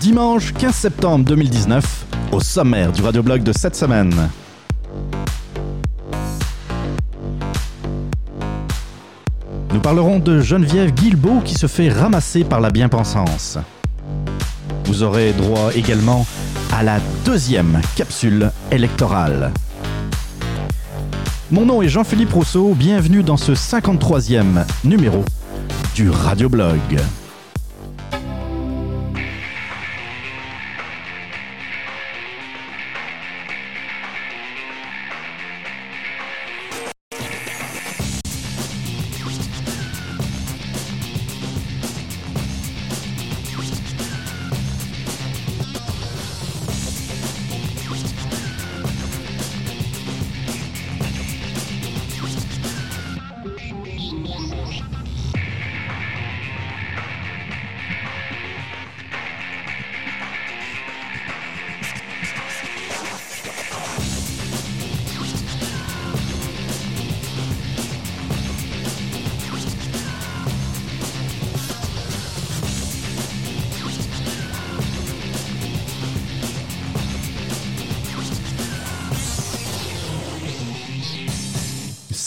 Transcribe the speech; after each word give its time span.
Dimanche 0.00 0.52
15 0.54 0.74
septembre 0.74 1.24
2019, 1.24 2.06
au 2.32 2.40
sommaire 2.40 2.92
du 2.92 3.02
radioblog 3.02 3.42
de 3.42 3.52
cette 3.52 3.76
semaine. 3.76 4.30
Nous 9.72 9.80
parlerons 9.80 10.18
de 10.18 10.40
Geneviève 10.40 10.92
Guilbeault 10.92 11.40
qui 11.44 11.54
se 11.54 11.66
fait 11.66 11.88
ramasser 11.88 12.44
par 12.44 12.60
la 12.60 12.70
bien-pensance. 12.70 13.58
Vous 14.88 15.02
aurez 15.02 15.34
droit 15.34 15.70
également 15.74 16.26
à 16.72 16.82
la 16.82 16.98
deuxième 17.26 17.78
capsule 17.94 18.50
électorale. 18.70 19.52
Mon 21.50 21.66
nom 21.66 21.82
est 21.82 21.88
Jean-Philippe 21.88 22.32
Rousseau, 22.32 22.72
bienvenue 22.72 23.22
dans 23.22 23.36
ce 23.36 23.52
53e 23.52 24.64
numéro 24.84 25.26
du 25.94 26.08
Radioblog. 26.08 26.98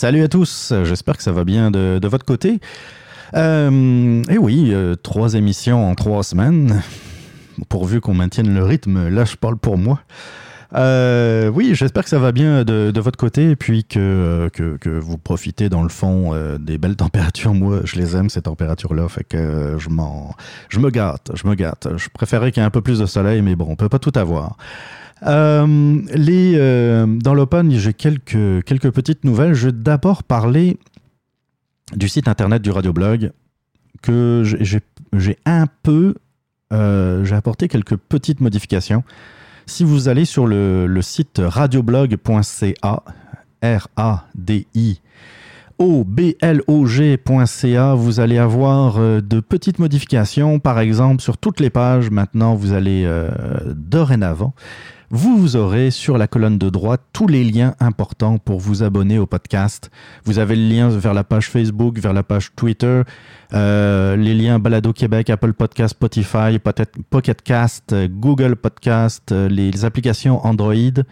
Salut 0.02 0.24
à 0.24 0.28
tous, 0.28 0.72
j'espère 0.82 1.16
que 1.16 1.22
ça 1.22 1.30
va 1.30 1.44
bien 1.44 1.70
de, 1.70 2.08
votre 2.08 2.24
côté. 2.24 2.58
Euh, 3.36 4.20
et 4.28 4.36
oui, 4.36 4.70
euh, 4.72 4.96
trois 4.96 5.34
émissions 5.34 5.88
en 5.88 5.94
trois 5.94 6.24
semaines, 6.24 6.82
pourvu 7.68 8.00
qu'on 8.00 8.12
maintienne 8.12 8.52
le 8.52 8.64
rythme, 8.64 9.08
là 9.10 9.24
je 9.24 9.36
parle 9.36 9.56
pour 9.56 9.78
moi. 9.78 10.00
Euh, 10.74 11.50
oui, 11.50 11.76
j'espère 11.76 12.02
que 12.02 12.08
ça 12.08 12.18
va 12.18 12.32
bien 12.32 12.64
de, 12.64 12.98
votre 12.98 13.16
côté 13.16 13.50
et 13.50 13.54
puis 13.54 13.84
que, 13.84 14.50
que, 14.52 14.88
vous 14.88 15.18
profitez 15.18 15.68
dans 15.68 15.84
le 15.84 15.88
fond 15.88 16.32
des 16.58 16.78
belles 16.78 16.96
températures. 16.96 17.54
Moi, 17.54 17.82
je 17.84 17.94
les 17.94 18.16
aime 18.16 18.28
ces 18.28 18.42
températures-là, 18.42 19.06
fait 19.08 19.22
que 19.22 19.76
je 19.78 19.88
m'en, 19.88 20.34
je 20.68 20.80
me 20.80 20.90
gâte, 20.90 21.30
je 21.32 21.46
me 21.46 21.54
gâte. 21.54 21.86
Je 21.96 22.08
préférais 22.12 22.50
qu'il 22.50 22.60
y 22.60 22.64
ait 22.64 22.66
un 22.66 22.70
peu 22.70 22.82
plus 22.82 22.98
de 22.98 23.06
soleil, 23.06 23.40
mais 23.40 23.54
bon, 23.54 23.66
on 23.68 23.76
peut 23.76 23.88
pas 23.88 24.00
tout 24.00 24.12
avoir. 24.16 24.56
Euh, 25.24 26.02
euh, 26.08 27.06
dans 27.06 27.34
l'Open, 27.34 27.70
j'ai 27.70 27.92
quelques, 27.92 28.64
quelques 28.64 28.90
petites 28.90 29.24
nouvelles. 29.24 29.54
Je 29.54 29.66
vais 29.66 29.72
d'abord 29.72 30.22
parler 30.24 30.78
du 31.94 32.08
site 32.08 32.28
internet 32.28 32.62
du 32.62 32.70
Radioblog 32.70 33.32
que 34.02 34.42
j'ai 34.44 35.38
un 35.44 35.66
peu. 35.82 36.14
Euh, 36.72 37.24
j'ai 37.24 37.34
apporté 37.34 37.68
quelques 37.68 37.96
petites 37.96 38.40
modifications. 38.40 39.04
Si 39.66 39.84
vous 39.84 40.08
allez 40.08 40.24
sur 40.24 40.46
le, 40.46 40.86
le 40.86 41.02
site 41.02 41.40
radioblog.ca, 41.42 43.02
R-A-D-I, 43.62 45.00
vous 45.78 46.04
allez 48.20 48.38
avoir 48.38 48.98
de 48.98 49.40
petites 49.40 49.78
modifications. 49.78 50.58
Par 50.58 50.80
exemple, 50.80 51.22
sur 51.22 51.38
toutes 51.38 51.60
les 51.60 51.70
pages, 51.70 52.10
maintenant, 52.10 52.54
vous 52.54 52.72
allez 52.72 53.08
dorénavant 53.66 54.54
vous 55.14 55.56
aurez 55.56 55.90
sur 55.90 56.16
la 56.16 56.26
colonne 56.26 56.56
de 56.56 56.70
droite 56.70 57.02
tous 57.12 57.26
les 57.26 57.44
liens 57.44 57.74
importants 57.80 58.38
pour 58.38 58.60
vous 58.60 58.82
abonner 58.82 59.18
au 59.18 59.26
podcast. 59.26 59.90
Vous 60.24 60.38
avez 60.38 60.56
le 60.56 60.66
lien 60.66 60.88
vers 60.88 61.12
la 61.12 61.22
page 61.22 61.50
Facebook, 61.50 61.98
vers 61.98 62.14
la 62.14 62.22
page 62.22 62.52
Twitter, 62.56 63.02
euh, 63.52 64.16
les 64.16 64.32
liens 64.32 64.58
Balado 64.58 64.94
Québec, 64.94 65.28
Apple 65.28 65.52
Podcast, 65.52 65.90
Spotify, 65.90 66.58
Pocket 67.10 67.42
Cast, 67.42 67.94
Google 68.08 68.56
Podcast, 68.56 69.32
euh, 69.32 69.50
les 69.50 69.84
applications 69.84 70.42
Android, 70.46 71.02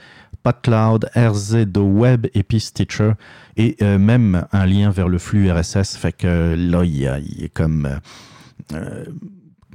PodCloud, 0.45 1.11
RZ 1.15 1.67
Web 1.77 2.27
et 2.33 2.43
puis 2.43 2.61
Stitcher, 2.61 3.13
et 3.59 3.77
euh, 3.83 3.99
même 3.99 4.47
un 4.53 4.65
lien 4.65 4.89
vers 4.89 5.09
le 5.09 5.19
flux 5.19 5.53
RSS. 5.53 5.97
Fait 5.99 6.13
que 6.13 6.55
là, 6.57 6.85
il 6.85 7.51
comme... 7.53 8.01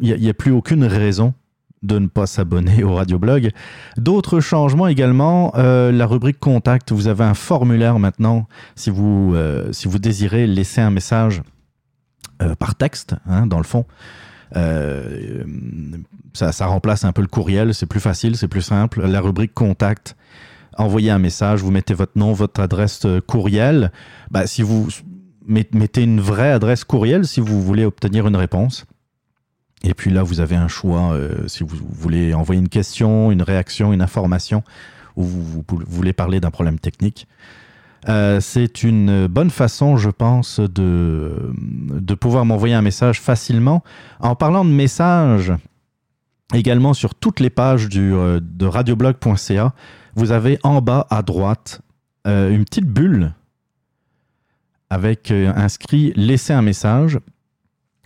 il 0.02 0.20
n'y 0.20 0.30
a, 0.30 0.34
plus 0.34 0.52
aucune 0.52 0.84
raison 0.84 1.36
de 1.86 2.00
ne 2.00 2.08
pas 2.08 2.28
s'abonner 2.28 2.84
au 2.84 2.96
radioblog. 2.96 3.52
D'autres 3.98 4.40
changements 4.40 4.88
également, 4.88 5.54
euh, 5.56 5.92
la 5.92 6.06
rubrique 6.06 6.40
contact, 6.40 6.92
vous 6.92 7.08
avez 7.08 7.24
un 7.24 7.34
formulaire 7.34 8.00
maintenant 8.00 8.48
si 8.76 8.90
vous, 8.90 9.34
euh, 9.36 9.72
si 9.72 9.88
vous 9.88 10.00
désirez 10.00 10.48
laisser 10.48 10.82
un 10.82 10.92
message 10.92 11.42
euh, 12.42 12.56
par 12.56 12.76
texte, 12.76 13.16
hein, 13.28 13.48
dans 13.48 13.58
le 13.58 13.64
fond. 13.64 13.86
Ça, 16.34 16.52
ça, 16.54 16.66
remplace 16.68 17.04
un 17.04 17.12
peu 17.12 17.22
le 17.22 17.28
courriel, 17.28 17.74
c'est 17.74 17.86
plus 17.86 18.00
facile, 18.00 18.38
c'est 18.38 18.48
plus 18.48 18.62
simple. 18.62 19.06
La 19.06 19.20
rubrique 19.20 19.54
contact, 19.54 20.16
envoyez 20.78 21.12
un 21.12 21.20
message, 21.20 21.62
vous 21.62 21.72
mettez 21.72 21.94
votre 21.94 22.18
nom, 22.18 22.32
votre 22.32 22.62
adresse 22.62 23.06
courriel. 23.28 23.92
Bah, 24.32 24.48
si 24.48 24.62
vous 24.62 24.88
mettez 25.46 26.04
une 26.04 26.22
vraie 26.22 26.52
adresse 26.52 26.84
courriel 26.84 27.26
si 27.26 27.40
vous 27.40 27.62
voulez 27.62 27.86
obtenir 27.86 28.28
une 28.28 28.36
réponse. 28.36 28.86
Et 29.86 29.94
puis 29.94 30.10
là, 30.10 30.24
vous 30.24 30.40
avez 30.40 30.56
un 30.56 30.68
choix 30.68 31.14
euh, 31.14 31.48
si 31.48 31.64
vous 31.64 31.78
voulez 31.92 32.34
envoyer 32.34 32.60
une 32.60 32.70
question, 32.70 33.32
une 33.32 33.44
réaction, 33.44 33.94
une 33.94 34.02
information, 34.02 34.64
ou 35.16 35.24
vous, 35.24 35.64
voulez 35.88 36.12
parler 36.12 36.40
d'un 36.40 36.50
problème 36.50 36.80
technique. 36.80 37.28
Euh, 38.10 38.40
c'est 38.40 38.84
une 38.84 39.28
bonne 39.28 39.52
façon, 39.52 39.96
je 39.96 40.10
pense, 40.10 40.60
de, 40.60 41.54
de 41.56 42.14
pouvoir 42.16 42.46
m'envoyer 42.46 42.74
un 42.74 42.82
message 42.82 43.22
facilement. 43.22 43.84
En 44.20 44.36
parlant 44.36 44.66
de 44.66 44.72
messages, 44.72 45.54
également 46.54 46.96
sur 46.96 47.14
toutes 47.14 47.40
les 47.40 47.52
pages 47.52 47.88
euh, 47.96 48.40
de 48.42 48.66
radioblog.ca, 48.66 49.74
vous 50.16 50.32
avez 50.32 50.58
en 50.64 50.82
bas 50.82 51.06
à 51.10 51.22
droite 51.22 51.82
une 52.28 52.66
petite 52.66 52.88
bulle 52.88 53.34
avec 54.90 55.30
inscrit 55.30 56.12
Laisser 56.16 56.54
un 56.54 56.64
message. 56.64 57.20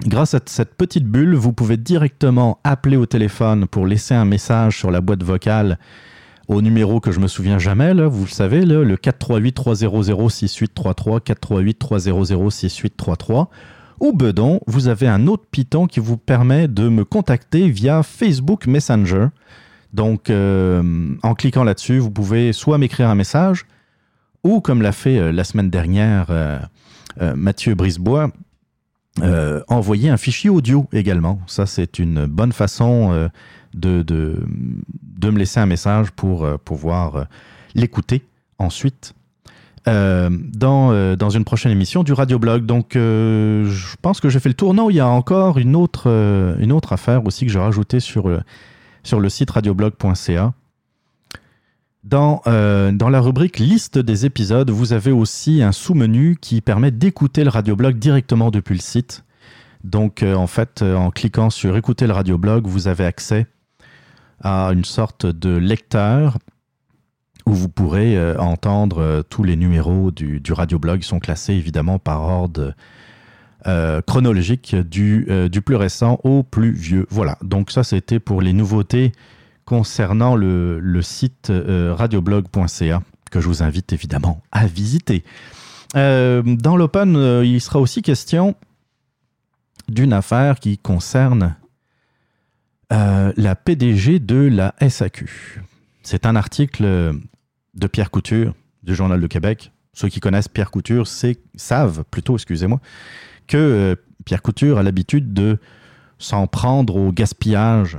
Grâce 0.05 0.33
à 0.33 0.39
cette 0.45 0.75
petite 0.75 1.05
bulle, 1.05 1.35
vous 1.35 1.51
pouvez 1.51 1.75
directement 1.75 2.59
appeler 2.63 2.95
au 2.95 3.05
téléphone 3.05 3.67
pour 3.67 3.85
laisser 3.85 4.13
un 4.13 4.25
message 4.25 4.77
sur 4.77 4.91
la 4.91 5.01
boîte 5.01 5.23
vocale 5.23 5.77
au 6.49 6.61
numéro 6.63 6.99
que 6.99 7.11
je 7.11 7.19
me 7.19 7.27
souviens 7.27 7.59
jamais, 7.59 7.93
là, 7.93 8.07
vous 8.07 8.23
le 8.23 8.29
savez, 8.29 8.65
le 8.65 8.95
438-300-6833, 8.95 11.21
438-300-6833. 11.21 13.45
Ou 13.99 14.13
bedon, 14.13 14.59
vous 14.65 14.87
avez 14.87 15.07
un 15.07 15.27
autre 15.27 15.43
Python 15.51 15.85
qui 15.85 15.99
vous 15.99 16.17
permet 16.17 16.67
de 16.67 16.89
me 16.89 17.05
contacter 17.05 17.69
via 17.69 18.01
Facebook 18.01 18.65
Messenger. 18.65 19.27
Donc, 19.93 20.31
euh, 20.31 21.13
en 21.21 21.35
cliquant 21.35 21.63
là-dessus, 21.63 21.99
vous 21.99 22.09
pouvez 22.09 22.51
soit 22.51 22.79
m'écrire 22.79 23.09
un 23.09 23.15
message, 23.15 23.67
ou 24.43 24.59
comme 24.59 24.81
l'a 24.81 24.91
fait 24.91 25.19
euh, 25.19 25.31
la 25.31 25.43
semaine 25.43 25.69
dernière 25.69 26.25
euh, 26.29 26.57
Mathieu 27.35 27.75
Brisebois, 27.75 28.31
euh, 29.21 29.61
envoyer 29.67 30.09
un 30.09 30.17
fichier 30.17 30.49
audio 30.49 30.87
également. 30.93 31.39
Ça, 31.47 31.65
c'est 31.65 31.99
une 31.99 32.25
bonne 32.25 32.51
façon 32.51 33.11
euh, 33.11 33.27
de, 33.73 34.01
de, 34.01 35.29
me 35.29 35.37
laisser 35.37 35.59
un 35.59 35.65
message 35.65 36.11
pour 36.11 36.43
euh, 36.43 36.57
pouvoir 36.57 37.25
l'écouter 37.75 38.23
ensuite 38.57 39.13
dans, 39.85 41.15
dans 41.15 41.29
une 41.31 41.43
prochaine 41.43 41.71
émission 41.71 42.03
du 42.03 42.13
Radioblog. 42.13 42.63
Donc, 42.63 42.89
je 42.93 43.95
pense 44.03 44.19
que 44.19 44.29
j'ai 44.29 44.39
fait 44.39 44.49
le 44.49 44.53
tour. 44.53 44.75
Non, 44.75 44.91
il 44.91 44.97
y 44.97 44.99
a 44.99 45.07
encore 45.07 45.57
une 45.57 45.75
autre, 45.75 46.07
une 46.59 46.71
autre 46.71 46.93
affaire 46.93 47.25
aussi 47.25 47.47
que 47.47 47.51
j'ai 47.51 47.57
rajoutée 47.57 47.99
sur, 47.99 48.29
sur 49.01 49.19
le 49.19 49.29
site 49.29 49.49
radioblog.ca. 49.49 50.53
Dans, 52.03 52.41
dans, 52.45 53.09
la 53.09 53.19
rubrique 53.19 53.59
liste 53.59 53.99
des 53.99 54.25
épisodes, 54.25 54.69
vous 54.69 54.93
avez 54.93 55.11
aussi 55.11 55.61
un 55.61 55.73
sous-menu 55.73 56.37
qui 56.39 56.61
permet 56.61 56.91
d'écouter 56.91 57.43
le 57.43 57.49
radioblog 57.49 57.99
directement 57.99 58.51
depuis 58.51 58.75
le 58.75 58.81
site. 58.81 59.25
Donc, 59.83 60.23
en 60.23 60.47
fait, 60.47 60.81
en 60.81 61.11
cliquant 61.11 61.49
sur 61.49 61.75
écouter 61.75 62.07
le 62.07 62.13
radioblog, 62.13 62.65
vous 62.67 62.87
avez 62.87 63.05
accès 63.05 63.47
à 64.41 64.69
une 64.73 64.85
sorte 64.85 65.25
de 65.25 65.55
lecteur 65.55 66.37
où 67.45 67.51
vous 67.51 67.69
pourrez 67.69 68.17
entendre 68.37 69.23
tous 69.29 69.43
les 69.43 69.57
numéros 69.57 70.11
du, 70.11 70.39
du 70.39 70.53
radioblog. 70.53 71.01
Ils 71.01 71.05
sont 71.05 71.19
classés 71.19 71.53
évidemment 71.53 71.99
par 71.99 72.21
ordre 72.21 72.73
euh, 73.67 74.01
chronologique 74.01 74.73
euh, 74.73 75.49
du 75.49 75.61
plus 75.61 75.75
récent 75.75 76.21
au 76.23 76.43
plus 76.43 76.71
vieux. 76.71 77.05
Voilà, 77.09 77.37
donc 77.43 77.71
ça 77.71 77.83
c'était 77.83 78.19
pour 78.21 78.41
les 78.41 78.53
nouveautés 78.53 79.11
concernant 79.69 80.35
le, 80.35 81.01
site 81.03 81.51
euh, 81.51 81.93
radioblog.ca 81.93 83.03
que 83.29 83.39
je 83.39 83.47
vous 83.47 83.61
invite 83.61 83.93
évidemment 83.93 84.41
à 84.51 84.65
visiter. 84.65 85.23
dans 85.93 86.75
l'Open, 86.75 87.43
il 87.43 87.61
sera 87.61 87.79
aussi 87.79 88.01
question 88.01 88.55
d'une 89.87 90.13
affaire 90.13 90.59
qui 90.59 90.79
concerne 90.79 91.55
la 92.89 93.55
PDG 93.55 94.17
de 94.17 94.47
la 94.47 94.73
SAQ. 94.81 95.61
C'est 96.01 96.25
un 96.25 96.35
article 96.35 97.13
de 97.75 97.87
Pierre 97.87 98.09
Couture 98.09 98.55
du 98.81 98.95
Journal 98.95 99.21
de 99.21 99.27
Québec. 99.27 99.71
Ceux 99.93 100.09
qui 100.09 100.19
connaissent 100.19 100.47
Pierre 100.47 100.71
Couture 100.71 101.07
savent 101.07 102.03
plutôt, 102.09 102.35
excusez-moi, 102.35 102.79
que 103.47 103.57
euh, 103.57 103.95
Pierre 104.25 104.41
Couture 104.41 104.77
a 104.77 104.83
l'habitude 104.83 105.33
de 105.33 105.59
s'en 106.17 106.47
prendre 106.47 106.95
au 106.95 107.11
gaspillage 107.11 107.97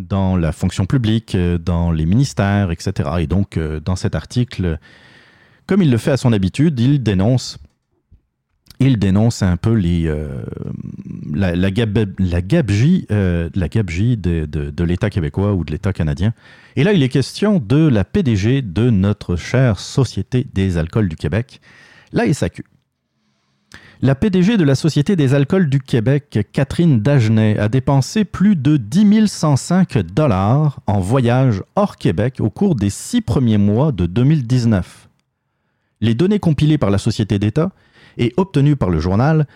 dans 0.00 0.36
la 0.36 0.52
fonction 0.52 0.86
publique, 0.86 1.34
euh, 1.34 1.58
dans 1.58 1.92
les 1.92 2.06
ministères, 2.06 2.70
etc. 2.70 3.08
Et 3.20 3.26
donc, 3.26 3.56
euh, 3.56 3.80
dans 3.80 3.96
cet 3.96 4.14
article, 4.14 4.78
comme 5.66 5.82
il 5.82 5.90
le 5.90 5.98
fait 5.98 6.10
à 6.10 6.16
son 6.16 6.32
habitude, 6.32 6.78
il 6.80 7.02
dénonce, 7.02 7.58
il 8.80 8.98
dénonce 8.98 9.42
un 9.42 9.56
peu 9.56 9.72
les, 9.74 10.12
la, 11.32 11.54
la, 11.54 11.68
la 11.68 12.40
gabegie 12.42 13.06
de, 13.06 14.46
de 14.46 14.84
l'État 14.84 15.10
québécois 15.10 15.52
ou 15.52 15.64
de 15.64 15.70
l'État 15.70 15.92
canadien. 15.92 16.32
Et 16.76 16.82
là, 16.82 16.92
il 16.92 17.02
est 17.02 17.08
question 17.08 17.58
de 17.58 17.86
la 17.86 18.04
PDG 18.04 18.62
de 18.62 18.90
notre 18.90 19.36
chère 19.36 19.78
Société 19.78 20.46
des 20.54 20.78
alcools 20.78 21.08
du 21.08 21.16
Québec, 21.16 21.60
la 22.12 22.32
SAQ. 22.32 22.64
La 24.02 24.14
PDG 24.14 24.56
de 24.56 24.64
la 24.64 24.76
Société 24.76 25.14
des 25.14 25.34
alcools 25.34 25.68
du 25.68 25.78
Québec, 25.78 26.48
Catherine 26.52 27.02
Dagenet, 27.02 27.58
a 27.58 27.68
dépensé 27.68 28.24
plus 28.24 28.56
de 28.56 28.78
10 28.78 29.26
105 29.26 29.98
dollars 29.98 30.80
en 30.86 31.00
voyage 31.00 31.62
hors 31.76 31.98
Québec 31.98 32.36
au 32.40 32.48
cours 32.48 32.76
des 32.76 32.88
six 32.88 33.20
premiers 33.20 33.58
mois 33.58 33.92
de 33.92 34.06
2019. 34.06 35.10
Les 36.00 36.14
données 36.14 36.38
compilées 36.38 36.78
par 36.78 36.88
la 36.88 36.96
Société 36.96 37.38
d'État 37.38 37.72
et 38.16 38.32
obtenues 38.38 38.74
par 38.74 38.88
le 38.88 39.00
journal 39.00 39.46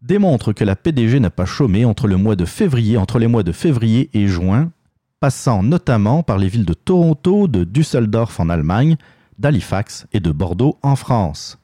démontrent 0.00 0.54
que 0.54 0.64
la 0.64 0.76
PDG 0.76 1.20
n'a 1.20 1.28
pas 1.28 1.44
chômé 1.44 1.84
entre 1.84 2.08
entre 2.08 3.18
les 3.18 3.26
mois 3.26 3.42
de 3.42 3.52
février 3.52 4.08
et 4.14 4.28
juin, 4.28 4.72
passant 5.20 5.62
notamment 5.62 6.22
par 6.22 6.38
les 6.38 6.48
villes 6.48 6.64
de 6.64 6.72
Toronto, 6.72 7.48
de 7.48 7.64
Düsseldorf 7.64 8.40
en 8.40 8.48
Allemagne, 8.48 8.96
d'Halifax 9.38 10.06
et 10.14 10.20
de 10.20 10.30
Bordeaux 10.30 10.78
en 10.82 10.96
France. 10.96 11.58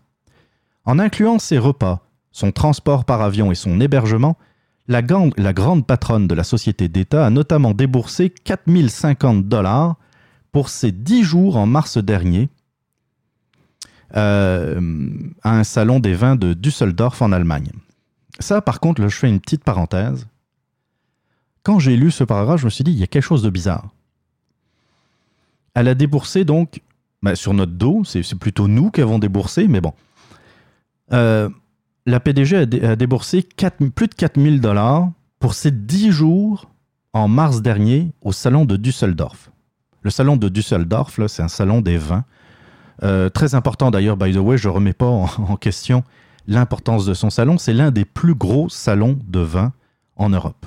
En 0.84 0.98
incluant 0.98 1.38
ses 1.38 1.58
repas, 1.58 2.02
son 2.32 2.52
transport 2.52 3.04
par 3.04 3.22
avion 3.22 3.50
et 3.50 3.54
son 3.54 3.80
hébergement, 3.80 4.36
la, 4.88 5.02
grande 5.02 5.86
patronne 5.86 6.26
de 6.26 6.34
la 6.34 6.42
société 6.42 6.88
d'État 6.88 7.24
a 7.24 7.30
notamment 7.30 7.74
déboursé 7.74 8.30
4050 8.30 9.46
dollars 9.48 9.96
pour 10.52 10.68
ses 10.68 10.90
10 10.90 11.22
jours 11.22 11.56
en 11.56 11.66
mars 11.66 11.98
dernier 11.98 12.48
euh, 14.16 14.80
à 15.42 15.56
un 15.56 15.64
salon 15.64 16.00
des 16.00 16.14
vins 16.14 16.34
de 16.34 16.54
Düsseldorf 16.54 17.22
en 17.22 17.30
Allemagne. 17.30 17.70
Ça, 18.40 18.60
par 18.60 18.80
contre, 18.80 19.00
là, 19.00 19.08
je 19.08 19.16
fais 19.16 19.28
une 19.28 19.38
petite 19.38 19.62
parenthèse. 19.62 20.26
Quand 21.62 21.78
j'ai 21.78 21.96
lu 21.96 22.10
ce 22.10 22.24
paragraphe, 22.24 22.60
je 22.60 22.64
me 22.64 22.70
suis 22.70 22.82
dit, 22.82 22.90
il 22.90 22.98
y 22.98 23.04
a 23.04 23.06
quelque 23.06 23.22
chose 23.22 23.42
de 23.42 23.50
bizarre. 23.50 23.90
Elle 25.74 25.86
a 25.86 25.94
déboursé 25.94 26.44
donc, 26.44 26.80
bah, 27.22 27.36
sur 27.36 27.54
notre 27.54 27.72
dos, 27.72 28.02
c'est 28.04 28.34
plutôt 28.34 28.66
nous 28.66 28.90
qui 28.90 29.02
avons 29.02 29.18
déboursé, 29.18 29.68
mais 29.68 29.80
bon. 29.80 29.92
Euh, 31.12 31.48
la 32.06 32.20
PDG 32.20 32.56
a, 32.56 32.96
déboursé 32.96 33.46
plus 33.94 34.08
de 34.08 34.14
4000 34.14 34.60
dollars 34.60 35.10
pour 35.38 35.54
ses 35.54 35.70
10 35.70 36.12
jours 36.12 36.70
en 37.12 37.28
mars 37.28 37.62
dernier 37.62 38.12
au 38.22 38.32
salon 38.32 38.64
de 38.64 38.76
Düsseldorf. 38.76 39.50
Le 40.02 40.10
salon 40.10 40.36
de 40.36 40.48
Düsseldorf, 40.48 41.20
c'est 41.28 41.42
un 41.42 41.48
salon 41.48 41.80
des 41.80 41.98
vins. 41.98 42.24
Euh, 43.02 43.28
très 43.28 43.54
important 43.54 43.90
d'ailleurs, 43.90 44.16
by 44.16 44.32
the 44.32 44.38
way, 44.38 44.58
je 44.58 44.68
ne 44.68 44.74
remets 44.74 44.92
pas 44.92 45.06
en, 45.06 45.56
question 45.56 46.04
l'importance 46.46 47.06
de 47.06 47.14
son 47.14 47.30
salon. 47.30 47.58
C'est 47.58 47.72
l'un 47.72 47.90
des 47.90 48.04
plus 48.04 48.34
gros 48.34 48.68
salons 48.68 49.18
de 49.26 49.40
vin 49.40 49.72
en 50.16 50.30
Europe. 50.30 50.66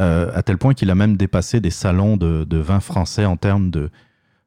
Euh, 0.00 0.30
à 0.34 0.42
tel 0.42 0.58
point 0.58 0.74
qu'il 0.74 0.90
a 0.90 0.94
même 0.94 1.16
dépassé 1.16 1.60
des 1.60 1.70
salons 1.70 2.16
de, 2.16 2.56
vins 2.56 2.80
français 2.80 3.24
en 3.24 3.36
termes 3.36 3.70
de, 3.70 3.90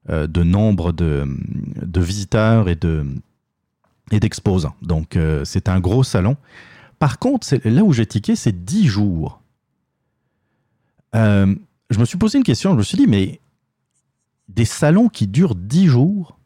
euh, 0.10 0.28
nombre 0.44 0.92
de, 0.92 1.28
visiteurs 1.98 2.70
et 2.70 2.76
de, 2.76 3.06
et 4.12 4.20
d'exposants. 4.20 4.76
Donc, 4.82 5.16
euh, 5.16 5.44
c'est 5.46 5.70
un 5.70 5.80
gros 5.80 6.04
salon. 6.04 6.36
Par 7.00 7.18
contre, 7.18 7.48
là 7.64 7.84
où 7.84 7.94
j'ai 7.94 8.06
tiqué, 8.06 8.36
c'est 8.36 8.64
10 8.64 8.88
jours. 8.88 9.42
Euh, 11.16 11.56
je 11.90 12.00
me 12.00 12.06
suis 12.06 12.18
posé 12.18 12.38
une 12.38 12.44
question, 12.44 12.72
je 12.74 12.78
me 12.78 12.84
suis 12.84 12.98
dit, 12.98 13.08
mais 13.08 13.40
des 14.50 14.66
salons 14.66 15.10
qui 15.10 15.28
durent 15.28 15.56
10 15.56 15.88
jours, 15.88 16.38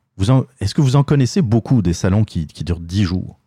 est-ce 0.60 0.74
que 0.74 0.82
vous 0.82 0.96
en 0.96 1.04
connaissez 1.04 1.42
beaucoup 1.42 1.82
des 1.82 1.94
salons 1.94 2.24
qui, 2.24 2.46
durent 2.46 2.80
10 2.80 3.04
jours? 3.04 3.40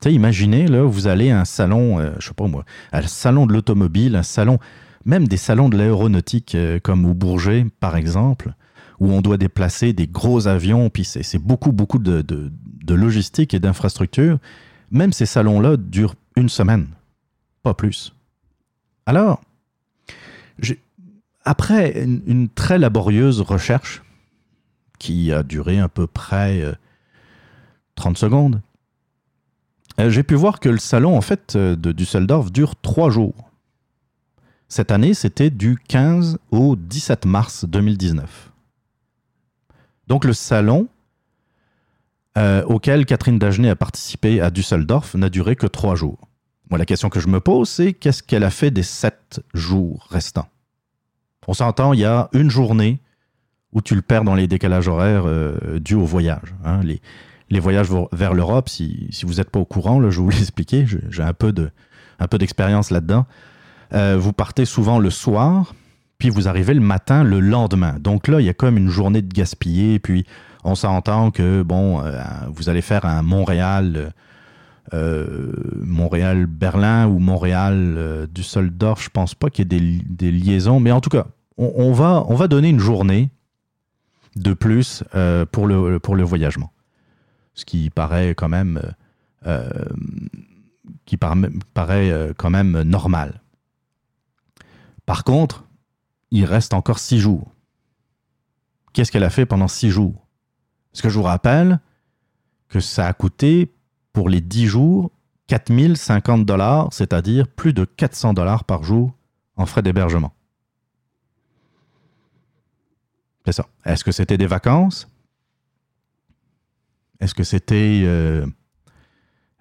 Tu 0.00 0.10
imaginez, 0.10 0.66
là, 0.66 0.82
vous 0.82 1.06
allez 1.06 1.30
à 1.30 1.40
un 1.40 1.44
salon, 1.46 1.98
euh, 1.98 2.12
je 2.18 2.28
sais 2.28 2.34
pas 2.34 2.46
moi, 2.46 2.64
un 2.92 3.02
salon 3.02 3.46
de 3.46 3.54
l'automobile, 3.54 4.16
un 4.16 4.22
salon, 4.22 4.58
même 5.06 5.26
des 5.26 5.38
salons 5.38 5.70
de 5.70 5.78
l'aéronautique 5.78 6.56
comme 6.82 7.06
au 7.06 7.14
Bourget, 7.14 7.66
par 7.80 7.96
exemple, 7.96 8.52
où 9.00 9.10
on 9.10 9.22
doit 9.22 9.38
déplacer 9.38 9.94
des 9.94 10.06
gros 10.06 10.46
avions, 10.48 10.90
puis 10.90 11.04
c'est 11.04 11.38
beaucoup, 11.38 11.72
beaucoup 11.72 11.98
de 11.98 12.22
logistique 12.94 13.54
et 13.54 13.60
d'infrastructure, 13.60 14.38
même 14.90 15.12
ces 15.12 15.26
salons-là 15.26 15.76
durent 15.76 16.14
une 16.36 16.48
semaine, 16.48 16.88
pas 17.62 17.74
plus. 17.74 18.14
Alors, 19.06 19.40
après 21.44 22.02
une, 22.02 22.48
très 22.48 22.78
laborieuse 22.78 23.40
recherche, 23.40 24.02
qui 24.98 25.32
a 25.32 25.42
duré 25.42 25.78
à 25.78 25.88
peu 25.88 26.06
près 26.06 26.76
30 27.94 28.16
euh, 28.16 28.18
secondes, 28.18 28.62
euh, 30.00 30.10
j'ai 30.10 30.22
pu 30.22 30.34
voir 30.34 30.60
que 30.60 30.68
le 30.68 30.78
salon 30.78 31.16
en 31.16 31.20
fait 31.20 31.54
euh, 31.56 31.76
de 31.76 31.92
Düsseldorf 31.92 32.50
dure 32.50 32.76
trois 32.76 33.10
jours. 33.10 33.50
Cette 34.68 34.90
année, 34.90 35.14
c'était 35.14 35.50
du 35.50 35.78
15 35.88 36.38
au 36.50 36.76
17 36.76 37.24
mars 37.24 37.64
2019. 37.64 38.52
Donc 40.08 40.24
le 40.24 40.32
salon 40.32 40.88
euh, 42.36 42.62
auquel 42.64 43.06
Catherine 43.06 43.38
Dagenet 43.38 43.70
a 43.70 43.76
participé 43.76 44.40
à 44.40 44.50
Düsseldorf 44.50 45.14
n'a 45.14 45.28
duré 45.28 45.56
que 45.56 45.66
trois 45.66 45.94
jours. 45.94 46.28
Moi, 46.70 46.78
la 46.78 46.84
question 46.84 47.08
que 47.08 47.20
je 47.20 47.28
me 47.28 47.40
pose, 47.40 47.68
c'est 47.68 47.92
qu'est-ce 47.92 48.22
qu'elle 48.22 48.44
a 48.44 48.50
fait 48.50 48.70
des 48.70 48.82
sept 48.82 49.40
jours 49.54 50.06
restants? 50.10 50.48
On 51.46 51.54
s'entend, 51.54 51.92
il 51.92 52.00
y 52.00 52.04
a 52.04 52.28
une 52.32 52.50
journée 52.50 53.00
où 53.72 53.80
tu 53.80 53.94
le 53.94 54.02
perds 54.02 54.24
dans 54.24 54.34
les 54.34 54.48
décalages 54.48 54.88
horaires 54.88 55.24
euh, 55.26 55.78
dus 55.78 55.94
au 55.94 56.04
voyage. 56.04 56.54
Hein. 56.64 56.80
Les, 57.48 57.60
voyages 57.60 57.88
vers 58.12 58.34
l'Europe, 58.34 58.68
si, 58.68 59.06
si, 59.10 59.24
vous 59.24 59.34
n'êtes 59.34 59.50
pas 59.50 59.60
au 59.60 59.64
courant, 59.64 60.00
là, 60.00 60.10
je 60.10 60.18
vais 60.18 60.24
vous 60.24 60.30
l'expliquer, 60.36 60.86
j'ai 60.86 61.22
un 61.22 61.32
peu 61.32 61.52
d'expérience 62.38 62.90
là-dedans. 62.90 63.26
Euh, 63.92 64.16
vous 64.18 64.32
partez 64.32 64.64
souvent 64.64 64.98
le 64.98 65.10
soir, 65.10 65.74
puis 66.18 66.30
vous 66.30 66.48
arrivez 66.48 66.74
le 66.74 66.80
matin 66.80 67.22
le 67.22 67.40
lendemain. 67.40 67.96
Donc 68.00 68.28
là, 68.28 68.40
il 68.40 68.46
y 68.46 68.48
a 68.48 68.54
comme 68.54 68.76
une 68.76 68.88
journée 68.88 69.22
de 69.22 69.32
gaspillé, 69.32 69.98
puis 69.98 70.26
on 70.66 70.74
s'entend 70.74 71.30
que, 71.30 71.62
bon, 71.62 72.02
euh, 72.02 72.20
vous 72.48 72.68
allez 72.68 72.82
faire 72.82 73.04
un 73.06 73.22
Montréal, 73.22 74.12
euh, 74.92 75.52
Montréal-Berlin 75.76 77.06
ou 77.06 77.20
Montréal-Düsseldorf. 77.20 79.00
Je 79.00 79.10
pense 79.10 79.34
pas 79.34 79.48
qu'il 79.48 79.72
y 79.72 79.76
ait 79.76 80.02
des, 80.04 80.32
liaisons, 80.32 80.80
mais 80.80 80.90
en 80.90 81.00
tout 81.00 81.10
cas, 81.10 81.26
on, 81.56 81.92
va, 81.92 82.24
on 82.28 82.34
va 82.34 82.48
donner 82.48 82.68
une 82.68 82.80
journée 82.80 83.30
de 84.34 84.52
plus 84.52 85.04
euh, 85.14 85.46
pour, 85.46 85.66
le, 85.66 86.00
pour 86.00 86.16
voyagement. 86.16 86.72
Ce 87.54 87.64
qui 87.64 87.88
paraît 87.88 88.34
quand 88.34 88.48
même, 88.48 88.82
qui 91.06 91.16
paraît 91.16 92.32
quand 92.36 92.50
même 92.50 92.82
normal. 92.82 93.40
Par 95.06 95.22
contre, 95.22 95.64
il 96.32 96.44
reste 96.44 96.74
encore 96.74 96.98
six 96.98 97.18
jours. 97.18 97.52
Qu'est-ce 98.92 99.12
qu'elle 99.12 99.24
a 99.24 99.30
fait 99.30 99.46
pendant 99.46 99.68
six 99.68 99.90
jours? 99.90 100.25
Parce 100.96 101.02
que 101.02 101.08
je 101.10 101.18
vous 101.18 101.24
rappelle 101.24 101.78
que 102.70 102.80
ça 102.80 103.06
a 103.06 103.12
coûté 103.12 103.70
pour 104.14 104.30
les 104.30 104.40
10 104.40 104.66
jours 104.66 105.10
4050 105.48 106.46
dollars, 106.46 106.88
c'est-à-dire 106.90 107.46
plus 107.48 107.74
de 107.74 107.84
400 107.84 108.32
dollars 108.32 108.64
par 108.64 108.82
jour 108.82 109.12
en 109.56 109.66
frais 109.66 109.82
d'hébergement. 109.82 110.32
C'est 113.44 113.52
ça. 113.52 113.66
Est-ce 113.84 114.04
que 114.04 114.10
c'était 114.10 114.38
des 114.38 114.46
vacances? 114.46 115.06
Est-ce 117.20 117.34
que 117.34 117.44
c'était 117.44 118.00
euh, 118.06 118.46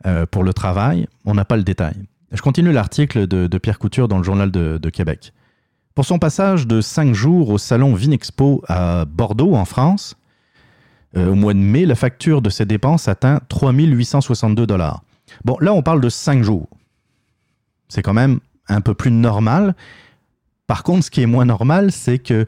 euh, 0.06 0.26
pour 0.26 0.46
le 0.46 0.54
travail? 0.54 1.06
On 1.26 1.34
n'a 1.34 1.44
pas 1.44 1.58
le 1.58 1.64
détail. 1.64 2.06
Je 2.32 2.42
continue 2.42 2.72
l'article 2.72 3.28
de, 3.28 3.58
Pierre 3.58 3.78
Couture 3.78 4.08
dans 4.08 4.20
le 4.20 4.24
Journal 4.24 4.52
de, 4.52 4.90
Québec. 4.90 5.34
Pour 5.96 6.06
son 6.06 6.18
passage 6.18 6.66
de 6.66 6.80
cinq 6.80 7.14
jours 7.14 7.50
au 7.50 7.58
salon 7.58 7.94
Vinexpo 7.94 8.64
à 8.70 9.04
Bordeaux, 9.04 9.54
en 9.54 9.66
France, 9.66 10.16
euh, 11.18 11.32
au 11.32 11.36
mois 11.36 11.54
de 11.54 11.60
mai, 11.60 11.86
la 11.86 11.96
facture 11.96 12.42
de 12.42 12.50
ses 12.50 12.66
dépenses 12.66 13.08
atteint 13.08 13.40
3862 13.50 14.68
dollars. 14.68 15.04
Bon, 15.44 15.58
là, 15.60 15.74
on 15.74 15.82
parle 15.82 16.02
de 16.02 16.10
cinq 16.10 16.44
jours. 16.44 16.70
C'est 17.88 18.02
quand 18.02 18.14
même 18.14 18.40
un 18.68 18.82
peu 18.82 18.94
plus 18.94 19.12
normal. 19.12 19.76
Par 20.68 20.84
contre, 20.84 21.06
ce 21.06 21.12
qui 21.12 21.22
est 21.22 21.28
moins 21.28 21.46
normal, 21.46 21.92
c'est 21.92 22.20
que 22.20 22.46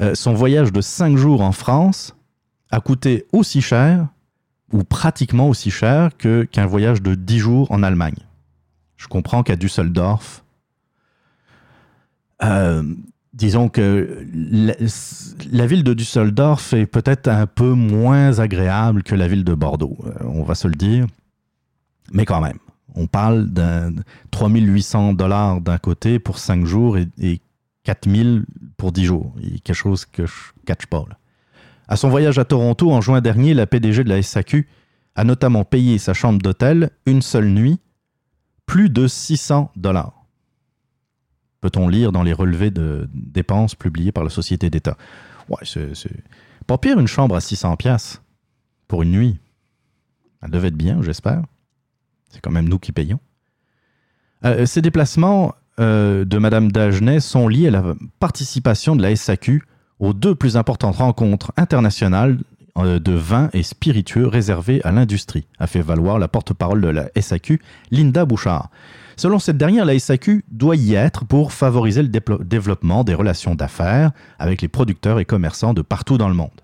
euh, 0.00 0.14
son 0.14 0.34
voyage 0.34 0.72
de 0.72 0.80
cinq 0.80 1.16
jours 1.16 1.42
en 1.42 1.52
France 1.52 2.16
a 2.70 2.80
coûté 2.80 3.26
aussi 3.32 3.60
cher, 3.60 4.08
ou 4.72 4.84
pratiquement 4.84 5.48
aussi 5.48 5.70
cher, 5.70 6.10
qu'un 6.16 6.66
voyage 6.66 7.02
de 7.02 7.14
10 7.14 7.38
jours 7.38 7.70
en 7.70 7.82
Allemagne. 7.82 8.16
Je 8.96 9.06
comprends 9.08 9.42
qu'à 9.42 9.56
Düsseldorf, 9.56 10.42
disons 13.32 13.68
que 13.68 14.26
la, 15.50 15.66
ville 15.66 15.84
de 15.84 15.94
Düsseldorf 15.94 16.72
est 16.74 16.86
peut-être 16.86 17.28
un 17.28 17.46
peu 17.46 17.72
moins 17.72 18.38
agréable 18.38 19.02
que 19.02 19.14
la 19.14 19.28
ville 19.28 19.44
de 19.44 19.54
Bordeaux, 19.54 19.96
euh, 20.04 20.12
on 20.24 20.42
va 20.42 20.54
se 20.54 20.68
le 20.68 20.74
dire. 20.74 21.06
Mais 22.12 22.24
quand 22.24 22.40
même, 22.40 22.58
on 22.94 23.06
parle 23.06 23.46
d'un 23.46 23.92
3800 24.30 25.14
dollars 25.14 25.60
d'un 25.60 25.78
côté 25.78 26.18
pour 26.18 26.38
5 26.38 26.66
jours 26.66 26.98
et, 26.98 27.08
et 27.18 27.40
4000 27.84 28.44
pour 28.76 28.92
10 28.92 29.04
jours. 29.04 29.34
Quelque 29.64 29.76
chose 29.76 30.04
que 30.04 30.26
je 30.26 30.34
catch 30.66 30.86
pas. 30.86 31.04
À 31.88 31.96
son 31.96 32.08
voyage 32.08 32.38
à 32.38 32.44
Toronto 32.44 32.90
en 32.92 33.00
juin 33.00 33.20
dernier, 33.20 33.54
la 33.54 33.66
PDG 33.66 34.04
de 34.04 34.08
la 34.08 34.22
SAQ 34.22 34.68
a 35.14 35.24
notamment 35.24 35.64
payé 35.64 35.98
sa 35.98 36.14
chambre 36.14 36.40
d'hôtel 36.40 36.90
une 37.06 37.22
seule 37.22 37.48
nuit 37.48 37.78
plus 38.66 38.88
de 38.88 39.06
600 39.06 39.70
dollars. 39.76 40.21
Peut-on 41.62 41.88
lire 41.88 42.12
dans 42.12 42.22
les 42.22 42.34
relevés 42.34 42.70
de 42.70 43.08
dépenses 43.14 43.74
publiés 43.74 44.12
par 44.12 44.24
la 44.24 44.30
Société 44.30 44.68
d'État? 44.68 44.98
Ouais, 45.48 45.64
c'est 45.64 46.10
pas 46.66 46.76
pire 46.76 46.98
une 46.98 47.06
chambre 47.06 47.34
à 47.34 47.40
600 47.40 47.76
pièces 47.76 48.20
pour 48.88 49.02
une 49.02 49.12
nuit. 49.12 49.38
Elle 50.42 50.50
devait 50.50 50.68
être 50.68 50.76
bien, 50.76 51.00
j'espère. 51.02 51.42
C'est 52.30 52.40
quand 52.40 52.50
même 52.50 52.68
nous 52.68 52.78
qui 52.78 52.92
payons. 52.92 53.20
Euh, 54.44 54.66
ces 54.66 54.82
déplacements 54.82 55.54
euh, 55.78 56.24
de 56.24 56.38
Mme 56.38 56.72
Dagenet 56.72 57.20
sont 57.20 57.46
liés 57.46 57.68
à 57.68 57.70
la 57.70 57.94
participation 58.18 58.96
de 58.96 59.02
la 59.02 59.14
SAQ 59.14 59.62
aux 60.00 60.12
deux 60.12 60.34
plus 60.34 60.56
importantes 60.56 60.96
rencontres 60.96 61.52
internationales 61.56 62.38
euh, 62.78 62.98
de 62.98 63.12
vins 63.12 63.50
et 63.52 63.62
spiritueux 63.62 64.26
réservés 64.26 64.80
à 64.82 64.90
l'industrie, 64.90 65.46
a 65.58 65.68
fait 65.68 65.80
valoir 65.80 66.18
la 66.18 66.26
porte-parole 66.26 66.80
de 66.80 66.88
la 66.88 67.08
SAQ, 67.20 67.60
Linda 67.90 68.24
Bouchard. 68.24 68.70
Selon 69.22 69.38
cette 69.38 69.56
dernière, 69.56 69.84
la 69.84 69.96
SAQ 69.96 70.44
doit 70.50 70.74
y 70.74 70.94
être 70.94 71.24
pour 71.24 71.52
favoriser 71.52 72.02
le 72.02 72.08
développement 72.08 73.04
des 73.04 73.14
relations 73.14 73.54
d'affaires 73.54 74.10
avec 74.40 74.62
les 74.62 74.66
producteurs 74.66 75.20
et 75.20 75.24
commerçants 75.24 75.74
de 75.74 75.80
partout 75.80 76.18
dans 76.18 76.26
le 76.26 76.34
monde. 76.34 76.60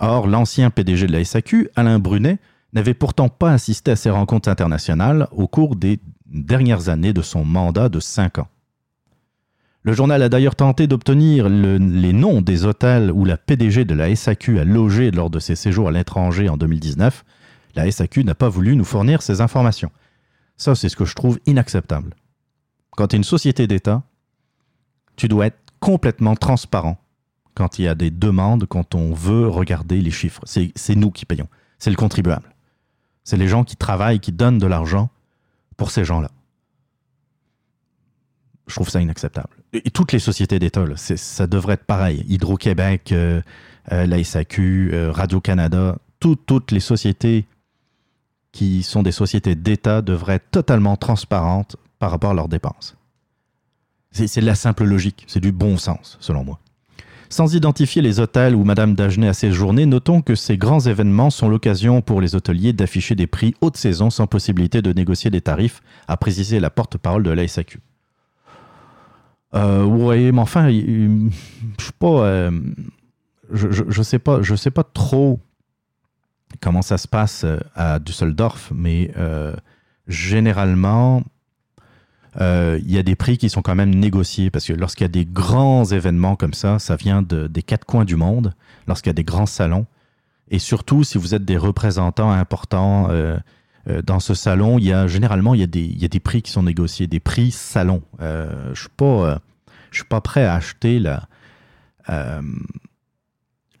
Or, 0.00 0.26
l'ancien 0.26 0.70
PDG 0.70 1.06
de 1.06 1.12
la 1.12 1.24
SAQ, 1.24 1.68
Alain 1.76 2.00
Brunet, 2.00 2.38
n'avait 2.72 2.94
pourtant 2.94 3.28
pas 3.28 3.52
assisté 3.52 3.92
à 3.92 3.96
ces 3.96 4.10
rencontres 4.10 4.48
internationales 4.48 5.28
au 5.30 5.46
cours 5.46 5.76
des 5.76 6.00
dernières 6.26 6.88
années 6.88 7.12
de 7.12 7.22
son 7.22 7.44
mandat 7.44 7.88
de 7.88 8.00
5 8.00 8.38
ans. 8.38 8.48
Le 9.84 9.92
journal 9.92 10.20
a 10.20 10.28
d'ailleurs 10.28 10.56
tenté 10.56 10.88
d'obtenir 10.88 11.48
les 11.48 12.12
noms 12.12 12.42
des 12.42 12.64
hôtels 12.64 13.12
où 13.12 13.24
la 13.24 13.36
PDG 13.36 13.84
de 13.84 13.94
la 13.94 14.12
SAQ 14.16 14.58
a 14.58 14.64
logé 14.64 15.12
lors 15.12 15.30
de 15.30 15.38
ses 15.38 15.54
séjours 15.54 15.86
à 15.86 15.92
l'étranger 15.92 16.48
en 16.48 16.56
2019. 16.56 17.24
La 17.76 17.88
SAQ 17.88 18.24
n'a 18.24 18.34
pas 18.34 18.48
voulu 18.48 18.74
nous 18.74 18.82
fournir 18.82 19.22
ces 19.22 19.40
informations. 19.40 19.92
Ça, 20.56 20.74
c'est 20.74 20.88
ce 20.88 20.96
que 20.96 21.04
je 21.04 21.14
trouve 21.14 21.38
inacceptable. 21.46 22.14
Quand 22.92 23.08
tu 23.08 23.16
es 23.16 23.18
une 23.18 23.24
société 23.24 23.66
d'État, 23.66 24.02
tu 25.16 25.28
dois 25.28 25.46
être 25.46 25.58
complètement 25.80 26.36
transparent 26.36 26.98
quand 27.54 27.78
il 27.78 27.84
y 27.84 27.88
a 27.88 27.94
des 27.94 28.10
demandes, 28.10 28.66
quand 28.66 28.94
on 28.94 29.12
veut 29.12 29.48
regarder 29.48 30.00
les 30.00 30.10
chiffres. 30.10 30.42
C'est 30.46 30.94
nous 30.94 31.10
qui 31.10 31.24
payons. 31.24 31.48
C'est 31.78 31.90
le 31.90 31.96
contribuable. 31.96 32.54
C'est 33.22 33.36
les 33.36 33.48
gens 33.48 33.64
qui 33.64 33.76
travaillent, 33.76 34.20
qui 34.20 34.32
donnent 34.32 34.58
de 34.58 34.66
l'argent 34.66 35.10
pour 35.76 35.90
ces 35.90 36.04
gens-là. 36.04 36.30
Je 38.66 38.74
trouve 38.74 38.88
ça 38.88 39.00
inacceptable 39.00 39.54
et 39.74 39.90
toutes 39.90 40.12
les 40.12 40.18
sociétés 40.18 40.58
d'État, 40.58 40.84
ça 40.96 41.46
devrait 41.46 41.74
être 41.74 41.84
pareil. 41.84 42.24
Hydro-Québec, 42.28 43.12
euh, 43.12 43.42
euh, 43.92 44.06
la 44.06 44.22
SAQ, 44.22 44.90
euh, 44.92 45.10
Radio-Canada, 45.10 45.98
toutes 46.20 46.70
les 46.70 46.80
sociétés 46.80 47.46
qui 48.54 48.84
sont 48.84 49.02
des 49.02 49.12
sociétés 49.12 49.56
d'État 49.56 50.00
devraient 50.00 50.36
être 50.36 50.50
totalement 50.52 50.96
transparentes 50.96 51.76
par 51.98 52.12
rapport 52.12 52.30
à 52.30 52.34
leurs 52.34 52.48
dépenses. 52.48 52.96
C'est 54.12 54.40
de 54.40 54.46
la 54.46 54.54
simple 54.54 54.84
logique, 54.84 55.24
c'est 55.26 55.40
du 55.40 55.50
bon 55.50 55.76
sens, 55.76 56.16
selon 56.20 56.44
moi. 56.44 56.60
Sans 57.28 57.56
identifier 57.56 58.00
les 58.00 58.20
hôtels 58.20 58.54
où 58.54 58.62
Madame 58.62 58.94
Dagenet 58.94 59.26
a 59.26 59.32
séjourné, 59.32 59.86
notons 59.86 60.22
que 60.22 60.36
ces 60.36 60.56
grands 60.56 60.78
événements 60.78 61.30
sont 61.30 61.48
l'occasion 61.48 62.00
pour 62.00 62.20
les 62.20 62.36
hôteliers 62.36 62.72
d'afficher 62.72 63.16
des 63.16 63.26
prix 63.26 63.56
haute 63.60 63.76
saison 63.76 64.08
sans 64.08 64.28
possibilité 64.28 64.82
de 64.82 64.92
négocier 64.92 65.32
des 65.32 65.40
tarifs, 65.40 65.82
a 66.06 66.16
précisé 66.16 66.60
la 66.60 66.70
porte-parole 66.70 67.24
de 67.24 67.30
la 67.30 67.48
SAQ. 67.48 67.80
Euh, 69.56 69.82
oui, 69.82 70.30
mais 70.30 70.40
enfin, 70.40 70.70
je 70.70 71.90
euh, 72.02 72.50
je, 73.52 74.02
sais 74.02 74.20
je 74.42 74.54
sais 74.54 74.70
pas 74.70 74.84
trop 74.84 75.40
comment 76.60 76.82
ça 76.82 76.98
se 76.98 77.08
passe 77.08 77.44
euh, 77.44 77.58
à 77.74 77.98
Düsseldorf, 77.98 78.70
mais 78.74 79.12
généralement, 80.06 81.22
il 82.38 82.90
y 82.90 82.98
a 82.98 83.02
des 83.02 83.14
prix 83.14 83.38
qui 83.38 83.48
sont 83.48 83.62
quand 83.62 83.74
même 83.74 83.94
négociés 83.94 84.50
parce 84.50 84.66
que 84.66 84.72
lorsqu'il 84.72 85.04
y 85.04 85.06
a 85.06 85.08
des 85.08 85.24
grands 85.24 85.84
événements 85.84 86.36
comme 86.36 86.52
ça, 86.52 86.78
ça 86.78 86.96
vient 86.96 87.22
des 87.22 87.62
quatre 87.62 87.84
coins 87.84 88.04
du 88.04 88.16
monde, 88.16 88.54
lorsqu'il 88.86 89.08
y 89.08 89.12
a 89.12 89.14
des 89.14 89.24
grands 89.24 89.46
salons, 89.46 89.86
et 90.50 90.58
surtout 90.58 91.04
si 91.04 91.16
vous 91.16 91.34
êtes 91.34 91.44
des 91.44 91.56
représentants 91.56 92.32
importants 92.32 93.08
dans 94.04 94.20
ce 94.20 94.34
salon, 94.34 94.78
il 94.78 94.84
y 94.84 94.92
a 94.92 95.06
généralement 95.06 95.54
il 95.54 95.60
y 95.60 95.64
a, 95.64 95.68
des, 95.68 95.84
y 95.84 96.04
a 96.04 96.08
des 96.08 96.20
prix 96.20 96.42
qui 96.42 96.50
sont 96.50 96.64
négociés, 96.64 97.06
des 97.06 97.20
prix 97.20 97.50
salon. 97.50 98.02
je 98.20 98.88
je 99.94 100.00
suis 100.00 100.08
pas 100.08 100.20
prêt 100.20 100.44
à 100.44 100.54
acheter 100.54 101.00
euh, 102.10 102.42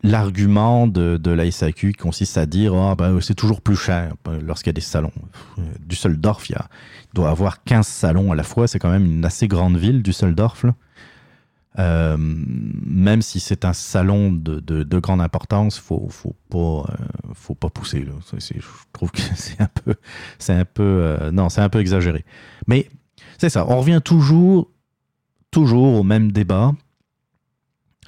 l'argument 0.04 0.86
de, 0.86 1.16
de, 1.16 1.30
la 1.30 1.44
consiste 1.98 2.36
à 2.36 2.46
dire 2.46 2.74
oh, 2.74 3.20
c'est 3.20 3.34
toujours 3.34 3.62
plus 3.62 3.74
cher 3.74 4.14
lorsqu'il 4.42 4.68
y 4.68 4.70
a 4.70 4.74
des 4.74 4.80
salons. 4.80 5.12
Düsseldorf, 5.80 6.48
il, 6.50 6.52
y 6.52 7.14
doit 7.14 7.30
avoir 7.30 7.64
15 7.64 7.86
salons 7.86 8.30
à 8.30 8.36
la 8.36 8.42
fois. 8.42 8.68
C'est 8.68 8.78
quand 8.78 8.90
même 8.90 9.06
une 9.06 9.24
assez 9.24 9.48
grande 9.48 9.78
ville, 9.78 10.02
Düsseldorf. 10.02 10.66
Euh, 11.78 12.16
même 12.18 13.22
si 13.22 13.40
c'est 13.40 13.64
un 13.64 13.72
salon 13.72 14.30
de, 14.30 14.60
de, 14.60 14.98
grande 15.00 15.20
importance, 15.20 15.78
faut 15.78 16.08
faut 16.08 16.36
euh, 16.54 16.84
faut 17.32 17.56
pas 17.56 17.70
pousser. 17.70 18.06
je 18.06 18.60
trouve 18.92 19.10
que 19.10 19.20
c'est 19.34 19.60
un 19.60 19.68
peu 19.84 19.94
un 20.48 20.64
peu 20.64 21.30
non 21.32 21.48
un 21.56 21.68
peu 21.70 21.80
exagéré. 21.80 22.24
Mais 22.68 22.88
c'est 23.38 23.48
ça. 23.48 23.66
On 23.68 23.78
revient 23.78 24.00
toujours 24.04 24.70
toujours 25.50 25.94
au 25.94 26.02
même 26.02 26.30
débat, 26.30 26.72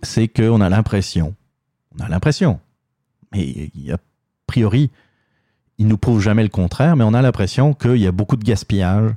c'est 0.03 0.29
qu'on 0.29 0.61
a 0.61 0.69
l'impression, 0.69 1.35
on 1.99 2.05
a 2.05 2.09
l'impression, 2.09 2.61
mais 3.33 3.71
a 3.93 3.99
priori, 4.47 4.91
il 5.79 5.87
nous 5.88 5.99
prouve 5.99 6.21
jamais 6.21 6.43
le 6.43 6.49
contraire, 6.49 6.97
mais 6.97 7.05
on 7.05 7.15
a 7.15 7.23
l'impression 7.23 7.75
qu'il 7.75 7.97
y 7.97 8.07
a 8.07 8.12
beaucoup 8.12 8.37
de 8.37 8.45
gaspillage 8.45 9.12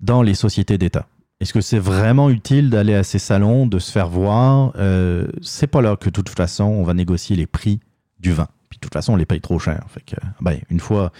dans 0.00 0.22
les 0.22 0.34
sociétés 0.34 0.78
d'État. 0.78 1.06
Est-ce 1.40 1.52
que 1.54 1.60
c'est 1.60 1.78
vraiment 1.78 2.28
utile 2.28 2.68
d'aller 2.68 2.94
à 2.94 3.02
ces 3.02 3.18
salons, 3.18 3.66
de 3.66 3.78
se 3.78 3.90
faire 3.90 4.08
voir? 4.08 4.72
Euh, 4.76 5.26
C'est 5.42 5.66
pas 5.66 5.80
là 5.80 5.96
que 5.96 6.10
de 6.10 6.10
toute 6.10 6.28
façon 6.28 6.64
on 6.64 6.82
va 6.82 6.92
négocier 6.92 7.34
les 7.36 7.46
prix 7.46 7.80
du 8.18 8.32
vin. 8.32 8.48
Puis 8.68 8.78
de 8.78 8.80
toute 8.80 8.92
façon 8.92 9.14
on 9.14 9.16
les 9.16 9.24
paye 9.26 9.40
trop 9.40 9.58
cher. 9.58 9.84
Fait 9.88 10.02
que, 10.02 10.16
ben, 10.40 10.58
une 10.68 10.80
fois, 10.80 11.12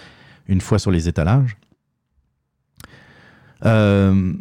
une 0.47 0.61
fois 0.61 0.79
sur 0.79 0.91
les 0.91 1.09
étalages. 1.09 1.57
Euh, 3.65 4.33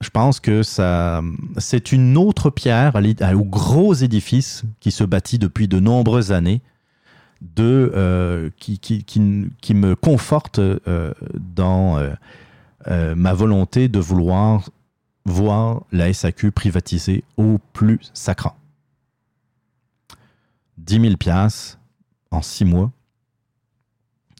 je 0.00 0.10
pense 0.10 0.40
que 0.40 0.62
ça, 0.62 1.22
c'est 1.56 1.92
une 1.92 2.16
autre 2.16 2.50
pierre 2.50 2.94
au 3.34 3.44
gros 3.44 3.94
édifice 3.94 4.64
qui 4.80 4.90
se 4.90 5.04
bâtit 5.04 5.38
depuis 5.38 5.68
de 5.68 5.80
nombreuses 5.80 6.32
années, 6.32 6.60
euh, 7.58 8.50
qui, 8.58 9.74
me 9.74 9.94
conforte 9.94 10.58
euh, 10.58 11.12
dans 11.34 11.98
euh, 12.88 13.14
ma 13.14 13.34
volonté 13.34 13.88
de 13.88 13.98
vouloir 13.98 14.68
voir 15.24 15.84
la 15.92 16.12
SAQ 16.12 16.52
privatisée 16.52 17.24
au 17.36 17.58
plus 17.72 17.98
sacrant. 18.12 18.56
10 20.78 21.00
000 21.00 21.16
piastres 21.16 21.78
en 22.30 22.42
six 22.42 22.64
mois, 22.64 22.90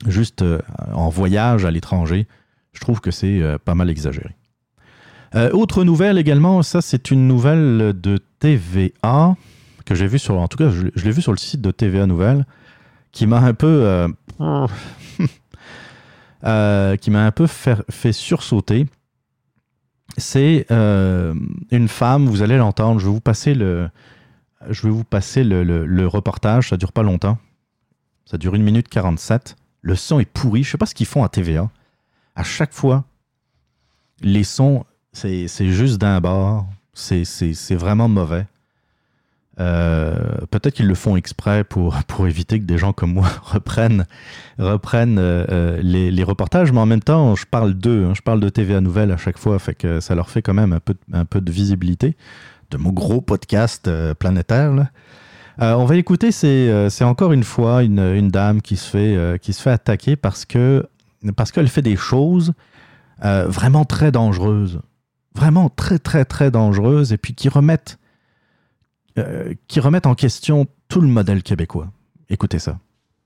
juste 0.07 0.45
en 0.93 1.09
voyage 1.09 1.65
à 1.65 1.71
l'étranger, 1.71 2.27
je 2.73 2.81
trouve 2.81 3.01
que 3.01 3.11
c'est 3.11 3.43
pas 3.65 3.75
mal 3.75 3.91
exagéré. 3.91 4.37
Euh, 5.35 5.51
autre 5.51 5.85
nouvelle 5.85 6.19
également, 6.19 6.63
ça 6.63 6.81
c'est 6.81 7.11
une 7.11 7.27
nouvelle 7.27 7.93
de 8.01 8.19
TVA 8.39 9.37
que 9.85 9.95
j'ai 9.95 10.07
vu 10.07 10.19
sur, 10.19 10.39
en 10.39 10.49
tout 10.49 10.57
cas 10.57 10.71
je, 10.71 11.05
l'ai 11.05 11.11
vu 11.11 11.23
sur 11.23 11.33
le 11.33 11.39
site 11.39 11.61
de 11.61 11.71
TVA 11.71 12.07
Nouvelle, 12.07 12.47
qui 13.13 13.27
m'a 13.27 13.39
un 13.39 13.55
peu, 13.55 14.09
euh, 14.41 14.67
qui 16.97 17.11
m'a 17.11 17.27
un 17.27 17.33
peu 17.33 17.47
fait, 17.47 18.13
sursauter. 18.13 18.87
C'est 20.17 20.67
une 20.71 21.89
femme, 21.89 22.27
vous 22.27 22.43
allez 22.43 22.57
l'entendre, 22.57 23.01
je 23.01 23.07
vais 23.07 23.13
vous 23.13 23.21
passer 23.21 23.55
le, 23.55 23.89
je 24.71 24.83
vais 24.83 24.91
vous 24.91 25.05
passer 25.05 25.45
le, 25.45 25.63
le 25.63 26.07
reportage, 26.07 26.71
ça 26.71 26.77
dure 26.77 26.93
pas 26.93 27.03
longtemps. 27.03 27.39
Ça 28.27 28.39
dure 28.39 28.55
1 28.55 28.59
minute 28.59 28.89
47. 28.89 29.57
Le 29.83 29.95
son 29.95 30.19
est 30.19 30.25
pourri. 30.25 30.65
Je 30.65 30.73
sais 30.73 30.79
pas 30.79 30.87
ce 30.87 30.95
qu'ils 30.95 31.07
font 31.07 31.23
à 31.23 31.29
TVA. 31.29 31.71
À 32.35 32.43
chaque 32.43 32.73
fois, 32.73 33.05
les 34.21 34.43
sons, 34.43 34.85
c'est 35.17 35.71
juste 35.71 35.99
d'un 35.99 36.21
bord. 36.21 36.67
C'est 36.95 37.75
vraiment 37.75 38.09
mauvais. 38.09 38.47
Euh, 39.59 40.15
peut-être 40.51 40.75
qu'ils 40.75 40.87
le 40.87 40.95
font 40.95 41.17
exprès 41.17 41.65
pour, 41.65 41.97
éviter 42.27 42.61
que 42.61 42.65
des 42.65 42.79
gens 42.79 42.93
comme 42.93 43.15
moi 43.15 43.29
reprennent, 43.43 44.05
euh, 44.61 44.77
euh, 45.19 45.81
les, 45.83 46.25
reportages, 46.25 46.73
mais 46.73 46.81
en 46.81 46.87
même 46.87 47.03
temps, 47.03 47.35
je 47.35 47.47
parle 47.47 47.75
d'eux, 47.75 48.07
hein. 48.07 48.13
je 48.15 48.23
parle 48.23 48.41
de 48.41 48.49
TVA 48.49 48.81
Nouvelle 48.81 49.13
à 49.13 49.17
chaque 49.17 49.39
fois, 49.39 49.59
fait 49.59 50.01
ça 50.01 50.15
leur 50.15 50.29
fait 50.31 50.43
quand 50.43 50.55
même 50.55 50.79
un 51.13 51.25
peu, 51.25 51.41
de 51.41 51.53
visibilité 51.53 52.17
de 52.71 52.77
mon 52.77 52.91
gros 52.91 53.21
podcast 53.21 53.89
planétaire. 54.15 54.73
On 55.59 55.85
va 55.85 55.97
écouter, 55.97 56.33
c'est 56.33 57.05
encore 57.05 57.33
une 57.33 57.45
fois 57.45 57.83
une, 57.83 58.29
dame 58.29 58.61
qui 58.61 58.77
se, 58.77 58.89
fait, 58.89 59.71
attaquer 59.71 60.17
parce 60.17 60.45
que 60.45 60.87
parce 61.35 61.51
qu'elle 61.51 61.69
fait 61.69 61.83
des 61.83 61.97
choses 61.97 62.53
vraiment 63.21 63.85
très 63.85 64.11
dangereuses. 64.11 64.81
Vraiment 65.37 65.69
très, 65.69 65.99
très, 65.99 66.25
très 66.25 66.51
dangereuses 66.51 67.13
et 67.13 67.19
puis 67.19 67.35
qui 67.35 67.51
remettent, 67.51 67.99
qui 69.69 69.81
remettent 69.81 70.07
en 70.07 70.15
question 70.15 70.67
tout 70.89 71.03
le 71.03 71.09
modèle 71.09 71.43
québécois. 71.43 71.89
Écoutez 72.31 72.59
ça. 72.59 72.79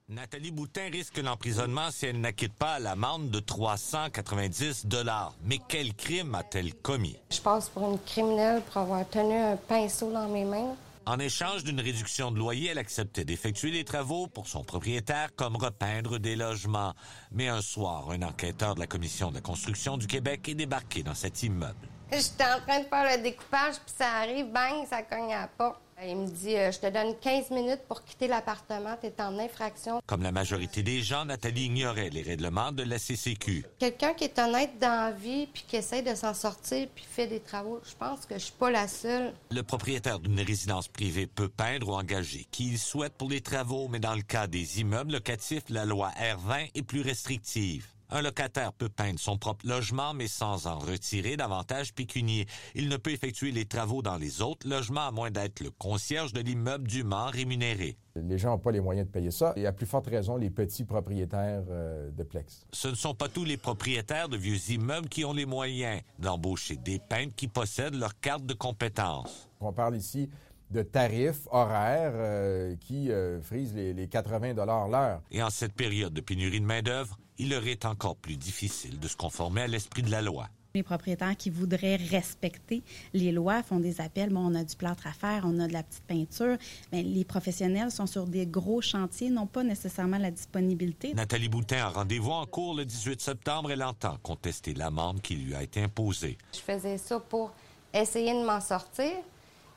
Nathalie 0.08 0.50
Boutin 0.50 0.90
risque 0.90 1.18
l'emprisonnement 1.18 1.92
si 1.92 2.06
elle 2.06 2.20
n'acquitte 2.20 2.54
pas 2.54 2.80
l'amende 2.80 3.30
de 3.30 3.38
390 3.38 4.86
dollars. 4.86 5.36
Mais 5.44 5.58
quel 5.68 5.94
crime 5.94 6.34
a-t-elle 6.34 6.74
commis? 6.74 7.16
Je 7.30 7.40
passe 7.40 7.68
pour 7.68 7.88
une 7.92 7.98
criminelle 8.00 8.60
pour 8.62 8.78
avoir 8.78 9.08
tenu 9.08 9.36
un 9.36 9.56
pinceau 9.56 10.12
dans 10.12 10.28
mes 10.28 10.44
mains. 10.44 10.74
En 11.06 11.20
échange 11.20 11.62
d'une 11.62 11.80
réduction 11.80 12.32
de 12.32 12.38
loyer, 12.38 12.70
elle 12.70 12.78
acceptait 12.78 13.24
d'effectuer 13.24 13.70
des 13.70 13.84
travaux 13.84 14.26
pour 14.26 14.48
son 14.48 14.64
propriétaire 14.64 15.28
comme 15.36 15.54
repeindre 15.54 16.18
des 16.18 16.34
logements. 16.34 16.92
Mais 17.30 17.46
un 17.46 17.62
soir, 17.62 18.10
un 18.10 18.22
enquêteur 18.22 18.74
de 18.74 18.80
la 18.80 18.88
Commission 18.88 19.30
de 19.30 19.36
la 19.36 19.40
construction 19.40 19.96
du 19.96 20.08
Québec 20.08 20.48
est 20.48 20.56
débarqué 20.56 21.04
dans 21.04 21.14
cet 21.14 21.44
immeuble. 21.44 21.88
J'étais 22.12 22.44
en 22.44 22.60
train 22.66 22.80
de 22.80 22.86
faire 22.86 23.16
le 23.16 23.22
découpage, 23.22 23.74
puis 23.84 23.94
ça 23.96 24.08
arrive, 24.22 24.46
bang, 24.46 24.84
ça 24.88 25.02
cogne 25.02 25.32
à 25.32 25.42
la 25.42 25.46
porte. 25.46 25.80
Il 26.02 26.16
me 26.16 26.26
dit 26.26 26.56
euh, 26.56 26.72
Je 26.72 26.78
te 26.78 26.86
donne 26.86 27.14
15 27.20 27.50
minutes 27.50 27.82
pour 27.86 28.02
quitter 28.02 28.26
l'appartement, 28.26 28.96
tu 29.00 29.08
es 29.08 29.22
en 29.22 29.38
infraction. 29.38 30.00
Comme 30.06 30.22
la 30.22 30.32
majorité 30.32 30.82
des 30.82 31.02
gens, 31.02 31.26
Nathalie 31.26 31.66
ignorait 31.66 32.08
les 32.08 32.22
règlements 32.22 32.72
de 32.72 32.82
la 32.82 32.98
CCQ. 32.98 33.66
Quelqu'un 33.78 34.14
qui 34.14 34.24
est 34.24 34.38
honnête 34.38 34.78
dans 34.80 35.06
la 35.06 35.12
vie, 35.12 35.46
puis 35.46 35.64
qui 35.68 35.76
essaie 35.76 36.02
de 36.02 36.14
s'en 36.14 36.32
sortir, 36.32 36.88
puis 36.94 37.04
fait 37.04 37.26
des 37.26 37.40
travaux, 37.40 37.80
je 37.84 37.94
pense 37.94 38.24
que 38.24 38.34
je 38.34 38.44
suis 38.44 38.54
pas 38.58 38.70
la 38.70 38.88
seule. 38.88 39.34
Le 39.50 39.62
propriétaire 39.62 40.20
d'une 40.20 40.40
résidence 40.40 40.88
privée 40.88 41.26
peut 41.26 41.50
peindre 41.50 41.90
ou 41.90 41.94
engager 41.94 42.46
qui 42.50 42.68
il 42.68 42.78
souhaite 42.78 43.12
pour 43.12 43.28
les 43.28 43.42
travaux, 43.42 43.88
mais 43.88 44.00
dans 44.00 44.14
le 44.14 44.22
cas 44.22 44.46
des 44.46 44.80
immeubles 44.80 45.12
locatifs, 45.12 45.64
la 45.68 45.84
loi 45.84 46.10
R20 46.18 46.70
est 46.74 46.82
plus 46.82 47.02
restrictive. 47.02 47.86
Un 48.12 48.22
locataire 48.22 48.72
peut 48.72 48.88
peindre 48.88 49.20
son 49.20 49.38
propre 49.38 49.64
logement, 49.66 50.14
mais 50.14 50.26
sans 50.26 50.66
en 50.66 50.78
retirer 50.78 51.36
davantage 51.36 51.94
pécunier. 51.94 52.46
Il 52.74 52.88
ne 52.88 52.96
peut 52.96 53.12
effectuer 53.12 53.52
les 53.52 53.66
travaux 53.66 54.02
dans 54.02 54.16
les 54.16 54.42
autres 54.42 54.68
logements 54.68 55.06
à 55.06 55.12
moins 55.12 55.30
d'être 55.30 55.60
le 55.60 55.70
concierge 55.70 56.32
de 56.32 56.40
l'immeuble 56.40 56.88
dûment 56.88 57.26
rémunéré. 57.26 57.96
Les 58.16 58.36
gens 58.36 58.50
n'ont 58.50 58.58
pas 58.58 58.72
les 58.72 58.80
moyens 58.80 59.06
de 59.06 59.12
payer 59.12 59.30
ça, 59.30 59.52
et 59.54 59.64
à 59.64 59.72
plus 59.72 59.86
forte 59.86 60.08
raison, 60.08 60.36
les 60.36 60.50
petits 60.50 60.84
propriétaires 60.84 61.62
euh, 61.70 62.10
de 62.10 62.22
Plex. 62.24 62.66
Ce 62.72 62.88
ne 62.88 62.94
sont 62.94 63.14
pas 63.14 63.28
tous 63.28 63.44
les 63.44 63.56
propriétaires 63.56 64.28
de 64.28 64.36
vieux 64.36 64.72
immeubles 64.72 65.08
qui 65.08 65.24
ont 65.24 65.32
les 65.32 65.46
moyens 65.46 66.02
d'embaucher 66.18 66.76
des 66.76 66.98
peintres 66.98 67.34
qui 67.36 67.46
possèdent 67.46 67.94
leur 67.94 68.18
carte 68.18 68.44
de 68.44 68.54
compétence. 68.54 69.48
On 69.60 69.72
parle 69.72 69.96
ici 69.96 70.28
de 70.70 70.82
tarifs 70.82 71.46
horaires 71.50 72.12
euh, 72.14 72.76
qui 72.80 73.10
euh, 73.10 73.40
frisent 73.40 73.74
les, 73.74 73.92
les 73.92 74.08
80 74.08 74.54
l'heure. 74.54 75.22
Et 75.30 75.42
en 75.42 75.50
cette 75.50 75.74
période 75.74 76.12
de 76.12 76.20
pénurie 76.20 76.60
de 76.60 76.66
main-d'œuvre, 76.66 77.18
il 77.40 77.48
leur 77.48 77.66
est 77.66 77.86
encore 77.86 78.16
plus 78.16 78.36
difficile 78.36 79.00
de 79.00 79.08
se 79.08 79.16
conformer 79.16 79.62
à 79.62 79.66
l'esprit 79.66 80.02
de 80.02 80.10
la 80.10 80.20
loi. 80.20 80.48
Les 80.74 80.82
propriétaires 80.82 81.36
qui 81.36 81.48
voudraient 81.48 81.96
respecter 81.96 82.82
les 83.14 83.32
lois 83.32 83.62
font 83.62 83.80
des 83.80 84.00
appels. 84.02 84.28
Bon, 84.30 84.52
on 84.52 84.54
a 84.54 84.62
du 84.62 84.76
plâtre 84.76 85.06
à 85.06 85.12
faire, 85.12 85.42
on 85.46 85.58
a 85.58 85.66
de 85.66 85.72
la 85.72 85.82
petite 85.82 86.04
peinture. 86.04 86.58
Mais 86.92 87.02
les 87.02 87.24
professionnels 87.24 87.90
sont 87.90 88.06
sur 88.06 88.26
des 88.26 88.46
gros 88.46 88.82
chantiers, 88.82 89.30
n'ont 89.30 89.46
pas 89.46 89.64
nécessairement 89.64 90.18
la 90.18 90.30
disponibilité. 90.30 91.14
Nathalie 91.14 91.48
Boutin 91.48 91.78
a 91.78 91.88
rendez-vous 91.88 92.30
en 92.30 92.44
cours 92.44 92.74
le 92.74 92.84
18 92.84 93.20
septembre. 93.20 93.72
Elle 93.72 93.82
entend 93.82 94.18
contester 94.22 94.74
l'amende 94.74 95.22
qui 95.22 95.34
lui 95.34 95.54
a 95.54 95.62
été 95.62 95.82
imposée. 95.82 96.36
Je 96.52 96.58
faisais 96.60 96.98
ça 96.98 97.18
pour 97.18 97.52
essayer 97.94 98.34
de 98.34 98.46
m'en 98.46 98.60
sortir. 98.60 99.12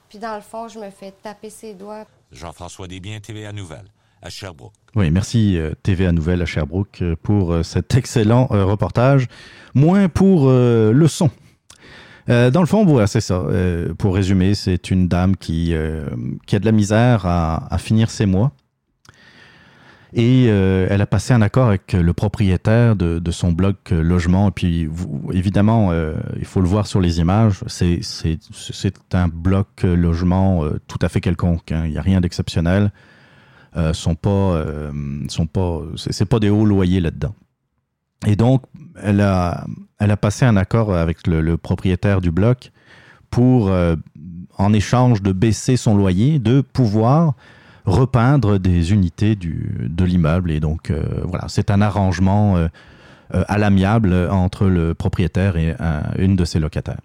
Puis 0.09 0.19
dans 0.19 0.35
le 0.35 0.41
fond, 0.41 0.67
je 0.67 0.77
me 0.77 0.91
fais 0.91 1.11
taper 1.11 1.49
ses 1.49 1.73
doigts. 1.73 2.05
Jean-François 2.31 2.87
Desbiens, 2.87 3.21
TVA 3.21 3.53
Nouvelle 3.53 3.92
Oui, 4.95 5.11
merci 5.11 5.57
euh, 5.57 5.71
TVA 5.81 6.11
Nouvelle 6.11 6.41
à 6.41 6.45
Sherbrooke 6.45 6.99
euh, 7.01 7.15
pour 7.21 7.51
euh, 7.51 7.63
cet 7.63 7.95
excellent 7.95 8.45
reportage. 8.45 9.27
Moins 9.73 10.07
pour 10.07 10.51
le 10.51 11.07
son. 11.07 11.31
dans 12.27 12.59
le 12.59 12.67
fond, 12.67 13.07
c'est 13.07 13.21
ça. 13.21 13.43
pour 13.97 14.13
résumer, 14.13 14.53
c'est 14.53 14.91
une 14.91 15.07
dame 15.07 15.35
qui, 15.35 15.73
qui 16.45 16.55
a 16.55 16.59
de 16.59 16.65
la 16.65 16.71
misère 16.71 17.25
à, 17.25 17.75
finir 17.79 18.11
ses 18.11 18.27
mois. 18.27 18.51
Et 20.13 20.45
elle 20.45 21.01
a 21.01 21.07
passé 21.07 21.33
un 21.33 21.41
accord 21.41 21.69
avec 21.69 21.93
le 21.93 22.13
propriétaire 22.13 22.95
de, 22.95 23.31
son 23.31 23.51
bloc 23.51 23.89
logement. 23.89 24.49
Et 24.49 24.51
puis, 24.51 24.87
évidemment, 25.33 25.91
il 26.37 26.45
faut 26.45 26.61
le 26.61 26.67
voir 26.67 26.85
sur 26.85 27.01
les 27.01 27.19
images. 27.19 27.63
C'est 27.65 28.93
un 29.13 29.27
bloc 29.27 29.81
logement 29.81 30.65
tout 30.87 30.99
à 31.01 31.09
fait 31.09 31.19
quelconque. 31.19 31.71
Hein. 31.71 31.85
Il 31.85 31.93
n'y 31.93 31.97
a 31.97 32.03
rien 32.03 32.21
d'exceptionnel. 32.21 32.91
Euh, 33.75 33.91
sont 33.93 34.13
pas, 34.13 34.29
euh, 34.29 34.91
sont 35.29 35.47
pas, 35.47 35.81
c'est 35.95 36.25
pas 36.25 36.39
des 36.39 36.51
hauts 36.51 36.65
loyers 36.65 36.99
là-dedans. 36.99 37.33
Et 38.27 38.35
donc, 38.35 38.63
elle 39.01 39.19
a, 39.19 39.65
elle 39.99 40.11
a 40.11 40.17
passé 40.17 40.45
un 40.45 40.57
accord 40.57 40.93
avec 40.93 41.25
le, 41.25 41.57
propriétaire 41.57 42.21
du 42.21 42.29
bloc 42.29 42.71
pour, 43.31 43.69
euh, 43.69 43.95
en 44.59 44.73
échange 44.73 45.23
de 45.23 45.31
baisser 45.31 45.75
son 45.75 45.97
loyer, 45.97 46.37
de 46.37 46.61
pouvoir 46.61 47.33
repeindre 47.85 48.59
des 48.59 48.93
unités 48.93 49.35
du, 49.35 49.87
de 49.89 50.05
l'immeuble. 50.05 50.51
Et 50.51 50.59
donc, 50.59 50.93
voilà, 51.23 51.45
c'est 51.47 51.71
un 51.71 51.81
arrangement 51.81 52.69
à 53.31 53.57
l'amiable 53.57 54.13
entre 54.29 54.67
le 54.67 54.93
propriétaire 54.93 55.57
et 55.57 55.75
une 56.17 56.35
de 56.37 56.45
ses 56.45 56.59
locataires. 56.59 57.01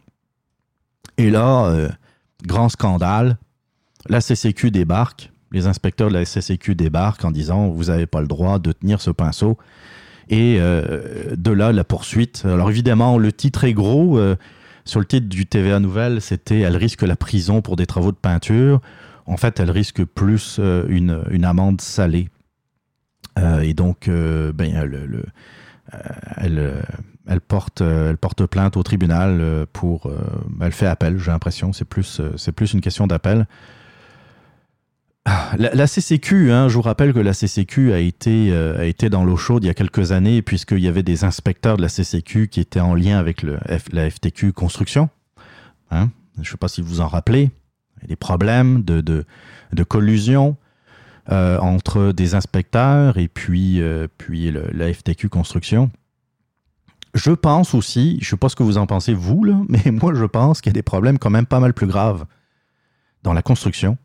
Et 1.17 1.31
là, 1.31 1.89
grand 2.47 2.69
scandale, 2.69 3.39
la 4.09 4.21
CCQ 4.21 4.71
débarque 4.71 5.33
les 5.53 5.67
inspecteurs 5.67 6.09
de 6.09 6.15
la 6.15 6.25
SSQ 6.25 6.75
débarquent 6.75 7.25
en 7.25 7.31
disant 7.31 7.69
vous 7.69 7.85
n'avez 7.85 8.07
pas 8.07 8.21
le 8.21 8.27
droit 8.27 8.59
de 8.59 8.73
tenir 8.73 9.01
ce 9.01 9.11
pinceau. 9.11 9.59
Et 10.31 10.57
euh, 10.59 11.35
de 11.37 11.51
là, 11.51 11.73
la 11.73 11.85
poursuite. 11.85 12.43
Alors 12.45 12.71
évidemment, 12.71 13.19
le 13.19 13.33
titre 13.33 13.65
est 13.65 13.73
gros. 13.73 14.19
Euh, 14.19 14.37
sur 14.85 15.01
le 15.01 15.07
titre 15.07 15.29
du 15.29 15.47
TVA 15.47 15.81
Nouvelle, 15.81 16.21
c'était 16.21 16.61
Elle 16.61 16.77
risque 16.77 17.03
la 17.03 17.17
prison 17.17 17.63
pour 17.63 17.77
des 17.77 17.87
travaux 17.87 18.13
de 18.13 18.17
peinture. 18.17 18.81
En 19.27 19.37
fait, 19.37 19.61
elle 19.61 19.71
risque 19.71 20.05
plus 20.05 20.57
euh, 20.59 20.85
une, 20.89 21.23
une, 21.31 21.45
amende 21.45 21.81
salée. 21.81 22.29
et 23.63 23.75
donc, 23.75 24.09
ben, 24.09 24.85
le, 24.85 25.25
elle, 26.37 26.83
elle, 27.27 27.41
porte, 27.41 27.83
elle 27.83 28.17
porte 28.17 28.45
plainte 28.47 28.77
au 28.77 28.83
tribunal 28.83 29.67
pour. 29.73 30.11
elle 30.61 30.73
fait 30.73 30.87
appel, 30.87 31.19
j'ai 31.19 31.31
l'impression. 31.31 31.73
C'est 31.73 31.85
plus, 31.85 32.21
c'est 32.37 32.53
plus 32.53 32.73
une 32.73 32.81
question 32.81 33.07
d'appel. 33.07 33.47
La, 35.59 35.87
CCQ, 35.87 36.53
hein, 36.53 36.69
je 36.69 36.75
vous 36.75 36.83
rappelle 36.83 37.13
que 37.13 37.19
la 37.19 37.33
CCQ 37.33 37.93
a 37.93 37.99
été, 37.99 38.51
euh, 38.53 38.79
a 38.79 38.85
été 38.85 39.11
dans 39.11 39.25
l'eau 39.25 39.37
chaude 39.37 39.65
il 39.65 39.67
y 39.67 39.71
a 39.71 39.75
quelques 39.75 40.13
années, 40.13 40.43
puisqu'il 40.43 40.79
y 40.79 40.89
avait 40.89 41.03
des 41.03 41.25
inspecteurs 41.25 41.77
de 41.77 41.83
la 41.83 41.89
CCQ 41.89 42.49
qui 42.49 42.61
étaient 42.61 42.81
en 42.81 42.95
lien 42.95 43.19
avec 43.19 43.43
le 43.43 43.59
la 43.93 44.11
FTQ 44.11 44.53
Construction. 44.53 45.09
Hein. 45.91 46.11
Je 46.37 46.41
ne 46.41 46.47
sais 46.47 46.57
pas 46.57 46.69
si 46.69 46.81
vous 46.81 47.01
en 47.01 47.09
rappelez. 47.09 47.51
Il 47.97 48.03
y 48.03 48.05
a 48.05 48.09
des 48.09 48.17
problèmes 48.17 48.83
de, 48.85 49.01
de, 49.01 49.25
collusion 49.83 50.57
euh, 51.31 51.59
entre 51.59 52.13
des 52.13 52.35
inspecteurs 52.35 53.19
et 53.19 53.29
puis, 53.29 53.83
euh, 53.83 54.07
puis 54.19 54.53
la 54.53 54.93
FTQ 54.93 55.29
Construction. 55.29 55.91
Je 57.15 57.33
pense 57.33 57.75
aussi, 57.75 58.19
je 58.21 58.27
ne 58.27 58.31
sais 58.31 58.37
pas 58.37 58.49
ce 58.49 58.57
que 58.57 58.63
vous 58.63 58.79
en 58.79 58.87
pensez 58.87 59.15
vous, 59.15 59.45
mais 59.69 59.91
moi 59.91 60.15
je 60.15 60.25
pense 60.25 60.61
qu'il 60.61 60.71
y 60.71 60.75
a 60.75 60.79
des 60.79 60.83
problèmes 60.83 61.19
quand 61.19 61.31
même 61.31 61.47
pas 61.47 61.61
mal 61.61 61.75
plus 61.75 61.87
graves 61.87 62.25
dans 63.25 63.33
la 63.33 63.43
construction 63.43 63.99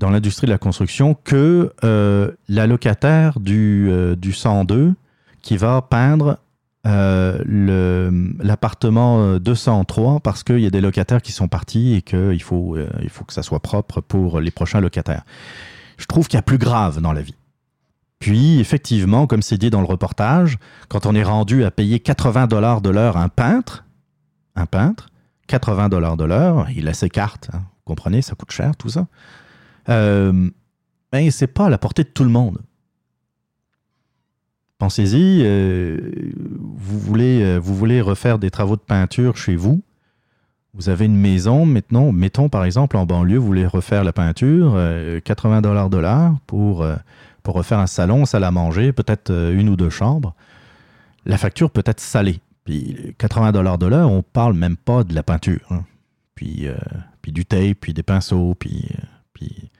dans 0.00 0.10
l'industrie 0.10 0.46
de 0.46 0.50
la 0.50 0.58
construction 0.58 1.14
que 1.14 1.72
euh, 1.84 2.32
la 2.48 2.66
locataire 2.66 3.38
du, 3.38 3.86
euh, 3.90 4.16
du 4.16 4.32
102 4.32 4.94
qui 5.42 5.58
va 5.58 5.82
peindre 5.82 6.38
euh, 6.86 8.10
l'appartement 8.38 9.38
203 9.38 10.20
parce 10.20 10.42
qu'il 10.42 10.60
y 10.60 10.66
a 10.66 10.70
des 10.70 10.80
locataires 10.80 11.20
qui 11.20 11.32
sont 11.32 11.48
partis 11.48 11.94
et 11.94 12.02
qu'il 12.02 12.42
faut, 12.42 12.78
il 13.02 13.10
faut 13.10 13.24
que 13.24 13.34
ça 13.34 13.42
soit 13.42 13.60
propre 13.60 14.00
pour 14.00 14.40
les 14.40 14.50
prochains 14.50 14.80
locataires. 14.80 15.22
Je 15.98 16.06
trouve 16.06 16.28
qu'il 16.28 16.38
y 16.38 16.40
a 16.40 16.42
plus 16.42 16.58
grave 16.58 17.02
dans 17.02 17.12
la 17.12 17.20
vie. 17.20 17.36
Puis, 18.18 18.58
effectivement, 18.58 19.26
comme 19.26 19.42
c'est 19.42 19.58
dit 19.58 19.70
dans 19.70 19.80
le 19.80 19.86
reportage, 19.86 20.58
quand 20.88 21.04
on 21.04 21.14
est 21.14 21.22
rendu 21.22 21.64
à 21.64 21.70
payer 21.70 22.00
80 22.00 22.46
dollars 22.46 22.80
de 22.80 22.90
l'heure 22.90 23.18
un 23.18 23.28
peintre, 23.28 23.84
un 24.56 24.66
peintre, 24.66 25.08
80 25.46 25.90
dollars 25.90 26.16
de 26.16 26.24
l'heure, 26.24 26.66
il 26.74 26.88
a 26.88 26.94
ses 26.94 27.10
cartes, 27.10 27.50
hein, 27.52 27.58
vous 27.58 27.82
comprenez, 27.84 28.22
ça 28.22 28.34
coûte 28.34 28.52
cher 28.52 28.76
tout 28.76 28.88
ça. 28.88 29.06
Euh, 29.90 30.50
ben, 31.12 31.30
c'est 31.30 31.46
pas 31.46 31.66
à 31.66 31.70
la 31.70 31.78
portée 31.78 32.04
de 32.04 32.08
tout 32.08 32.24
le 32.24 32.30
monde. 32.30 32.58
Pensez-y, 34.78 35.42
euh, 35.44 35.98
vous, 36.38 36.98
voulez, 36.98 37.42
euh, 37.42 37.58
vous 37.58 37.74
voulez 37.74 38.00
refaire 38.00 38.38
des 38.38 38.50
travaux 38.50 38.76
de 38.76 38.80
peinture 38.80 39.36
chez 39.36 39.56
vous. 39.56 39.82
Vous 40.72 40.88
avez 40.88 41.04
une 41.04 41.16
maison, 41.16 41.66
maintenant, 41.66 42.12
mettons 42.12 42.48
par 42.48 42.64
exemple 42.64 42.96
en 42.96 43.04
banlieue, 43.04 43.38
vous 43.38 43.46
voulez 43.46 43.66
refaire 43.66 44.04
la 44.04 44.12
peinture, 44.12 44.78
80 45.24 45.62
dollars 45.62 45.90
de 45.90 46.00
pour, 46.46 46.86
pour 47.42 47.54
refaire 47.56 47.80
un 47.80 47.88
salon, 47.88 48.24
salle 48.24 48.44
à 48.44 48.52
manger, 48.52 48.92
peut-être 48.92 49.32
une 49.32 49.68
ou 49.68 49.74
deux 49.74 49.90
chambres. 49.90 50.32
La 51.26 51.38
facture 51.38 51.72
peut 51.72 51.82
être 51.84 51.98
salée. 51.98 52.38
Puis 52.64 53.16
80 53.18 53.50
dollars 53.50 53.78
de 53.78 53.86
l'heure, 53.86 54.12
on 54.12 54.22
parle 54.22 54.54
même 54.54 54.76
pas 54.76 55.02
de 55.02 55.12
la 55.12 55.24
peinture. 55.24 55.66
Hein. 55.70 55.84
Puis, 56.36 56.68
puis 57.20 57.32
du 57.32 57.44
tape, 57.44 57.78
puis 57.80 57.92
des 57.92 58.04
pinceaux, 58.04 58.54
puis, 58.54 58.90
puis 59.32 59.70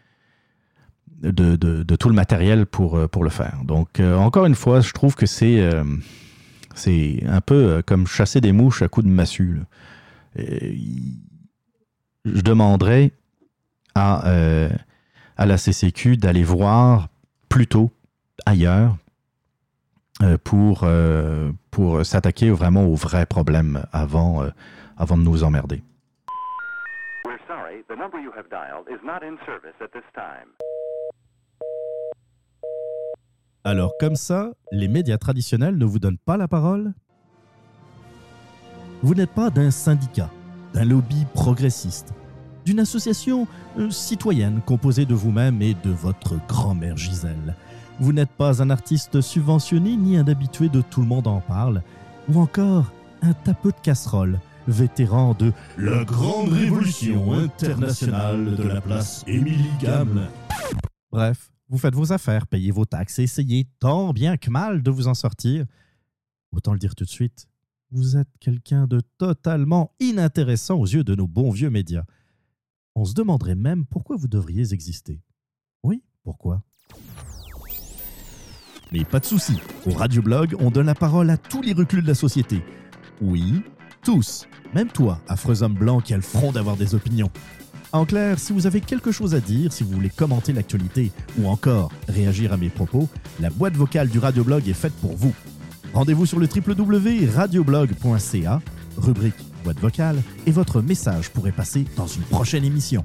de, 1.22 1.96
tout 1.96 2.08
le 2.08 2.14
matériel 2.14 2.66
pour, 2.66 2.96
euh, 2.96 3.08
le 3.20 3.30
faire. 3.30 3.58
Donc, 3.64 4.00
euh, 4.00 4.16
encore 4.16 4.46
une 4.46 4.54
fois, 4.54 4.80
je 4.80 4.92
trouve 4.92 5.14
que 5.14 5.26
c'est 5.26 5.60
euh, 5.60 5.84
un 7.26 7.40
peu 7.40 7.82
comme 7.86 8.06
chasser 8.06 8.40
des 8.40 8.52
mouches 8.52 8.82
à 8.82 8.88
coups 8.88 9.06
de 9.06 9.10
massue. 9.10 9.60
je 10.36 10.72
demanderais 12.24 13.12
à, 13.94 14.22
à 15.36 15.46
la 15.46 15.58
CCQ 15.58 16.16
d'aller 16.16 16.44
voir 16.44 17.08
plutôt 17.48 17.90
ailleurs 18.46 18.96
pour, 20.44 20.86
pour 21.70 22.06
s'attaquer 22.06 22.50
vraiment 22.50 22.86
aux 22.86 22.94
vrais 22.94 23.26
problèmes 23.26 23.84
avant, 23.92 24.44
avant 24.96 25.18
de 25.18 25.22
nous 25.22 25.42
emmerder. 25.44 25.82
Alors 33.64 33.92
comme 33.98 34.14
ça, 34.14 34.52
les 34.70 34.86
médias 34.86 35.18
traditionnels 35.18 35.76
ne 35.76 35.84
vous 35.84 35.98
donnent 35.98 36.18
pas 36.18 36.36
la 36.36 36.46
parole? 36.46 36.94
Vous 39.02 39.14
n'êtes 39.14 39.32
pas 39.32 39.50
d'un 39.50 39.72
syndicat, 39.72 40.30
d'un 40.72 40.84
lobby 40.84 41.26
progressiste, 41.34 42.14
d'une 42.64 42.78
association 42.78 43.48
euh, 43.78 43.90
citoyenne 43.90 44.60
composée 44.64 45.04
de 45.04 45.14
vous-même 45.14 45.60
et 45.60 45.74
de 45.74 45.90
votre 45.90 46.36
grand-mère 46.46 46.96
Gisèle. 46.96 47.56
Vous 47.98 48.12
n'êtes 48.12 48.30
pas 48.30 48.62
un 48.62 48.70
artiste 48.70 49.20
subventionné 49.20 49.96
ni 49.96 50.16
un 50.16 50.28
habitué 50.28 50.68
de 50.68 50.80
Tout 50.80 51.00
le 51.00 51.08
monde 51.08 51.26
en 51.26 51.40
parle, 51.40 51.82
ou 52.28 52.38
encore 52.38 52.92
un 53.22 53.32
tapeux 53.32 53.72
de 53.72 53.80
casserole, 53.82 54.38
vétéran 54.68 55.34
de 55.34 55.52
la 55.78 56.04
grande 56.04 56.52
révolution 56.52 57.32
internationale 57.32 58.56
de 58.56 58.62
la 58.62 58.80
place 58.80 59.24
Émilie 59.26 59.70
Gamme. 59.80 60.28
Bref, 61.10 61.50
vous 61.68 61.78
faites 61.78 61.94
vos 61.94 62.12
affaires, 62.12 62.46
payez 62.46 62.70
vos 62.70 62.84
taxes 62.84 63.18
et 63.18 63.24
essayez 63.24 63.68
tant 63.78 64.12
bien 64.12 64.36
que 64.36 64.50
mal 64.50 64.82
de 64.82 64.90
vous 64.90 65.08
en 65.08 65.14
sortir. 65.14 65.64
Autant 66.52 66.72
le 66.72 66.78
dire 66.78 66.94
tout 66.94 67.04
de 67.04 67.10
suite, 67.10 67.46
vous 67.90 68.16
êtes 68.16 68.30
quelqu'un 68.40 68.86
de 68.86 69.00
totalement 69.18 69.92
inintéressant 70.00 70.76
aux 70.76 70.86
yeux 70.86 71.04
de 71.04 71.14
nos 71.14 71.26
bons 71.26 71.50
vieux 71.50 71.70
médias. 71.70 72.04
On 72.94 73.04
se 73.04 73.14
demanderait 73.14 73.54
même 73.54 73.86
pourquoi 73.86 74.16
vous 74.16 74.28
devriez 74.28 74.72
exister. 74.72 75.20
Oui, 75.82 76.02
pourquoi? 76.22 76.62
Mais 78.92 79.04
pas 79.04 79.20
de 79.20 79.24
souci, 79.24 79.54
au 79.86 79.92
Radioblog, 79.92 80.56
on 80.58 80.70
donne 80.72 80.86
la 80.86 80.96
parole 80.96 81.30
à 81.30 81.36
tous 81.36 81.62
les 81.62 81.72
reculs 81.72 82.02
de 82.02 82.08
la 82.08 82.14
société. 82.14 82.64
Oui, 83.20 83.62
tous, 84.02 84.46
même 84.74 84.88
toi, 84.88 85.20
affreux 85.28 85.62
homme 85.62 85.74
blanc 85.74 86.00
qui 86.00 86.14
a 86.14 86.16
le 86.16 86.22
front 86.22 86.52
d'avoir 86.52 86.76
des 86.76 86.94
opinions. 86.94 87.30
En 87.92 88.04
clair, 88.04 88.38
si 88.38 88.52
vous 88.52 88.68
avez 88.68 88.80
quelque 88.80 89.10
chose 89.10 89.34
à 89.34 89.40
dire, 89.40 89.72
si 89.72 89.82
vous 89.82 89.90
voulez 89.90 90.10
commenter 90.10 90.52
l'actualité 90.52 91.10
ou 91.38 91.48
encore 91.48 91.90
réagir 92.08 92.52
à 92.52 92.56
mes 92.56 92.68
propos, 92.68 93.08
la 93.40 93.50
boîte 93.50 93.74
vocale 93.74 94.08
du 94.08 94.20
Radioblog 94.20 94.68
est 94.68 94.74
faite 94.74 94.92
pour 95.00 95.16
vous. 95.16 95.34
Rendez-vous 95.92 96.24
sur 96.24 96.38
le 96.38 96.46
www.radioblog.ca, 96.46 98.60
rubrique 98.96 99.34
boîte 99.64 99.80
vocale, 99.80 100.22
et 100.46 100.52
votre 100.52 100.82
message 100.82 101.30
pourrait 101.30 101.50
passer 101.52 101.84
dans 101.96 102.06
une 102.06 102.22
prochaine 102.22 102.64
émission. 102.64 103.04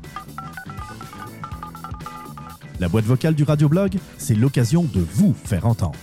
La 2.79 2.87
boîte 2.89 3.05
vocale 3.05 3.33
du 3.33 3.43
Radioblog, 3.43 3.97
c'est 4.17 4.35
l'occasion 4.35 4.83
de 4.83 5.03
vous 5.13 5.33
faire 5.33 5.65
entendre. 5.65 5.97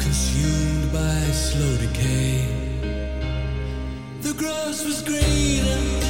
consumed 0.00 0.92
by 0.92 1.20
slow 1.32 1.76
decay. 1.76 2.44
The 4.22 4.34
grass 4.34 4.84
was 4.84 5.02
greener. 5.02 6.05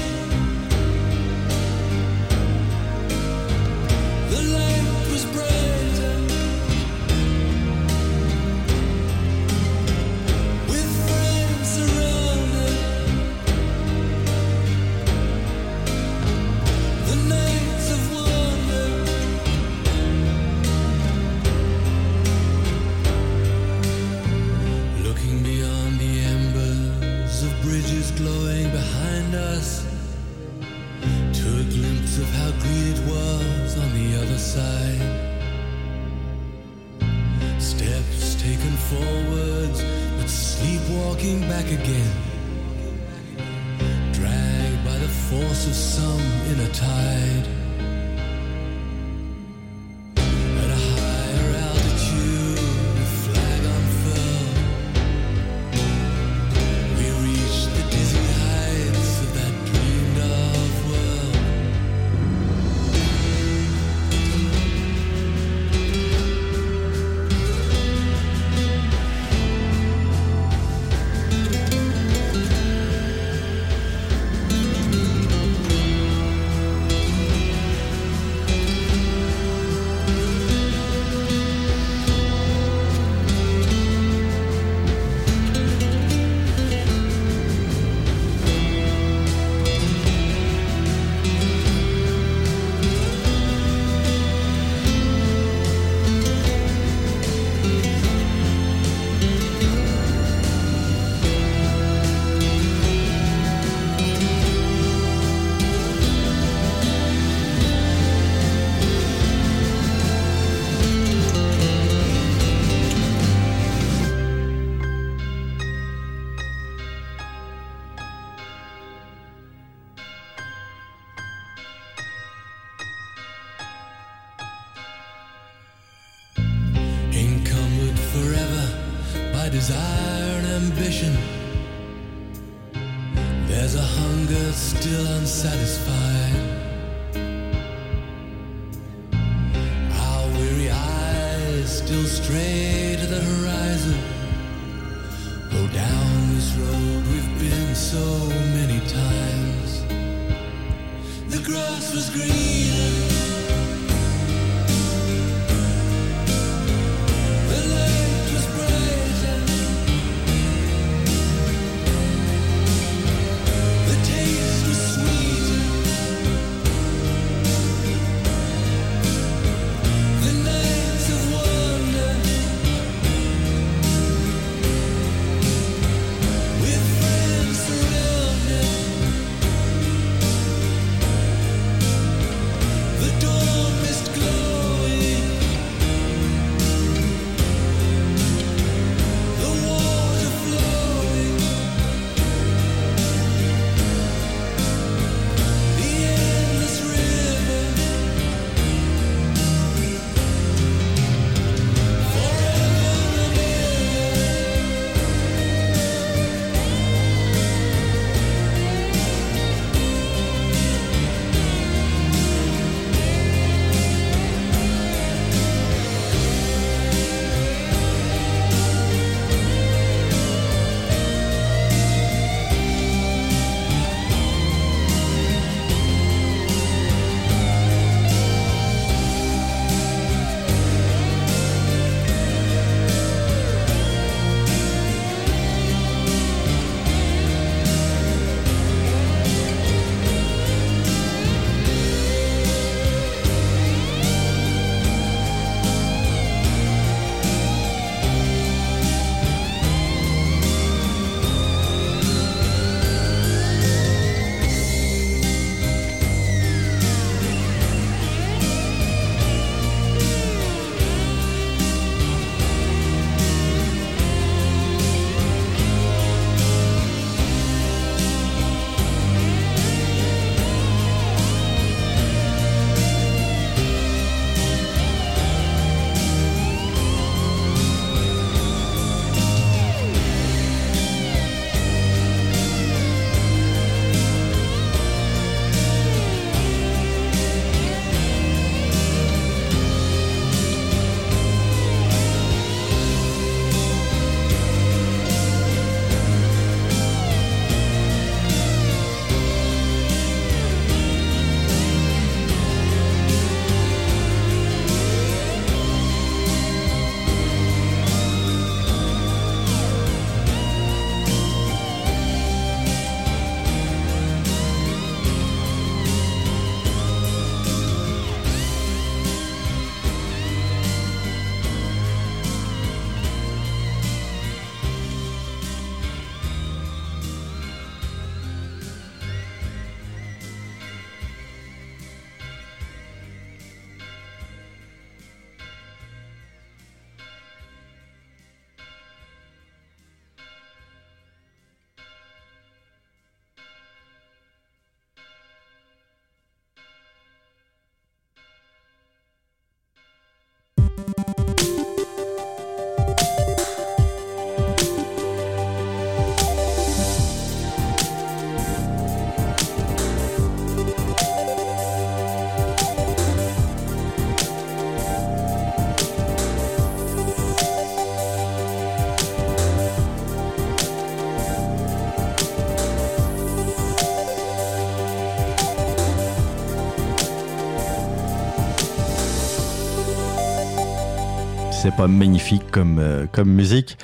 C'est 381.66 381.74
pas 381.76 381.88
magnifique 381.88 382.48
comme, 382.52 382.78
euh, 382.78 383.06
comme 383.10 383.28
musique. 383.28 383.76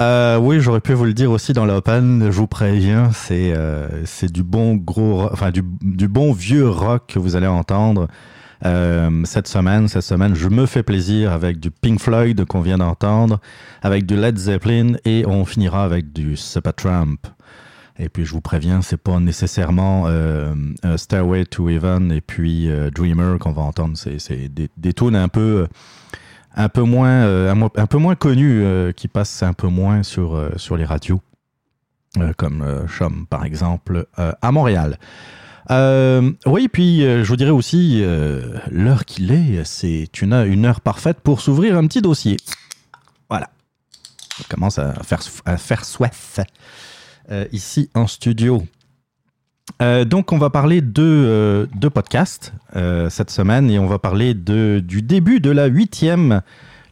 Euh, 0.00 0.36
oui, 0.36 0.58
j'aurais 0.58 0.80
pu 0.80 0.94
vous 0.94 1.04
le 1.04 1.14
dire 1.14 1.30
aussi 1.30 1.52
dans 1.52 1.64
l'open, 1.64 2.24
je 2.28 2.36
vous 2.36 2.48
préviens, 2.48 3.10
c'est 3.12 3.52
euh, 3.54 3.86
c'est 4.04 4.32
du 4.32 4.42
bon 4.42 4.74
gros, 4.74 5.14
ro- 5.22 5.28
enfin 5.32 5.52
du, 5.52 5.62
du 5.80 6.08
bon 6.08 6.32
vieux 6.32 6.68
rock 6.68 7.04
que 7.06 7.20
vous 7.20 7.36
allez 7.36 7.46
entendre 7.46 8.08
cette 9.24 9.46
semaine. 9.46 9.86
Cette 9.88 10.02
semaine, 10.02 10.34
je 10.34 10.48
me 10.48 10.66
fais 10.66 10.82
plaisir 10.82 11.32
avec 11.32 11.60
du 11.60 11.70
Pink 11.70 12.00
Floyd 12.00 12.44
qu'on 12.46 12.60
vient 12.62 12.78
d'entendre, 12.78 13.38
avec 13.80 14.06
du 14.06 14.16
Led 14.16 14.36
Zeppelin 14.36 14.94
et 15.04 15.24
on 15.26 15.44
finira 15.44 15.84
avec 15.84 16.12
du 16.12 16.36
Supertramp. 16.36 17.16
Et 17.98 18.08
puis 18.08 18.24
je 18.24 18.32
vous 18.32 18.40
préviens, 18.42 18.82
c'est 18.82 18.96
pas 19.00 19.18
nécessairement 19.20 20.06
Stairway 20.96 21.46
to 21.46 21.68
Heaven 21.70 22.10
et 22.12 22.20
puis 22.20 22.68
Dreamer 22.94 23.38
qu'on 23.38 23.52
va 23.52 23.62
entendre. 23.62 23.96
C'est 23.96 24.18
c'est 24.18 24.48
des, 24.48 24.68
des 24.76 24.92
tunes 24.92 25.16
un 25.16 25.28
peu, 25.28 25.66
un 26.54 26.68
peu 26.68 26.82
moins, 26.82 27.24
euh, 27.24 27.54
un, 27.76 27.86
connus 28.16 28.62
euh, 28.62 28.92
qui 28.92 29.08
passent 29.08 29.42
un 29.42 29.52
peu 29.52 29.68
moins 29.68 30.02
sur, 30.02 30.34
euh, 30.34 30.50
sur 30.56 30.76
les 30.76 30.84
radios, 30.84 31.20
comme 32.36 32.86
Chum 32.88 33.26
par 33.28 33.44
exemple 33.44 34.06
à 34.16 34.50
Montréal. 34.52 34.98
Oui, 35.70 36.68
puis 36.68 37.02
je 37.02 37.22
vous 37.24 37.36
dirais 37.36 37.52
aussi 37.52 38.02
l'heure 38.70 39.04
qu'il 39.04 39.30
est, 39.30 39.64
c'est 39.64 40.08
une, 40.20 40.32
heure- 40.32 40.80
parfaite 40.80 41.20
pour 41.20 41.40
s'ouvrir 41.40 41.76
un 41.78 41.86
petit 41.86 42.02
dossier. 42.02 42.36
Voilà. 43.28 43.48
Ça 44.36 44.44
commence 44.48 44.78
à 44.80 44.94
faire, 45.04 45.20
à 45.44 45.56
faire 45.56 45.84
soif 45.84 46.40
ici 47.52 47.90
en 47.94 48.08
studio. 48.08 48.64
Euh, 49.80 50.04
donc, 50.04 50.32
on 50.32 50.38
va 50.38 50.50
parler 50.50 50.82
de, 50.82 51.02
euh, 51.02 51.66
de 51.74 51.90
euh, 52.76 53.10
cette 53.10 53.30
semaine 53.30 53.70
et 53.70 53.78
on 53.78 53.86
va 53.86 53.98
parler 53.98 54.34
de, 54.34 54.82
du 54.84 55.00
début 55.00 55.40
de 55.40 55.50
la 55.50 55.66
huitième, 55.66 56.42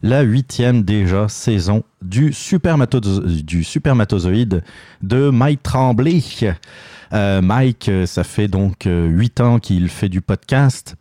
la 0.02 0.22
huitième 0.22 0.82
déjà 0.82 1.28
saison 1.28 1.82
du, 2.00 2.30
Supermato- 2.30 3.42
du 3.42 3.62
Supermatozoïde 3.62 4.62
de 5.02 5.28
Mike 5.28 5.62
Tremblay. 5.62 6.22
Euh, 7.12 7.42
Mike, 7.42 7.90
ça 8.06 8.24
fait 8.24 8.48
donc 8.48 8.86
huit 8.86 9.40
ans 9.40 9.58
qu'il 9.58 9.88
fait 9.88 10.08
du 10.08 10.22
podcast. 10.22 10.96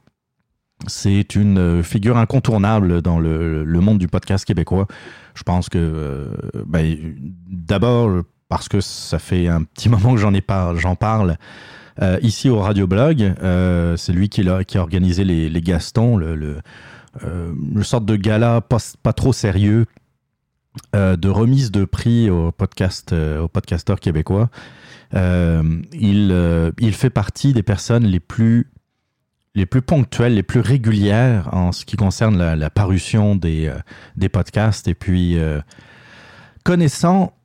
C'est 0.87 1.35
une 1.35 1.81
figure 1.83 2.17
incontournable 2.17 3.01
dans 3.01 3.19
le, 3.19 3.63
le 3.63 3.79
monde 3.79 3.97
du 3.97 4.07
podcast 4.07 4.45
québécois. 4.45 4.87
Je 5.35 5.43
pense 5.43 5.69
que, 5.69 6.27
ben, 6.65 6.97
d'abord, 7.49 8.21
parce 8.49 8.69
que 8.69 8.79
ça 8.81 9.19
fait 9.19 9.47
un 9.47 9.63
petit 9.63 9.89
moment 9.89 10.13
que 10.13 10.19
j'en 10.19 10.33
ai 10.33 10.43
j'en 10.75 10.95
parle 10.95 11.37
euh, 12.01 12.19
ici 12.21 12.49
au 12.49 12.59
Radio 12.59 12.87
Blog. 12.87 13.21
Euh, 13.21 13.97
c'est 13.97 14.13
lui 14.13 14.29
qui, 14.29 14.47
a 14.47 14.63
organisé 14.75 15.23
les, 15.23 15.61
Gastons, 15.61 16.17
le, 16.17 16.57
euh, 17.23 17.53
le 17.73 17.83
sorte 17.83 18.05
de 18.05 18.15
gala 18.15 18.61
pas, 18.61 19.13
trop 19.13 19.33
sérieux 19.33 19.85
de 20.93 21.29
remise 21.29 21.71
de 21.71 21.85
prix 21.85 22.29
aux 22.29 22.51
podcast, 22.51 23.13
aux 23.13 23.47
podcasteurs 23.47 23.99
québécois. 23.99 24.49
Il, 25.13 26.93
fait 26.93 27.09
partie 27.09 27.53
des 27.53 27.63
personnes 27.63 28.05
les 28.05 28.19
plus 28.19 28.67
les 29.55 29.65
plus 29.65 29.81
ponctuelles, 29.81 30.35
les 30.35 30.43
plus 30.43 30.59
régulières 30.59 31.49
en 31.51 31.71
ce 31.71 31.83
qui 31.83 31.95
concerne 31.95 32.37
la, 32.37 32.69
parution 32.69 33.35
des, 33.35 33.73
des 34.15 34.29
podcasts. 34.29 34.87
Et 34.87 34.93
puis, 34.93 35.35
connaissant 36.63 37.36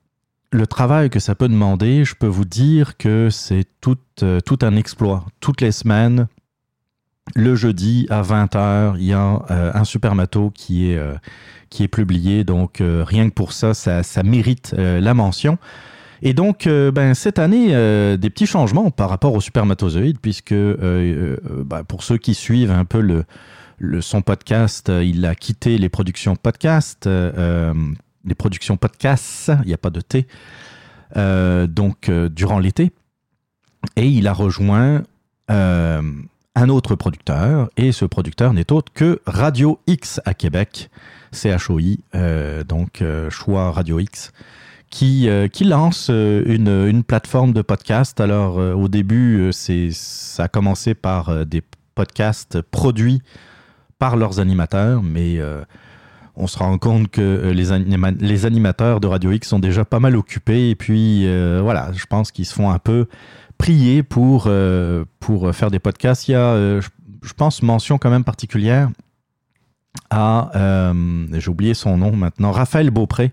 le 0.53 0.67
travail 0.67 1.09
que 1.09 1.19
ça 1.19 1.33
peut 1.33 1.47
demander, 1.47 2.05
je 2.05 2.13
peux 2.15 2.27
vous 2.27 2.45
dire 2.45 2.95
que 2.97 3.29
c'est 3.31 3.65
tout, 3.81 3.97
euh, 4.21 4.39
un 4.61 4.75
exploit. 4.75 5.25
Toutes 5.39 5.61
les 5.61 5.71
semaines, 5.71 6.27
le 7.35 7.55
jeudi 7.55 8.05
à 8.11 8.21
20h, 8.21 8.95
il 8.97 9.05
y 9.05 9.13
a 9.13 9.41
euh, 9.49 9.71
un 9.73 9.83
Supermato 9.83 10.51
qui 10.53 10.91
est, 10.91 10.97
euh, 10.97 11.15
qui 11.71 11.83
est 11.83 11.87
publié. 11.87 12.43
Donc, 12.43 12.81
rien 12.81 13.29
que 13.29 13.33
pour 13.33 13.51
ça, 13.51 13.73
ça, 13.73 14.23
mérite 14.23 14.75
la 14.77 15.13
mention. 15.15 15.57
Et 16.21 16.33
donc, 16.33 16.67
ben, 16.67 17.15
cette 17.15 17.39
année, 17.39 17.69
des 18.17 18.29
petits 18.29 18.45
changements 18.45 18.91
par 18.91 19.09
rapport 19.09 19.33
au 19.33 19.41
Supermatozoïde, 19.41 20.19
puisque 20.19 20.53
ben, 20.53 21.83
pour 21.87 22.03
ceux 22.03 22.17
qui 22.17 22.35
suivent 22.35 22.71
un 22.71 22.85
peu 22.85 23.01
le, 23.79 24.01
son 24.01 24.21
podcast, 24.21 24.91
il 25.03 25.25
a 25.25 25.33
quitté 25.33 25.79
les 25.79 25.89
productions 25.89 26.35
podcast, 26.35 27.09
les 28.25 28.35
productions 28.35 28.77
podcasts, 28.77 29.51
il 29.63 29.67
n'y 29.67 29.73
a 29.73 29.77
pas 29.77 29.89
de 29.89 30.01
T, 30.01 30.27
euh, 31.17 31.67
donc 31.67 32.09
euh, 32.09 32.29
durant 32.29 32.59
l'été. 32.59 32.91
Et 33.95 34.07
il 34.07 34.27
a 34.27 34.33
rejoint 34.33 35.03
euh, 35.51 36.01
un 36.55 36.69
autre 36.69 36.95
producteur, 36.95 37.69
et 37.75 37.91
ce 37.91 38.05
producteur 38.05 38.53
n'est 38.53 38.71
autre 38.71 38.93
que 38.93 39.19
Radio 39.25 39.79
X 39.87 40.21
à 40.25 40.33
Québec, 40.33 40.89
CHOI, 41.33 41.97
donc 42.67 43.03
choix 43.29 43.71
Radio 43.71 43.99
X 43.99 44.31
qui, 44.91 45.27
qui 45.51 45.63
lance 45.63 46.09
une, 46.09 47.03
plateforme 47.03 47.53
de 47.53 47.63
podcast. 47.63 48.21
Alors, 48.21 48.57
au 48.57 48.87
début, 48.87 49.49
c'est, 49.51 49.89
ça 49.91 50.43
a 50.43 50.47
commencé 50.47 50.93
par 50.93 51.43
des 51.47 51.63
podcasts 51.95 52.61
produits 52.61 53.23
par 53.97 54.15
leurs 54.15 54.39
animateurs, 54.39 55.01
mais 55.01 55.39
on 56.35 56.47
se 56.47 56.57
rend 56.57 56.77
compte 56.77 57.09
que 57.09 57.21
euh, 57.21 57.53
les, 57.53 57.71
anima- 57.71 58.11
les 58.11 58.45
animateurs 58.45 58.99
de 58.99 59.07
Radio 59.07 59.31
X 59.31 59.47
sont 59.49 59.59
déjà 59.59 59.85
pas 59.85 59.99
mal 59.99 60.15
occupés. 60.15 60.69
Et 60.69 60.75
puis, 60.75 61.27
euh, 61.27 61.59
voilà, 61.61 61.91
je 61.93 62.05
pense 62.05 62.31
qu'ils 62.31 62.45
se 62.45 62.53
font 62.53 62.71
un 62.71 62.79
peu 62.79 63.07
prier 63.57 64.03
pour, 64.03 64.45
euh, 64.47 65.05
faire 65.53 65.69
des 65.71 65.79
podcasts. 65.79 66.27
Il 66.27 66.31
y 66.31 66.35
a, 66.35 66.79
je, 66.79 67.33
pense, 67.37 67.61
mention 67.61 67.97
quand 67.97 68.09
même 68.09 68.23
particulière 68.23 68.89
à, 70.09 70.51
j'ai 71.33 71.49
oublié 71.49 71.73
son 71.73 71.97
nom 71.97 72.15
maintenant, 72.15 72.51
Raphaël 72.51 72.89
Beaupré. 72.89 73.31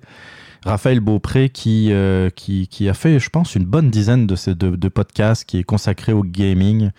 Raphaël 0.65 1.01
Beaupré 1.01 1.49
qui, 1.49 1.91
qui, 2.37 2.89
a 2.89 2.95
fait, 2.95 3.19
je 3.19 3.31
pense, 3.31 3.55
une 3.55 3.65
bonne 3.65 3.91
dizaine 3.91 4.27
de, 4.27 4.37
de, 4.53 4.77
de 4.77 4.89
podcasts 4.89 5.45
qui 5.45 5.59
est 5.59 5.65
consacré 5.65 6.13
au 6.13 6.23
gaming, 6.23 6.91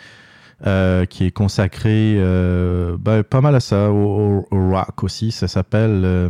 euh, 0.67 1.05
qui 1.05 1.25
est 1.25 1.31
consacré 1.31 2.15
euh, 2.17 2.95
ben, 2.99 3.23
pas 3.23 3.41
mal 3.41 3.55
à 3.55 3.59
ça, 3.59 3.89
au, 3.89 4.45
rock 4.51 5.03
aussi. 5.03 5.31
Ça 5.31 5.47
s'appelle, 5.47 6.03
euh, 6.05 6.29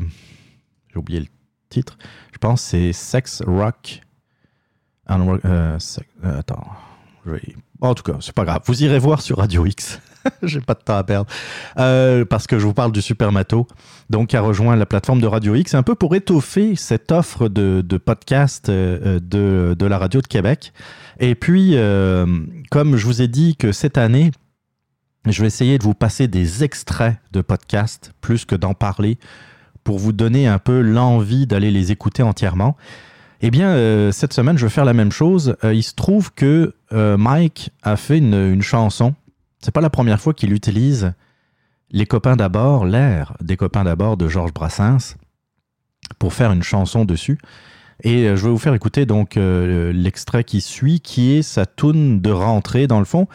j'ai 0.90 1.00
oublié 1.00 1.20
le 1.20 1.26
titre, 1.70 1.98
je 2.32 2.38
pense 2.38 2.62
c'est 2.62 2.94
Sex 2.94 3.44
Rock. 3.46 4.02
attends, 6.24 6.66
en 7.82 7.94
tout 7.94 8.04
cas, 8.04 8.18
c'est 8.22 8.34
pas 8.34 8.46
grave. 8.46 8.62
Vous 8.66 8.84
irez 8.84 9.00
voir 9.00 9.22
sur 9.22 9.38
Radio 9.38 9.66
X. 9.66 10.00
J'ai 10.44 10.62
pas 10.62 10.74
de 10.74 10.80
temps 10.80 10.98
à 10.98 11.04
perdre. 11.04 11.30
Euh, 11.78 12.26
parce 12.26 12.48
que 12.48 12.60
je 12.60 12.66
vous 12.66 12.74
parle 12.74 12.92
du 12.92 13.02
Supermato, 13.02 13.68
donc 14.10 14.30
qui 14.30 14.38
a 14.38 14.42
rejoint 14.42 14.76
la 14.76 14.86
plateforme 14.86 15.22
de 15.22 15.28
Radio 15.28 15.56
X, 15.56 15.74
un 15.74 15.84
peu 15.84 15.96
pour 15.96 16.16
étoffer 16.16 16.76
cette 16.76 17.12
offre 17.12 17.48
de, 17.50 17.84
de 17.86 17.98
podcast 17.98 18.70
euh, 18.70 19.20
de, 19.20 19.76
de 19.78 19.86
la 19.86 19.98
radio 19.98 20.22
de 20.22 20.28
Québec. 20.28 20.74
Et 21.20 21.36
puis, 21.36 21.72
euh, 21.76 22.26
comme 22.72 22.98
je 22.98 23.06
vous 23.06 23.22
ai 23.22 23.28
dit 23.28 23.56
que 23.56 23.72
cette 23.72 23.98
année, 23.98 24.32
je 25.28 25.42
vais 25.42 25.48
essayer 25.48 25.78
de 25.78 25.84
vous 25.84 25.94
passer 25.94 26.28
des 26.28 26.64
extraits 26.64 27.16
de 27.32 27.42
podcasts 27.42 28.12
plus 28.22 28.46
que 28.46 28.56
d'en 28.56 28.74
parler 28.74 29.18
pour 29.84 30.00
vous 30.00 30.14
donner 30.14 30.48
un 30.48 30.60
peu 30.60 30.82
l'envie 30.82 31.48
d'aller 31.48 31.72
les 31.72 31.92
écouter 31.92 32.24
entièrement. 32.24 32.76
Eh 33.44 33.50
bien, 33.50 33.70
euh, 33.70 34.12
cette 34.12 34.34
semaine, 34.34 34.58
je 34.58 34.66
vais 34.66 34.72
faire 34.72 34.86
la 34.86 34.94
même 34.94 35.12
chose. 35.12 35.56
Euh, 35.64 35.74
il 35.74 35.82
se 35.82 35.96
trouve 35.96 36.32
que 36.34 36.76
euh, 36.94 37.18
Mike 37.18 37.72
a 37.82 37.96
fait 37.98 38.20
une, 38.20 38.36
une 38.36 38.62
chanson. 38.62 39.16
C'est 39.62 39.72
pas 39.72 39.82
la 39.82 39.90
première 39.90 40.20
fois 40.20 40.34
qu'il 40.34 40.54
utilise 40.54 41.14
Les 41.92 42.06
copains 42.06 42.36
d'abord, 42.36 42.86
l'air 42.86 43.36
des 43.42 43.58
copains 43.58 43.84
d'abord 43.84 44.18
de 44.18 44.28
Georges 44.28 44.54
Brassens 44.54 45.16
pour 46.20 46.34
faire 46.34 46.52
une 46.52 46.64
chanson 46.64 47.06
dessus. 47.06 47.38
Et 48.04 48.28
euh, 48.28 48.36
je 48.36 48.46
vais 48.46 48.50
vous 48.50 48.58
faire 48.58 48.74
écouter 48.74 49.06
donc 49.06 49.38
euh, 49.38 49.92
l'extrait 49.94 50.44
qui 50.44 50.62
suit, 50.62 51.00
qui 51.00 51.34
est 51.34 51.42
sa 51.42 51.66
tune 51.66 52.22
de 52.22 52.32
rentrée 52.32 52.88
dans 52.88 53.00
le 53.00 53.06
fond, 53.06 53.28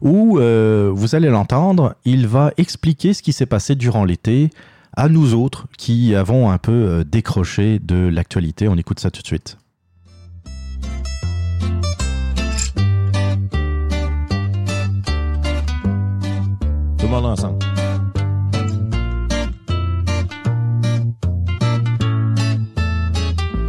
où 0.00 0.38
euh, 0.38 0.90
vous 0.94 1.14
allez 1.14 1.28
l'entendre. 1.28 1.94
Il 2.04 2.26
va 2.26 2.52
expliquer 2.56 3.12
ce 3.12 3.22
qui 3.22 3.32
s'est 3.32 3.46
passé 3.46 3.74
durant 3.74 4.04
l'été 4.04 4.50
à 4.96 5.08
nous 5.08 5.34
autres 5.34 5.66
qui 5.76 6.14
avons 6.14 6.50
un 6.50 6.58
peu 6.58 7.04
décroché 7.04 7.80
de 7.80 7.96
l'actualité. 7.96 8.68
On 8.68 8.76
écoute 8.76 9.00
ça 9.00 9.10
tout 9.10 9.22
de 9.22 9.26
suite. 9.26 9.58
Ensemble. 17.12 17.58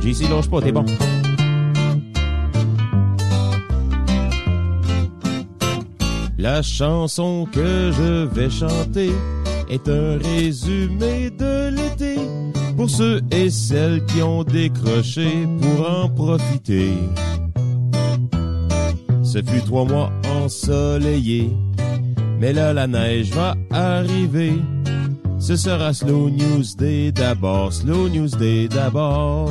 JC, 0.01 0.29
pas, 0.49 0.61
t'es 0.61 0.71
bon. 0.71 0.85
La 6.37 6.61
chanson 6.61 7.47
que 7.51 7.91
je 7.91 8.25
vais 8.25 8.49
chanter 8.49 9.11
est 9.69 9.89
un 9.89 10.17
résumé 10.17 11.29
de 11.31 11.69
l'été 11.69 12.17
pour 12.77 12.89
ceux 12.89 13.21
et 13.31 13.49
celles 13.49 14.05
qui 14.05 14.21
ont 14.21 14.43
décroché 14.43 15.47
pour 15.61 15.89
en 15.89 16.09
profiter. 16.09 16.93
Ce 19.23 19.41
fut 19.41 19.61
trois 19.65 19.85
mois 19.85 20.11
ensoleillés, 20.43 21.51
mais 22.39 22.53
là 22.53 22.73
la 22.73 22.87
neige 22.87 23.31
va 23.31 23.55
arriver. 23.71 24.53
Ce 25.39 25.55
sera 25.55 25.93
Slow 25.93 26.29
News 26.29 26.75
Day 26.77 27.11
d'abord, 27.11 27.73
Slow 27.73 28.09
News 28.09 28.29
Day 28.39 28.67
d'abord. 28.67 29.49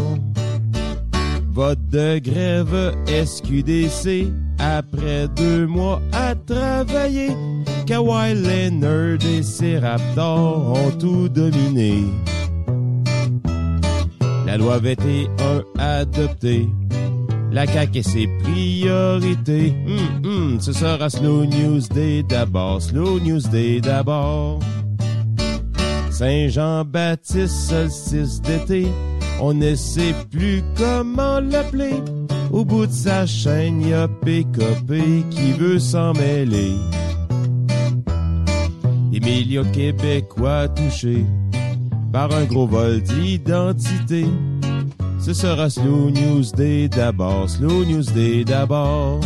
Vote 1.53 1.79
de 1.91 2.19
grève 2.19 2.95
SQDC 3.07 4.29
après 4.59 5.29
deux 5.37 5.67
mois 5.67 6.01
à 6.13 6.35
travailler. 6.35 7.31
Kawhi 7.87 8.35
Leonard 8.35 9.25
et 9.25 9.43
ses 9.43 9.79
Raptors 9.79 10.73
ont 10.73 10.91
tout 10.99 11.29
dominé. 11.29 12.03
La 14.47 14.57
loi 14.57 14.79
21 14.79 15.65
adoptée. 15.79 16.69
La 17.55 17.69
CAQ 17.69 17.99
et 17.99 18.03
ses 18.03 18.27
priorités. 18.43 19.73
Hum, 19.87 20.25
hum, 20.25 20.61
ce 20.61 20.73
sera 20.73 21.09
Slow 21.09 21.47
News 21.47 21.83
Day 21.95 22.25
d'abord, 22.29 22.83
Slow 22.83 23.21
News 23.21 23.43
Day 23.53 23.81
d'abord. 23.81 24.59
Saint-Jean-Baptiste, 26.11 27.55
solstice 27.55 28.43
d'été, 28.43 28.89
on 29.41 29.55
ne 29.55 29.77
sait 29.77 30.17
plus 30.33 30.65
comment 30.77 31.39
l'appeler. 31.39 31.95
Au 32.53 32.65
bout 32.65 32.87
de 32.87 32.93
sa 32.93 33.25
chaîne, 33.25 33.83
y 33.83 33.93
a 33.93 34.09
PKP 34.09 35.25
qui 35.31 35.53
veut 35.53 35.79
s'en 35.79 36.13
mêler. 36.13 36.73
Des 39.13 39.21
millions 39.21 39.71
québécois 39.71 40.67
touchés 40.69 41.25
par 42.13 42.35
un 42.35 42.47
gros 42.47 42.67
vol 42.67 43.01
d'identité. 43.01 44.27
Ce 45.25 45.33
sera 45.33 45.71
Slow 45.71 46.11
News 46.11 46.53
Day 46.55 46.87
d'abord, 46.87 47.49
Slow 47.49 47.87
News 47.87 48.13
Day 48.15 48.45
d'abord. 48.45 49.21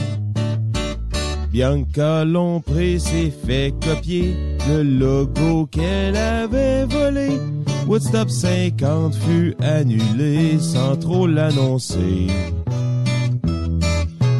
Bianca 1.50 2.24
Lompré 2.24 3.00
s'est 3.00 3.32
fait 3.32 3.74
copier 3.84 4.36
le 4.68 4.84
logo 4.84 5.66
qu'elle 5.66 6.16
avait 6.16 6.84
volé. 6.84 7.40
Woodstop 7.88 8.30
50 8.30 9.16
fut 9.16 9.56
annulé 9.60 10.60
sans 10.60 10.94
trop 10.94 11.26
l'annoncer. 11.26 12.28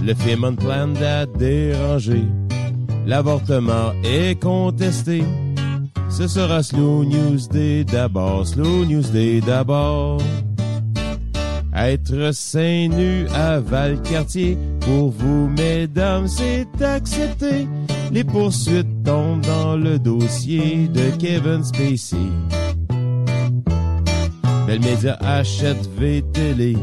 Le 0.04 0.14
Fémon 0.14 0.54
Plan 0.54 0.94
a 1.02 1.26
dérangé. 1.26 2.22
L'avortement 3.04 3.94
est 4.04 4.40
contesté. 4.40 5.24
Ce 6.08 6.28
sera 6.28 6.62
Slow 6.62 7.04
News 7.04 7.48
Day 7.50 7.82
d'abord, 7.82 8.46
Slow 8.46 8.84
News 8.84 9.10
Day 9.12 9.40
d'abord. 9.40 10.22
Être 11.80 12.34
seins 12.34 12.88
nu 12.88 13.28
à 13.34 13.60
Valcartier, 13.60 14.58
pour 14.80 15.10
vous, 15.10 15.48
mesdames, 15.48 16.26
c'est 16.26 16.66
accepté. 16.82 17.68
Les 18.10 18.24
poursuites 18.24 19.04
tombent 19.04 19.42
dans 19.42 19.76
le 19.76 19.98
dossier 19.98 20.88
de 20.88 21.10
Kevin 21.18 21.62
Spacey. 21.62 22.16
Belle 24.66 24.80
Média 24.80 25.16
achète 25.20 25.88
VTL. 25.98 26.76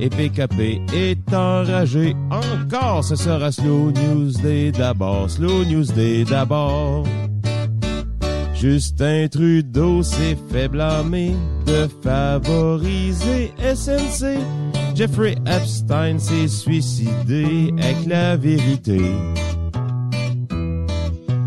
Et 0.00 0.08
PKP 0.08 0.80
est 0.94 1.34
enragé. 1.34 2.16
Encore, 2.30 3.04
ce 3.04 3.16
sera 3.16 3.52
Slow 3.52 3.92
News 3.92 4.32
Day 4.42 4.72
d'abord, 4.72 5.30
Slow 5.30 5.64
News 5.66 5.92
Day 5.94 6.24
d'abord. 6.24 7.04
Justin 8.60 9.26
Trudeau 9.28 10.02
s'est 10.02 10.36
fait 10.52 10.68
blâmer 10.68 11.34
de 11.64 11.88
favoriser 12.02 13.54
SNC. 13.58 14.38
Jeffrey 14.94 15.34
Epstein 15.46 16.18
s'est 16.18 16.46
suicidé 16.46 17.72
avec 17.78 18.06
la 18.06 18.36
vérité. 18.36 19.00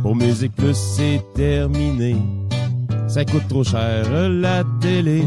Pour 0.01 0.15
Musique 0.15 0.55
Plus, 0.55 0.75
c'est 0.75 1.21
terminé. 1.35 2.15
Ça 3.07 3.23
coûte 3.23 3.47
trop 3.47 3.63
cher 3.63 4.09
la 4.31 4.63
télé. 4.81 5.23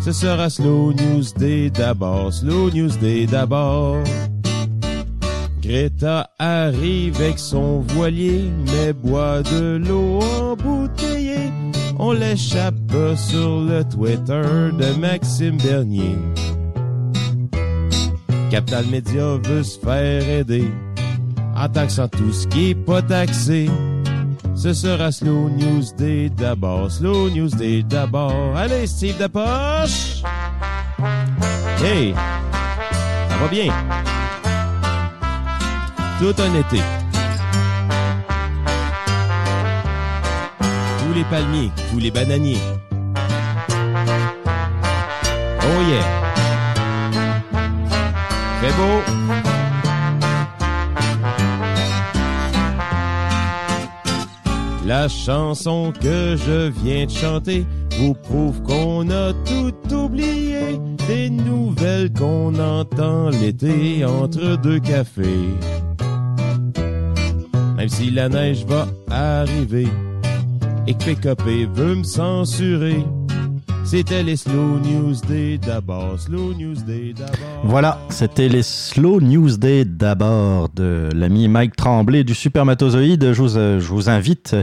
Ce 0.00 0.10
sera 0.10 0.50
Slow 0.50 0.92
News 0.94 1.24
Day 1.36 1.70
d'abord, 1.70 2.32
Slow 2.32 2.72
News 2.72 2.96
Day 3.00 3.26
d'abord. 3.26 4.02
Greta 5.68 6.30
arrive 6.38 7.20
avec 7.20 7.38
son 7.38 7.80
voilier, 7.80 8.50
mais 8.72 8.94
boit 8.94 9.42
de 9.42 9.76
l'eau 9.76 10.18
embouteillée. 10.40 11.52
On 11.98 12.12
l'échappe 12.12 12.74
sur 13.16 13.60
le 13.60 13.84
Twitter 13.84 14.40
de 14.72 14.98
Maxime 14.98 15.58
Bernier. 15.58 16.16
Capital 18.50 18.86
Media 18.86 19.36
veut 19.44 19.62
se 19.62 19.78
faire 19.78 20.26
aider 20.26 20.70
en 21.54 21.68
taxant 21.68 22.08
tout 22.08 22.32
ce 22.32 22.46
qui 22.46 22.70
est 22.70 22.74
pas 22.74 23.02
taxé. 23.02 23.68
Ce 24.54 24.72
sera 24.72 25.12
Slow 25.12 25.50
News 25.50 25.84
Day 25.98 26.30
d'abord, 26.34 26.90
Slow 26.90 27.28
News 27.28 27.50
Day 27.50 27.82
d'abord. 27.82 28.56
Allez, 28.56 28.86
Steve 28.86 29.18
Depoche! 29.18 30.22
Hey! 31.84 32.14
Ça 33.28 33.36
va 33.38 33.48
bien? 33.48 33.70
Tout 36.18 36.34
un 36.42 36.52
été. 36.58 36.82
Tous 40.98 41.14
les 41.14 41.22
palmiers, 41.30 41.70
tous 41.92 41.98
les 42.00 42.10
bananiers. 42.10 42.58
Oh 45.62 45.80
yeah! 45.88 46.02
Fait 48.60 48.74
beau! 48.76 49.00
La 54.84 55.06
chanson 55.06 55.92
que 55.92 56.34
je 56.36 56.70
viens 56.82 57.06
de 57.06 57.10
chanter 57.10 57.64
vous 57.96 58.14
prouve 58.14 58.60
qu'on 58.62 59.08
a 59.10 59.32
tout 59.44 59.94
oublié. 59.94 60.80
Des 61.06 61.30
nouvelles 61.30 62.12
qu'on 62.12 62.58
entend 62.58 63.28
l'été 63.28 64.04
entre 64.04 64.56
deux 64.56 64.80
cafés. 64.80 65.54
Si 67.88 68.10
la 68.10 68.28
neige 68.28 68.64
va 68.66 68.86
arriver 69.10 69.88
et 70.86 70.94
que 70.94 71.14
PKP 71.14 71.66
veut 71.72 71.96
me 71.96 72.04
censurer. 72.04 73.04
C'était 73.84 74.22
les 74.22 74.36
Slow 74.36 74.78
News 74.78 75.14
Day 75.26 75.58
d'abord, 75.58 76.20
Slow 76.20 76.52
News 76.52 76.74
Day 76.86 77.14
d'abord. 77.16 77.64
Voilà, 77.64 77.98
c'était 78.10 78.48
les 78.48 78.62
Slow 78.62 79.20
News 79.22 79.56
Day 79.56 79.86
d'abord 79.86 80.68
de 80.68 81.08
l'ami 81.14 81.48
Mike 81.48 81.76
Tremblay 81.76 82.24
du 82.24 82.34
Supermatozoïde. 82.34 83.32
Je 83.32 83.42
vous, 83.42 83.56
euh, 83.56 83.80
je 83.80 83.88
vous 83.88 84.10
invite 84.10 84.54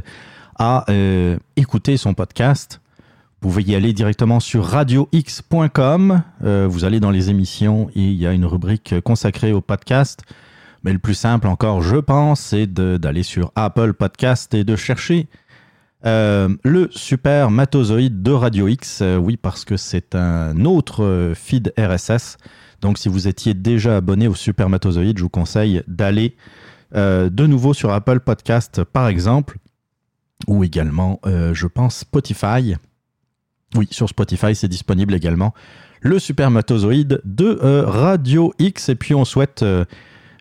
à 0.59 0.85
euh, 0.91 1.37
écouter 1.55 1.97
son 1.97 2.13
podcast. 2.13 2.79
Vous 3.41 3.49
pouvez 3.49 3.63
y 3.63 3.75
aller 3.75 3.93
directement 3.93 4.39
sur 4.39 4.65
radiox.com. 4.65 6.21
Euh, 6.43 6.67
vous 6.69 6.85
allez 6.85 6.99
dans 6.99 7.11
les 7.11 7.31
émissions 7.31 7.89
et 7.95 8.01
il 8.01 8.13
y 8.13 8.27
a 8.27 8.33
une 8.33 8.45
rubrique 8.45 8.93
consacrée 9.03 9.51
au 9.51 9.61
podcast. 9.61 10.21
Mais 10.85 10.93
le 10.93 10.99
plus 10.99 11.15
simple 11.15 11.47
encore, 11.47 11.81
je 11.81 11.95
pense, 11.95 12.39
c'est 12.39 12.67
d'aller 12.67 13.23
sur 13.23 13.51
Apple 13.55 13.93
Podcast 13.93 14.53
et 14.53 14.63
de 14.63 14.75
chercher 14.75 15.27
euh, 16.05 16.47
le 16.63 16.89
super 16.91 17.49
matozoïde 17.49 18.21
de 18.21 18.31
Radio 18.31 18.67
X, 18.67 18.99
euh, 19.01 19.17
oui, 19.17 19.35
parce 19.35 19.65
que 19.65 19.77
c'est 19.77 20.13
un 20.13 20.63
autre 20.63 21.03
euh, 21.03 21.33
feed 21.33 21.73
RSS. 21.75 22.37
Donc, 22.81 22.99
si 22.99 23.09
vous 23.09 23.27
étiez 23.27 23.55
déjà 23.55 23.97
abonné 23.97 24.27
au 24.27 24.35
super 24.35 24.69
matozoïde, 24.69 25.17
je 25.17 25.23
vous 25.23 25.29
conseille 25.29 25.81
d'aller 25.87 26.37
de 26.93 27.47
nouveau 27.47 27.73
sur 27.73 27.91
Apple 27.91 28.19
Podcast, 28.19 28.83
par 28.83 29.07
exemple, 29.07 29.57
ou 30.47 30.63
également, 30.63 31.19
je 31.25 31.67
pense, 31.67 31.97
Spotify. 31.97 32.75
Oui, 33.75 33.87
sur 33.91 34.07
Spotify, 34.07 34.55
c'est 34.55 34.69
disponible 34.69 35.13
également. 35.13 35.53
Le 35.99 36.19
super 36.19 36.51
matozoïde 36.51 37.21
de 37.25 37.59
Radio 37.85 38.53
X. 38.59 38.87
Et 38.87 38.95
puis, 38.95 39.13
on 39.13 39.25
souhaite 39.25 39.65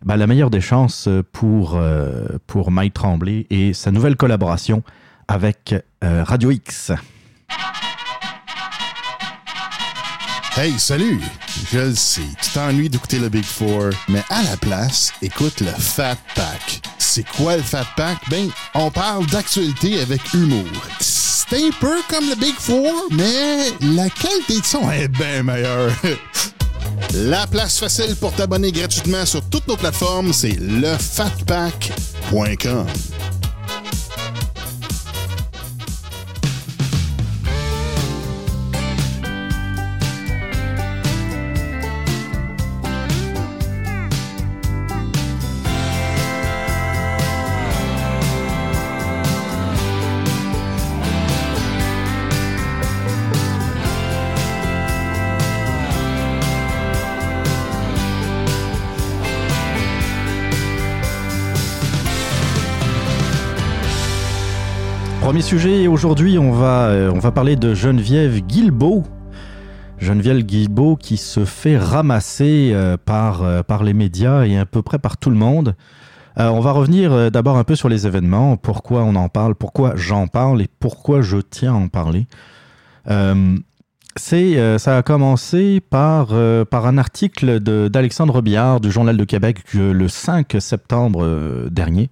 euh, 0.04 0.06
bah, 0.06 0.16
la 0.16 0.26
meilleure 0.26 0.50
des 0.50 0.60
chances 0.60 1.08
pour, 1.32 1.76
euh, 1.76 2.26
pour 2.46 2.70
Mike 2.70 2.94
Tremblay 2.94 3.46
et 3.50 3.72
sa 3.72 3.90
nouvelle 3.90 4.16
collaboration 4.16 4.82
avec 5.28 5.74
euh, 6.02 6.24
Radio 6.24 6.50
X. 6.50 6.92
Hey, 10.56 10.78
salut! 10.78 11.20
Je 11.72 11.78
le 11.78 11.94
sais, 11.94 12.22
tu 12.40 12.50
t'ennuies 12.52 12.88
d'écouter 12.88 13.18
le 13.18 13.28
Big 13.28 13.44
Four, 13.44 13.90
mais 14.08 14.22
à 14.30 14.42
la 14.44 14.56
place, 14.56 15.12
écoute 15.20 15.60
le 15.60 15.70
Fat 15.70 16.16
Pack. 16.36 16.80
C'est 16.98 17.26
quoi 17.28 17.56
le 17.56 17.62
Fat 17.62 17.86
Pack? 17.96 18.18
Ben, 18.30 18.48
on 18.74 18.90
parle 18.90 19.26
d'actualité 19.26 20.00
avec 20.00 20.32
humour. 20.32 20.66
C'est 21.00 21.56
un 21.56 21.70
peu 21.80 21.96
comme 22.08 22.28
le 22.28 22.36
Big 22.36 22.54
Four, 22.54 23.08
mais 23.10 23.70
la 23.80 24.08
qualité 24.10 24.60
de 24.60 24.64
son 24.64 24.88
est 24.92 25.08
bien 25.08 25.42
meilleure. 25.42 25.90
La 27.14 27.46
place 27.46 27.78
facile 27.78 28.16
pour 28.16 28.32
t'abonner 28.32 28.72
gratuitement 28.72 29.24
sur 29.24 29.40
toutes 29.48 29.68
nos 29.68 29.76
plateformes, 29.76 30.32
c'est 30.32 30.58
lefatpack.com. 30.60 32.86
Premier 65.34 65.42
sujet, 65.42 65.88
aujourd'hui 65.88 66.38
on 66.38 66.52
va, 66.52 66.90
euh, 66.90 67.10
on 67.12 67.18
va 67.18 67.32
parler 67.32 67.56
de 67.56 67.74
Geneviève 67.74 68.38
Guilbeault. 68.46 69.02
Geneviève 69.98 70.42
Guilbeault 70.44 70.94
qui 70.94 71.16
se 71.16 71.44
fait 71.44 71.76
ramasser 71.76 72.70
euh, 72.72 72.96
par, 72.96 73.42
euh, 73.42 73.64
par 73.64 73.82
les 73.82 73.94
médias 73.94 74.44
et 74.44 74.56
à 74.56 74.64
peu 74.64 74.80
près 74.80 75.00
par 75.00 75.16
tout 75.16 75.30
le 75.30 75.36
monde. 75.36 75.74
On 76.36 76.60
va 76.60 76.70
revenir 76.70 77.32
d'abord 77.32 77.56
un 77.56 77.64
peu 77.64 77.74
sur 77.74 77.88
les 77.88 78.06
événements, 78.06 78.56
pourquoi 78.56 79.02
on 79.02 79.16
en 79.16 79.28
parle, 79.28 79.56
pourquoi 79.56 79.94
j'en 79.96 80.28
parle 80.28 80.62
et 80.62 80.68
pourquoi 80.78 81.20
je 81.20 81.38
tiens 81.38 81.74
à 81.74 81.78
en 81.78 81.88
parler. 81.88 82.28
C'est, 84.14 84.78
ça 84.78 84.96
a 84.96 85.02
commencé 85.02 85.80
par, 85.80 86.28
par 86.70 86.86
un 86.86 86.98
article 86.98 87.58
d'Alexandre 87.60 88.40
Billard 88.40 88.80
du 88.80 88.92
Journal 88.92 89.16
de 89.16 89.24
Québec 89.24 89.58
le 89.74 90.08
5 90.08 90.56
septembre 90.60 91.68
dernier, 91.70 92.10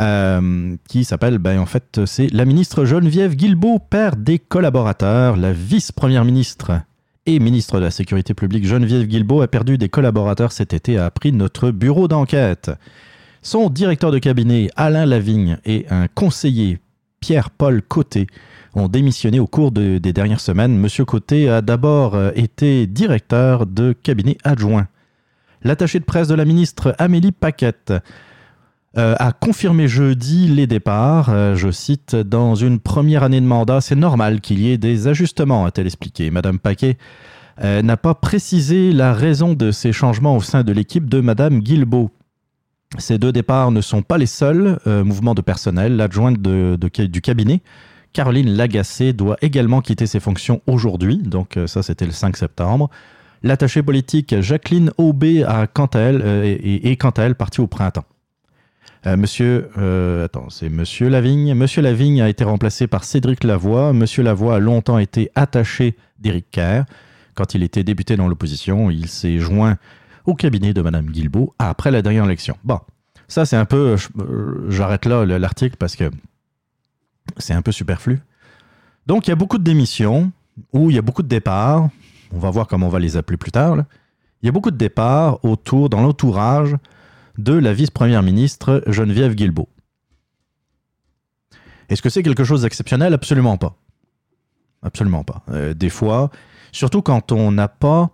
euh, 0.00 0.76
qui 0.88 1.04
s'appelle, 1.04 1.38
ben, 1.38 1.58
en 1.58 1.66
fait, 1.66 2.00
c'est 2.06 2.32
La 2.32 2.44
ministre 2.44 2.84
Geneviève 2.84 3.34
Guilbeault 3.34 3.78
perd 3.78 4.22
des 4.22 4.38
collaborateurs. 4.38 5.36
La 5.36 5.52
vice-première 5.52 6.24
ministre 6.24 6.80
et 7.26 7.38
ministre 7.38 7.76
de 7.78 7.84
la 7.84 7.90
Sécurité 7.90 8.34
publique 8.34 8.66
Geneviève 8.66 9.06
Guilbeault 9.06 9.42
a 9.42 9.48
perdu 9.48 9.78
des 9.78 9.88
collaborateurs 9.88 10.50
cet 10.52 10.72
été, 10.74 10.98
a 10.98 11.04
appris 11.06 11.32
notre 11.32 11.70
bureau 11.70 12.08
d'enquête. 12.08 12.70
Son 13.42 13.68
directeur 13.70 14.10
de 14.10 14.18
cabinet, 14.18 14.70
Alain 14.76 15.04
Lavigne, 15.06 15.58
et 15.64 15.86
un 15.90 16.06
conseiller, 16.08 16.78
Pierre-Paul 17.20 17.82
Côté, 17.82 18.26
ont 18.74 18.88
démissionné 18.88 19.38
au 19.38 19.46
cours 19.46 19.70
de- 19.72 19.98
des 19.98 20.12
dernières 20.12 20.40
semaines. 20.40 20.76
Monsieur 20.78 21.04
Côté 21.04 21.48
a 21.48 21.60
d'abord 21.60 22.14
euh, 22.14 22.30
été 22.34 22.86
directeur 22.86 23.66
de 23.66 23.92
cabinet 23.92 24.38
adjoint. 24.44 24.88
L'attaché 25.62 26.00
de 26.00 26.04
presse 26.04 26.26
de 26.28 26.34
la 26.34 26.44
ministre 26.44 26.94
Amélie 26.98 27.30
Paquette 27.32 27.92
euh, 28.98 29.14
a 29.18 29.32
confirmé 29.32 29.88
jeudi 29.88 30.48
les 30.48 30.66
départs. 30.66 31.30
Euh, 31.30 31.56
je 31.56 31.70
cite 31.70 32.14
Dans 32.14 32.54
une 32.54 32.78
première 32.78 33.22
année 33.22 33.40
de 33.40 33.46
mandat, 33.46 33.80
c'est 33.80 33.94
normal 33.94 34.42
qu'il 34.42 34.60
y 34.60 34.70
ait 34.70 34.76
des 34.76 35.08
ajustements, 35.08 35.64
a-t-elle 35.64 35.86
expliqué. 35.86 36.30
Madame 36.30 36.58
Paquet 36.58 36.98
euh, 37.62 37.80
n'a 37.80 37.96
pas 37.96 38.14
précisé 38.14 38.92
la 38.92 39.14
raison 39.14 39.54
de 39.54 39.70
ces 39.70 39.92
changements 39.92 40.36
au 40.36 40.42
sein 40.42 40.62
de 40.62 40.72
l'équipe 40.72 41.08
de 41.08 41.20
Madame 41.20 41.60
Guilbeault. 41.60 42.10
Ces 42.98 43.16
deux 43.16 43.32
départs 43.32 43.70
ne 43.70 43.80
sont 43.80 44.02
pas 44.02 44.18
les 44.18 44.26
seuls 44.26 44.78
mouvements 44.84 45.32
de 45.32 45.40
personnel. 45.40 45.96
L'adjointe 45.96 46.36
du 46.42 47.20
cabinet, 47.22 47.62
Caroline 48.12 48.50
Lagacé, 48.50 49.14
doit 49.14 49.38
également 49.40 49.80
quitter 49.80 50.06
ses 50.06 50.20
fonctions 50.20 50.60
aujourd'hui. 50.66 51.16
Donc 51.16 51.58
ça, 51.64 51.82
c'était 51.82 52.04
le 52.04 52.12
5 52.12 52.36
septembre. 52.36 52.90
L'attachée 53.42 53.82
politique 53.82 54.38
Jacqueline 54.42 54.90
Aubé 54.98 55.42
a, 55.42 55.66
quant 55.66 55.86
à 55.86 56.00
elle, 56.00 56.20
est, 56.44 56.84
est 56.86 56.96
quant 56.96 57.08
à 57.16 57.22
elle 57.22 57.34
partie 57.34 57.62
au 57.62 57.66
printemps. 57.66 58.04
Euh, 59.06 59.16
monsieur, 59.16 59.68
euh, 59.78 60.24
attends, 60.26 60.48
c'est 60.48 60.68
Monsieur 60.68 61.08
Lavigne. 61.08 61.54
Monsieur 61.54 61.82
Lavigne 61.82 62.22
a 62.22 62.28
été 62.28 62.44
remplacé 62.44 62.86
par 62.86 63.02
Cédric 63.02 63.42
Lavoie. 63.42 63.92
Monsieur 63.92 64.22
Lavoie 64.22 64.56
a 64.56 64.58
longtemps 64.60 64.98
été 64.98 65.30
attaché 65.34 65.96
d'Éric 66.20 66.50
Kerr. 66.52 66.84
Quand 67.34 67.54
il 67.54 67.62
était 67.64 67.82
député 67.82 68.16
dans 68.16 68.28
l'opposition, 68.28 68.90
il 68.90 69.08
s'est 69.08 69.38
joint 69.38 69.76
au 70.24 70.34
cabinet 70.34 70.72
de 70.72 70.82
Madame 70.82 71.06
Guilbeault 71.06 71.52
après 71.58 71.90
la 71.90 72.00
dernière 72.00 72.24
élection. 72.26 72.56
Bon, 72.62 72.78
ça 73.26 73.44
c'est 73.44 73.56
un 73.56 73.64
peu, 73.64 73.96
euh, 74.20 74.66
j'arrête 74.70 75.04
là 75.06 75.24
le- 75.24 75.38
l'article 75.38 75.76
parce 75.78 75.96
que 75.96 76.08
c'est 77.38 77.54
un 77.54 77.62
peu 77.62 77.72
superflu. 77.72 78.20
Donc 79.08 79.26
il 79.26 79.30
y 79.30 79.32
a 79.32 79.36
beaucoup 79.36 79.58
de 79.58 79.64
démissions 79.64 80.30
ou 80.72 80.90
il 80.90 80.96
y 80.96 80.98
a 80.98 81.02
beaucoup 81.02 81.22
de 81.24 81.28
départs. 81.28 81.88
On 82.32 82.38
va 82.38 82.50
voir 82.50 82.68
comment 82.68 82.86
on 82.86 82.90
va 82.90 83.00
les 83.00 83.16
appeler 83.16 83.36
plus 83.36 83.50
tard. 83.50 83.78
Il 84.42 84.46
y 84.46 84.48
a 84.48 84.52
beaucoup 84.52 84.70
de 84.70 84.76
départs 84.76 85.44
autour, 85.44 85.88
dans 85.88 86.02
l'entourage 86.02 86.76
de 87.38 87.54
la 87.54 87.72
vice-première 87.72 88.22
ministre 88.22 88.82
Geneviève 88.86 89.34
Guilbeault. 89.34 89.68
Est-ce 91.88 92.02
que 92.02 92.08
c'est 92.08 92.22
quelque 92.22 92.44
chose 92.44 92.62
d'exceptionnel? 92.62 93.12
Absolument 93.12 93.56
pas. 93.56 93.76
Absolument 94.82 95.24
pas. 95.24 95.42
Euh, 95.50 95.74
des 95.74 95.90
fois, 95.90 96.30
surtout 96.72 97.02
quand 97.02 97.32
on 97.32 97.52
n'a 97.52 97.68
pas... 97.68 98.10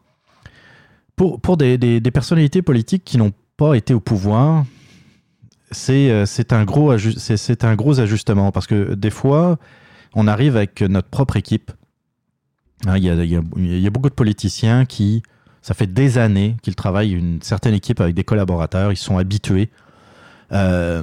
Pour, 1.17 1.41
pour 1.41 1.57
des, 1.57 2.01
personnalités 2.13 2.63
politiques 2.63 3.05
qui 3.05 3.19
n'ont 3.19 3.33
pas 3.57 3.75
été 3.75 3.93
au 3.93 4.01
pouvoir, 4.01 4.65
c'est 5.73 6.11
euh, 6.11 6.25
un, 6.51 6.65
gros 6.65 6.93
un 6.93 7.75
gros 7.75 8.01
ajustement 8.01 8.53
parce 8.53 8.69
que 8.69 8.95
des 8.95 9.11
fois, 9.11 9.59
on 10.15 10.29
arrive 10.29 10.57
avec 10.57 10.81
notre 10.83 11.09
propre 11.09 11.37
équipe. 11.37 11.73
Hein, 12.87 12.99
Il 12.99 13.05
y, 13.05 13.09
y 13.09 13.81
y 13.81 13.87
a 13.87 13.91
beaucoup 13.91 14.09
de 14.09 14.15
politiciens 14.15 14.85
qui, 14.85 15.23
ça 15.69 15.75
fait 15.75 15.87
des 15.87 16.17
années 16.17 16.57
qu'ils 16.63 16.75
travaillent 16.75 17.13
une 17.13 17.43
certaine 17.43 17.75
équipe 17.75 18.01
avec 18.01 18.15
des 18.15 18.25
collaborateurs, 18.25 18.91
ils 18.91 18.97
sont 18.97 19.19
habitués. 19.19 19.69
Euh, 20.51 21.03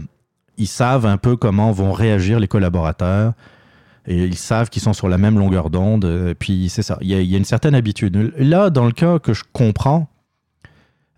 ils 0.58 0.66
savent 0.66 1.06
un 1.06 1.18
peu 1.18 1.38
comment 1.38 1.72
vont 1.72 1.94
réagir 1.94 2.40
les 2.40 2.48
collaborateurs. 2.48 3.34
Et 4.08 4.24
ils 4.24 4.36
savent 4.36 4.72
qu'ils 4.72 4.82
sont 4.82 4.94
sur 4.94 5.08
la 5.08 5.20
même 5.20 5.38
longueur 5.38 5.70
d'onde. 5.70 6.34
Puis 6.40 6.70
c'est 6.70 6.82
ça. 6.82 6.98
Il 7.02 7.10
y, 7.10 7.36
a, 7.36 7.38
une 7.38 7.46
certaine 7.46 7.76
habitude. 7.76 8.34
Là, 8.40 8.72
dans 8.72 8.88
le 8.88 8.92
cas 8.92 9.20
que 9.20 9.36
je 9.36 9.44
comprends, 9.54 10.10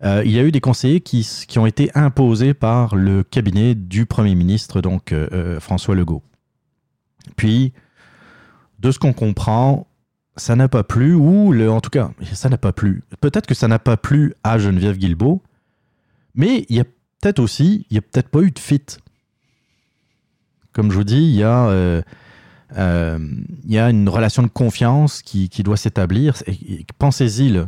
euh, 0.04 0.20
il 0.26 0.32
y 0.32 0.38
a 0.38 0.42
eu 0.42 0.52
des 0.52 0.60
conseillers 0.60 1.00
qui, 1.00 1.26
qui 1.48 1.58
ont 1.58 1.64
été 1.64 1.90
imposés 1.94 2.52
par 2.52 2.96
le 2.96 3.22
cabinet 3.22 3.74
du 3.74 4.04
Premier 4.04 4.34
ministre, 4.34 4.82
donc 4.82 5.12
euh, 5.12 5.58
François 5.58 5.94
Legault. 5.94 6.22
Puis, 7.36 7.72
de 8.78 8.90
ce 8.90 8.98
qu'on 8.98 9.14
comprend, 9.14 9.86
ça 10.38 10.56
n'a 10.56 10.68
pas 10.68 10.84
plu, 10.84 11.14
ou 11.14 11.52
le, 11.52 11.70
en 11.70 11.80
tout 11.80 11.90
cas, 11.90 12.10
ça 12.32 12.48
n'a 12.48 12.58
pas 12.58 12.72
plu. 12.72 13.02
Peut-être 13.20 13.46
que 13.46 13.54
ça 13.54 13.68
n'a 13.68 13.78
pas 13.78 13.96
plu 13.96 14.34
à 14.42 14.58
Geneviève 14.58 14.96
Guilbeault, 14.96 15.42
mais 16.34 16.64
il 16.68 16.76
y 16.76 16.80
a 16.80 16.84
peut-être 16.84 17.38
aussi, 17.40 17.86
il 17.90 17.94
n'y 17.94 17.98
a 17.98 18.02
peut-être 18.02 18.28
pas 18.28 18.40
eu 18.40 18.50
de 18.50 18.58
fit. 18.58 18.84
Comme 20.72 20.90
je 20.90 20.96
vous 20.96 21.04
dis, 21.04 21.22
il 21.22 21.34
y 21.34 21.42
a, 21.42 21.66
euh, 21.66 22.02
euh, 22.76 23.18
il 23.64 23.72
y 23.72 23.78
a 23.78 23.90
une 23.90 24.08
relation 24.08 24.42
de 24.42 24.48
confiance 24.48 25.22
qui, 25.22 25.48
qui 25.48 25.62
doit 25.62 25.76
s'établir. 25.76 26.34
Pensez-y, 26.98 27.60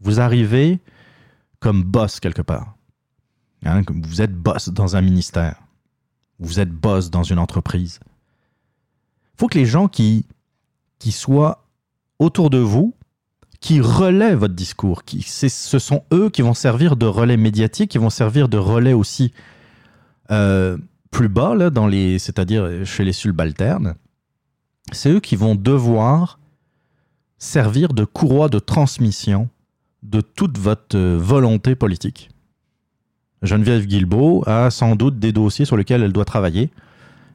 vous 0.00 0.20
arrivez 0.20 0.80
comme 1.60 1.82
boss 1.82 2.20
quelque 2.20 2.42
part. 2.42 2.76
Hein, 3.64 3.82
vous 3.88 4.20
êtes 4.20 4.34
boss 4.34 4.68
dans 4.68 4.96
un 4.96 5.00
ministère. 5.00 5.62
Vous 6.38 6.60
êtes 6.60 6.70
boss 6.70 7.10
dans 7.10 7.22
une 7.22 7.38
entreprise. 7.38 8.00
Il 8.04 9.40
faut 9.40 9.48
que 9.48 9.58
les 9.58 9.64
gens 9.64 9.88
qui, 9.88 10.26
qui 10.98 11.12
soient 11.12 11.63
autour 12.18 12.50
de 12.50 12.58
vous, 12.58 12.94
qui 13.60 13.80
relaient 13.80 14.34
votre 14.34 14.54
discours, 14.54 15.04
qui, 15.04 15.22
ce 15.22 15.78
sont 15.78 16.02
eux 16.12 16.28
qui 16.28 16.42
vont 16.42 16.52
servir 16.52 16.96
de 16.96 17.06
relais 17.06 17.38
médiatique, 17.38 17.90
qui 17.90 17.98
vont 17.98 18.10
servir 18.10 18.48
de 18.48 18.58
relais 18.58 18.92
aussi 18.92 19.32
euh, 20.30 20.76
plus 21.10 21.28
bas, 21.28 21.54
là, 21.54 21.70
dans 21.70 21.86
les, 21.86 22.18
c'est-à-dire 22.18 22.84
chez 22.84 23.04
les 23.04 23.14
subalternes. 23.14 23.94
C'est 24.92 25.10
eux 25.10 25.20
qui 25.20 25.34
vont 25.36 25.54
devoir 25.54 26.38
servir 27.38 27.94
de 27.94 28.04
courroie 28.04 28.48
de 28.48 28.58
transmission 28.58 29.48
de 30.02 30.20
toute 30.20 30.58
votre 30.58 30.96
euh, 30.96 31.16
volonté 31.18 31.74
politique. 31.74 32.30
Geneviève 33.42 33.86
Guilbeault 33.86 34.44
a 34.46 34.70
sans 34.70 34.96
doute 34.96 35.18
des 35.18 35.32
dossiers 35.32 35.64
sur 35.64 35.76
lesquels 35.76 36.02
elle 36.02 36.12
doit 36.12 36.24
travailler 36.24 36.70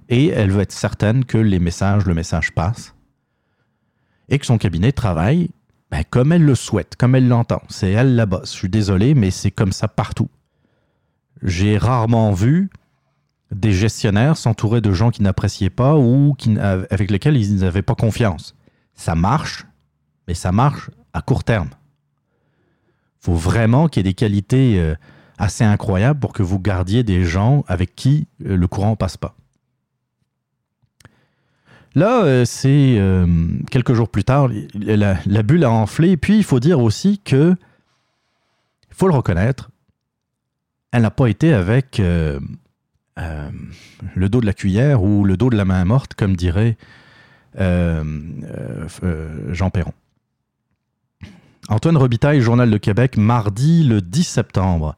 et 0.09 0.27
elle 0.27 0.51
veut 0.51 0.61
être 0.61 0.71
certaine 0.71 1.25
que 1.25 1.37
les 1.37 1.59
messages, 1.59 2.05
le 2.05 2.13
message 2.13 2.51
passe 2.51 2.93
et 4.29 4.39
que 4.39 4.45
son 4.45 4.57
cabinet 4.57 4.91
travaille 4.91 5.49
ben, 5.91 6.03
comme 6.09 6.31
elle 6.31 6.43
le 6.43 6.55
souhaite, 6.55 6.95
comme 6.95 7.15
elle 7.15 7.27
l'entend. 7.27 7.61
C'est 7.67 7.91
elle 7.91 8.15
la 8.15 8.25
bosse. 8.25 8.53
Je 8.53 8.57
suis 8.57 8.69
désolé, 8.69 9.15
mais 9.15 9.31
c'est 9.31 9.51
comme 9.51 9.71
ça 9.71 9.87
partout. 9.87 10.29
J'ai 11.41 11.77
rarement 11.77 12.31
vu 12.31 12.69
des 13.51 13.71
gestionnaires 13.71 14.37
s'entourer 14.37 14.81
de 14.81 14.93
gens 14.93 15.09
qui 15.09 15.23
n'appréciaient 15.23 15.71
pas 15.71 15.95
ou 15.95 16.35
avec 16.91 17.09
lesquels 17.09 17.37
ils 17.37 17.55
n'avaient 17.57 17.81
pas 17.81 17.95
confiance. 17.95 18.55
Ça 18.93 19.15
marche, 19.15 19.65
mais 20.27 20.35
ça 20.35 20.51
marche 20.51 20.91
à 21.13 21.21
court 21.21 21.43
terme. 21.43 21.69
Il 23.21 23.25
faut 23.25 23.33
vraiment 23.33 23.87
qu'il 23.87 24.01
y 24.01 24.07
ait 24.07 24.11
des 24.11 24.13
qualités 24.13 24.79
euh, 24.79 24.95
assez 25.39 25.63
incroyables 25.63 26.19
pour 26.19 26.33
que 26.33 26.43
vous 26.43 26.59
gardiez 26.59 27.03
des 27.03 27.23
gens 27.23 27.63
avec 27.67 27.95
qui 27.95 28.27
euh, 28.45 28.55
le 28.55 28.67
courant 28.67 28.95
passe 28.95 29.17
pas. 29.17 29.35
Là, 31.95 32.23
euh, 32.23 32.45
c'est 32.45 32.95
euh, 32.97 33.25
quelques 33.71 33.93
jours 33.93 34.09
plus 34.09 34.23
tard, 34.23 34.49
la, 34.75 35.43
bulle 35.43 35.63
a 35.63 35.71
enflé. 35.71 36.11
Et 36.11 36.17
puis, 36.17 36.37
il 36.37 36.43
faut 36.43 36.59
dire 36.59 36.79
aussi 36.79 37.19
que, 37.19 37.55
il 38.89 38.95
faut 38.95 39.07
le 39.07 39.13
reconnaître, 39.15 39.71
elle 40.91 41.01
n'a 41.03 41.11
pas 41.11 41.27
été 41.27 41.53
avec 41.53 41.99
euh, 41.99 42.39
le 43.15 44.29
dos 44.29 44.41
de 44.41 44.45
la 44.45 44.53
cuillère 44.53 45.03
ou 45.03 45.23
le 45.23 45.37
dos 45.37 45.49
de 45.49 45.57
la 45.57 45.65
main 45.65 45.83
morte, 45.85 46.13
comme 46.13 46.35
dirait 46.35 46.77
Jean 47.57 48.09
Perron. 49.71 49.93
Antoine 51.69 51.97
Robitaille, 51.97 52.41
Journal 52.41 52.71
de 52.71 52.77
Québec, 52.77 53.17
mardi 53.17 53.83
le 53.83 54.01
10 54.01 54.23
septembre. 54.23 54.95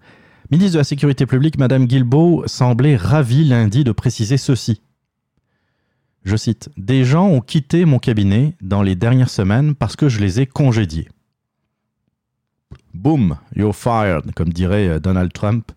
Ministre 0.52 0.74
de 0.74 0.78
la 0.80 0.84
Sécurité 0.84 1.26
publique, 1.26 1.58
Madame 1.58 1.86
Guilbeault 1.86 2.44
semblait 2.46 2.96
ravie 2.96 3.44
lundi 3.44 3.84
de 3.84 3.92
préciser 3.92 4.38
ceci. 4.38 4.82
Je 6.24 6.36
cite 6.36 6.70
Des 6.78 7.04
gens 7.04 7.28
ont 7.28 7.42
quitté 7.42 7.86
mon 7.86 8.00
cabinet 8.00 8.56
dans 8.62 8.82
les 8.84 8.96
dernières 8.96 9.30
semaines 9.30 9.76
parce 9.76 9.96
que 9.96 10.10
je 10.10 10.20
les 10.20 10.40
ai 10.40 10.46
congédiés. 10.46 11.10
Boom, 12.94 13.38
you're 13.56 13.76
fired, 13.76 14.34
comme 14.36 14.50
dirait 14.54 14.88
euh, 14.88 15.00
Donald 15.00 15.32
Trump 15.34 15.72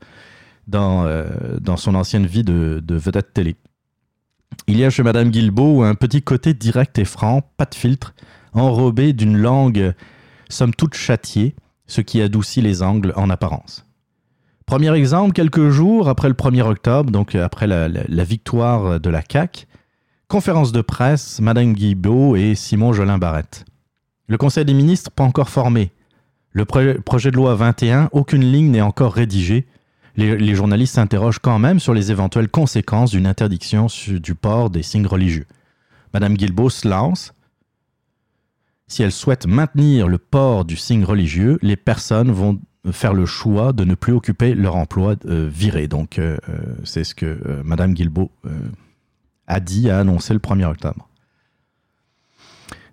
dans, 0.67 1.05
euh, 1.07 1.25
dans 1.61 1.77
son 1.77 1.95
ancienne 1.95 2.27
vie 2.27 2.43
de, 2.45 2.83
de 2.85 2.95
vedette 2.97 3.33
télé. 3.33 3.57
Il 4.67 4.77
y 4.79 4.85
a 4.85 4.91
chez 4.91 5.03
Madame 5.03 5.31
Guilbeault 5.31 5.83
un 5.83 5.95
petit 5.95 6.23
côté 6.23 6.55
direct 6.55 6.99
et 6.99 7.05
franc, 7.05 7.43
pas 7.57 7.65
de 7.67 7.75
filtre, 7.75 8.15
enrobé 8.53 9.13
d'une 9.13 9.37
langue 9.37 9.95
somme 10.49 10.75
toute 10.75 10.95
châtiée, 10.95 11.55
ce 11.87 12.01
qui 12.01 12.21
adoucit 12.21 12.61
les 12.63 12.83
angles 12.83 13.13
en 13.17 13.31
apparence. 13.31 13.87
Premier 14.67 14.95
exemple, 14.95 15.33
quelques 15.33 15.69
jours 15.71 16.09
après 16.09 16.29
le 16.29 16.35
1er 16.35 16.63
octobre, 16.63 17.11
donc 17.11 17.35
après 17.35 17.67
la, 17.67 17.89
la- 17.89 18.05
la 18.09 18.25
victoire 18.25 18.99
de 19.01 19.11
la 19.11 19.23
CAQ, 19.29 19.67
conférence 20.29 20.73
de 20.73 20.81
presse, 20.81 21.41
Madame 21.41 21.73
Guilbeault 21.75 22.37
et 22.37 22.55
Simon 22.55 22.93
Jolin 22.93 23.19
Barrette. 23.19 23.65
Le 24.27 24.39
Conseil 24.39 24.65
des 24.65 24.75
ministres 24.75 25.11
pas 25.11 25.25
encore 25.25 25.51
formé. 25.51 25.93
Le 26.53 26.65
pro- 26.65 27.01
projet 27.05 27.31
de 27.31 27.37
loi 27.37 27.55
21, 27.55 28.09
aucune 28.13 28.43
ligne 28.45 28.71
n'est 28.71 28.81
encore 28.81 29.13
rédigée. 29.13 29.67
Les, 30.17 30.55
journalistes 30.55 30.95
s'interrogent 30.95 31.41
quand 31.41 31.59
même 31.59 31.81
sur 31.81 31.93
les 31.93 32.13
éventuelles 32.13 32.49
conséquences 32.49 33.11
d'une 33.11 33.27
interdiction 33.27 33.89
du 34.09 34.35
port 34.37 34.71
des 34.71 34.85
signes 34.85 35.09
religieux. 35.09 35.47
Madame 36.13 36.37
Guilbeault 36.37 36.71
se 36.71 36.87
lance. 36.89 37.35
Si 38.87 39.03
elle 39.03 39.11
souhaite 39.11 39.47
maintenir 39.49 40.07
le 40.07 40.19
port 40.19 40.65
du 40.65 40.77
signe 40.77 41.05
religieux, 41.05 41.59
les 41.63 41.77
personnes 41.77 42.31
vont 42.31 42.61
faire 42.93 43.13
le 43.15 43.27
choix 43.27 43.73
de 43.73 43.85
ne 43.85 43.95
plus 43.97 44.13
occuper 44.13 44.55
leur 44.55 44.77
emploi 44.77 45.17
euh, 45.27 45.49
viré. 45.51 45.89
Donc, 45.89 46.19
euh, 46.19 46.37
euh, 46.49 46.59
c'est 46.85 47.03
ce 47.03 47.15
que 47.15 47.27
euh, 47.27 47.63
Madame 47.65 47.95
a 49.47 49.61
dit, 49.61 49.91
a 49.91 49.99
annoncé 49.99 50.33
le 50.35 50.41
1er 50.41 50.67
octobre. 50.67 51.09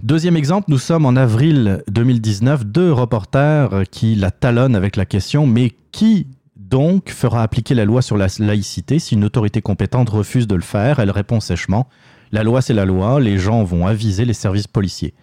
Deuxième 0.02 0.36
exemple, 0.36 0.66
nous 0.70 0.80
sommes 0.80 1.06
en 1.06 1.16
avril 1.16 1.84
2019, 1.88 2.66
deux 2.66 2.92
reporters 2.92 3.84
qui 3.92 4.16
la 4.16 4.32
talonnent 4.32 4.76
avec 4.76 4.96
la 4.96 5.06
question 5.06 5.46
mais 5.46 5.72
qui 5.92 6.28
donc 6.56 7.10
fera 7.10 7.44
appliquer 7.44 7.76
la 7.76 7.86
loi 7.86 8.02
sur 8.02 8.18
la 8.18 8.28
laïcité 8.40 8.98
si 8.98 9.14
une 9.14 9.26
autorité 9.26 9.62
compétente 9.62 10.10
refuse 10.10 10.48
de 10.48 10.56
le 10.56 10.62
faire? 10.62 11.00
Elle 11.00 11.12
répond 11.12 11.40
sèchement 11.40 11.88
la 12.32 12.44
loi 12.44 12.62
c'est 12.62 12.74
la 12.74 12.86
loi, 12.86 13.20
les 13.20 13.38
gens 13.38 13.64
vont 13.64 13.86
aviser 13.86 14.26
les 14.26 14.34
services 14.34 14.68
policiers. 14.68 15.14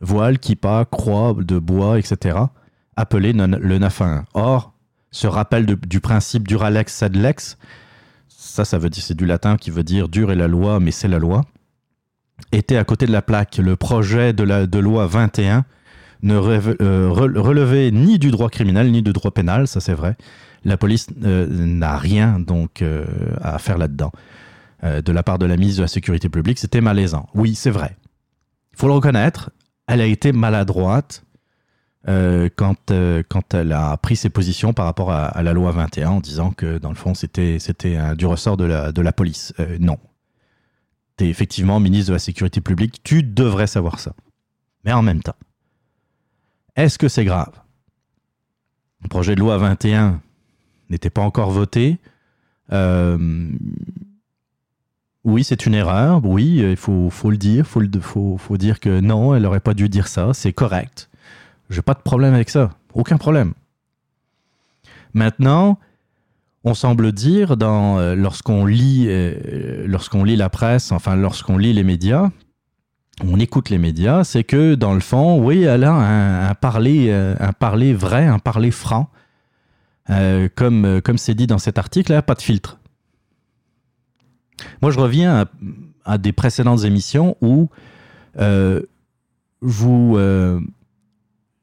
Voile, 0.00 0.38
kippa, 0.38 0.84
croix 0.90 1.34
de 1.38 1.58
bois, 1.58 1.98
etc. 1.98 2.38
Appelé 2.96 3.32
le 3.32 3.78
911. 3.78 4.24
Or, 4.34 4.72
ce 5.12 5.26
rappel 5.28 5.66
du 5.66 6.00
principe 6.00 6.48
duralex 6.48 6.92
sed 6.92 7.14
lex, 7.14 7.56
ça, 8.52 8.64
ça 8.64 8.78
veut 8.78 8.90
dire, 8.90 9.02
c'est 9.02 9.16
du 9.16 9.26
latin 9.26 9.56
qui 9.56 9.70
veut 9.70 9.82
dire 9.82 10.08
dur 10.08 10.30
est 10.30 10.36
la 10.36 10.48
loi, 10.48 10.78
mais 10.80 10.90
c'est 10.90 11.08
la 11.08 11.18
loi 11.18 11.42
était 12.50 12.76
à 12.76 12.84
côté 12.84 13.06
de 13.06 13.12
la 13.12 13.22
plaque. 13.22 13.58
Le 13.58 13.76
projet 13.76 14.32
de, 14.32 14.42
la, 14.42 14.66
de 14.66 14.78
loi 14.78 15.06
21 15.06 15.64
ne 16.22 16.34
euh, 16.34 17.08
re- 17.08 17.38
relevait 17.38 17.90
ni 17.90 18.18
du 18.18 18.30
droit 18.30 18.50
criminel 18.50 18.90
ni 18.90 19.00
du 19.02 19.12
droit 19.12 19.30
pénal, 19.30 19.66
ça 19.68 19.80
c'est 19.80 19.94
vrai. 19.94 20.16
La 20.64 20.76
police 20.76 21.06
euh, 21.24 21.46
n'a 21.48 21.96
rien 21.96 22.38
donc 22.40 22.82
euh, 22.82 23.06
à 23.40 23.58
faire 23.58 23.78
là-dedans. 23.78 24.12
De 24.82 25.12
la 25.12 25.22
part 25.22 25.38
de 25.38 25.46
la 25.46 25.56
ministre 25.56 25.78
de 25.78 25.82
la 25.84 25.88
Sécurité 25.88 26.28
publique, 26.28 26.58
c'était 26.58 26.80
malaisant. 26.80 27.28
Oui, 27.34 27.54
c'est 27.54 27.70
vrai. 27.70 27.96
Il 28.72 28.80
faut 28.80 28.88
le 28.88 28.94
reconnaître, 28.94 29.50
elle 29.86 30.00
a 30.00 30.06
été 30.06 30.32
maladroite 30.32 31.22
euh, 32.08 32.48
quand, 32.56 32.90
euh, 32.90 33.22
quand 33.28 33.54
elle 33.54 33.70
a 33.70 33.96
pris 33.96 34.16
ses 34.16 34.28
positions 34.28 34.72
par 34.72 34.86
rapport 34.86 35.12
à, 35.12 35.40
la 35.40 35.52
loi 35.52 35.70
21 35.70 36.10
en 36.10 36.20
disant 36.20 36.50
que 36.50 36.78
dans 36.78 36.88
le 36.88 36.96
fond 36.96 37.14
c'était 37.14 37.58
du 38.16 38.26
ressort 38.26 38.56
de 38.56 38.64
la, 38.64 39.12
police. 39.12 39.54
Euh, 39.60 39.76
non, 39.78 39.98
tu 41.16 41.24
es 41.24 41.28
effectivement 41.28 41.78
ministre 41.78 42.08
de 42.08 42.14
la 42.14 42.18
Sécurité 42.18 42.60
publique, 42.60 43.02
tu 43.04 43.22
devrais 43.22 43.68
savoir 43.68 44.00
ça. 44.00 44.14
Mais 44.84 44.92
en 44.92 45.02
même 45.02 45.22
temps, 45.22 45.36
est-ce 46.74 46.98
que 46.98 47.06
c'est 47.06 47.24
grave? 47.24 47.52
Le 49.02 49.08
projet 49.08 49.36
de 49.36 49.40
loi 49.40 49.56
21 49.58 50.20
n'était 50.90 51.10
pas 51.10 51.22
encore 51.22 51.50
voté. 51.50 51.98
Oui, 55.24 55.44
c'est 55.44 55.66
une 55.66 55.74
erreur. 55.74 56.24
Oui, 56.24 56.56
il 56.56 56.76
faut, 56.76 57.10
le 57.30 57.36
dire. 57.36 57.64
Il 57.76 58.00
faut, 58.00 58.38
faut 58.38 58.56
dire 58.56 58.80
que 58.80 58.98
non, 58.98 59.36
elle 59.36 59.42
n'aurait 59.42 59.60
pas 59.60 59.74
dû 59.74 59.88
dire 59.88 60.08
ça. 60.08 60.34
C'est 60.34 60.52
correct. 60.52 61.08
J'ai 61.70 61.82
pas 61.82 61.94
de 61.94 62.00
problème 62.00 62.34
avec 62.34 62.50
ça. 62.50 62.70
Aucun 62.94 63.16
problème. 63.16 63.54
Maintenant, 65.14 65.78
on 66.64 66.74
semble 66.74 67.12
dire 67.12 67.56
euh, 67.60 68.14
lorsqu'on 68.14 68.66
lit 68.66 69.06
euh, 69.08 69.84
lorsqu'on 69.86 70.24
lit 70.24 70.36
la 70.36 70.48
presse, 70.48 70.92
enfin 70.92 71.16
lorsqu'on 71.16 71.58
lit 71.58 71.72
les 71.72 71.82
médias, 71.82 72.30
on 73.22 73.38
écoute 73.38 73.68
les 73.68 73.78
médias, 73.78 74.24
c'est 74.24 74.44
que 74.44 74.74
dans 74.74 74.94
le 74.94 75.00
fond, 75.00 75.42
oui, 75.42 75.62
elle 75.62 75.84
a 75.84 75.92
un, 75.92 76.54
parler 76.54 77.08
euh, 77.10 77.34
un 77.40 77.52
parler 77.52 77.94
vrai, 77.94 78.26
un 78.26 78.38
parler 78.38 78.70
franc, 78.70 79.10
comme 80.54 81.00
comme 81.02 81.18
c'est 81.18 81.34
dit 81.34 81.46
dans 81.46 81.58
cet 81.58 81.78
article, 81.78 82.12
a 82.12 82.22
pas 82.22 82.34
de 82.34 82.42
filtre. 82.42 82.78
Moi, 84.80 84.90
je 84.90 84.98
reviens 84.98 85.46
à, 86.04 86.18
des 86.18 86.32
précédentes 86.32 86.84
émissions 86.84 87.36
où 87.40 87.68
vous 89.60 90.18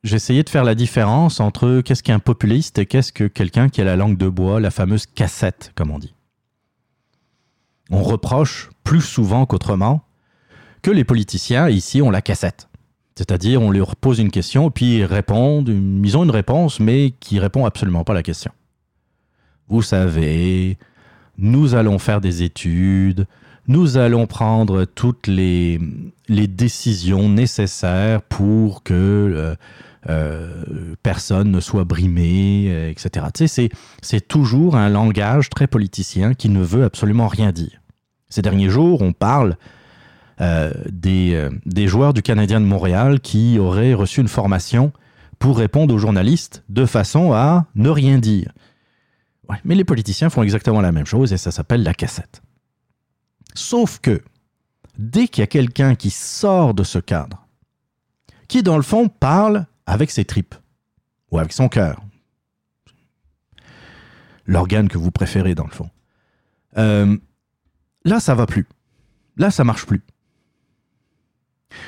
j'essayais 0.03 0.43
de 0.43 0.49
faire 0.49 0.63
la 0.63 0.75
différence 0.75 1.39
entre 1.39 1.81
qu'est-ce 1.81 2.03
qu'un 2.03 2.19
populiste 2.19 2.79
et 2.79 2.85
qu'est-ce 2.85 3.11
que 3.11 3.25
quelqu'un 3.25 3.69
qui 3.69 3.81
a 3.81 3.83
la 3.83 3.95
langue 3.95 4.17
de 4.17 4.29
bois, 4.29 4.59
la 4.59 4.71
fameuse 4.71 5.05
cassette, 5.05 5.71
comme 5.75 5.91
on 5.91 5.99
dit. 5.99 6.13
On 7.89 8.03
reproche 8.03 8.69
plus 8.83 9.01
souvent 9.01 9.45
qu'autrement 9.45 10.03
que 10.81 10.91
les 10.91 11.03
politiciens, 11.03 11.69
ici, 11.69 12.01
ont 12.01 12.11
la 12.11 12.21
cassette. 12.21 12.69
C'est-à-dire, 13.15 13.61
on 13.61 13.71
leur 13.71 13.95
pose 13.97 14.19
une 14.19 14.31
question, 14.31 14.71
puis 14.71 14.99
ils 14.99 15.03
répondent, 15.03 15.67
ils 15.67 16.17
ont 16.17 16.23
une 16.23 16.31
réponse, 16.31 16.79
mais 16.79 17.13
qui 17.19 17.39
répond 17.39 17.65
absolument 17.65 18.05
pas 18.05 18.13
à 18.13 18.15
la 18.15 18.23
question. 18.23 18.51
Vous 19.67 19.81
savez, 19.81 20.77
nous 21.37 21.75
allons 21.75 21.99
faire 21.99 22.21
des 22.21 22.43
études, 22.43 23.27
nous 23.67 23.97
allons 23.97 24.25
prendre 24.25 24.85
toutes 24.85 25.27
les, 25.27 25.79
les 26.27 26.47
décisions 26.47 27.29
nécessaires 27.29 28.21
pour 28.21 28.83
que 28.83 28.93
euh, 28.93 29.55
personne 31.03 31.51
ne 31.51 31.59
soit 31.59 31.83
brimé, 31.83 32.67
euh, 32.69 32.89
etc. 32.89 33.25
C'est, 34.01 34.27
toujours 34.27 34.75
un 34.75 34.89
langage 34.89 35.49
très 35.49 35.67
politicien 35.67 36.33
qui 36.33 36.49
ne 36.49 36.61
veut 36.61 36.83
absolument 36.83 37.27
rien 37.27 37.51
dire. 37.51 37.81
Ces 38.29 38.41
derniers 38.41 38.69
jours, 38.69 39.01
on 39.01 39.13
parle 39.13 39.57
euh, 40.41 40.71
des, 40.89 41.33
euh, 41.33 41.87
joueurs 41.87 42.13
du 42.13 42.21
Canadien 42.21 42.61
de 42.61 42.65
Montréal 42.65 43.19
qui 43.19 43.57
auraient 43.59 43.93
reçu 43.93 44.21
une 44.21 44.27
formation 44.27 44.91
pour 45.39 45.57
répondre 45.57 45.93
aux 45.93 45.97
journalistes 45.97 46.63
de 46.69 46.85
façon 46.85 47.33
à 47.33 47.65
ne 47.75 47.89
rien 47.89 48.19
dire. 48.19 48.51
Mais 49.63 49.73
les 49.73 49.85
politiciens 49.85 50.29
font 50.29 50.43
exactement 50.43 50.81
la 50.81 50.91
même 50.91 51.07
chose 51.07 51.33
et 51.33 51.37
ça 51.37 51.49
s'appelle 51.49 51.81
la 51.81 51.95
cassette. 51.95 52.43
Sauf 53.55 53.99
que 53.99 54.21
dès 54.99 55.27
qu'il 55.27 55.41
y 55.41 55.43
a 55.43 55.47
quelqu'un 55.47 55.95
qui 55.95 56.11
sort 56.11 56.75
de 56.75 56.83
ce 56.83 56.99
cadre, 56.99 57.47
qui 58.47 58.61
dans 58.61 58.77
le 58.77 58.83
fond 58.83 59.07
parle 59.07 59.65
avec 59.89 60.11
ses 60.11 60.23
tripes 60.23 60.55
ou 61.31 61.39
avec 61.39 61.51
son 61.51 61.67
cœur, 61.67 62.01
l'organe 64.45 64.87
que 64.87 64.97
vous 64.97 65.11
préférez 65.11 65.55
dans 65.55 65.65
le 65.65 65.71
fond, 65.71 65.89
euh, 66.77 67.17
là 68.05 68.19
ça 68.19 68.35
va 68.35 68.45
plus. 68.45 68.67
Là 69.37 69.49
ça 69.51 69.63
marche 69.63 69.85
plus. 69.85 70.01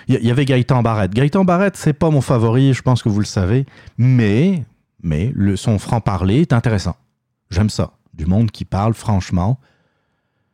Il 0.08 0.24
y, 0.24 0.30
avait 0.30 0.45
Gaëtan 0.45 0.84
Barrette. 0.84 1.12
Gaëtan 1.12 1.43
Barrette, 1.43 1.76
c'est 1.76 1.93
pas 1.93 2.12
mon 2.12 2.22
favori, 2.22 2.74
je 2.74 2.84
pense 2.84 3.02
que 3.02 3.10
vous 3.10 3.20
le 3.20 3.26
savez, 3.26 3.66
mais, 3.97 4.64
mais 5.02 5.34
son 5.56 5.80
franc-parler 5.80 6.41
est 6.41 6.54
intéressant. 6.54 6.95
J'aime 7.49 7.70
ça. 7.70 7.93
Du 8.14 8.28
monde 8.28 8.52
qui 8.52 8.64
parle 8.64 8.93
franchement, 8.93 9.60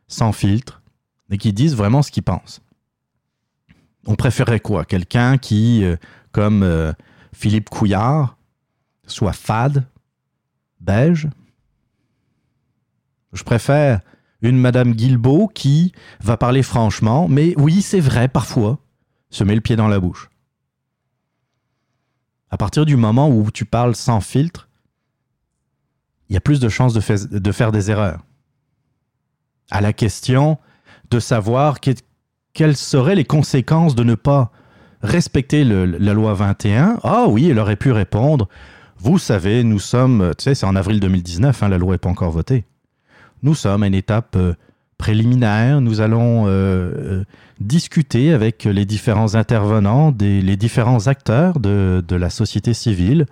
sans 0.08 0.32
filtre, 0.32 0.82
et 1.30 1.38
qui 1.38 1.52
disent 1.52 1.76
vraiment 1.76 2.02
ce 2.04 2.12
qu'ils 2.12 2.24
pensent. 2.24 2.62
On 4.06 4.16
préférait 4.16 4.62
quoi? 4.62 4.86
Quelqu'un 4.86 5.38
qui, 5.38 5.84
euh, 5.84 5.98
comme 6.32 6.64
euh, 6.64 6.94
Philippe 7.38 7.70
Couillard, 7.70 8.36
soit 9.06 9.32
fade, 9.32 9.86
beige 10.80 11.28
Je 13.32 13.44
préfère 13.44 14.02
une 14.42 14.58
Madame 14.58 14.94
Guilbeault 14.94 15.48
qui 15.48 15.92
va 16.20 16.36
parler 16.36 16.64
franchement, 16.64 17.28
mais 17.28 17.54
oui, 17.58 17.84
c'est 17.84 18.00
vrai, 18.00 18.28
parfois, 18.28 18.80
se 19.30 19.44
met 19.44 19.54
le 19.54 19.62
pied 19.62 19.76
dans 19.76 19.88
la 19.88 20.00
bouche. 20.00 20.32
À 22.50 22.58
partir 22.58 22.88
du 22.88 22.96
moment 22.96 23.30
où 23.30 23.52
tu 23.52 23.66
parles 23.66 23.96
sans 23.96 24.20
filtre, 24.20 24.68
il 26.30 26.34
y 26.34 26.38
a 26.38 26.42
plus 26.42 26.60
de 26.60 26.70
chances 26.70 26.96
de, 26.96 27.52
faire 27.52 27.72
des 27.72 27.92
erreurs. 27.92 28.26
À 29.70 29.80
la 29.80 29.94
question 29.94 30.58
de 31.12 31.20
savoir 31.20 31.82
que- 31.82 31.92
quelles 32.54 32.76
seraient 32.76 33.16
les 33.16 33.26
conséquences 33.26 33.94
de 33.94 34.04
ne 34.04 34.16
pas 34.16 34.52
respecter 35.02 35.64
la 35.64 36.14
loi 36.14 36.34
21, 36.34 37.00
ah 37.04 37.26
oui, 37.28 37.50
elle 37.50 37.60
aurait 37.60 37.76
pu 37.76 37.92
répondre, 37.92 38.48
vous 39.00 39.20
savez, 39.20 39.64
nous 39.64 39.80
sommes, 39.80 40.34
tu 40.38 40.44
sais, 40.44 40.56
c'est 40.56 40.66
en 40.66 40.76
avril 40.76 41.00
2019, 41.00 41.64
hein, 41.64 41.70
la 41.70 41.78
loi 41.78 41.94
n'est 41.94 41.98
pas 42.00 42.10
encore 42.10 42.32
votée. 42.32 42.66
Nous 43.44 43.54
sommes 43.54 43.84
à 43.84 43.88
une 43.88 43.94
étape 43.94 44.36
euh, 44.36 44.54
préliminaire, 44.98 45.80
nous 45.82 46.02
allons 46.02 46.48
euh, 46.48 46.50
euh, 46.50 47.24
discuter 47.60 48.34
avec 48.34 48.64
les 48.64 48.86
différents 48.86 49.36
intervenants, 49.36 50.14
les 50.20 50.58
différents 50.58 51.06
acteurs 51.08 51.60
de, 51.60 52.04
la 52.10 52.30
société 52.32 52.74
civile, 52.74 53.28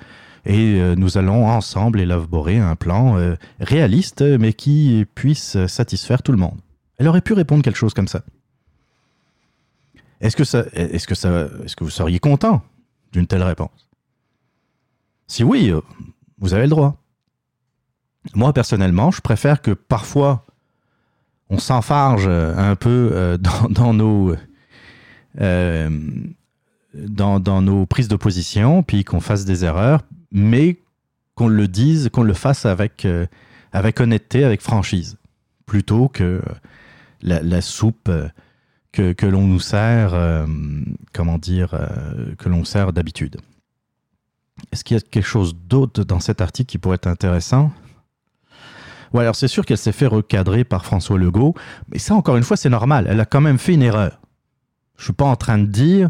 et 0.46 0.80
nous 0.96 1.18
allons 1.18 1.48
ensemble 1.48 2.00
élaborer 2.00 2.60
un 2.60 2.76
plan 2.76 3.18
réaliste, 3.60 4.22
mais 4.22 4.54
qui 4.54 5.04
puisse 5.16 5.58
satisfaire 5.66 6.22
tout 6.22 6.32
le 6.32 6.38
monde. 6.38 6.60
Elle 7.00 7.08
aurait 7.08 7.22
pu 7.22 7.34
répondre 7.34 7.64
quelque 7.64 7.78
chose 7.78 7.96
comme 7.96 8.08
ça. 8.08 8.22
Est-ce 10.26 10.36
que, 10.36 10.44
ça, 10.44 10.66
est-ce, 10.74 11.08
que 11.08 11.16
ça, 11.16 11.48
est-ce 11.64 11.76
que 11.76 11.84
vous 11.84 11.90
seriez 11.90 12.20
content 12.20 12.64
d'une 13.12 13.28
telle 13.28 13.44
réponse? 13.44 13.90
Si 15.28 15.44
oui, 15.44 15.70
euh, 15.70 15.82
vous 16.40 16.54
avez 16.54 16.64
le 16.64 16.70
droit. 16.70 17.02
Moi, 18.34 18.52
personnellement, 18.52 19.12
je 19.12 19.22
préfère 19.22 19.62
que 19.62 19.72
parfois 19.72 20.46
on 21.50 21.60
s'enfarge 21.60 22.28
un 22.28 22.76
peu 22.76 23.12
euh, 23.14 23.38
dans, 23.70 23.94
nos, 23.94 24.36
euh, 25.40 25.90
prises 27.88 28.08
de 28.08 28.16
position, 28.16 28.82
puis 28.82 29.04
qu'on 29.04 29.20
fasse 29.20 29.46
des 29.46 29.64
erreurs, 29.64 30.02
mais 30.32 30.78
qu'on 31.36 31.50
le 31.50 31.68
dise, 31.68 32.10
qu'on 32.12 32.24
le 32.24 32.34
fasse 32.34 32.66
avec, 32.66 33.06
euh, 33.06 33.28
honnêteté, 34.00 34.44
avec 34.44 34.62
franchise, 34.62 35.18
plutôt 35.68 36.08
que 36.08 36.42
la, 37.22 37.62
soupe 37.62 38.10
euh, 38.10 38.28
que, 38.96 39.26
l'on 39.26 39.46
nous 39.48 39.60
sert, 39.60 40.14
euh, 40.14 40.46
comment 41.14 41.38
dire, 41.38 41.74
euh, 41.74 42.36
que 42.38 42.50
l'on 42.50 42.64
sert 42.64 42.94
d'habitude. 42.94 43.38
Est-ce 44.72 44.84
qu'il 44.84 44.96
y 44.96 45.00
a 45.00 45.02
quelque 45.02 45.26
chose 45.26 45.56
d'autre 45.56 46.04
dans 46.04 46.20
cet 46.20 46.42
article 46.42 46.68
qui 46.68 46.78
pourrait 46.78 46.96
être 46.96 47.08
intéressant? 47.08 47.72
Ouais, 49.14 49.22
alors 49.22 49.36
c'est 49.36 49.48
sûr 49.48 49.66
qu'elle 49.66 49.78
s'est 49.78 49.92
fait 49.92 50.08
recadrer 50.08 50.64
par 50.64 50.86
François 50.86 51.18
Legault, 51.18 51.56
mais 51.92 52.00
ça, 52.00 52.16
encore 52.16 52.38
une 52.38 52.44
fois, 52.44 52.58
c'est 52.58 52.70
normal. 52.70 53.06
Elle 53.10 53.20
a 53.20 53.26
quand 53.26 53.42
même 53.42 53.58
fait 53.58 53.74
une 53.74 53.84
erreur. 53.84 54.20
Je 54.98 55.06
suis 55.06 55.14
pas 55.14 55.26
en 55.26 55.36
train 55.36 55.58
de 55.58 55.66
dire 55.66 56.10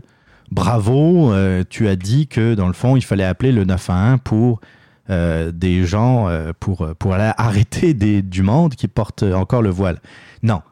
bravo, 0.51 1.33
euh, 1.33 1.63
tu 1.67 1.87
as 1.87 1.95
dit 1.95 2.27
que 2.27 2.53
dans 2.53 2.67
le 2.67 2.73
fond, 2.73 2.95
il 2.95 3.03
fallait 3.03 3.23
appeler 3.23 3.51
le 3.51 3.65
911 3.65 4.19
pour 4.23 4.59
des 5.07 5.85
gens, 5.85 6.27
pour, 6.59 6.95
pour 6.97 7.13
aller 7.13 7.31
arrêter 7.37 7.93
du 7.93 8.41
monde 8.41 8.73
qui 8.73 8.87
portent 8.87 9.21
encore 9.21 9.61
le 9.61 9.69
voile. 9.69 10.01
Non, 10.41 10.63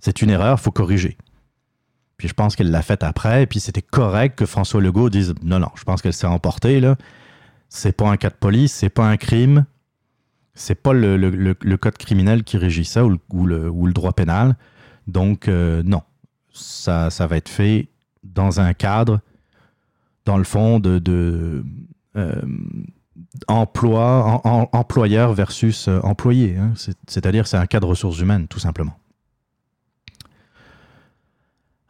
c'est 0.00 0.22
une 0.22 0.30
erreur, 0.30 0.58
faut 0.58 0.70
corriger. 0.70 1.18
Puis 2.22 2.28
je 2.28 2.34
pense 2.34 2.54
qu'elle 2.54 2.70
l'a 2.70 2.82
faite 2.82 3.02
après, 3.02 3.42
et 3.42 3.46
puis 3.48 3.58
c'était 3.58 3.82
correct 3.82 4.38
que 4.38 4.46
François 4.46 4.80
Legault 4.80 5.10
dise 5.10 5.34
non, 5.42 5.58
non, 5.58 5.70
je 5.74 5.82
pense 5.82 6.00
qu'elle 6.02 6.12
s'est 6.12 6.28
emportée, 6.28 6.78
là. 6.78 6.94
C'est 7.68 7.90
pas 7.90 8.08
un 8.08 8.16
cas 8.16 8.30
de 8.30 8.36
police, 8.36 8.72
c'est 8.72 8.90
pas 8.90 9.04
un 9.08 9.16
crime, 9.16 9.64
c'est 10.54 10.76
pas 10.76 10.92
le, 10.92 11.54
code 11.78 11.98
criminel 11.98 12.44
qui 12.44 12.58
régit 12.58 12.84
ça 12.84 13.04
ou 13.04 13.08
le, 13.10 13.18
ou 13.32 13.82
ou 13.82 13.86
le 13.88 13.92
droit 13.92 14.12
pénal. 14.12 14.54
Donc, 15.08 15.48
euh, 15.48 15.82
non, 15.84 16.02
ça, 16.52 17.10
ça 17.10 17.26
va 17.26 17.36
être 17.38 17.48
fait 17.48 17.88
dans 18.22 18.60
un 18.60 18.72
cadre, 18.72 19.18
dans 20.24 20.38
le 20.38 20.44
fond, 20.44 20.78
de, 20.78 21.00
de, 21.00 21.64
euh, 22.14 22.40
emploi, 23.48 24.40
employeur 24.72 25.32
versus 25.34 25.88
euh, 25.88 25.98
employé. 26.04 26.56
hein. 26.56 26.70
C'est- 26.76 26.96
C'est-à-dire, 27.08 27.48
c'est 27.48 27.56
un 27.56 27.66
cas 27.66 27.80
de 27.80 27.86
ressources 27.86 28.20
humaines, 28.20 28.46
tout 28.46 28.60
simplement. 28.60 28.96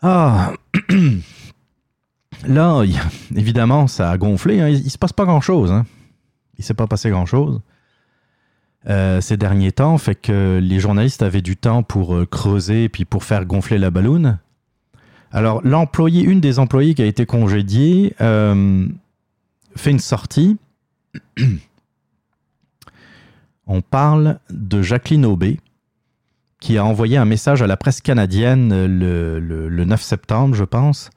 Ah, 0.03 0.53
là, 2.47 2.83
évidemment, 3.35 3.87
ça 3.87 4.11
a 4.11 4.19
gonflé. 4.19 4.61
hein. 4.61 4.69
Il, 4.69 4.85
ne 4.85 4.89
se 4.89 4.99
passe 4.99 5.13
pas 5.13 5.25
grand-chose. 5.25 5.71
Hein. 5.71 5.87
Il 6.59 6.65
s'est 6.65 6.75
pas 6.75 6.87
passé 6.87 7.11
grand-chose 7.11 7.61
euh, 8.89 9.21
ces 9.21 9.37
derniers 9.37 9.71
temps, 9.73 9.97
fait 9.97 10.15
que 10.17 10.59
les 10.61 10.81
journalistes 10.81 11.23
avaient 11.23 11.43
du 11.43 11.57
temps 11.57 11.85
pour 11.85 12.17
euh, 12.17 12.27
creuser 12.27 12.89
puis 12.89 13.05
pour 13.05 13.23
faire 13.23 13.45
gonfler 13.47 13.79
la 13.79 13.91
balloune. 13.91 14.39
Alors, 15.31 15.61
l'employé, 15.63 16.23
une 16.25 16.41
des 16.41 16.59
employées 16.59 16.95
qui 16.95 17.03
a 17.03 17.07
été 17.07 17.25
congédiée, 17.25 18.15
euh, 18.21 18.87
fait 19.77 19.93
une 19.93 20.01
sortie. 20.01 20.59
On 23.67 23.81
parle 23.81 24.41
de 24.51 24.83
Jacqueline 24.83 25.25
Aubé, 25.25 25.61
qui 26.63 26.79
a 26.79 26.85
envoyé 26.85 27.17
un 27.17 27.25
message 27.25 27.61
à 27.61 27.67
la 27.67 27.77
presse 27.77 28.01
canadienne 28.01 28.73
euh, 28.73 28.87
le, 28.87 29.41
le- 29.41 29.69
le 29.69 29.85
9 29.85 30.01
septembre, 30.01 30.55
je 30.55 30.63
pense, 30.65 31.11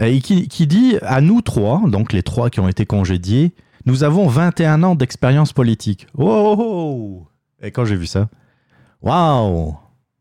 euh, 0.00 0.06
et 0.06 0.20
qui, 0.22 0.66
dit 0.66 0.96
à 1.02 1.20
nous 1.20 1.42
trois, 1.42 1.82
donc 1.88 2.12
les 2.14 2.22
trois 2.22 2.48
qui 2.48 2.58
ont 2.60 2.68
été 2.68 2.86
congédiés, 2.86 3.54
nous 3.84 4.02
avons 4.02 4.26
21 4.28 4.82
ans 4.82 4.94
d'expérience 4.94 5.52
politique. 5.52 6.06
Oh, 6.16 6.24
oh, 6.26 6.56
oh 6.58 7.28
Et 7.62 7.70
quand 7.70 7.84
j'ai 7.84 7.96
vu 7.96 8.06
ça, 8.06 8.28
waouh 9.02 9.76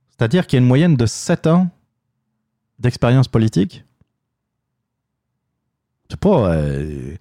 C'est-à-dire 0.10 0.46
qu'il 0.48 0.58
y 0.58 0.60
a 0.60 0.64
une 0.64 0.68
moyenne 0.68 0.98
de 0.98 1.06
7 1.06 1.48
ans 1.48 1.70
d'expérience 2.78 3.30
politique? 3.30 3.86
C'est 6.10 6.20
pas. 6.20 6.54
euh, 6.54 7.16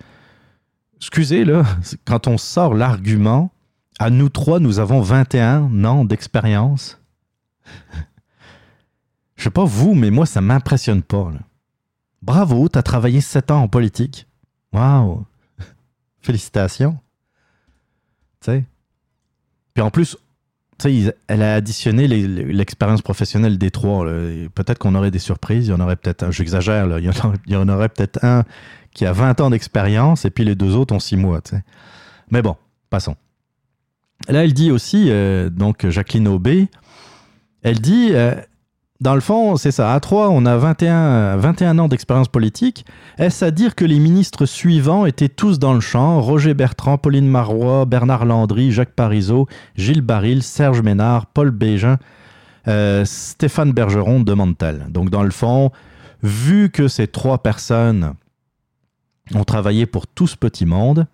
Excusez, 0.96 1.44
là, 1.44 1.62
quand 2.04 2.26
on 2.26 2.38
sort 2.38 2.74
l'argument, 2.74 3.52
à 4.00 4.10
nous 4.10 4.28
trois, 4.30 4.58
nous 4.58 4.80
avons 4.80 5.00
21 5.00 5.84
ans 5.84 6.04
d'expérience. 6.04 6.99
Je 9.36 9.44
sais 9.44 9.50
pas 9.50 9.64
vous, 9.64 9.94
mais 9.94 10.10
moi, 10.10 10.26
ça 10.26 10.40
m'impressionne 10.40 11.02
pas. 11.02 11.30
là. 11.32 11.40
Bravo, 12.22 12.68
t'as 12.68 12.82
travaillé 12.82 13.20
7 13.20 13.50
ans 13.50 13.62
en 13.62 13.68
politique. 13.68 14.26
Waouh 14.72 15.24
Félicitations. 16.20 16.98
Tu 18.40 18.52
sais. 18.52 18.64
Puis 19.74 19.82
en 19.82 19.90
plus, 19.90 20.16
tu 20.78 21.04
sais, 21.04 21.16
elle 21.26 21.42
a 21.42 21.54
additionné 21.54 22.08
l'expérience 22.08 23.02
professionnelle 23.02 23.58
des 23.58 23.70
trois. 23.70 24.04
Peut-être 24.04 24.78
qu'on 24.78 24.94
aurait 24.94 25.10
des 25.10 25.18
surprises. 25.18 25.66
Il 25.66 25.70
y 25.70 25.72
en 25.72 25.80
aurait 25.80 25.96
peut-être 25.96 26.22
un, 26.22 26.30
j'exagère. 26.30 26.98
Il 26.98 27.04
y 27.46 27.56
en 27.56 27.68
aurait, 27.68 27.88
peut-être 27.88 28.24
un 28.24 28.44
qui 28.92 29.06
a 29.06 29.12
20 29.12 29.40
ans 29.40 29.50
d'expérience 29.50 30.24
et 30.24 30.30
puis 30.30 30.44
les 30.44 30.54
deux 30.54 30.74
autres 30.76 30.94
ont 30.94 31.00
6 31.00 31.16
mois. 31.16 31.40
Mais 32.30 32.42
bon, 32.42 32.56
passons. 32.88 33.16
Là, 34.28 34.44
elle 34.44 34.52
dit 34.52 34.70
aussi, 34.70 35.06
euh, 35.08 35.48
donc 35.48 35.88
Jacqueline 35.88 36.28
Aubé, 36.28 36.68
elle 37.62 37.80
dit, 37.80 38.10
euh, 38.12 38.34
dans 39.00 39.14
le 39.14 39.20
fond, 39.20 39.56
c'est 39.56 39.70
ça, 39.70 39.94
à 39.94 40.00
3, 40.00 40.28
on 40.28 40.44
a 40.44 40.56
21, 40.58 41.36
21 41.36 41.78
ans 41.78 41.88
d'expérience 41.88 42.28
politique. 42.28 42.84
Est-ce 43.16 43.44
à 43.44 43.50
dire 43.50 43.74
que 43.74 43.86
les 43.86 43.98
ministres 43.98 44.44
suivants 44.44 45.06
étaient 45.06 45.30
tous 45.30 45.58
dans 45.58 45.72
le 45.72 45.80
champ? 45.80 46.20
Roger 46.20 46.52
Bertrand, 46.52 46.98
Pauline 46.98 47.26
Marois, 47.26 47.86
Bernard 47.86 48.26
Landry, 48.26 48.72
Jacques 48.72 48.94
Parizeau, 48.94 49.46
Gilles 49.74 50.02
Baril, 50.02 50.42
Serge 50.42 50.82
Ménard, 50.82 51.26
Paul 51.26 51.50
Bégin, 51.50 51.96
euh, 52.68 53.04
Stéphane 53.06 53.72
Bergeron 53.72 54.20
demande-t-elle. 54.20 54.86
Donc, 54.90 55.08
dans 55.08 55.22
le 55.22 55.30
fond, 55.30 55.70
vu 56.22 56.68
que 56.70 56.88
ces 56.88 57.06
trois 57.06 57.42
personnes 57.42 58.14
ont 59.34 59.44
travaillé 59.44 59.86
pour 59.86 60.06
tout 60.06 60.26
ce 60.26 60.36
petit 60.36 60.66
monde, 60.66 61.06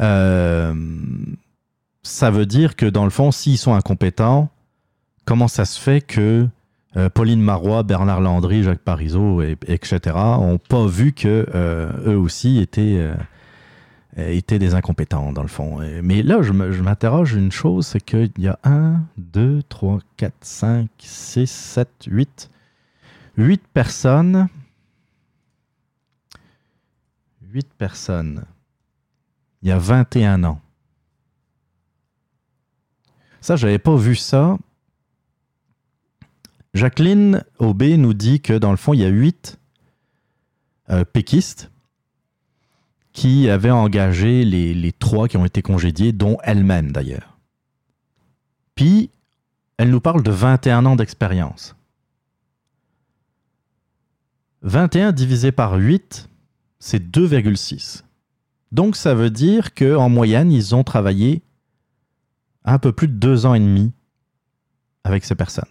euh, 0.00 0.74
ça 2.04 2.30
veut 2.30 2.46
dire 2.46 2.76
que 2.76 2.86
dans 2.86 3.04
le 3.04 3.10
fond, 3.10 3.32
s'ils 3.32 3.58
sont 3.58 3.74
incompétents, 3.74 4.50
comment 5.24 5.48
ça 5.48 5.64
se 5.64 5.80
fait 5.80 6.00
que 6.00 6.46
euh, 6.96 7.08
Pauline 7.08 7.40
Marois, 7.40 7.82
Bernard 7.82 8.20
Landry, 8.20 8.62
Jacques 8.62 8.78
Parizeau, 8.78 9.42
et, 9.42 9.56
etc., 9.66 10.00
n'ont 10.14 10.58
pas 10.58 10.86
vu 10.86 11.12
que 11.12 11.48
euh, 11.54 12.12
eux 12.12 12.16
aussi 12.16 12.58
étaient, 12.58 12.98
euh, 12.98 13.16
étaient 14.16 14.58
des 14.58 14.74
incompétents, 14.74 15.32
dans 15.32 15.42
le 15.42 15.48
fond. 15.48 15.78
Mais 16.02 16.22
là, 16.22 16.42
je 16.42 16.52
m'interroge 16.52 17.32
une 17.32 17.50
chose, 17.50 17.86
c'est 17.86 18.00
qu'il 18.00 18.30
y 18.38 18.48
a 18.48 18.58
1, 18.64 19.00
2, 19.16 19.62
3, 19.68 19.98
4, 20.18 20.34
5, 20.40 20.88
6, 20.98 21.50
7, 21.50 21.88
8, 22.06 22.50
8 23.38 23.62
personnes. 23.72 24.48
8 27.50 27.66
personnes. 27.78 28.44
Il 29.62 29.70
y 29.70 29.72
a 29.72 29.78
21 29.78 30.44
ans. 30.44 30.60
Ça, 33.44 33.56
j'avais 33.56 33.78
pas 33.78 33.94
vu 33.94 34.16
ça. 34.16 34.56
Jacqueline 36.72 37.44
Aubé 37.58 37.98
nous 37.98 38.14
dit 38.14 38.40
que 38.40 38.54
dans 38.54 38.70
le 38.70 38.78
fond, 38.78 38.94
il 38.94 39.00
y 39.00 39.04
a 39.04 39.08
huit 39.08 39.58
euh, 40.88 41.04
péquistes 41.04 41.70
qui 43.12 43.50
avaient 43.50 43.70
engagé 43.70 44.46
les, 44.46 44.72
les 44.72 44.92
trois 44.92 45.28
qui 45.28 45.36
ont 45.36 45.44
été 45.44 45.60
congédiés, 45.60 46.12
dont 46.12 46.38
elle-même 46.42 46.90
d'ailleurs. 46.90 47.38
Puis, 48.76 49.10
elle 49.76 49.90
nous 49.90 50.00
parle 50.00 50.22
de 50.22 50.30
21 50.30 50.86
ans 50.86 50.96
d'expérience. 50.96 51.76
21 54.62 55.12
divisé 55.12 55.52
par 55.52 55.74
8, 55.74 56.30
c'est 56.78 57.10
2,6. 57.10 58.04
Donc, 58.72 58.96
ça 58.96 59.14
veut 59.14 59.28
dire 59.28 59.74
qu'en 59.74 60.08
moyenne, 60.08 60.50
ils 60.50 60.74
ont 60.74 60.82
travaillé 60.82 61.42
un 62.64 62.78
peu 62.78 62.92
plus 62.92 63.08
de 63.08 63.14
deux 63.14 63.46
ans 63.46 63.54
et 63.54 63.60
demi 63.60 63.92
avec 65.04 65.24
ces 65.24 65.34
personnes. 65.34 65.64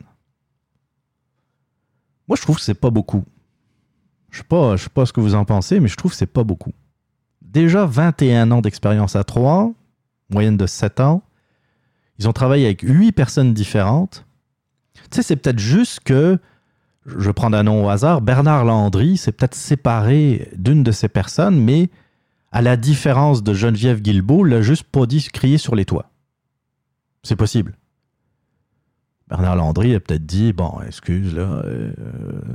Moi, 2.28 2.38
je 2.38 2.42
trouve 2.42 2.58
que 2.58 2.62
c'est 2.62 2.74
pas 2.74 2.90
beaucoup. 2.90 3.24
Je 4.30 4.40
sais 4.40 4.44
pas, 4.44 4.76
je 4.76 4.84
sais 4.84 4.90
pas 4.90 5.06
ce 5.06 5.14
que 5.14 5.20
vous 5.20 5.36
en 5.36 5.46
pensez, 5.46 5.80
mais 5.80 5.88
je 5.88 5.96
trouve 5.96 6.12
que 6.12 6.18
c'est 6.18 6.26
pas 6.26 6.44
beaucoup. 6.44 6.74
Déjà 7.42 7.86
21 7.86 8.52
ans 8.52 8.62
d'expérience 8.62 9.16
à 9.16 9.24
3, 9.24 9.72
moyenne 10.30 10.58
de 10.58 10.66
7 10.66 11.00
ans. 11.02 11.22
Ils 12.20 12.28
ont 12.28 12.34
travaillé 12.34 12.66
avec 12.66 12.82
8 12.82 13.12
personnes 13.12 13.54
différentes. 13.54 14.26
Tu 14.94 15.02
sais, 15.18 15.24
c'est 15.24 15.36
peut-être 15.36 15.60
juste 15.60 16.00
que, 16.02 16.40
je 17.06 17.32
prendre 17.32 17.58
un 17.58 17.64
nom 17.64 17.86
au 17.86 17.90
hasard, 17.90 18.22
Bernard 18.22 18.66
Landry 18.66 19.18
s'est 19.18 19.32
peut-être 19.32 19.56
séparé 19.56 20.50
d'une 20.56 20.84
de 20.84 20.92
ces 20.92 21.10
personnes, 21.10 21.60
mais 21.60 21.90
à 22.52 22.62
la 22.62 22.78
différence 22.78 23.44
de 23.44 23.54
Geneviève 23.54 24.02
Guilbeault, 24.02 24.44
l'a 24.44 24.62
juste 24.62 24.84
pas 24.84 25.06
dit 25.06 25.28
crier 25.32 25.58
sur 25.58 25.76
les 25.76 25.86
toits. 25.86 26.13
C'est 27.24 27.36
possible. 27.36 27.78
Bernard 29.28 29.56
Landry 29.56 29.96
a 29.96 30.00
peut-être 30.00 30.26
dit 30.26 30.54
Bon, 30.54 30.80
excuse, 30.86 31.34
là, 31.34 31.64
euh, 31.66 31.94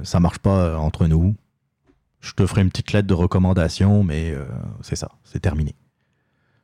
ça 0.02 0.20
marche 0.20 0.38
pas 0.38 0.78
entre 0.78 1.06
nous. 1.06 1.34
Je 2.20 2.32
te 2.32 2.46
ferai 2.46 2.62
une 2.62 2.70
petite 2.70 2.92
lettre 2.92 3.08
de 3.08 3.14
recommandation, 3.14 4.02
mais 4.02 4.32
euh, 4.32 4.44
c'est 4.82 4.96
ça, 4.96 5.10
c'est 5.24 5.40
terminé. 5.40 5.74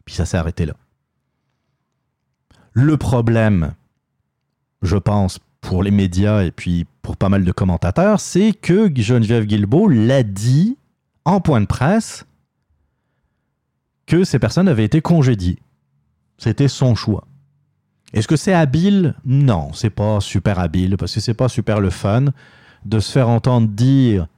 Puis 0.05 0.15
ça 0.15 0.27
s'est 0.27 0.37
arrêté 0.37 0.67
là. 0.67 0.75
Le 2.73 2.97
problème, 2.97 3.73
je 4.83 4.97
pense, 4.97 5.39
pour 5.61 5.83
les 5.83 5.91
médias 5.91 6.43
et 6.43 6.51
puis 6.51 6.87
pour 7.03 7.17
pas 7.17 7.29
mal 7.29 7.45
de 7.45 7.53
commentateurs, 7.53 8.21
c'est 8.21 8.53
que 8.53 8.91
Geneviève 8.95 9.45
Guilbeault 9.45 9.89
l'a 9.89 10.23
dit 10.23 10.77
en 11.25 11.41
point 11.41 11.61
de 11.61 11.67
presse 11.67 12.27
que 14.07 14.25
ces 14.25 14.39
personnes 14.39 14.69
avaient 14.69 14.85
été 14.85 15.01
congédiées. 15.01 15.59
C'était 16.37 16.69
son 16.69 16.95
choix. 16.95 17.27
Est-ce 18.15 18.29
que 18.29 18.37
c'est 18.37 18.55
habile? 18.55 19.17
Non, 19.25 19.73
c'est 19.73 19.91
pas 19.91 20.21
super 20.21 20.61
habile 20.61 20.97
parce 20.97 21.13
que 21.13 21.21
c'est 21.21 21.35
pas 21.35 21.49
super 21.49 21.81
le 21.81 21.91
fun 21.91 22.27
de 22.85 23.01
se 23.01 23.11
faire 23.11 23.29
entendre 23.29 23.69
dire 23.69 24.29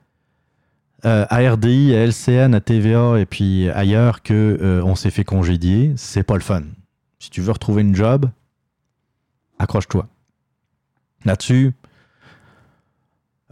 euh, 1.05 1.27
à 1.29 1.51
RDI, 1.53 1.95
à 1.95 2.07
LCN, 2.07 2.55
à 2.55 2.61
TVA 2.61 3.19
et 3.19 3.27
puis 3.27 3.69
ailleurs 3.69 4.23
que 4.23 4.59
euh, 4.63 4.83
on 4.83 4.95
s'est 4.95 5.11
fait 5.11 5.25
congédier. 5.25 5.93
C'est 5.97 6.23
pas 6.23 6.35
le 6.35 6.41
fun. 6.41 6.63
Si 7.19 7.29
tu 7.29 7.43
veux 7.43 7.53
retrouver 7.53 7.83
une 7.83 7.95
job, 7.95 8.31
accroche-toi. 9.59 10.09
Là-dessus, 11.27 11.75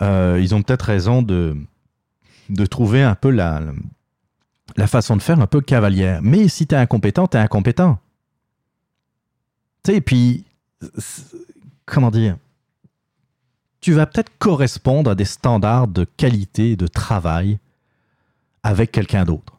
euh, 0.00 0.38
ils 0.40 0.54
ont 0.54 0.62
peut-être 0.62 0.82
raison 0.86 1.20
de, 1.20 1.54
de 2.48 2.64
trouver 2.64 3.02
un 3.02 3.14
peu 3.14 3.28
la, 3.28 3.60
la 4.78 4.86
façon 4.86 5.16
de 5.16 5.22
faire 5.22 5.38
un 5.38 5.46
peu 5.46 5.60
cavalière. 5.60 6.20
Mais 6.22 6.48
si 6.48 6.66
t'es 6.66 6.76
incompétent, 6.76 7.26
t'es 7.26 7.38
incompétent. 7.38 7.98
Tu 9.84 9.92
sais, 9.92 10.00
puis, 10.00 10.44
comment 11.84 12.10
dire 12.10 12.38
Tu 13.80 13.92
vas 13.92 14.06
peut-être 14.06 14.32
correspondre 14.38 15.10
à 15.10 15.14
des 15.14 15.26
standards 15.26 15.88
de 15.88 16.04
qualité 16.04 16.72
et 16.72 16.76
de 16.76 16.86
travail 16.86 17.58
avec 18.62 18.90
quelqu'un 18.90 19.24
d'autre. 19.24 19.58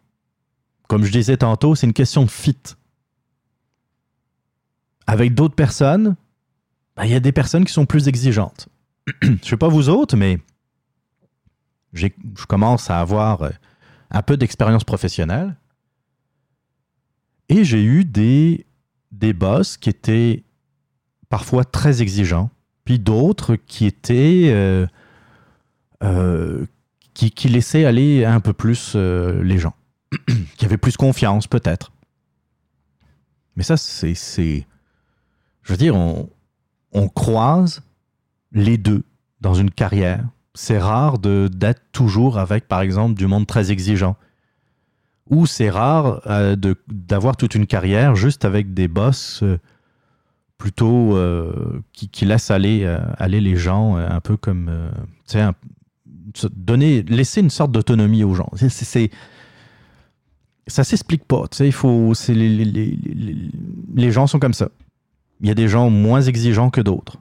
Comme 0.88 1.04
je 1.04 1.12
disais 1.12 1.38
tantôt, 1.38 1.76
c'est 1.76 1.86
une 1.88 1.94
question 1.94 2.24
de 2.24 2.32
fit. 2.32 2.58
Avec 5.08 5.36
d'autres 5.36 5.56
personnes, 5.56 6.16
ben, 6.96 7.06
il 7.06 7.12
y 7.12 7.16
a 7.16 7.20
des 7.20 7.32
personnes 7.32 7.66
qui 7.66 7.74
sont 7.74 7.86
plus 7.86 8.08
exigeantes. 8.08 8.68
je 9.22 9.38
sais 9.44 9.58
pas 9.58 9.68
vous 9.68 9.90
autres, 9.90 10.18
mais 10.18 10.40
je 11.94 12.08
commence 12.48 12.90
à 12.90 13.00
avoir 13.00 13.44
euh, 13.44 13.52
un 14.10 14.22
peu 14.24 14.38
d'expérience 14.38 14.84
professionnelle. 14.84 15.56
Et 17.50 17.64
j'ai 17.64 17.84
eu 17.84 18.06
des, 18.06 18.66
des 19.20 19.34
boss 19.34 19.78
qui 19.78 19.90
étaient 19.90 20.44
parfois 21.30 21.66
très 21.66 22.02
exigeants, 22.02 22.50
puis 22.84 23.00
d'autres 23.00 23.56
qui 23.56 23.86
étaient. 23.86 24.50
euh, 24.50 24.86
euh, 26.04 26.66
qui, 27.14 27.48
laissaient 27.48 27.86
aller 27.86 28.26
un 28.26 28.42
peu 28.42 28.54
plus 28.54 28.94
euh, 28.96 29.42
les 29.42 29.58
gens. 29.58 29.74
qui 30.58 30.66
avaient 30.66 30.78
plus 30.78 30.98
confiance, 30.98 31.48
peut-être. 31.48 31.92
Mais 33.56 33.64
ça, 33.64 33.78
c'est. 33.78 34.14
Je 35.64 35.74
veux 35.74 35.78
dire, 35.78 35.96
on, 35.96 36.30
on 36.92 37.08
croise 37.08 37.82
les 38.52 38.78
deux 38.78 39.04
dans 39.42 39.54
une 39.54 39.72
carrière. 39.72 40.26
C'est 40.54 40.78
rare 40.78 41.20
d'être 41.20 41.82
toujours 41.92 42.38
avec, 42.38 42.68
par 42.68 42.82
exemple, 42.82 43.16
du 43.16 43.28
monde 43.28 43.48
très 43.48 43.72
exigeant. 43.72 44.16
Ou 45.30 45.46
c'est 45.48 45.70
rare 45.70 46.22
euh, 46.28 46.56
d'avoir 46.88 47.36
toute 47.38 47.56
une 47.56 47.66
carrière 47.66 48.16
juste 48.16 48.46
avec 48.46 48.74
des 48.74 48.88
boss 48.88 49.42
euh, 49.44 49.58
plutôt 50.58 51.16
euh, 51.18 51.82
qui, 51.94 52.10
qui 52.10 52.26
laissent 52.26 52.52
aller, 52.52 52.82
euh, 52.84 53.00
aller 53.18 53.42
les 53.42 53.56
gens 53.56 53.98
euh, 53.98 54.08
un 54.10 54.20
peu 54.22 54.38
comme. 54.38 54.70
euh, 54.70 54.90
un- 55.34 55.54
donner, 56.56 57.02
laisser 57.04 57.40
une 57.42 57.50
sorte 57.50 57.72
d'autonomie 57.72 58.24
aux 58.24 58.34
gens. 58.34 58.50
C'est- 58.56 58.70
c'est- 58.70 59.10
ça 60.68 60.84
s'explique 60.84 61.24
pas. 61.26 61.44
Il 61.60 61.72
faut. 61.72 62.14
c'est 62.14 62.34
Les, 62.34 62.50
les- 62.50 62.66
les- 62.66 62.98
les- 63.96 64.12
gens 64.12 64.28
sont 64.28 64.40
comme 64.40 64.54
ça. 64.54 64.70
Il 65.42 65.48
y 65.48 65.52
a 65.52 65.54
des 65.56 65.68
gens 65.68 65.90
moins 65.90 66.22
exigeants 66.22 66.70
que 66.70 66.82
d'autres. 66.82 67.18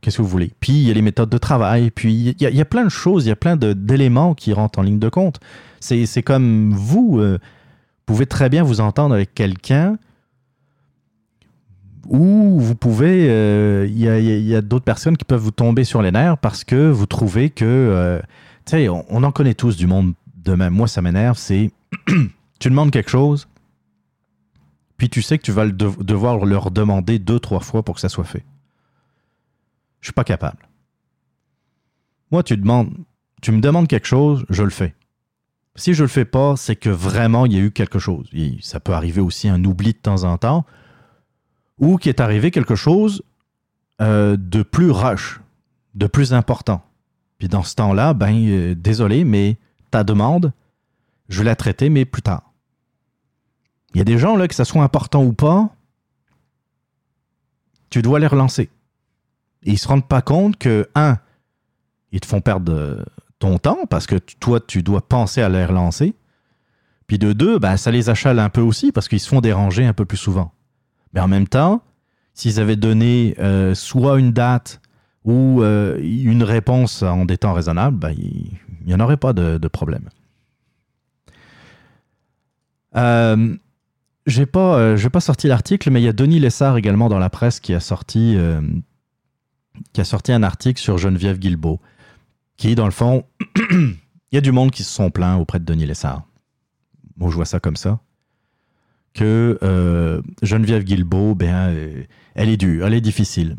Qu'est-ce 0.00 0.16
que 0.16 0.22
vous 0.22 0.28
voulez? 0.28 0.50
Puis 0.60 0.72
il 0.72 0.88
y 0.88 0.90
a 0.90 0.94
les 0.94 1.02
méthodes 1.02 1.30
de 1.30 1.38
travail, 1.38 1.90
puis 1.90 2.12
il 2.12 2.42
y 2.42 2.46
a, 2.46 2.50
il 2.50 2.56
y 2.56 2.60
a 2.60 2.64
plein 2.64 2.84
de 2.84 2.88
choses, 2.88 3.24
il 3.24 3.28
y 3.28 3.32
a 3.32 3.36
plein 3.36 3.56
d'éléments 3.56 4.34
qui 4.34 4.52
rentrent 4.52 4.78
en 4.80 4.82
ligne 4.82 4.98
de 4.98 5.08
compte. 5.08 5.38
C'est 5.82 6.22
comme 6.22 6.72
vous, 6.72 7.18
euh, 7.18 7.38
pouvez 8.06 8.26
très 8.26 8.48
bien 8.48 8.62
vous 8.62 8.80
entendre 8.80 9.14
avec 9.14 9.34
quelqu'un 9.34 9.98
ou 12.06 12.60
vous 12.60 12.74
pouvez, 12.74 13.28
euh, 13.28 13.86
il 13.88 13.98
y 13.98 14.54
a, 14.54 14.62
d'autres 14.62 14.84
personnes 14.84 15.16
qui 15.16 15.24
peuvent 15.24 15.40
vous 15.40 15.50
tomber 15.50 15.84
sur 15.84 16.02
les 16.02 16.12
nerfs 16.12 16.38
parce 16.38 16.62
que 16.62 16.90
vous 16.90 17.06
trouvez 17.06 17.50
que, 17.50 17.64
euh, 17.64 18.20
tu 18.64 18.72
sais, 18.72 18.88
on, 18.88 19.22
en 19.22 19.32
connaît 19.32 19.54
tous 19.54 19.76
du 19.76 19.86
monde 19.86 20.14
de 20.36 20.54
même. 20.54 20.72
Moi, 20.72 20.88
ça 20.88 21.02
m'énerve, 21.02 21.36
c'est, 21.36 21.70
tu 22.60 22.68
demandes 22.70 22.90
quelque 22.90 23.10
chose, 23.10 23.48
puis 24.96 25.08
tu 25.08 25.20
sais 25.20 25.36
que 25.38 25.42
tu 25.42 25.52
vas 25.52 25.66
devoir 25.66 26.44
leur 26.44 26.70
demander 26.70 27.18
deux, 27.18 27.40
trois 27.40 27.60
fois 27.60 27.82
pour 27.82 27.96
que 27.96 28.00
ça 28.00 28.08
soit 28.08 28.24
fait. 28.24 28.44
Je 30.00 30.06
suis 30.06 30.12
pas 30.12 30.24
capable. 30.24 30.68
Moi, 32.30 32.42
tu 32.42 32.56
demandes, 32.56 32.92
tu 33.40 33.52
me 33.52 33.60
demandes 33.60 33.88
quelque 33.88 34.06
chose, 34.06 34.44
je 34.48 34.62
le 34.62 34.70
fais. 34.70 34.94
Si 35.74 35.94
je 35.94 36.02
le 36.02 36.08
fais 36.08 36.24
pas, 36.24 36.56
c'est 36.56 36.76
que 36.76 36.90
vraiment 36.90 37.46
il 37.46 37.52
y 37.52 37.56
a 37.56 37.60
eu 37.60 37.70
quelque 37.70 37.98
chose. 37.98 38.28
Et 38.32 38.58
ça 38.60 38.80
peut 38.80 38.92
arriver 38.92 39.20
aussi 39.20 39.48
un 39.48 39.64
oubli 39.64 39.92
de 39.92 39.98
temps 39.98 40.24
en 40.24 40.36
temps, 40.36 40.66
ou 41.78 41.96
qu'il 41.96 42.10
est 42.10 42.20
arrivé 42.20 42.50
quelque 42.50 42.74
chose 42.74 43.22
euh, 44.00 44.36
de 44.38 44.62
plus 44.62 44.90
rush, 44.90 45.40
de 45.94 46.06
plus 46.06 46.34
important. 46.34 46.82
Puis 47.38 47.48
dans 47.48 47.62
ce 47.62 47.74
temps-là, 47.74 48.14
ben 48.14 48.34
euh, 48.48 48.74
désolé, 48.74 49.24
mais 49.24 49.58
ta 49.90 50.04
demande, 50.04 50.52
je 51.28 51.38
vais 51.38 51.44
la 51.44 51.56
traiter, 51.56 51.88
mais 51.88 52.04
plus 52.04 52.22
tard. 52.22 52.52
Il 53.94 53.98
y 53.98 54.00
a 54.00 54.04
des 54.04 54.18
gens 54.18 54.36
là, 54.36 54.48
que 54.48 54.54
ça 54.54 54.64
soit 54.64 54.82
important 54.82 55.24
ou 55.24 55.32
pas, 55.32 55.74
tu 57.90 58.00
dois 58.00 58.18
les 58.18 58.26
relancer. 58.26 58.70
Et 59.64 59.72
ils 59.72 59.78
se 59.78 59.88
rendent 59.88 60.08
pas 60.08 60.22
compte 60.22 60.56
que, 60.56 60.88
un, 60.94 61.18
ils 62.10 62.20
te 62.20 62.26
font 62.26 62.40
perdre 62.40 62.72
euh, 62.72 63.04
ton 63.42 63.58
temps 63.58 63.86
parce 63.90 64.06
que 64.06 64.16
toi, 64.16 64.60
tu 64.60 64.82
dois 64.82 65.00
penser 65.06 65.42
à 65.42 65.48
les 65.48 65.64
relancer. 65.64 66.14
Puis 67.08 67.18
de 67.18 67.32
deux, 67.32 67.58
ben, 67.58 67.76
ça 67.76 67.90
les 67.90 68.08
achale 68.08 68.38
un 68.38 68.48
peu 68.48 68.60
aussi 68.60 68.92
parce 68.92 69.08
qu'ils 69.08 69.20
se 69.20 69.28
font 69.28 69.40
déranger 69.40 69.84
un 69.84 69.92
peu 69.92 70.04
plus 70.04 70.16
souvent. 70.16 70.52
Mais 71.12 71.20
en 71.20 71.28
même 71.28 71.48
temps, 71.48 71.82
s'ils 72.34 72.60
avaient 72.60 72.76
donné 72.76 73.34
euh, 73.40 73.74
soit 73.74 74.18
une 74.18 74.32
date 74.32 74.80
ou 75.24 75.60
euh, 75.60 75.98
une 76.00 76.44
réponse 76.44 77.02
en 77.02 77.24
des 77.24 77.36
temps 77.36 77.52
raisonnables, 77.52 77.98
ben, 77.98 78.14
il 78.16 78.86
n'y 78.86 78.94
en 78.94 79.00
aurait 79.00 79.16
pas 79.16 79.32
de, 79.32 79.68
problème. 79.68 80.08
Euh, 82.94 83.56
j'ai 84.26 84.46
pas, 84.46 84.78
euh, 84.78 85.08
pas 85.10 85.20
sorti 85.20 85.48
l'article, 85.48 85.90
mais 85.90 86.00
il 86.00 86.04
y 86.04 86.08
a 86.08 86.12
Denis 86.12 86.38
Lessard 86.38 86.76
également 86.76 87.08
dans 87.08 87.18
la 87.18 87.30
presse 87.30 87.58
qui 87.58 87.74
a 87.74 87.80
sorti, 87.80 88.36
euh, 88.36 88.60
qui 89.92 90.00
a 90.00 90.04
sorti 90.04 90.32
un 90.32 90.44
article 90.44 90.80
sur 90.80 90.96
Geneviève 90.96 91.38
Guilbeault, 91.38 91.80
qui, 92.56 92.74
dans 92.74 92.84
le 92.84 92.92
fond, 92.92 93.24
il 93.70 93.96
y 94.32 94.38
a 94.38 94.40
du 94.40 94.52
monde 94.52 94.70
qui 94.70 94.84
se 94.84 94.90
sont 94.90 95.10
plaints 95.10 95.36
auprès 95.36 95.58
de 95.58 95.64
Denis 95.64 95.86
Lessard. 95.86 96.22
Moi, 97.16 97.30
je 97.30 97.36
vois 97.36 97.44
ça 97.44 97.60
comme 97.60 97.76
ça. 97.76 98.00
Que 99.14 99.58
euh, 99.62 100.22
Geneviève 100.42 100.84
Guilbeault, 100.84 101.34
ben, 101.34 101.68
euh, 101.68 102.04
elle 102.34 102.48
est 102.48 102.56
dure, 102.56 102.86
elle 102.86 102.94
est 102.94 103.00
difficile. 103.00 103.56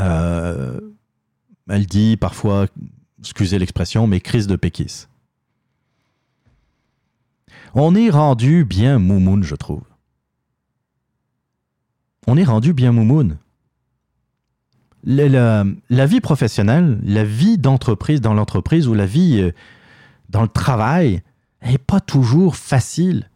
Euh, 0.00 0.80
elle 1.68 1.86
dit 1.86 2.16
parfois, 2.16 2.66
excusez 3.18 3.58
l'expression, 3.58 4.06
mais 4.06 4.20
crise 4.20 4.46
de 4.46 4.56
péquisse. 4.56 5.08
On 7.74 7.94
est 7.94 8.08
rendu 8.08 8.64
bien 8.64 8.98
moumoune, 8.98 9.42
je 9.42 9.54
trouve. 9.54 9.82
On 12.26 12.36
est 12.36 12.44
rendu 12.44 12.72
bien 12.72 12.92
moumoune. 12.92 13.38
La, 15.08 16.06
vie 16.06 16.20
professionnelle, 16.20 16.98
la 17.04 17.22
vie 17.22 17.58
d'entreprise 17.58 18.20
dans 18.20 18.34
l'entreprise 18.34 18.88
ou 18.88 18.94
la 18.94 19.06
vie 19.06 19.40
euh, 19.40 19.52
dans 20.30 20.42
le 20.42 20.48
travail 20.48 21.22
n'est 21.62 21.78
pas 21.78 22.00
toujours 22.00 22.56
facile. 22.56 23.30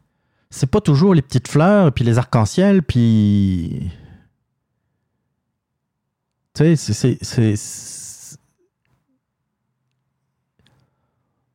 C'est 0.51 0.68
pas 0.68 0.81
toujours 0.81 1.14
les 1.14 1.23
petites 1.23 1.47
fleurs, 1.47 1.93
puis 1.93 2.05
les 2.05 2.18
arcs-en-ciel, 2.18 2.83
puis. 2.83 3.89
Tu 6.55 6.77
sais, 6.77 7.18
c'est- 7.23 8.37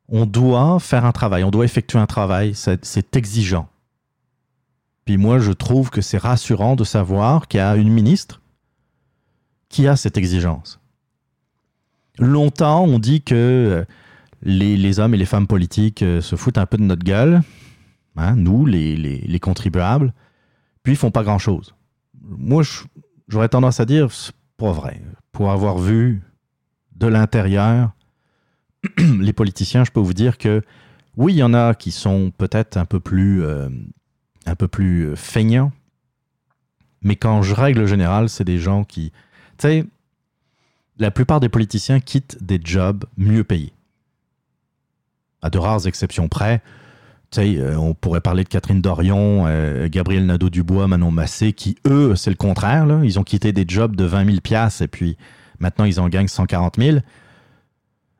On 0.08 0.24
doit 0.24 0.78
faire 0.80 1.04
un 1.04 1.12
travail, 1.12 1.44
on 1.44 1.50
doit 1.50 1.64
effectuer 1.64 1.98
un 1.98 2.06
travail, 2.06 2.54
c'est 2.54 3.16
exigeant. 3.16 3.68
Puis 5.04 5.18
moi, 5.18 5.40
je 5.40 5.52
trouve 5.52 5.90
que 5.90 6.00
c'est 6.00 6.16
rassurant 6.16 6.74
de 6.74 6.84
savoir 6.84 7.48
qu'il 7.48 7.58
y 7.58 7.60
a 7.60 7.76
une 7.76 7.92
ministre 7.92 8.40
qui 9.68 9.86
a 9.88 9.96
cette 9.96 10.16
exigence? 10.16 10.80
Longtemps, 12.18 12.84
on 12.84 12.98
dit 12.98 13.22
que 13.22 13.34
euh, 13.34 13.84
les, 14.42 14.98
hommes 15.00 15.14
et 15.14 15.18
les 15.18 15.26
femmes 15.26 15.46
politiques 15.46 16.02
euh, 16.02 16.20
se 16.20 16.36
foutent 16.36 16.58
un 16.58 16.66
peu 16.66 16.76
de 16.78 16.82
notre 16.82 17.04
gueule, 17.04 17.42
hein, 18.16 18.36
nous, 18.36 18.64
les, 18.64 18.96
les- 18.96 19.20
les 19.20 19.40
contribuables, 19.40 20.14
puis 20.82 20.94
ils 20.94 20.96
font 20.96 21.10
pas 21.10 21.24
grand-chose. 21.24 21.74
Moi, 22.22 22.62
j'aurais 23.28 23.48
tendance 23.48 23.80
à 23.80 23.84
dire, 23.84 24.10
c'est 24.12 24.34
pas 24.56 24.72
vrai. 24.72 25.02
Pour 25.32 25.50
avoir 25.50 25.78
vu 25.78 26.22
de 26.94 27.06
l'intérieur 27.06 27.90
les 28.98 29.32
politiciens, 29.34 29.84
je 29.84 29.90
peux 29.90 30.00
vous 30.00 30.14
dire 30.14 30.38
que 30.38 30.62
oui, 31.16 31.34
il 31.34 31.38
y 31.38 31.42
en 31.42 31.54
a 31.54 31.74
qui 31.74 31.90
sont 31.90 32.30
peut-être 32.30 32.76
un 32.76 32.84
peu 32.86 33.00
plus, 33.00 33.42
euh, 33.42 33.68
un 34.46 34.54
peu 34.54 34.68
plus 34.68 35.14
feignants, 35.16 35.72
mais 37.02 37.16
quand 37.16 37.42
je 37.42 37.54
règle 37.54 37.86
générale, 37.86 38.28
c'est 38.30 38.44
des 38.44 38.58
gens 38.58 38.84
qui, 38.84 39.12
tu 39.58 39.68
sais, 39.68 39.84
la 40.98 41.10
plupart 41.10 41.40
des 41.40 41.48
politiciens 41.48 42.00
quittent 42.00 42.42
des 42.42 42.60
jobs 42.62 43.04
mieux 43.16 43.44
payés. 43.44 43.72
À 45.42 45.50
de 45.50 45.58
rares 45.58 45.86
exceptions 45.86 46.28
près, 46.28 46.62
euh, 47.38 47.76
on 47.76 47.94
pourrait 47.94 48.20
parler 48.20 48.44
de 48.44 48.48
Catherine 48.48 48.80
Dorion, 48.80 49.44
euh, 49.46 49.88
Gabriel 49.88 50.26
Nadeau-Dubois, 50.26 50.88
Manon 50.88 51.10
Massé, 51.10 51.52
qui, 51.52 51.76
eux, 51.86 52.14
c'est 52.16 52.30
le 52.30 52.36
contraire. 52.36 52.86
Ils 53.02 53.18
ont 53.18 53.24
quitté 53.24 53.52
des 53.52 53.64
jobs 53.66 53.94
de 53.94 54.04
20 54.04 54.26
000 54.26 54.40
piastres 54.40 54.82
et 54.82 54.88
puis 54.88 55.16
maintenant, 55.58 55.84
ils 55.84 56.00
en 56.00 56.08
gagnent 56.08 56.28
140 56.28 56.76
000. 56.78 56.98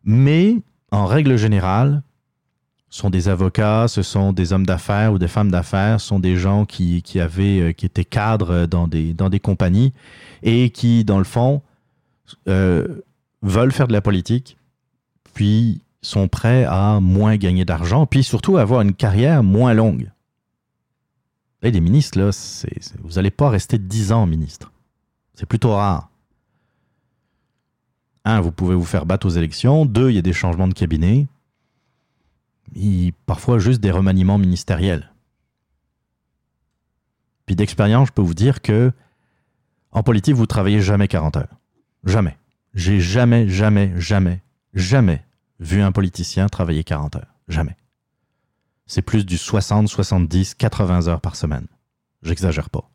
Mais, 0.05 0.57
en 0.91 1.07
règle 1.07 1.37
générale, 1.37 2.03
sont 2.97 3.11
des 3.11 3.29
avocats, 3.29 3.89
ce 3.89 4.03
sont 4.03 4.33
des 4.33 4.53
hommes 4.53 4.67
d'affaires 4.67 5.13
ou 5.13 5.19
des 5.19 5.29
femmes 5.29 5.51
d'affaires, 5.51 6.01
ce 6.01 6.09
sont 6.09 6.21
des 6.21 6.37
gens 6.37 6.65
qui, 6.65 7.03
avaient, 7.21 7.61
euh, 7.61 7.73
qui 7.73 7.87
étaient 7.87 8.05
cadres 8.05 8.67
dans 8.67 8.89
des, 8.89 9.15
des 9.15 9.41
compagnies 9.41 9.93
et 10.43 10.71
qui, 10.71 11.05
dans 11.05 11.19
le 11.19 11.25
fond, 11.25 11.63
euh, 12.49 13.03
veulent 13.43 13.73
faire 13.73 13.89
de 13.89 13.93
la 13.93 14.01
politique, 14.01 14.57
puis 15.35 15.83
sont 16.03 16.29
prêts 16.29 16.65
à 16.65 17.01
moins 17.01 17.37
gagner 17.37 17.65
d'argent, 17.65 18.07
puis 18.07 18.23
surtout 18.23 18.57
avoir 18.57 18.81
une 18.81 18.95
carrière 18.95 19.43
moins 19.43 19.75
longue. 19.75 20.11
Et 21.63 21.71
les 21.71 21.81
ministres, 21.81 22.19
là, 22.19 22.31
vous 23.03 23.15
n'allez 23.15 23.31
pas 23.31 23.51
rester 23.51 23.79
10 23.79 24.13
ans 24.13 24.27
ministre. 24.27 24.73
C'est 25.35 25.47
plutôt 25.47 25.73
rare. 25.75 26.11
Un, 28.25 28.41
vous 28.41 28.53
pouvez 28.53 28.75
vous 28.75 28.85
faire 28.85 29.07
battre 29.07 29.27
aux 29.27 29.31
élections. 29.31 29.85
Deux, 29.85 30.11
il 30.11 30.17
y 30.17 30.19
a 30.19 30.23
des 30.23 30.33
changements 30.33 30.69
de 30.69 30.75
cabinet. 30.75 31.27
Parfois 33.27 33.59
juste 33.59 33.81
des 33.81 33.91
remaniements 33.91 34.39
ministériels. 34.39 35.12
Puis 37.47 37.57
d'expérience, 37.57 38.09
je 38.09 38.12
peux 38.12 38.23
vous 38.23 38.35
dire 38.35 38.61
que 38.61 38.93
en 39.93 40.03
politique, 40.03 40.35
vous 40.35 40.47
travaillez 40.47 40.83
jamais 40.83 41.09
40 41.09 41.39
heures. 41.39 41.57
Jamais. 42.05 42.37
J'ai 42.75 43.01
jamais, 43.01 43.49
jamais, 43.49 43.93
jamais, 43.97 44.43
jamais 44.75 45.25
vu 45.59 45.81
un 45.81 45.93
politicien 45.93 46.49
travailler 46.49 46.85
40 46.85 47.17
heures. 47.17 47.35
Jamais. 47.49 47.77
C'est 48.87 49.03
plus 49.03 49.25
du 49.25 49.39
60, 49.39 49.89
70, 49.89 50.55
80 50.55 51.09
heures 51.09 51.21
par 51.21 51.35
semaine. 51.35 51.67
J'exagère 52.23 52.69
pas. 52.69 52.91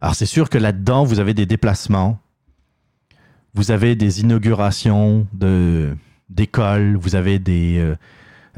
Alors 0.00 0.14
c'est 0.14 0.26
sûr 0.26 0.48
que 0.48 0.58
là-dedans, 0.58 1.04
vous 1.04 1.18
avez 1.18 1.34
des 1.34 1.46
déplacements, 1.46 2.18
vous 3.52 3.70
avez 3.70 3.96
des 3.96 4.20
inaugurations 4.20 5.26
de, 5.32 5.96
d'écoles, 6.34 6.96
vous 6.96 7.14
avez 7.14 7.38
des, 7.38 7.78
euh, 7.78 7.96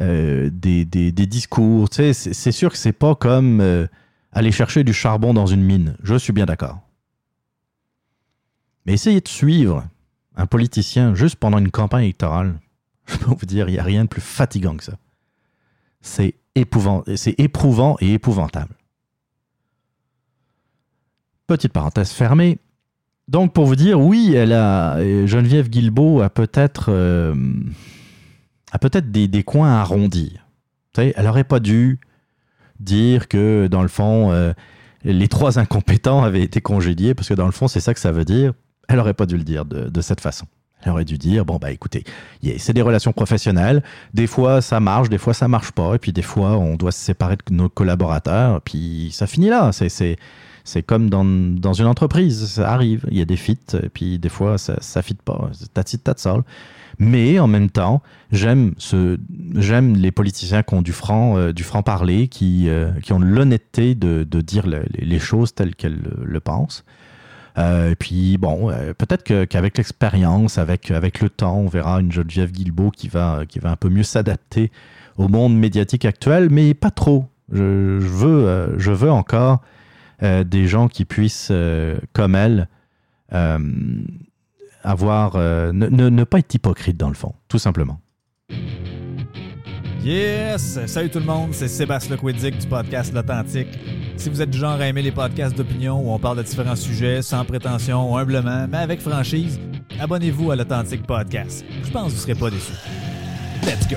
euh, 0.01 0.51
des, 0.53 0.85
des- 0.85 1.13
discours. 1.13 1.89
C'est 1.93 2.53
sûr 2.53 2.71
que 2.73 2.79
c'est 2.79 2.93
pas 2.93 3.15
comme 3.15 3.61
euh, 3.61 3.87
aller 4.33 4.53
chercher 4.53 4.85
du 4.85 4.93
charbon 4.93 5.35
dans 5.35 5.47
une 5.47 5.63
mine. 5.63 5.97
Je 6.03 6.15
suis 6.17 6.33
bien 6.33 6.47
d'accord. 6.47 6.81
Mais 8.85 8.95
essayez 8.95 9.21
de 9.21 9.29
suivre 9.29 9.85
un 10.37 10.47
politicien 10.47 11.15
juste 11.15 11.37
pendant 11.37 11.59
une 11.59 11.71
campagne 11.71 12.05
électorale. 12.05 12.59
Je 13.07 13.17
peux 13.17 13.31
vous 13.31 13.47
dire, 13.47 13.69
il 13.69 13.73
n'y 13.73 13.79
a 13.79 13.83
rien 13.85 14.05
de 14.05 14.09
plus 14.09 14.21
fatigant 14.21 14.77
que 14.77 14.85
ça. 14.85 14.95
C'est 16.01 16.35
épouvant, 16.55 17.05
c'est 17.17 17.35
éprouvant 17.39 17.97
et 18.01 18.15
épouvantable. 18.15 18.75
Petite 21.47 21.73
parenthèse 21.73 22.11
fermée. 22.11 22.59
Donc, 23.29 23.53
pour 23.53 23.67
vous 23.67 23.77
dire, 23.77 24.01
oui, 24.01 24.35
elle 24.35 24.53
a, 24.53 24.97
euh, 24.97 25.27
Geneviève 25.27 25.69
Guilbeault 25.69 26.21
a 26.21 26.31
peut-être 26.31 26.87
euh, 26.91 27.35
peut-être 28.81 29.11
des, 29.11 29.27
des 29.27 29.43
coins 29.43 29.75
à 29.77 29.81
arrondir. 29.81 30.47
Elle 30.97 31.25
n'aurait 31.25 31.45
pas 31.45 31.61
dû 31.61 31.99
dire 32.79 33.29
que, 33.29 33.67
dans 33.67 33.83
le 33.83 33.89
fond, 33.89 34.31
euh, 34.33 34.53
les 35.03 35.29
trois 35.29 35.59
incompétents 35.59 36.23
avaient 36.23 36.43
été 36.43 36.61
congédiés, 36.61 37.15
parce 37.15 37.29
que, 37.29 37.35
dans 37.35 37.47
le 37.47 37.53
fond, 37.53 37.69
c'est 37.69 37.81
ça 37.81 37.95
que 37.95 38.01
ça 38.01 38.13
veut 38.13 38.25
dire. 38.25 38.53
Elle 38.89 38.97
n'aurait 38.97 39.15
pas 39.15 39.27
dû 39.27 39.37
le 39.37 39.45
dire 39.45 39.65
de, 39.65 39.89
de 39.89 40.01
cette 40.01 40.21
façon. 40.21 40.47
Elle 40.83 40.93
aurait 40.93 41.05
dû 41.05 41.19
dire, 41.19 41.45
bon, 41.45 41.57
bah 41.57 41.73
écoutez, 41.73 42.05
c'est 42.59 42.73
des 42.73 42.83
relations 42.83 43.13
professionnelles. 43.13 43.83
Des 44.15 44.27
fois, 44.27 44.61
ça 44.61 44.79
marche, 44.79 45.09
des 45.09 45.19
fois, 45.19 45.35
ça 45.35 45.49
marche 45.49 45.73
pas. 45.73 45.95
Et 45.95 45.99
puis, 45.99 46.13
des 46.13 46.23
fois, 46.23 46.57
on 46.59 46.77
doit 46.77 46.93
se 46.93 47.01
séparer 47.01 47.37
de 47.37 47.55
nos 47.55 47.69
collaborateurs. 47.69 48.61
Puis, 48.63 49.11
ça 49.13 49.27
finit 49.27 49.49
là. 49.49 49.73
C'est, 49.73 50.17
c'est, 50.67 50.83
comme 50.83 51.09
dans, 51.09 51.25
dans 51.25 51.73
une 51.73 51.87
entreprise. 51.87 52.47
Ça 52.47 52.71
arrive. 52.71 53.07
Il 53.11 53.17
y 53.17 53.23
a 53.23 53.25
des 53.25 53.37
fits. 53.37 53.59
Et 53.83 53.89
puis, 53.89 54.19
des 54.19 54.29
fois, 54.29 54.59
ça 54.59 54.77
ne 54.97 55.03
fit 55.03 55.15
pas. 55.15 55.51
That's 55.73 55.95
it, 55.95 56.27
all. 56.27 56.43
Mais 56.99 57.39
en 57.39 57.47
même 57.47 57.71
temps, 57.71 58.03
j'aime 58.33 58.75
les 58.81 60.11
politiciens 60.11 60.63
qui 60.63 60.75
ont 60.75 60.83
du 60.83 60.93
franc, 60.93 61.37
euh, 61.37 61.53
du 61.53 61.63
franc 61.63 61.83
parler, 61.83 62.29
qui, 62.29 62.69
euh, 62.69 62.91
qui 63.03 63.13
ont 63.13 63.19
l'honnêteté 63.19 63.95
de, 63.95 64.25
de 64.25 64.41
dire 64.41 64.67
le- 64.67 64.85
les, 64.95 65.19
choses 65.19 65.55
telles 65.55 65.75
qu'elles 65.75 66.01
le, 66.23 66.41
pensent. 66.41 66.85
Euh, 67.59 67.91
et 67.91 67.97
puis 67.97 68.39
bon, 68.39 68.71
euh, 68.71 68.93
peut-être 68.95 69.47
qu'avec 69.47 69.77
l'expérience, 69.77 70.59
avec, 70.59 70.91
avec 70.91 71.21
le 71.21 71.29
temps, 71.29 71.59
on 71.59 71.69
verra 71.69 72.01
une 72.01 72.13
Geneviève 72.13 72.51
Guilbeault 72.51 72.91
qui 72.91 73.09
va, 73.09 73.45
qui 73.47 73.59
va 73.59 73.71
un 73.71 73.77
peu 73.77 73.89
mieux 73.89 74.03
s'adapter 74.03 74.71
au 75.19 75.29
monde 75.29 75.57
médiatique 75.57 76.05
actuel, 76.05 76.49
mais 76.51 76.75
pas 76.75 76.91
trop. 76.91 77.27
Je 77.53 77.63
veux, 77.63 78.47
euh, 78.47 78.79
je 78.79 78.91
veux 78.91 79.11
encore 79.11 79.61
euh, 80.23 80.45
des 80.45 80.67
gens 80.67 80.89
qui 80.89 81.05
puissent, 81.05 81.49
euh, 81.51 81.99
comme 82.13 82.35
elle, 82.35 82.69
euh, 83.33 83.59
avoir, 84.83 85.37
ne, 85.37 85.71
ne- 85.73 86.09
ne 86.09 86.25
pas 86.25 86.39
être 86.39 86.55
hypocrite 86.55 86.97
dans 86.97 87.09
le 87.09 87.15
fond, 87.15 87.35
tout 87.49 87.59
simplement. 87.59 88.01
Yes! 90.05 90.79
Salut 90.87 91.11
tout 91.11 91.19
le 91.19 91.25
monde, 91.25 91.49
c'est 91.53 91.67
Sébastien 91.67 92.15
Lequidic 92.15 92.59
du 92.59 92.67
podcast 92.69 93.13
L'Authentique. 93.13 93.77
Si 94.17 94.31
vous 94.31 94.41
êtes 94.41 94.51
du 94.51 94.59
genre 94.59 94.81
à 94.81 94.87
aimer 94.87 95.03
les 95.03 95.11
podcasts 95.11 95.57
d'opinion 95.57 96.01
où 96.01 96.13
on 96.13 96.19
parle 96.21 96.37
de 96.39 96.43
différents 96.45 96.77
sujets 96.77 97.23
sans 97.23 97.45
prétention, 97.45 98.17
humblement, 98.17 98.69
mais 98.71 98.79
avec 98.79 99.01
franchise, 99.01 99.59
abonnez-vous 99.99 100.53
à 100.53 100.57
l'Authentique 100.57 101.05
Podcast. 101.05 101.65
Je 101.83 101.91
pense 101.91 102.13
que 102.13 102.17
vous 102.17 102.23
serez 102.23 102.35
pas 102.37 102.51
déçus. 102.51 102.73
Let's 103.65 103.89
go! 103.89 103.97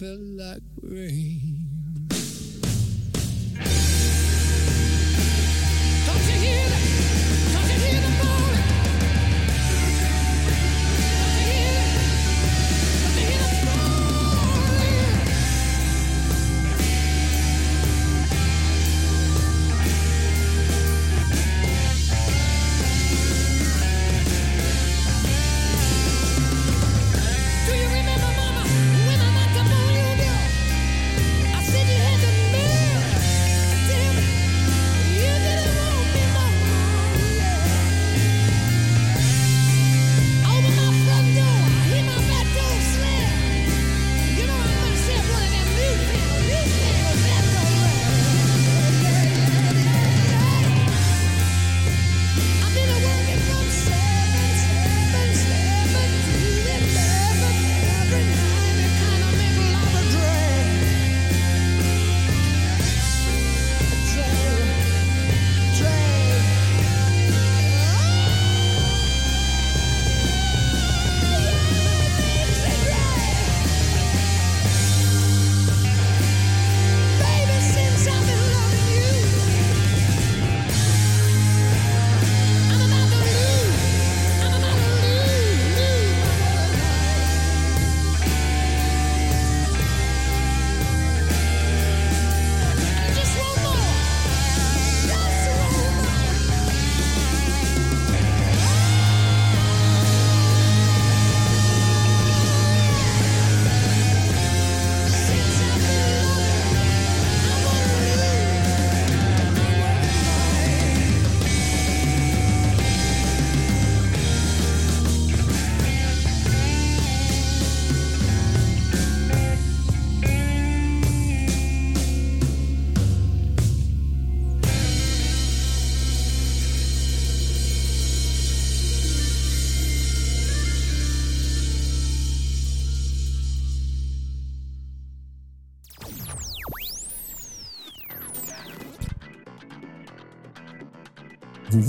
Felt 0.00 0.18
like 0.18 0.62
rain. 0.80 1.39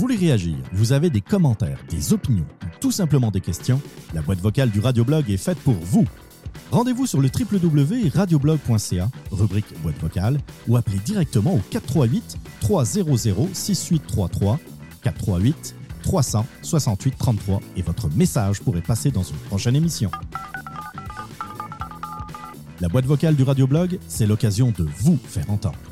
Voulez 0.02 0.16
réagir, 0.16 0.56
vous 0.72 0.92
avez 0.92 1.10
des 1.10 1.20
commentaires, 1.20 1.78
des 1.88 2.12
opinions 2.12 2.44
ou 2.64 2.66
tout 2.80 2.90
simplement 2.90 3.30
des 3.30 3.40
questions, 3.40 3.80
la 4.14 4.20
boîte 4.20 4.40
vocale 4.40 4.68
du 4.68 4.80
Radioblog 4.80 5.30
est 5.30 5.36
faite 5.36 5.58
pour 5.58 5.74
vous. 5.74 6.08
Rendez-vous 6.72 7.06
sur 7.06 7.20
le 7.20 7.28
www.radioblog.ca, 7.28 9.08
rubrique 9.30 9.80
boîte 9.80 10.00
vocale, 10.00 10.38
ou 10.66 10.76
appelez 10.76 10.98
directement 10.98 11.54
au 11.54 11.60
438 11.70 12.36
300 12.62 13.00
6833 13.52 14.58
438 15.04 15.76
368 16.02 17.16
33 17.16 17.60
et 17.76 17.82
votre 17.82 18.10
message 18.16 18.60
pourrait 18.60 18.80
passer 18.80 19.12
dans 19.12 19.22
une 19.22 19.36
prochaine 19.36 19.76
émission. 19.76 20.10
La 22.80 22.88
boîte 22.88 23.06
vocale 23.06 23.36
du 23.36 23.44
Radioblog, 23.44 24.00
c'est 24.08 24.26
l'occasion 24.26 24.72
de 24.76 24.82
vous 24.98 25.16
faire 25.28 25.48
entendre. 25.48 25.91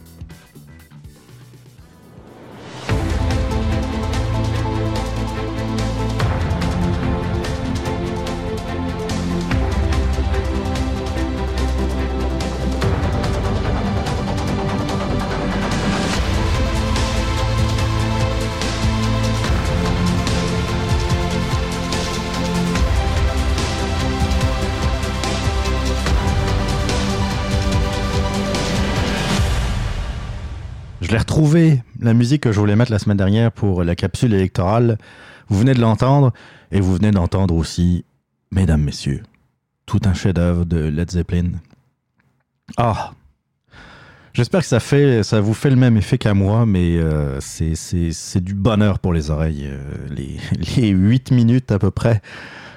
Je 31.11 31.15
l'ai 31.17 31.19
retrouvé, 31.19 31.83
la 31.99 32.15
musique 32.15 32.45
que 32.45 32.53
je 32.53 32.61
voulais 32.61 32.77
mettre 32.77 32.93
la 32.93 33.01
semaine 33.01 33.17
dernière 33.17 33.51
pour 33.51 33.83
la 33.83 33.97
capsule 33.97 34.33
électorale. 34.33 34.97
Vous 35.49 35.59
venez 35.59 35.75
de 35.75 35.81
l'entendre 35.81 36.33
et 36.71 36.81
vous 36.81 36.95
venez 36.95 37.11
d'entendre 37.11 37.57
aussi, 37.57 38.05
mesdames, 38.53 38.81
messieurs, 38.85 39.25
tout 39.87 39.99
un 40.05 40.15
chef-d'œuvre 40.15 40.65
de 40.65 40.77
Led 40.79 41.11
Zeppelin. 41.11 41.51
Ah! 42.77 43.11
J'espère 44.35 44.61
que 44.61 44.69
ça, 44.69 44.79
fait, 44.79 45.25
ça 45.25 45.41
vous 45.41 45.53
fait 45.53 45.71
le 45.71 45.75
même 45.75 45.97
effet 45.97 46.17
qu'à 46.17 46.33
moi, 46.33 46.65
mais 46.65 46.99
euh, 46.99 47.41
c'est- 47.41 48.39
du 48.39 48.55
bonheur 48.55 49.01
pour 49.01 49.13
les 49.13 49.31
oreilles. 49.33 49.67
euh, 49.67 49.81
les, 50.11 50.37
les 50.77 50.91
8 50.91 51.33
minutes 51.33 51.73
à 51.73 51.81
peu 51.81 51.91
près. 51.91 52.23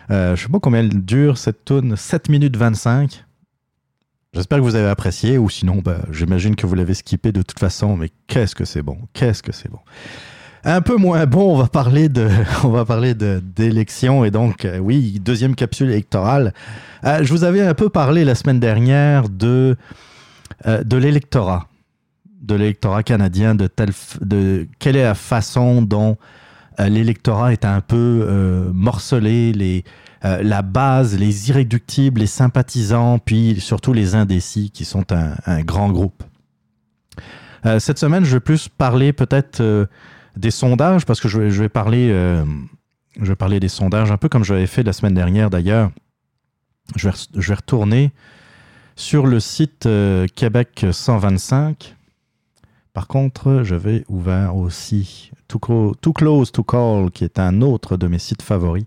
Euh, 0.10 0.36
je 0.36 0.42
sais 0.42 0.50
pas 0.50 0.60
combien 0.60 0.84
dure 0.84 1.38
cette 1.38 1.66
tune, 1.66 1.96
7 1.96 2.30
minutes 2.30 2.58
25. 2.58 3.23
J'espère 4.34 4.58
que 4.58 4.64
vous 4.64 4.76
avez 4.76 4.90
apprécié, 4.90 5.38
ou 5.38 5.48
sinon, 5.48 5.82
bah, 5.84 6.00
j'imagine 6.12 6.56
que 6.56 6.66
vous 6.66 6.74
l'avez 6.74 6.96
skippé 6.96 7.32
de 7.32 7.44
toute 7.44 7.60
façon, 7.60 7.96
mais 7.96 8.10
qu'est-ce 8.26 8.56
que 8.56 8.66
c'est 8.66 8.82
bon, 8.82 8.98
qu'est-ce 9.14 9.44
que 9.44 9.52
c'est 9.52 9.70
bon. 9.70 9.80
Un 10.66 10.82
peu 10.82 10.96
moins 10.96 11.26
bon, 11.28 11.54
on 11.54 11.58
va 11.58 11.68
parler 11.68 12.10
de, 12.10 12.28
on 12.64 12.70
va 12.70 12.84
parler 12.84 13.14
d'élections 13.14 14.26
et 14.26 14.32
donc 14.32 14.66
euh, 14.66 14.80
oui, 14.80 15.20
deuxième 15.24 15.54
capsule 15.56 15.92
électorale. 15.92 16.54
Euh, 17.04 17.20
je 17.22 17.32
vous 17.32 17.44
avais 17.44 17.62
un 17.62 17.76
peu 17.76 17.90
parlé 17.90 18.26
la 18.26 18.34
semaine 18.34 18.60
dernière 18.60 19.30
de 19.30 19.76
euh, 20.66 20.84
de 20.84 20.98
l'électorat, 20.98 21.68
de 22.42 22.56
l'électorat 22.56 23.04
canadien, 23.04 23.54
de 23.54 23.68
telle, 23.68 23.92
de 24.22 24.68
quelle 24.80 24.96
est 24.96 25.04
la 25.04 25.16
façon 25.16 25.82
dont 25.84 26.18
l'électorat 26.80 27.54
est 27.54 27.66
un 27.66 27.82
peu 27.82 28.72
morcelé, 28.74 29.54
les 29.54 29.84
euh, 30.26 30.42
la 30.42 30.62
base, 30.62 31.18
les 31.18 31.50
irréductibles, 31.50 32.22
les 32.22 32.28
sympathisants, 32.28 33.20
puis 33.20 33.60
surtout 33.60 33.92
les 33.92 34.16
indécis 34.16 34.72
qui 34.72 34.86
sont 34.86 35.06
un, 35.12 35.62
grand 35.64 35.90
groupe. 35.90 36.24
Euh, 37.66 37.80
cette 37.80 38.00
semaine, 38.00 38.24
je 38.24 38.32
vais 38.32 38.40
plus 38.40 38.70
parler 38.70 39.12
peut-être 39.12 39.60
euh, 39.60 39.86
des 40.38 40.52
sondages 40.52 41.06
parce 41.06 41.20
que 41.20 41.28
je 41.28 41.40
vais, 41.40 41.70
parler, 41.70 42.08
je 43.20 43.26
vais 43.26 43.36
parler 43.36 43.60
des 43.60 43.68
sondages 43.68 44.12
un 44.12 44.18
peu 44.18 44.30
comme 44.30 44.46
j'avais 44.46 44.68
fait 44.68 44.84
la 44.84 44.94
semaine 44.94 45.14
dernière 45.14 45.50
d'ailleurs. 45.50 45.92
Je 46.96 47.10
vais, 47.10 47.56
retourner 47.56 48.12
sur 48.96 49.28
le 49.28 49.40
site 49.40 49.88
Québec 50.36 50.86
125. 50.92 51.96
Par 52.94 53.08
contre, 53.08 53.62
j'avais 53.64 54.06
ouvert 54.08 54.56
aussi 54.56 55.32
Too, 55.48 55.60
Clo- 55.60 55.96
Too 55.96 56.14
Close 56.14 56.52
to 56.52 56.64
Call, 56.64 57.12
qui 57.12 57.24
est 57.24 57.40
un 57.40 57.62
autre 57.62 57.98
de 57.98 58.08
mes 58.08 58.20
sites 58.20 58.42
favoris 58.42 58.86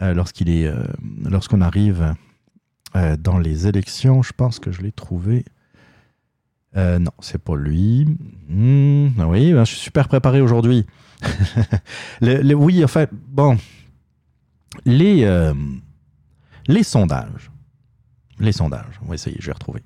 lorsqu'il 0.00 0.48
est, 0.50 0.66
euh, 0.66 0.84
lorsqu'on 1.24 1.60
arrive 1.60 2.14
euh, 2.96 3.16
dans 3.16 3.38
les 3.38 3.66
élections. 3.66 4.22
Je 4.22 4.32
pense 4.32 4.58
que 4.58 4.72
je 4.72 4.82
l'ai 4.82 4.92
trouvé. 4.92 5.44
Euh, 6.76 6.98
non, 6.98 7.12
c'est 7.20 7.42
pas 7.42 7.56
lui. 7.56 8.06
Hmm, 8.48 9.08
oui, 9.18 9.52
ben, 9.52 9.64
je 9.64 9.72
suis 9.72 9.80
super 9.80 10.08
préparé 10.08 10.40
aujourd'hui. 10.40 10.86
Oui, 12.22 12.82
enfin, 12.84 13.06
bon, 13.12 13.58
les, 14.84 15.24
euh, 15.24 15.54
les 16.66 16.82
sondages. 16.82 17.50
Les 18.38 18.52
sondages. 18.52 19.00
On 19.02 19.06
va 19.08 19.14
essayer, 19.14 19.36
je 19.40 19.46
vais 19.46 19.52
retrouver. 19.52 19.82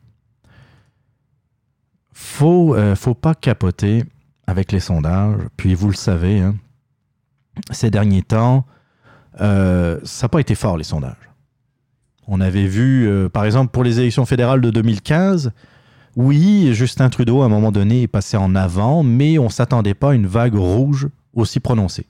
Faut, 2.12 2.74
euh, 2.74 2.95
faut 2.95 3.15
pas 3.15 3.35
capoter 3.35 4.05
avec 4.47 4.70
les 4.70 4.81
sondages. 4.81 5.41
Puis 5.57 5.74
vous 5.74 5.89
le 5.89 5.97
savez, 5.97 6.41
hein, 6.41 6.55
ces 7.70 7.91
derniers 7.91 8.23
temps, 8.23 8.66
euh, 9.40 9.98
ça 10.05 10.24
n'a 10.24 10.28
pas 10.28 10.40
été 10.40 10.55
fort 10.55 10.77
les 10.77 10.85
sondages. 10.85 11.16
On 12.27 12.40
avait 12.40 12.66
vu, 12.66 13.06
euh, 13.06 13.28
par 13.28 13.44
exemple, 13.44 13.70
pour 13.70 13.85
les 13.85 14.01
élections 14.01 14.24
fédérales 14.24 14.61
de 14.61 14.70
2015, 14.70 15.52
oui, 16.16 16.73
Justin 16.73 17.11
Trudeau, 17.11 17.43
à 17.43 17.47
un 17.47 17.48
moment 17.48 17.73
donné, 17.73 18.02
est 18.02 18.09
passé 18.09 18.36
en 18.36 18.55
avant, 18.55 19.02
mais 19.02 19.39
on 19.39 19.44
ne 19.44 19.51
s'attendait 19.51 19.94
pas 19.94 20.12
à 20.12 20.15
une 20.15 20.27
vague 20.27 20.55
rouge 20.55 21.09
aussi 21.35 21.61
prononcée. 21.61 22.06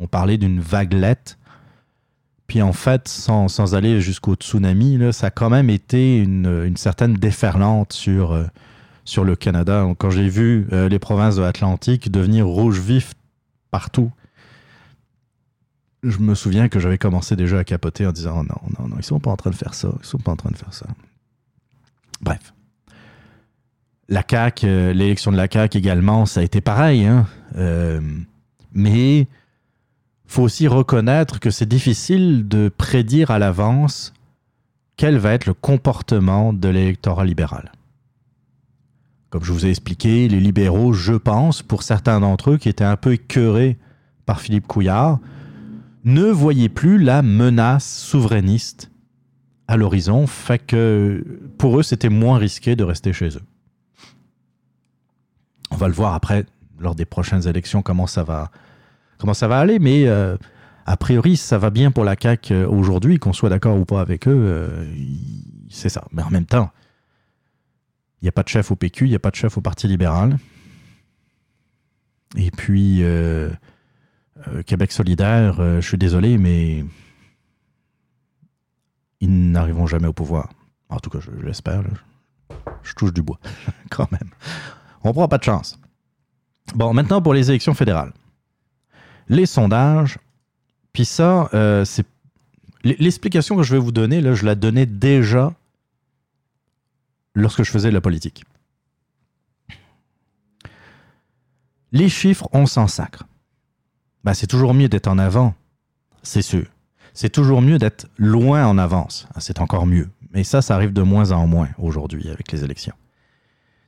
On 0.00 0.06
parlait 0.06 0.38
d'une 0.38 0.60
vaguelette. 0.60 1.38
Puis 2.46 2.62
en 2.62 2.72
fait, 2.72 3.08
sans, 3.08 3.74
aller 3.74 4.00
jusqu'au 4.00 4.34
tsunami, 4.34 4.98
ça 5.12 5.28
a 5.28 5.30
quand 5.30 5.50
même 5.50 5.70
été 5.70 6.18
une, 6.18 6.76
certaine 6.76 7.14
déferlante 7.14 7.92
sur, 7.92 8.32
euh, 8.32 8.44
sur 9.04 9.24
le 9.24 9.36
Canada. 9.36 9.86
Quand 9.98 10.10
j'ai 10.10 10.28
vu 10.28 10.66
les 10.70 10.98
provinces 10.98 11.36
de 11.36 11.42
l'Atlantique 11.42 12.10
devenir 12.10 12.46
rouge 12.46 12.80
vif 12.80 13.14
partout, 13.70 14.10
je 16.02 16.18
me 16.18 16.34
souviens 16.34 16.68
que 16.68 16.80
j'avais 16.80 16.98
commencé 16.98 17.36
déjà 17.36 17.58
à 17.58 17.64
capoter 17.64 18.06
en 18.06 18.12
disant 18.12 18.42
non, 18.42 18.60
non, 18.78 18.88
non, 18.88 18.96
ils 18.98 19.04
sont 19.04 19.20
pas 19.20 19.30
en 19.30 19.36
train 19.36 19.50
de 19.50 19.54
faire 19.54 19.74
ça, 19.74 19.92
ils 20.00 20.06
sont 20.06 20.18
pas 20.18 20.32
en 20.32 20.36
train 20.36 20.50
de 20.50 20.56
faire 20.56 20.74
ça. 20.74 20.86
Bref. 22.20 22.54
La 24.08 24.22
CAQ, 24.28 24.66
euh, 24.66 24.92
l'élection 24.92 25.30
de 25.32 25.36
la 25.36 25.48
CAQ 25.50 25.78
également, 25.78 26.26
ça 26.26 26.40
a 26.40 26.42
été 26.42 26.60
pareil. 26.60 27.06
Hein? 27.06 27.26
Euh, 27.56 28.00
mais 28.72 29.28
faut 30.26 30.42
aussi 30.42 30.66
reconnaître 30.66 31.40
que 31.40 31.50
c'est 31.50 31.68
difficile 31.68 32.48
de 32.48 32.68
prédire 32.68 33.30
à 33.30 33.38
l'avance 33.38 34.12
quel 34.96 35.18
va 35.18 35.32
être 35.32 35.46
le 35.46 35.54
comportement 35.54 36.52
de 36.52 36.68
l'électorat 36.68 37.24
libéral. 37.24 37.72
Comme 39.30 39.44
je 39.44 39.52
vous 39.52 39.66
ai 39.66 39.70
expliqué, 39.70 40.28
les 40.28 40.40
libéraux, 40.40 40.92
je 40.92 41.14
pense, 41.14 41.62
pour 41.62 41.82
certains 41.82 42.20
d'entre 42.20 42.50
eux 42.52 42.58
qui 42.58 42.68
étaient 42.68 42.84
un 42.84 42.96
peu 42.96 43.12
écœurés 43.12 43.78
par 44.26 44.40
Philippe 44.40 44.66
Couillard, 44.66 45.18
ne 46.04 46.24
voyaient 46.24 46.68
plus 46.68 46.98
la 46.98 47.22
menace 47.22 47.98
souverainiste 47.98 48.90
à 49.68 49.76
l'horizon, 49.76 50.26
fait 50.26 50.58
que 50.58 51.24
pour 51.58 51.78
eux, 51.78 51.82
c'était 51.82 52.08
moins 52.08 52.38
risqué 52.38 52.76
de 52.76 52.84
rester 52.84 53.12
chez 53.12 53.28
eux. 53.28 53.42
On 55.70 55.76
va 55.76 55.88
le 55.88 55.94
voir 55.94 56.14
après, 56.14 56.44
lors 56.78 56.94
des 56.94 57.04
prochaines 57.04 57.46
élections, 57.48 57.80
comment 57.82 58.06
ça 58.06 58.24
va, 58.24 58.50
comment 59.18 59.34
ça 59.34 59.48
va 59.48 59.58
aller, 59.58 59.78
mais 59.78 60.06
euh, 60.06 60.36
a 60.84 60.96
priori, 60.96 61.36
ça 61.36 61.58
va 61.58 61.70
bien 61.70 61.90
pour 61.90 62.04
la 62.04 62.16
CAQ 62.20 62.52
euh, 62.52 62.68
aujourd'hui, 62.68 63.18
qu'on 63.18 63.32
soit 63.32 63.48
d'accord 63.48 63.78
ou 63.78 63.84
pas 63.84 64.00
avec 64.00 64.28
eux, 64.28 64.34
euh, 64.34 64.84
c'est 65.70 65.88
ça. 65.88 66.04
Mais 66.12 66.22
en 66.22 66.30
même 66.30 66.46
temps, 66.46 66.70
il 68.20 68.26
n'y 68.26 68.28
a 68.28 68.32
pas 68.32 68.42
de 68.42 68.48
chef 68.48 68.70
au 68.70 68.76
PQ, 68.76 69.06
il 69.06 69.10
n'y 69.10 69.16
a 69.16 69.20
pas 69.20 69.30
de 69.30 69.36
chef 69.36 69.56
au 69.56 69.60
Parti 69.60 69.88
libéral. 69.88 70.36
Et 72.36 72.50
puis, 72.50 73.02
euh, 74.48 74.62
Québec 74.62 74.92
solidaire, 74.92 75.60
euh, 75.60 75.80
je 75.80 75.88
suis 75.88 75.98
désolé, 75.98 76.38
mais 76.38 76.84
ils 79.20 79.50
n'arriveront 79.50 79.86
jamais 79.86 80.08
au 80.08 80.12
pouvoir. 80.12 80.50
En 80.88 80.98
tout 80.98 81.10
cas, 81.10 81.20
je, 81.20 81.30
je 81.40 81.46
l'espère. 81.46 81.82
Je 82.82 82.94
touche 82.94 83.12
du 83.12 83.22
bois, 83.22 83.38
quand 83.90 84.10
même. 84.12 84.30
On 85.04 85.12
prend 85.12 85.28
pas 85.28 85.38
de 85.38 85.44
chance. 85.44 85.78
Bon, 86.74 86.92
maintenant 86.92 87.20
pour 87.20 87.34
les 87.34 87.50
élections 87.50 87.74
fédérales. 87.74 88.12
Les 89.28 89.46
sondages, 89.46 90.18
puis 90.92 91.04
ça, 91.04 91.48
euh, 91.54 91.84
c'est 91.84 92.06
l'explication 92.84 93.56
que 93.56 93.62
je 93.62 93.74
vais 93.74 93.80
vous 93.80 93.92
donner, 93.92 94.20
là, 94.20 94.34
je 94.34 94.44
la 94.44 94.54
donnais 94.54 94.86
déjà 94.86 95.54
lorsque 97.34 97.62
je 97.62 97.70
faisais 97.70 97.88
de 97.88 97.94
la 97.94 98.00
politique. 98.00 98.44
Les 101.92 102.08
chiffres, 102.08 102.48
on 102.52 102.66
s'en 102.66 102.88
sacre. 102.88 103.24
Ben, 104.24 104.34
c'est 104.34 104.46
toujours 104.46 104.74
mieux 104.74 104.88
d'être 104.88 105.08
en 105.08 105.18
avant, 105.18 105.54
c'est 106.22 106.42
sûr. 106.42 106.66
C'est 107.14 107.30
toujours 107.30 107.60
mieux 107.60 107.78
d'être 107.78 108.06
loin 108.16 108.66
en 108.66 108.78
avance. 108.78 109.26
Ah, 109.34 109.40
C'est 109.40 109.60
encore 109.60 109.86
mieux. 109.86 110.08
Mais 110.32 110.44
ça, 110.44 110.62
ça 110.62 110.74
arrive 110.74 110.92
de 110.92 111.02
moins 111.02 111.32
en 111.32 111.46
moins 111.46 111.68
aujourd'hui 111.78 112.30
avec 112.30 112.50
les 112.52 112.64
élections. 112.64 112.94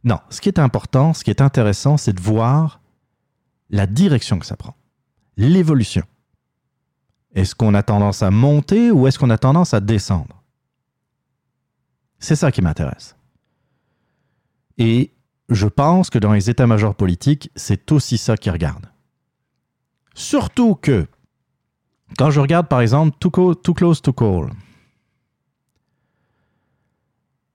Non, 0.03 0.19
ce 0.29 0.43
qui 0.43 0.49
est 0.51 0.59
important, 0.59 1.15
ce 1.15 1.25
qui 1.25 1.31
est 1.31 1.41
intéressant, 1.41 1.97
c'est 1.97 2.13
de 2.13 2.21
voir 2.21 2.81
la 3.71 3.87
direction 3.87 4.39
que 4.39 4.45
ça 4.45 4.57
prend, 4.57 4.77
l'évolution. 5.39 6.05
Est-ce 7.35 7.55
qu'on 7.55 7.73
a 7.75 7.83
tendance 7.83 8.23
à 8.23 8.31
monter 8.31 8.91
ou 8.91 9.07
est-ce 9.07 9.19
qu'on 9.19 9.31
a 9.31 9.39
tendance 9.39 9.73
à 9.73 9.81
descendre? 9.81 10.43
C'est 12.19 12.37
ça 12.37 12.53
qui 12.53 12.61
m'intéresse. 12.61 13.17
Et 14.77 15.13
je 15.49 15.67
pense 15.67 16.11
que 16.11 16.19
dans 16.19 16.33
les 16.33 16.51
états-majors 16.51 16.95
politiques, 16.95 17.51
c'est 17.57 17.91
aussi 17.91 18.19
ça 18.19 18.37
qu'ils 18.37 18.53
regardent. 18.53 18.91
Surtout 20.15 20.75
que, 20.77 21.07
quand 22.17 22.31
je 22.31 22.41
regarde 22.41 22.69
par 22.69 22.81
exemple 22.81 23.17
Too, 23.19 23.55
Too 23.57 23.75
Close 23.75 24.01
to 24.01 24.13
Call, 24.13 24.51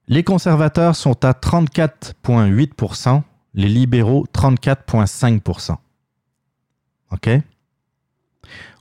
les 0.07 0.23
conservateurs 0.23 0.95
sont 0.95 1.23
à 1.23 1.31
34,8%, 1.33 3.21
les 3.53 3.69
libéraux 3.69 4.25
34,5%. 4.33 5.77
OK? 7.11 7.29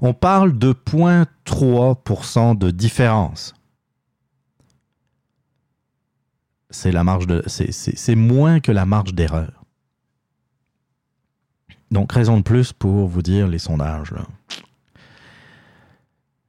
On 0.00 0.14
parle 0.14 0.56
de 0.58 0.72
0,3% 0.72 2.56
de 2.56 2.70
différence. 2.70 3.54
C'est 6.70 8.14
moins 8.14 8.60
que 8.60 8.72
la 8.72 8.86
marge 8.86 9.12
d'erreur. 9.14 9.57
Donc, 11.90 12.12
raison 12.12 12.36
de 12.36 12.42
plus 12.42 12.72
pour 12.72 13.06
vous 13.06 13.22
dire 13.22 13.48
les 13.48 13.58
sondages. 13.58 14.14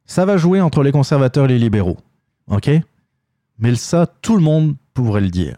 Ça 0.05 0.25
va 0.25 0.37
jouer 0.37 0.59
entre 0.59 0.83
les 0.83 0.91
conservateurs 0.91 1.45
et 1.45 1.49
les 1.49 1.59
libéraux. 1.59 1.97
OK? 2.47 2.69
Mais 3.59 3.75
ça, 3.75 4.07
tout 4.21 4.35
le 4.35 4.41
monde 4.41 4.75
pourrait 4.93 5.21
le 5.21 5.29
dire. 5.29 5.57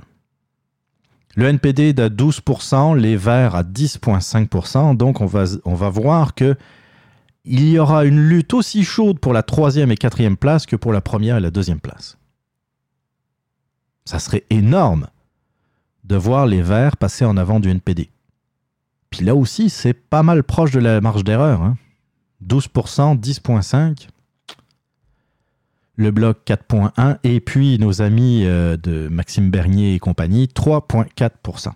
Le 1.35 1.45
NPD 1.47 1.89
est 1.89 1.99
à 1.99 2.09
12%, 2.09 2.97
les 2.97 3.15
Verts 3.15 3.55
à 3.55 3.63
10,5%. 3.63 4.97
Donc, 4.97 5.21
on 5.21 5.25
va, 5.25 5.45
on 5.65 5.75
va 5.75 5.89
voir 5.89 6.35
que 6.35 6.55
il 7.43 7.67
y 7.69 7.79
aura 7.79 8.05
une 8.05 8.19
lutte 8.19 8.53
aussi 8.53 8.83
chaude 8.83 9.19
pour 9.19 9.33
la 9.33 9.41
troisième 9.41 9.91
et 9.91 9.97
quatrième 9.97 10.37
place 10.37 10.65
que 10.65 10.75
pour 10.75 10.93
la 10.93 11.01
première 11.01 11.37
et 11.37 11.41
la 11.41 11.49
deuxième 11.49 11.79
place. 11.79 12.17
Ça 14.05 14.19
serait 14.19 14.43
énorme 14.49 15.07
de 16.03 16.15
voir 16.15 16.45
les 16.45 16.61
Verts 16.61 16.97
passer 16.97 17.25
en 17.25 17.37
avant 17.37 17.59
du 17.59 17.69
NPD. 17.69 18.09
Puis 19.11 19.25
là 19.25 19.35
aussi, 19.35 19.69
c'est 19.69 19.93
pas 19.93 20.23
mal 20.23 20.43
proche 20.43 20.71
de 20.71 20.79
la 20.79 20.99
marge 21.01 21.23
d'erreur. 21.23 21.61
hein. 21.61 21.77
12%, 22.47 23.19
10,5%. 23.19 24.07
Le 25.97 26.09
bloc 26.09 26.39
4,1% 26.47 27.17
et 27.23 27.39
puis 27.41 27.77
nos 27.77 28.01
amis 28.01 28.45
euh, 28.45 28.77
de 28.77 29.07
Maxime 29.09 29.51
Bernier 29.51 29.93
et 29.93 29.99
compagnie 29.99 30.45
3,4%. 30.45 31.73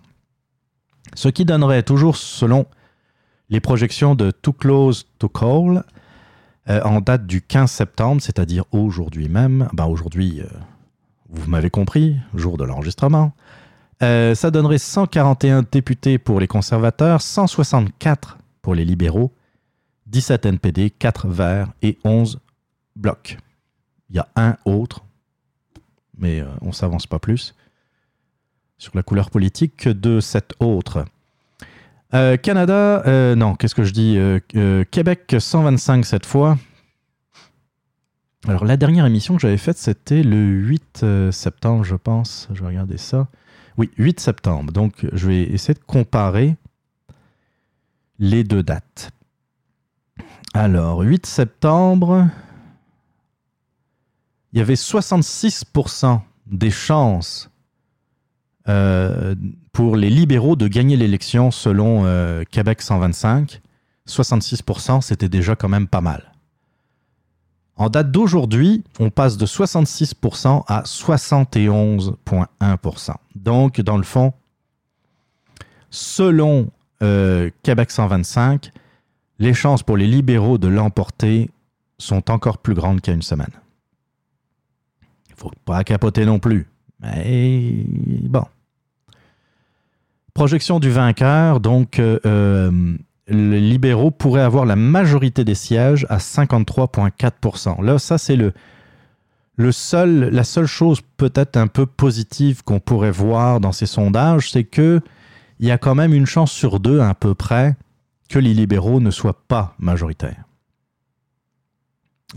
Ce 1.14 1.28
qui 1.28 1.44
donnerait 1.44 1.84
toujours, 1.84 2.16
selon 2.16 2.66
les 3.50 3.60
projections 3.60 4.16
de 4.16 4.32
Too 4.32 4.52
Close 4.54 5.06
to 5.18 5.28
Call, 5.28 5.84
euh, 6.68 6.80
en 6.82 7.00
date 7.00 7.26
du 7.26 7.42
15 7.42 7.70
septembre, 7.70 8.20
c'est-à-dire 8.20 8.64
aujourd'hui 8.72 9.28
même, 9.28 9.68
ben 9.72 9.84
aujourd'hui, 9.86 10.40
euh, 10.40 10.46
vous 11.28 11.48
m'avez 11.48 11.70
compris, 11.70 12.16
jour 12.34 12.56
de 12.56 12.64
l'enregistrement, 12.64 13.32
euh, 14.02 14.34
ça 14.34 14.50
donnerait 14.50 14.78
141 14.78 15.64
députés 15.70 16.18
pour 16.18 16.40
les 16.40 16.46
conservateurs, 16.46 17.22
164 17.22 18.38
pour 18.62 18.74
les 18.74 18.84
libéraux, 18.84 19.32
17 20.06 20.46
NPD, 20.46 20.90
4 20.90 21.28
Verts 21.28 21.72
et 21.82 21.98
11 22.04 22.40
blocs. 22.94 23.38
Il 24.10 24.16
y 24.16 24.18
a 24.18 24.28
un 24.36 24.56
autre, 24.64 25.04
mais 26.16 26.40
euh, 26.40 26.46
on 26.60 26.68
ne 26.68 26.72
s'avance 26.72 27.06
pas 27.06 27.18
plus 27.18 27.54
sur 28.78 28.94
la 28.94 29.02
couleur 29.02 29.30
politique 29.30 29.76
que 29.76 29.90
de 29.90 30.20
cet 30.20 30.52
autre. 30.60 31.06
Euh, 32.14 32.36
Canada, 32.36 33.02
non, 33.34 33.54
qu'est-ce 33.54 33.74
que 33.74 33.84
je 33.84 33.92
dis 33.92 34.18
Québec 34.90 35.34
125 35.38 36.04
cette 36.04 36.26
fois. 36.26 36.58
Alors 38.48 38.64
la 38.64 38.76
dernière 38.76 39.06
émission 39.06 39.34
que 39.34 39.40
j'avais 39.40 39.56
faite, 39.56 39.76
c'était 39.76 40.22
le 40.22 40.36
8 40.36 41.00
euh, 41.02 41.32
septembre, 41.32 41.82
je 41.82 41.96
pense. 41.96 42.46
Je 42.54 42.60
vais 42.60 42.68
regarder 42.68 42.96
ça. 42.96 43.26
Oui, 43.78 43.90
8 43.98 44.20
septembre. 44.20 44.72
Donc 44.72 45.06
je 45.12 45.28
vais 45.28 45.42
essayer 45.42 45.74
de 45.74 45.84
comparer 45.84 46.56
les 48.18 48.44
deux 48.44 48.62
dates. 48.62 49.10
Alors, 50.54 51.00
8 51.00 51.26
septembre, 51.26 52.28
il 54.52 54.58
y 54.58 54.62
avait 54.62 54.74
66% 54.74 56.20
des 56.46 56.70
chances 56.70 57.50
euh, 58.68 59.34
pour 59.72 59.96
les 59.96 60.08
libéraux 60.08 60.56
de 60.56 60.66
gagner 60.66 60.96
l'élection 60.96 61.50
selon 61.50 62.06
euh, 62.06 62.44
Québec 62.50 62.80
125. 62.80 63.60
66%, 64.08 65.02
c'était 65.02 65.28
déjà 65.28 65.56
quand 65.56 65.68
même 65.68 65.88
pas 65.88 66.00
mal. 66.00 66.32
En 67.76 67.90
date 67.90 68.10
d'aujourd'hui, 68.10 68.82
on 68.98 69.10
passe 69.10 69.36
de 69.36 69.44
66% 69.44 70.64
à 70.66 70.82
71,1%. 70.82 73.14
Donc, 73.34 73.82
dans 73.82 73.98
le 73.98 74.02
fond, 74.02 74.32
selon 75.90 76.70
euh, 77.02 77.50
Québec 77.62 77.90
125, 77.90 78.70
les 79.38 79.52
chances 79.52 79.82
pour 79.82 79.98
les 79.98 80.06
libéraux 80.06 80.56
de 80.56 80.68
l'emporter 80.68 81.50
sont 81.98 82.30
encore 82.30 82.58
plus 82.58 82.74
grandes 82.74 83.06
a 83.06 83.12
une 83.12 83.22
semaine. 83.22 83.52
Il 85.28 85.34
faut 85.36 85.52
pas 85.66 85.84
capoter 85.84 86.24
non 86.24 86.38
plus. 86.38 86.66
Mais 87.00 87.84
bon. 88.22 88.46
Projection 90.32 90.80
du 90.80 90.90
vainqueur, 90.90 91.60
donc 91.60 91.98
euh, 91.98 92.18
euh, 92.26 92.96
les 93.28 93.60
libéraux 93.60 94.10
pourraient 94.10 94.42
avoir 94.42 94.66
la 94.66 94.76
majorité 94.76 95.44
des 95.44 95.54
sièges 95.54 96.06
à 96.08 96.18
53,4%. 96.18 97.82
Là, 97.82 97.98
ça 97.98 98.18
c'est 98.18 98.36
le, 98.36 98.52
seul, 99.72 100.28
la 100.30 100.44
seule 100.44 100.66
chose 100.66 101.00
peut-être 101.16 101.56
un 101.56 101.66
peu 101.66 101.86
positive 101.86 102.62
qu'on 102.62 102.78
pourrait 102.78 103.10
voir 103.10 103.60
dans 103.60 103.72
ces 103.72 103.86
sondages, 103.86 104.50
c'est 104.50 104.64
que 104.64 105.00
il 105.58 105.66
y 105.66 105.70
a 105.70 105.78
quand 105.78 105.94
même 105.94 106.12
une 106.12 106.26
chance 106.26 106.52
sur 106.52 106.80
deux 106.80 107.00
à 107.00 107.14
peu 107.14 107.34
près 107.34 107.76
que 108.28 108.38
les 108.38 108.52
libéraux 108.52 109.00
ne 109.00 109.10
soient 109.10 109.42
pas 109.48 109.74
majoritaires. 109.78 110.44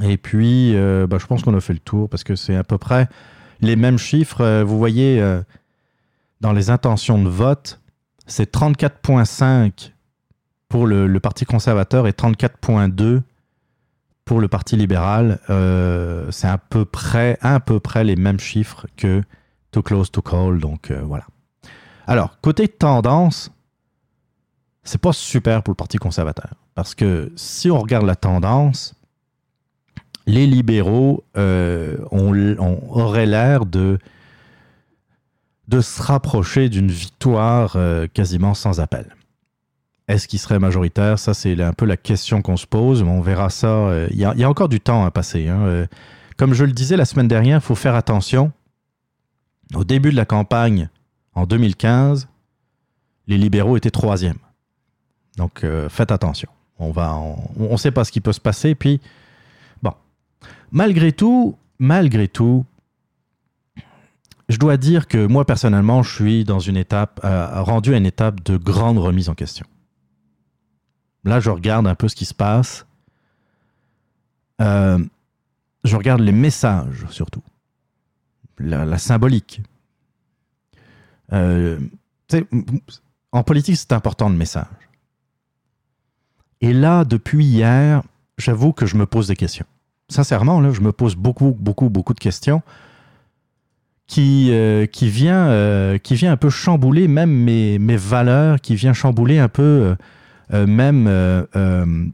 Et 0.02 0.18
puis, 0.18 0.76
euh, 0.76 1.08
bah, 1.08 1.18
je 1.20 1.26
pense 1.26 1.44
qu'on 1.44 1.56
a 1.56 1.60
fait 1.60 1.74
le 1.74 1.80
tour 1.80 2.10
parce 2.10 2.24
que 2.24 2.36
c'est 2.36 2.56
à 2.56 2.64
peu 2.64 2.78
près 2.78 3.10
les 3.60 3.76
mêmes 3.76 3.98
chiffres. 3.98 4.42
Euh, 4.42 4.64
Vous 4.64 4.78
voyez, 4.78 5.20
euh, 5.20 5.42
dans 6.42 6.54
les 6.54 6.70
intentions 6.70 7.22
de 7.22 7.28
vote, 7.28 7.82
c'est 8.26 8.54
34,5 8.54 9.92
pour 10.70 10.88
le, 10.88 11.20
Parti 11.20 11.46
conservateur 11.46 12.08
et 12.08 12.12
34,2 12.12 13.22
pour 14.24 14.40
le 14.40 14.48
Parti 14.48 14.78
libéral. 14.78 15.40
Euh, 15.50 16.32
c'est 16.32 16.48
à 16.48 16.58
peu 16.58 16.86
près, 16.86 17.38
les 18.04 18.16
mêmes 18.16 18.40
chiffres 18.40 18.88
que 18.96 19.24
Too 19.72 19.82
Close 19.82 20.12
to 20.12 20.22
Call. 20.22 20.60
Donc 20.60 20.92
euh, 20.92 21.02
voilà. 21.04 21.26
Alors, 22.08 22.40
côté 22.42 22.68
tendance, 22.68 23.52
c'est 24.84 25.02
pas 25.02 25.14
super 25.14 25.64
pour 25.64 25.74
le 25.74 25.76
Parti 25.76 25.98
conservateur. 25.98 26.52
Parce 26.76 26.96
que 26.96 27.32
si 27.36 27.70
on 27.70 27.80
regarde 27.80 28.06
la 28.06 28.16
tendance, 28.16 28.96
les 30.26 30.48
libéraux 30.48 31.24
euh, 31.38 31.98
auraient 32.12 33.26
l'air 33.26 33.66
de, 33.66 34.00
de 35.68 35.82
se 35.82 36.02
rapprocher 36.02 36.70
d'une 36.70 36.90
victoire 36.90 37.74
euh, 37.76 38.08
quasiment 38.08 38.54
sans 38.54 38.80
appel. 38.80 39.16
Est-ce 40.10 40.28
qu'il 40.28 40.40
serait 40.40 40.58
majoritaire? 40.58 41.20
Ça, 41.20 41.36
c'est 41.36 41.62
un 41.62 41.72
peu 41.72 41.86
la 41.86 41.96
question 41.96 42.42
qu'on 42.42 42.58
se 42.58 42.66
pose. 42.66 43.04
On 43.04 43.22
verra 43.22 43.52
ça. 43.52 43.68
euh, 43.68 44.08
Il 44.10 44.18
y, 44.18 44.26
a, 44.26 44.50
encore 44.50 44.68
du 44.68 44.82
temps 44.82 45.06
à 45.06 45.12
passer. 45.12 45.48
hein. 45.48 45.62
Euh, 45.62 45.86
Comme 46.36 46.54
je 46.56 46.66
le 46.66 46.72
disais 46.72 46.98
la 46.98 47.06
semaine 47.06 47.28
dernière, 47.28 47.60
il 47.60 47.62
faut 47.62 47.76
faire 47.76 47.94
attention. 47.94 48.52
Au 49.76 49.84
début 49.84 50.10
de 50.10 50.16
la 50.16 50.26
campagne, 50.26 50.90
en 51.36 51.46
2015, 51.46 52.28
les 53.28 53.38
libéraux 53.38 53.78
étaient 53.78 53.92
troisième. 53.92 54.38
Donc, 55.38 55.64
euh, 55.64 55.88
faites 55.90 56.12
attention. 56.12 56.50
On 56.80 56.90
va, 56.92 57.14
on 57.16 57.72
ne 57.72 57.78
sait 57.78 57.92
pas 57.92 58.04
ce 58.04 58.12
qui 58.12 58.20
peut 58.20 58.34
se 58.34 58.40
passer. 58.40 58.74
Puis, 58.74 59.00
bon, 59.84 59.94
malgré 60.72 61.12
tout, 61.12 61.56
malgré 61.78 62.28
tout, 62.28 62.66
je 64.48 64.58
dois 64.58 64.78
dire 64.78 65.08
que 65.08 65.28
moi 65.28 65.46
personnellement, 65.46 66.02
je 66.02 66.12
suis 66.16 66.44
dans 66.46 66.60
une 66.60 66.78
étape, 66.78 67.20
rendu 67.24 67.94
à 67.94 67.98
une 67.98 68.08
étape 68.08 68.42
de 68.44 68.58
grande 68.58 68.98
remise 68.98 69.30
en 69.30 69.36
question. 69.36 69.68
Là, 71.24 71.40
je 71.40 71.50
regarde 71.50 71.88
un 71.88 71.96
peu 71.96 72.08
ce 72.08 72.16
qui 72.16 72.26
se 72.26 72.34
passe. 72.34 72.86
Euh, 74.62 75.00
je 75.84 75.96
regarde 75.96 76.22
les 76.22 76.32
messages 76.32 77.06
surtout, 77.10 77.44
la, 78.58 78.98
symbolique. 78.98 79.62
Euh, 81.32 81.80
en 83.32 83.44
politique, 83.44 83.78
c'est 83.78 83.94
important 83.94 84.30
le 84.30 84.36
message. 84.36 84.66
Et 86.62 86.74
là, 86.74 87.06
depuis 87.06 87.46
hier, 87.46 88.04
j'avoue 88.38 88.74
que 88.74 88.86
je 88.86 88.98
me 88.98 89.06
pose 89.06 89.28
des 89.28 89.36
questions. 89.36 89.66
Sincèrement, 90.10 90.60
là, 90.60 90.72
je 90.72 90.82
me 90.82 90.92
pose 90.92 91.16
beaucoup, 91.16 91.56
beaucoup, 91.58 91.90
beaucoup 91.90 92.14
de 92.14 92.20
questions 92.20 92.62
qui, 94.08 94.50
euh, 94.52 94.88
euh, 95.24 95.98
un 96.24 96.38
peu 96.38 96.50
chambouler 96.50 97.08
même 97.08 97.32
mes, 97.32 97.78
mes 97.78 97.96
valeurs, 97.96 98.60
qui 98.60 98.76
vient 98.76 98.92
chambouler 98.92 99.38
un 99.38 99.48
peu 99.48 99.96
même 100.50 101.08
euh, 101.08 101.46
euh, 101.56 102.10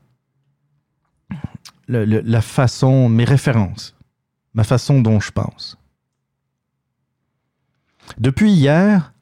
la 1.87 2.41
façon, 2.41 3.09
mes 3.09 3.25
références, 3.25 3.95
ma 4.53 4.63
façon 4.63 5.01
dont 5.01 5.19
je 5.19 5.31
pense. 5.31 5.77
Depuis 8.17 8.51
hier, 8.51 9.13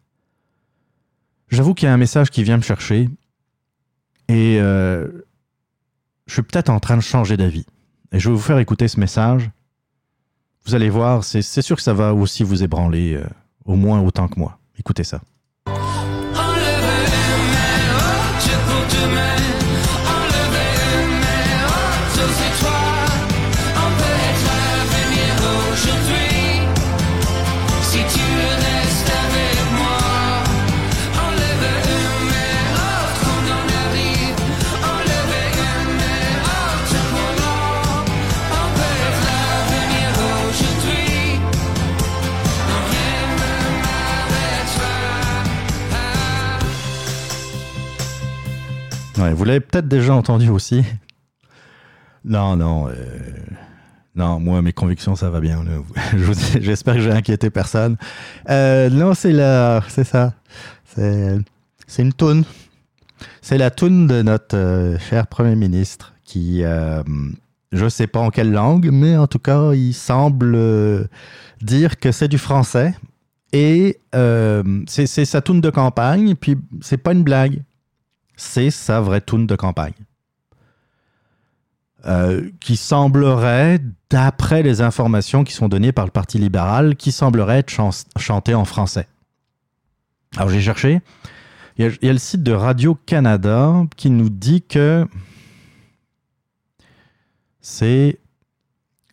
j'avoue 1.49 1.73
qu'il 1.73 1.87
y 1.87 1.89
a 1.89 1.93
un 1.93 1.97
message 1.97 2.29
qui 2.29 2.43
vient 2.43 2.57
me 2.57 2.63
chercher 2.63 3.09
et 4.27 4.59
euh, 4.59 5.07
je 6.27 6.33
suis 6.33 6.43
peut-être 6.43 6.69
en 6.69 6.79
train 6.79 6.97
de 6.97 7.01
changer 7.01 7.37
d'avis. 7.37 7.65
Et 8.11 8.19
je 8.19 8.29
vais 8.29 8.35
vous 8.35 8.41
faire 8.41 8.59
écouter 8.59 8.87
ce 8.87 8.99
message. 8.99 9.49
Vous 10.65 10.75
allez 10.75 10.89
voir, 10.89 11.23
c'est 11.23 11.41
sûr 11.41 11.75
que 11.75 11.81
ça 11.81 11.93
va 11.93 12.13
aussi 12.13 12.43
vous 12.43 12.63
ébranler, 12.63 13.15
euh, 13.15 13.27
au 13.65 13.75
moins 13.75 13.99
autant 14.01 14.27
que 14.27 14.39
moi. 14.39 14.59
Écoutez 14.77 15.03
ça. 15.03 15.21
Vous 49.31 49.45
l'avez 49.45 49.59
peut-être 49.59 49.87
déjà 49.87 50.13
entendu 50.13 50.49
aussi. 50.49 50.83
Non, 52.25 52.55
non. 52.55 52.87
euh, 52.87 52.93
non, 54.15 54.39
moi, 54.39 54.61
mes 54.61 54.73
convictions, 54.73 55.15
ça 55.15 55.29
va 55.29 55.39
bien. 55.39 55.63
là. 55.63 55.71
Je 56.15 56.59
J'espère 56.61 56.95
que 56.95 57.01
j'ai 57.01 57.11
inquiété 57.11 57.49
personne. 57.49 57.97
Euh, 58.49 58.89
non, 58.89 59.13
c'est 59.13 59.31
la... 59.31 59.81
C'est 59.87 60.03
ça. 60.03 60.33
C'est 60.85 62.01
une 62.01 62.13
toune. 62.13 62.43
C'est 63.41 63.57
la 63.57 63.71
toune 63.71 64.07
de 64.07 64.21
notre 64.21 64.55
euh, 64.57 64.99
cher 64.99 65.27
Premier 65.27 65.55
ministre 65.55 66.13
qui... 66.25 66.63
je 67.71 67.89
sais 67.89 68.07
pas 68.07 68.19
en 68.19 68.29
quelle 68.29 68.51
langue, 68.51 68.89
mais 68.91 69.17
en 69.17 69.27
tout 69.27 69.39
cas, 69.39 69.73
il 69.73 69.93
semble 69.93 71.07
dire 71.61 71.99
que 71.99 72.11
c'est 72.11 72.27
du 72.27 72.37
français. 72.37 72.93
Et 73.51 73.99
c'est 74.87 75.25
sa 75.25 75.41
toune 75.41 75.61
de 75.61 75.69
campagne, 75.69 76.35
puis 76.35 76.57
c'est 76.81 76.97
pas 76.97 77.13
une 77.13 77.23
blague 77.23 77.61
c'est 78.35 78.71
sa 78.71 79.01
vraie 79.01 79.21
tune 79.21 79.47
de 79.47 79.55
campagne. 79.55 79.93
Euh, 82.05 82.49
qui 82.59 82.75
semblerait, 82.75 83.79
d'après 84.09 84.61
les 84.61 84.81
informations 84.81 85.45
qui 85.45 85.53
sont 85.53 85.69
données 85.69 85.93
par 85.93 86.03
le 86.05 86.11
Parti 86.11 86.37
libéral, 86.37 86.97
qui 86.97 87.13
semblerait 87.13 87.59
être 87.59 87.69
chan- 87.69 87.91
chantée 88.17 88.53
en 88.53 88.65
français. 88.65 89.07
Alors 90.35 90.49
j'ai 90.49 90.61
cherché. 90.61 91.01
Il 91.77 91.85
y, 91.85 91.87
a, 91.87 91.91
il 92.01 92.05
y 92.07 92.09
a 92.09 92.13
le 92.13 92.19
site 92.19 92.43
de 92.43 92.51
Radio-Canada 92.51 93.83
qui 93.95 94.09
nous 94.09 94.29
dit 94.29 94.61
que 94.61 95.07
c'est 97.61 98.19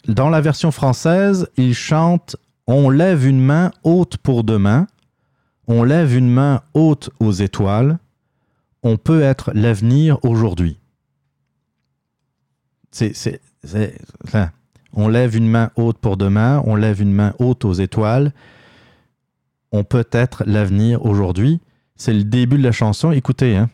dans 0.09 0.28
la 0.28 0.40
version 0.40 0.70
française, 0.72 1.48
il 1.56 1.74
chante 1.74 2.36
On 2.66 2.90
lève 2.90 3.26
une 3.26 3.40
main 3.40 3.70
haute 3.84 4.16
pour 4.16 4.44
demain, 4.44 4.86
on 5.66 5.82
lève 5.84 6.16
une 6.16 6.30
main 6.30 6.62
haute 6.74 7.10
aux 7.20 7.32
étoiles, 7.32 7.98
on 8.82 8.97
peut 8.97 9.23
être 9.23 9.52
l'avenir 9.55 10.19
aujourd'hui. 10.24 10.78
C'est, 12.90 13.40
on 14.93 15.09
lève 15.09 15.36
une 15.36 15.48
main 15.48 15.70
haute 15.77 15.98
pour 15.98 16.16
demain, 16.16 16.62
on 16.66 16.74
lève 16.74 17.01
une 17.01 17.12
main 17.12 17.35
haute 17.39 17.65
aux 17.65 17.73
étoiles, 17.73 18.32
on 19.70 19.85
peut 19.85 20.09
être 20.11 20.43
l'avenir 20.47 21.05
aujourd'hui. 21.05 21.61
C'est 21.94 22.15
le 22.15 22.24
début 22.24 22.59
de 22.59 22.62
la 22.62 22.73
chanson. 22.73 23.12
Écoutez, 23.12 23.57
hein. 23.57 23.69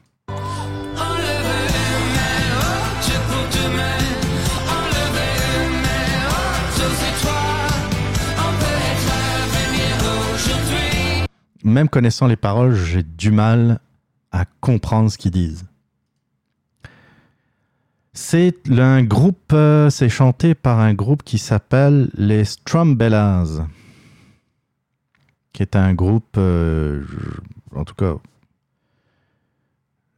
Même 11.64 11.88
connaissant 11.88 12.28
les 12.28 12.36
paroles, 12.36 12.76
j'ai 12.76 13.02
du 13.02 13.32
mal 13.32 13.80
à 14.36 14.44
comprendre 14.60 15.10
ce 15.10 15.16
qu'ils 15.18 15.30
disent. 15.30 15.64
C'est 18.12 18.56
un 18.70 19.02
groupe, 19.02 19.52
euh, 19.52 19.90
c'est 19.90 20.08
chanté 20.08 20.54
par 20.54 20.78
un 20.80 20.94
groupe 20.94 21.22
qui 21.22 21.38
s'appelle 21.38 22.10
les 22.14 22.44
Strumbellas, 22.44 23.66
qui 25.52 25.62
est 25.62 25.76
un 25.76 25.92
groupe, 25.94 26.36
euh, 26.38 27.02
je- 27.08 27.76
en 27.78 27.84
tout 27.84 27.94
cas, 27.94 28.14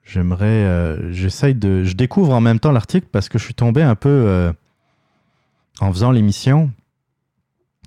j'aimerais, 0.05 0.47
euh, 0.65 1.13
j'essaye 1.13 1.55
de, 1.55 1.83
je 1.85 1.95
découvre 1.95 2.33
en 2.35 2.41
même 2.41 2.61
temps 2.61 2.73
l'article 2.73 3.09
parce 3.11 3.29
que 3.29 3.39
je 3.39 3.45
suis 3.45 3.55
tombé 3.55 3.83
un 3.83 3.97
peu 3.97 4.09
euh, 4.09 4.53
en 5.81 5.93
faisant 5.93 6.13
l'émission, 6.13 6.71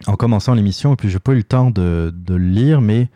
en 0.07 0.15
commençant 0.15 0.53
l'émission, 0.55 0.93
et 0.93 0.95
puis 0.97 1.09
j'ai 1.09 1.19
pas 1.19 1.33
eu 1.33 1.37
le 1.37 1.43
temps 1.43 1.71
de 1.71 2.13
le 2.27 2.37
lire, 2.37 2.81
mais 2.81 3.09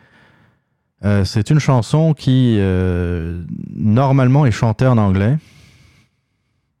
euh, 1.06 1.24
c'est 1.24 1.50
une 1.50 1.60
chanson 1.60 2.14
qui 2.14 2.56
euh, 2.58 3.40
normalement 3.72 4.44
est 4.44 4.50
chantée 4.50 4.86
en 4.86 4.98
anglais. 4.98 5.38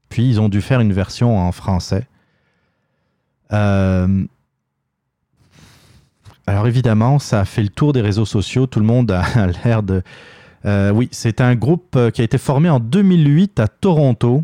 Puis 0.08 0.28
ils 0.28 0.40
ont 0.40 0.48
dû 0.48 0.60
faire 0.60 0.80
une 0.80 0.92
version 0.92 1.38
en 1.38 1.52
français. 1.52 2.08
Euh, 3.52 4.24
alors 6.48 6.66
évidemment, 6.66 7.20
ça 7.20 7.40
a 7.40 7.44
fait 7.44 7.62
le 7.62 7.68
tour 7.68 7.92
des 7.92 8.00
réseaux 8.00 8.24
sociaux. 8.24 8.66
Tout 8.66 8.80
le 8.80 8.86
monde 8.86 9.12
a 9.12 9.24
l'air 9.64 9.82
de... 9.82 10.02
Oui, 10.92 11.08
c'est 11.12 11.40
un 11.40 11.54
groupe 11.54 11.96
qui 12.12 12.22
a 12.22 12.24
été 12.24 12.38
formé 12.38 12.68
en 12.68 12.80
2008 12.80 13.60
à 13.60 13.68
Toronto 13.68 14.42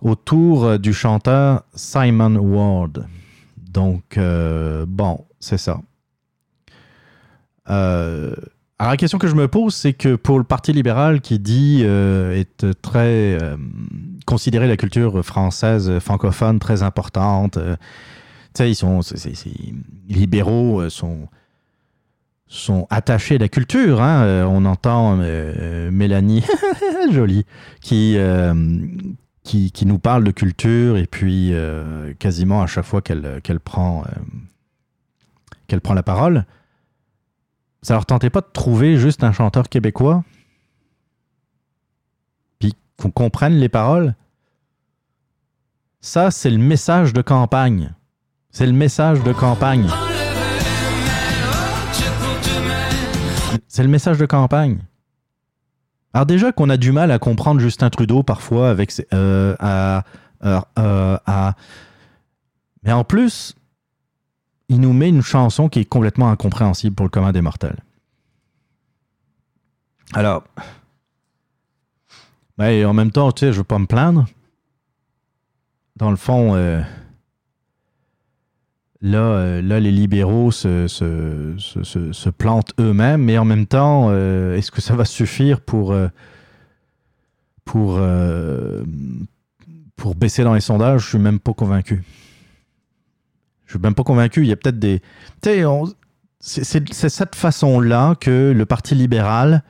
autour 0.00 0.78
du 0.78 0.94
chanteur 0.94 1.64
Simon 1.74 2.36
Ward. 2.36 3.08
Donc, 3.56 4.16
bon, 4.86 5.24
c'est 5.40 5.58
ça. 5.58 5.80
Euh, 7.70 8.34
alors 8.78 8.90
la 8.90 8.96
question 8.96 9.18
que 9.18 9.28
je 9.28 9.34
me 9.36 9.46
pose, 9.46 9.74
c'est 9.74 9.92
que 9.92 10.16
pour 10.16 10.38
le 10.38 10.44
Parti 10.44 10.72
libéral 10.72 11.20
qui 11.20 11.38
dit 11.38 11.82
euh, 11.84 12.36
être 12.36 12.72
très 12.82 13.38
euh, 13.40 13.56
considérer 14.26 14.66
la 14.66 14.76
culture 14.76 15.24
française 15.24 15.98
francophone 16.00 16.58
très 16.58 16.82
importante, 16.82 17.58
euh, 17.58 17.76
tu 18.54 18.64
sais, 18.64 18.70
ils 18.70 18.74
sont, 18.74 19.00
libéraux 20.08 20.80
euh, 20.80 20.90
sont 20.90 21.28
sont 22.48 22.86
attachés 22.90 23.36
à 23.36 23.38
la 23.38 23.48
culture. 23.48 24.02
hein. 24.02 24.24
Euh, 24.24 24.44
On 24.44 24.64
entend 24.64 25.16
Mélanie, 25.16 26.44
jolie, 27.12 27.46
qui, 27.80 28.16
qui 29.44 29.70
qui 29.70 29.86
nous 29.86 29.98
parle 29.98 30.24
de 30.24 30.32
culture 30.32 30.96
et 30.98 31.06
puis 31.06 31.54
quasiment 32.18 32.62
à 32.62 32.66
chaque 32.66 32.84
fois 32.84 33.00
qu'elle 33.00 33.40
qu'elle 33.42 33.60
prend 33.60 34.04
qu'elle 35.68 35.80
prend 35.80 35.94
la 35.94 36.02
parole. 36.02 36.44
Ça 37.82 37.94
leur 37.94 38.06
tentait 38.06 38.30
pas 38.30 38.40
de 38.40 38.50
trouver 38.52 38.96
juste 38.96 39.24
un 39.24 39.32
chanteur 39.32 39.68
québécois? 39.68 40.24
Puis 42.58 42.74
qu'on 42.96 43.10
comprenne 43.10 43.54
les 43.54 43.68
paroles? 43.68 44.14
Ça, 46.00 46.30
c'est 46.30 46.50
le 46.50 46.58
message 46.58 47.12
de 47.12 47.22
campagne. 47.22 47.92
C'est 48.50 48.66
le 48.66 48.72
message 48.72 49.22
de 49.22 49.32
campagne. 49.32 49.88
C'est 53.68 53.82
le 53.82 53.88
message 53.88 54.18
de 54.18 54.26
campagne. 54.26 54.78
Alors 56.14 56.26
déjà 56.26 56.52
qu'on 56.52 56.68
a 56.68 56.76
du 56.76 56.92
mal 56.92 57.10
à 57.10 57.18
comprendre 57.18 57.60
Justin 57.60 57.88
Trudeau 57.88 58.22
parfois 58.22 58.68
avec 58.68 58.90
ses, 58.90 59.06
euh, 59.14 59.56
euh, 59.62 60.60
euh, 60.78 61.50
mais 62.82 62.92
en 62.92 63.04
plus 63.04 63.54
il 64.68 64.80
nous 64.80 64.92
met 64.92 65.08
une 65.08 65.22
chanson 65.22 65.68
qui 65.68 65.80
est 65.80 65.84
complètement 65.84 66.30
incompréhensible 66.30 66.94
pour 66.94 67.04
le 67.04 67.10
commun 67.10 67.32
des 67.32 67.42
mortels. 67.42 67.82
Alors, 70.14 70.44
et 72.60 72.84
en 72.84 72.92
même 72.92 73.10
temps, 73.10 73.32
tu 73.32 73.40
sais, 73.40 73.52
je 73.52 73.58
veux 73.58 73.64
pas 73.64 73.78
me 73.78 73.86
plaindre. 73.86 74.26
Dans 75.96 76.10
le 76.10 76.16
fond, 76.16 76.54
euh, 76.54 76.82
là, 79.00 79.18
euh, 79.18 79.62
là, 79.62 79.80
les 79.80 79.90
libéraux 79.90 80.50
se, 80.50 80.86
se, 80.88 81.54
se- 81.58 82.28
plantent 82.28 82.72
eux-mêmes, 82.78 83.22
mais 83.22 83.38
en 83.38 83.44
même 83.44 83.66
temps, 83.66 84.08
euh, 84.10 84.56
est-ce 84.56 84.70
que 84.70 84.80
ça 84.80 84.94
va 84.94 85.04
suffire 85.04 85.60
pour, 85.60 85.94
pour, 87.64 88.00
pour 89.96 90.14
baisser 90.14 90.44
dans 90.44 90.54
les 90.54 90.60
sondages? 90.60 91.02
Je 91.02 91.08
suis 91.08 91.18
même 91.18 91.40
pas 91.40 91.52
convaincu. 91.52 92.02
Je 93.72 93.78
suis 93.78 93.82
même 93.82 93.94
pas 93.94 94.02
convaincu. 94.04 94.42
Il 94.42 94.48
y 94.48 94.52
a 94.52 94.56
peut-être 94.56 94.78
des. 94.78 95.00
Tu 95.40 95.50
sais, 96.40 96.82
c'est 96.90 97.08
cette 97.08 97.34
façon-là 97.34 98.16
que 98.20 98.52
le 98.54 98.66
Parti 98.66 98.94
libéral 98.94 99.62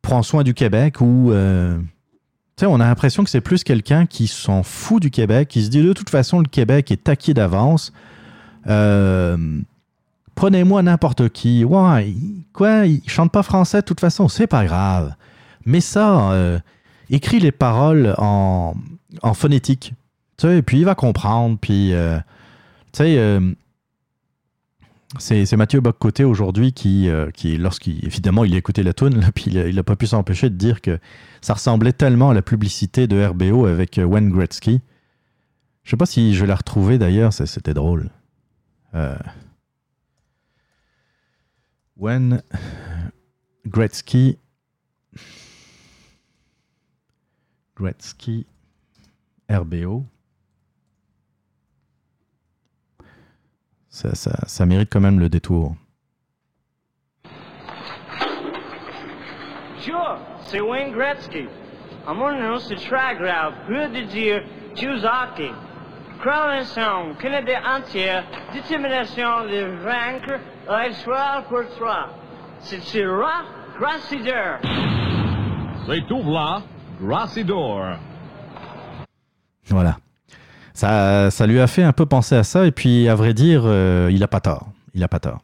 prend 0.00 0.22
soin 0.22 0.42
du 0.42 0.54
Québec 0.54 1.00
où. 1.02 1.32
euh, 1.32 1.76
tu 2.56 2.60
sais, 2.60 2.66
on 2.66 2.76
a 2.80 2.86
l'impression 2.86 3.24
que 3.24 3.30
c'est 3.30 3.40
plus 3.40 3.64
quelqu'un 3.64 4.06
qui 4.06 4.26
s'en 4.28 4.62
fout 4.62 5.02
du 5.02 5.10
Québec, 5.10 5.48
qui 5.48 5.62
se 5.64 5.68
dit 5.68 5.82
de 5.82 5.92
toute 5.92 6.08
façon 6.08 6.38
le 6.38 6.46
Québec 6.46 6.90
est 6.92 7.08
acquis 7.08 7.34
d'avance. 7.34 7.92
Euh, 8.68 9.36
Prenez-moi 10.34 10.82
n'importe 10.82 11.28
qui. 11.28 11.64
Ouais, 11.64 12.14
quoi, 12.52 12.86
il 12.86 13.02
chante 13.08 13.30
pas 13.30 13.42
français 13.42 13.80
de 13.80 13.84
toute 13.84 14.00
façon, 14.00 14.28
c'est 14.28 14.46
pas 14.48 14.64
grave. 14.64 15.14
Mais 15.66 15.80
ça, 15.80 16.32
euh, 16.32 16.58
écris 17.10 17.38
les 17.40 17.52
paroles 17.52 18.14
en, 18.18 18.74
en 19.22 19.34
phonétique. 19.34 19.92
Tu 20.36 20.46
sais, 20.48 20.62
puis 20.62 20.78
il 20.78 20.84
va 20.84 20.94
comprendre, 20.94 21.58
puis. 21.60 21.92
euh, 21.92 22.18
tu 22.94 22.98
sais, 22.98 23.18
euh, 23.18 23.40
c'est 25.18 25.56
Mathieu 25.56 25.80
Boccoté 25.80 26.24
aujourd'hui 26.24 26.72
qui, 26.72 27.08
euh, 27.08 27.30
qui 27.30 27.56
lorsqu'il, 27.56 28.04
évidemment, 28.04 28.44
il 28.44 28.54
a 28.54 28.56
écouté 28.56 28.82
la 28.82 28.92
tune, 28.92 29.20
là, 29.20 29.32
puis 29.34 29.46
il 29.50 29.74
n'a 29.74 29.82
pas 29.82 29.96
pu 29.96 30.06
s'empêcher 30.06 30.50
de 30.50 30.54
dire 30.54 30.80
que 30.80 30.98
ça 31.40 31.54
ressemblait 31.54 31.92
tellement 31.92 32.30
à 32.30 32.34
la 32.34 32.42
publicité 32.42 33.06
de 33.06 33.24
RBO 33.24 33.66
avec 33.66 33.98
euh, 33.98 34.04
Wayne 34.04 34.30
Gretzky. 34.30 34.80
Je 35.82 35.90
sais 35.90 35.96
pas 35.96 36.06
si 36.06 36.34
je 36.34 36.44
l'ai 36.44 36.54
retrouvé 36.54 36.98
d'ailleurs, 36.98 37.32
c'était 37.32 37.74
drôle. 37.74 38.10
Euh, 38.94 39.18
Wayne 41.96 42.42
Gretzky. 43.66 44.38
Gretzky 47.76 48.46
RBO. 49.50 50.06
Ça, 53.94 54.12
ça- 54.16 54.44
ça 54.48 54.66
mérite 54.66 54.88
quand 54.92 55.00
même 55.00 55.20
le 55.20 55.28
détour. 55.28 55.76
Sure, 59.78 60.18
c'est 60.46 60.60
Wayne 60.60 60.92
Gretzky. 60.92 61.46
Mon 62.08 62.32
nom, 62.32 62.58
c'est 62.58 62.74
très 62.74 63.14
grave. 63.14 63.54
Peu 63.68 63.88
de 63.90 64.00
dire, 64.06 64.42
choose 64.74 65.04
hockey? 65.04 65.52
Crown 66.20 67.14
Canada 67.20 67.60
entière, 67.76 68.24
détermination 68.52 69.44
de 69.44 69.60
vaincre, 69.84 70.40
trois 70.66 71.42
pour 71.48 71.62
trois. 71.78 72.08
C'est 72.58 72.80
Syrah 72.80 73.44
Grassider. 73.78 74.56
C'est 75.86 76.04
tout 76.08 76.22
là, 76.32 76.62
Grassidor. 77.00 77.96
Voilà. 79.68 79.96
Ça, 80.74 81.30
ça 81.30 81.46
lui 81.46 81.60
a 81.60 81.68
fait 81.68 81.84
un 81.84 81.92
peu 81.92 82.04
penser 82.04 82.34
à 82.34 82.42
ça, 82.42 82.66
et 82.66 82.72
puis, 82.72 83.08
à 83.08 83.14
vrai 83.14 83.32
dire, 83.32 83.62
euh, 83.64 84.10
il 84.12 84.22
a 84.24 84.28
pas 84.28 84.40
tort. 84.40 84.68
Il 84.92 85.04
a 85.04 85.08
pas 85.08 85.20
tort. 85.20 85.40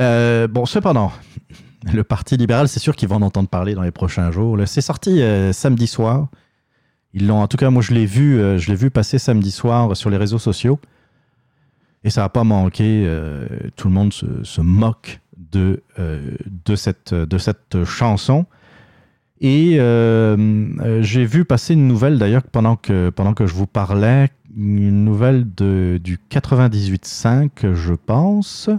Euh, 0.00 0.48
bon, 0.48 0.66
cependant, 0.66 1.12
le 1.92 2.02
Parti 2.02 2.36
libéral, 2.36 2.68
c'est 2.68 2.80
sûr 2.80 2.96
qu'ils 2.96 3.08
vont 3.08 3.16
en 3.16 3.22
entendre 3.22 3.48
parler 3.48 3.74
dans 3.74 3.82
les 3.82 3.92
prochains 3.92 4.32
jours. 4.32 4.58
C'est 4.66 4.80
sorti 4.80 5.22
euh, 5.22 5.52
samedi 5.52 5.86
soir. 5.86 6.26
Ils 7.14 7.28
l'ont, 7.28 7.40
en 7.40 7.46
tout 7.46 7.56
cas, 7.56 7.70
moi, 7.70 7.82
je 7.82 7.92
l'ai 7.92 8.06
vu, 8.06 8.38
je 8.58 8.72
vu 8.72 8.90
passer 8.90 9.18
samedi 9.18 9.52
soir 9.52 9.96
sur 9.96 10.10
les 10.10 10.16
réseaux 10.16 10.38
sociaux. 10.38 10.80
Et 12.04 12.10
ça 12.10 12.22
n'a 12.22 12.30
pas 12.30 12.42
manqué. 12.42 13.06
tout 13.76 13.88
le 13.88 13.94
monde 13.94 14.14
se, 14.14 14.60
moque 14.62 15.20
de 15.36 15.82
cette 16.74 17.84
chanson. 17.84 18.46
Et 19.42 19.74
euh, 19.80 20.36
euh, 20.80 21.02
j'ai 21.02 21.24
vu 21.24 21.44
passer 21.44 21.74
une 21.74 21.88
nouvelle 21.88 22.16
d'ailleurs 22.16 22.44
pendant 22.44 22.76
que, 22.76 23.10
pendant 23.10 23.34
que 23.34 23.48
je 23.48 23.54
vous 23.54 23.66
parlais, 23.66 24.28
une 24.56 25.04
nouvelle 25.04 25.52
de, 25.52 25.98
du 26.02 26.20
98.5, 26.30 27.74
je 27.74 27.94
pense, 27.94 28.70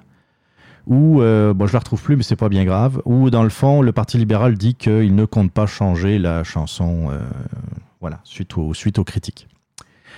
où, 0.88 1.22
euh, 1.22 1.53
bon, 1.53 1.68
je 1.68 1.73
la 1.73 1.80
retrouve 1.80 2.02
plus, 2.02 2.15
mais 2.15 2.23
c'est 2.23 2.38
pas 2.38 2.48
bien 2.48 2.64
grave, 2.64 3.02
où 3.03 3.30
dans 3.30 3.44
le 3.44 3.49
fond, 3.49 3.81
le 3.81 3.91
Parti 3.91 4.18
libéral 4.18 4.57
dit 4.57 4.76
qu'il 4.76 5.14
ne 5.14 5.26
compte 5.26 5.52
pas 5.52 5.65
changer 5.65 6.18
la 6.18 6.45
chanson, 6.45 7.10
euh, 7.11 7.19
voilà, 7.99 8.22
suite, 8.23 8.57
au, 8.57 8.73
suite 8.73 8.99
aux 8.99 9.03
critiques. 9.03 9.49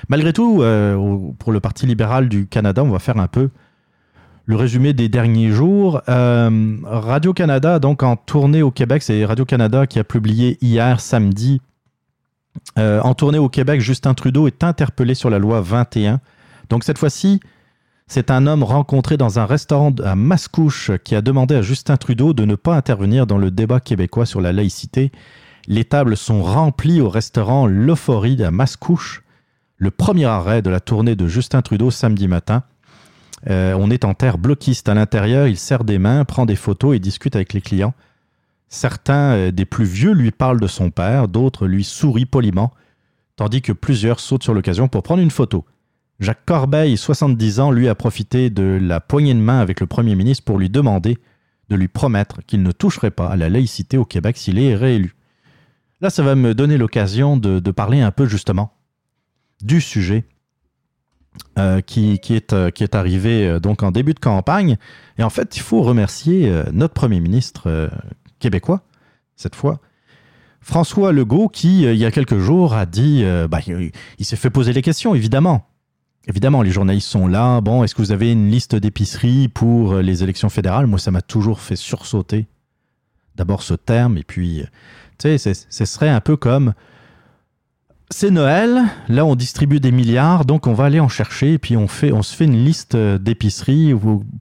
Malgré 0.09 0.31
tout, 0.31 0.61
pour 1.39 1.53
le 1.53 1.59
Parti 1.59 1.87
libéral 1.87 2.29
du 2.29 2.45
Canada, 2.45 2.83
on 2.83 2.89
va 2.89 2.99
faire 2.99 3.17
un 3.17 3.27
peu 3.27 3.49
le 4.45 4.55
résumé 4.55 4.93
des 4.93 5.09
derniers 5.09 5.51
jours. 5.51 6.01
Euh, 6.07 6.77
Radio-Canada, 6.83 7.79
donc 7.79 8.03
en 8.03 8.15
tournée 8.15 8.61
au 8.61 8.71
Québec, 8.71 9.03
c'est 9.03 9.25
Radio-Canada 9.25 9.87
qui 9.87 9.99
a 9.99 10.03
publié 10.03 10.57
hier 10.61 10.99
samedi. 10.99 11.61
Euh, 12.77 13.01
en 13.01 13.13
tournée 13.13 13.39
au 13.39 13.49
Québec, 13.49 13.81
Justin 13.81 14.13
Trudeau 14.13 14.47
est 14.47 14.63
interpellé 14.63 15.15
sur 15.15 15.29
la 15.29 15.39
loi 15.39 15.61
21. 15.61 16.19
Donc 16.69 16.83
cette 16.83 16.97
fois-ci, 16.97 17.39
c'est 18.07 18.29
un 18.29 18.45
homme 18.45 18.63
rencontré 18.63 19.17
dans 19.17 19.39
un 19.39 19.45
restaurant 19.45 19.93
à 20.03 20.15
Mascouche 20.15 20.91
qui 21.03 21.15
a 21.15 21.21
demandé 21.21 21.55
à 21.55 21.61
Justin 21.61 21.97
Trudeau 21.97 22.33
de 22.33 22.45
ne 22.45 22.55
pas 22.55 22.75
intervenir 22.75 23.25
dans 23.25 23.37
le 23.37 23.49
débat 23.51 23.79
québécois 23.79 24.27
sur 24.27 24.41
la 24.41 24.53
laïcité 24.53 25.11
Les 25.67 25.85
tables 25.85 26.15
sont 26.15 26.43
remplies 26.43 27.01
au 27.01 27.09
restaurant 27.09 27.65
L'Euphorie 27.65 28.43
à 28.43 28.51
Mascouche, 28.51 29.23
le 29.77 29.89
premier 29.89 30.25
arrêt 30.25 30.61
de 30.61 30.69
la 30.69 30.79
tournée 30.79 31.15
de 31.15 31.27
Justin 31.27 31.63
Trudeau 31.63 31.89
samedi 31.89 32.27
matin. 32.27 32.63
Euh, 33.49 33.75
on 33.79 33.91
est 33.91 34.05
en 34.05 34.13
terre 34.13 34.37
bloquiste 34.37 34.89
à 34.89 34.93
l'intérieur, 34.93 35.47
il 35.47 35.57
serre 35.57 35.83
des 35.83 35.99
mains, 35.99 36.25
prend 36.25 36.45
des 36.45 36.55
photos 36.55 36.95
et 36.95 36.99
discute 36.99 37.35
avec 37.35 37.53
les 37.53 37.61
clients. 37.61 37.93
Certains 38.69 39.33
euh, 39.33 39.51
des 39.51 39.65
plus 39.65 39.85
vieux 39.85 40.13
lui 40.13 40.31
parlent 40.31 40.59
de 40.59 40.67
son 40.67 40.89
père, 40.89 41.27
d'autres 41.27 41.67
lui 41.67 41.83
sourient 41.83 42.25
poliment, 42.25 42.73
tandis 43.35 43.61
que 43.61 43.71
plusieurs 43.71 44.19
sautent 44.19 44.43
sur 44.43 44.53
l'occasion 44.53 44.87
pour 44.87 45.03
prendre 45.03 45.21
une 45.21 45.31
photo. 45.31 45.65
Jacques 46.19 46.45
Corbeil, 46.45 46.97
70 46.97 47.59
ans, 47.59 47.71
lui 47.71 47.87
a 47.87 47.95
profité 47.95 48.49
de 48.49 48.79
la 48.81 48.99
poignée 48.99 49.33
de 49.33 49.39
main 49.39 49.59
avec 49.59 49.79
le 49.79 49.85
Premier 49.87 50.15
ministre 50.15 50.45
pour 50.45 50.57
lui 50.57 50.69
demander 50.69 51.17
de 51.69 51.75
lui 51.75 51.87
promettre 51.87 52.41
qu'il 52.45 52.63
ne 52.63 52.71
toucherait 52.71 53.11
pas 53.11 53.27
à 53.27 53.35
la 53.35 53.49
laïcité 53.49 53.97
au 53.97 54.05
Québec 54.05 54.37
s'il 54.37 54.59
est 54.59 54.75
réélu. 54.75 55.15
Là, 56.01 56.09
ça 56.09 56.23
va 56.23 56.35
me 56.35 56.53
donner 56.53 56.77
l'occasion 56.77 57.37
de, 57.37 57.59
de 57.59 57.71
parler 57.71 58.01
un 58.01 58.11
peu 58.11 58.25
justement 58.27 58.71
du 59.61 59.81
sujet 59.81 60.25
euh, 61.57 61.79
qui, 61.79 62.19
qui 62.19 62.35
est, 62.35 62.51
euh, 62.51 62.69
qui 62.69 62.83
est 62.83 62.95
arrivé 62.95 63.47
euh, 63.47 63.59
donc 63.61 63.81
en 63.81 63.91
début 63.91 64.13
de 64.13 64.19
campagne. 64.19 64.75
Et 65.17 65.23
en 65.23 65.29
fait, 65.29 65.55
il 65.55 65.61
faut 65.61 65.81
remercier 65.83 66.51
notre 66.73 66.93
Premier 66.93 67.21
ministre 67.21 67.89
québécois, 68.39 68.81
cette 69.37 69.55
fois, 69.55 69.79
François 70.59 71.13
Legault, 71.13 71.47
qui, 71.47 71.83
il 71.83 71.95
y 71.95 72.03
a 72.03 72.11
quelques 72.11 72.39
jours, 72.39 72.73
a 72.73 72.85
dit, 72.85 73.23
bah, 73.49 73.59
il, 73.65 73.91
il 74.19 74.25
s'est 74.25 74.35
fait 74.35 74.49
poser 74.49 74.73
les 74.73 74.81
questions, 74.81 75.15
évidemment. 75.15 75.69
Évidemment, 76.27 76.63
les 76.63 76.71
journalistes 76.71 77.07
sont 77.07 77.27
là. 77.27 77.61
Bon, 77.61 77.85
est-ce 77.85 77.95
que 77.95 78.01
vous 78.01 78.11
avez 78.11 78.33
une 78.33 78.49
liste 78.49 78.75
d'épiceries 78.75 79.47
pour 79.47 79.95
les 79.95 80.21
élections 80.21 80.49
fédérales? 80.49 80.87
Moi, 80.87 80.99
ça 80.99 81.11
m'a 81.11 81.21
toujours 81.21 81.61
fait 81.61 81.77
sursauter. 81.77 82.47
D'abord 83.37 83.63
ce 83.63 83.75
terme, 83.75 84.17
et 84.17 84.23
puis, 84.23 84.65
tu 85.17 85.37
sais, 85.37 85.53
ce 85.53 85.85
serait 85.85 86.09
un 86.09 86.19
peu 86.19 86.35
comme 86.35 86.73
c'est 88.15 88.31
Noël, 88.31 88.83
là 89.09 89.25
on 89.25 89.35
distribue 89.35 89.81
des 89.81 89.91
milliards, 89.91 90.45
donc 90.45 90.67
on 90.67 90.73
va 90.73 90.85
aller 90.85 91.01
en 91.01 91.09
chercher, 91.09 91.55
et 91.55 91.57
puis 91.57 91.75
on, 91.75 91.89
se 91.89 92.33
fait 92.33 92.45
une 92.45 92.63
liste 92.63 92.95
euh, 92.95 93.17
d'épiceries, 93.17 93.93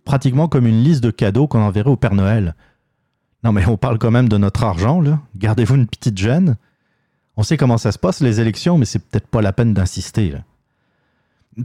pratiquement 0.04 0.46
comme 0.46 0.68
une 0.68 0.84
liste 0.84 1.02
de 1.02 1.10
cadeaux 1.10 1.48
qu'on 1.48 1.58
enverrait 1.60 1.90
au 1.90 1.96
Père 1.96 2.14
Noël. 2.14 2.54
Non 3.42 3.50
mais 3.50 3.66
on 3.66 3.76
parle 3.76 3.98
quand 3.98 4.12
même 4.12 4.28
de 4.28 4.36
notre 4.36 4.62
argent, 4.62 5.00
là. 5.00 5.18
Gardez-vous 5.34 5.74
une 5.74 5.88
petite 5.88 6.16
gêne. 6.16 6.56
On 7.36 7.42
sait 7.42 7.56
comment 7.56 7.76
ça 7.76 7.90
se 7.90 7.98
passe, 7.98 8.20
les 8.20 8.40
élections, 8.40 8.78
mais 8.78 8.84
c'est 8.84 9.00
peut-être 9.00 9.26
pas 9.26 9.42
la 9.42 9.52
peine 9.52 9.74
d'insister. 9.74 10.36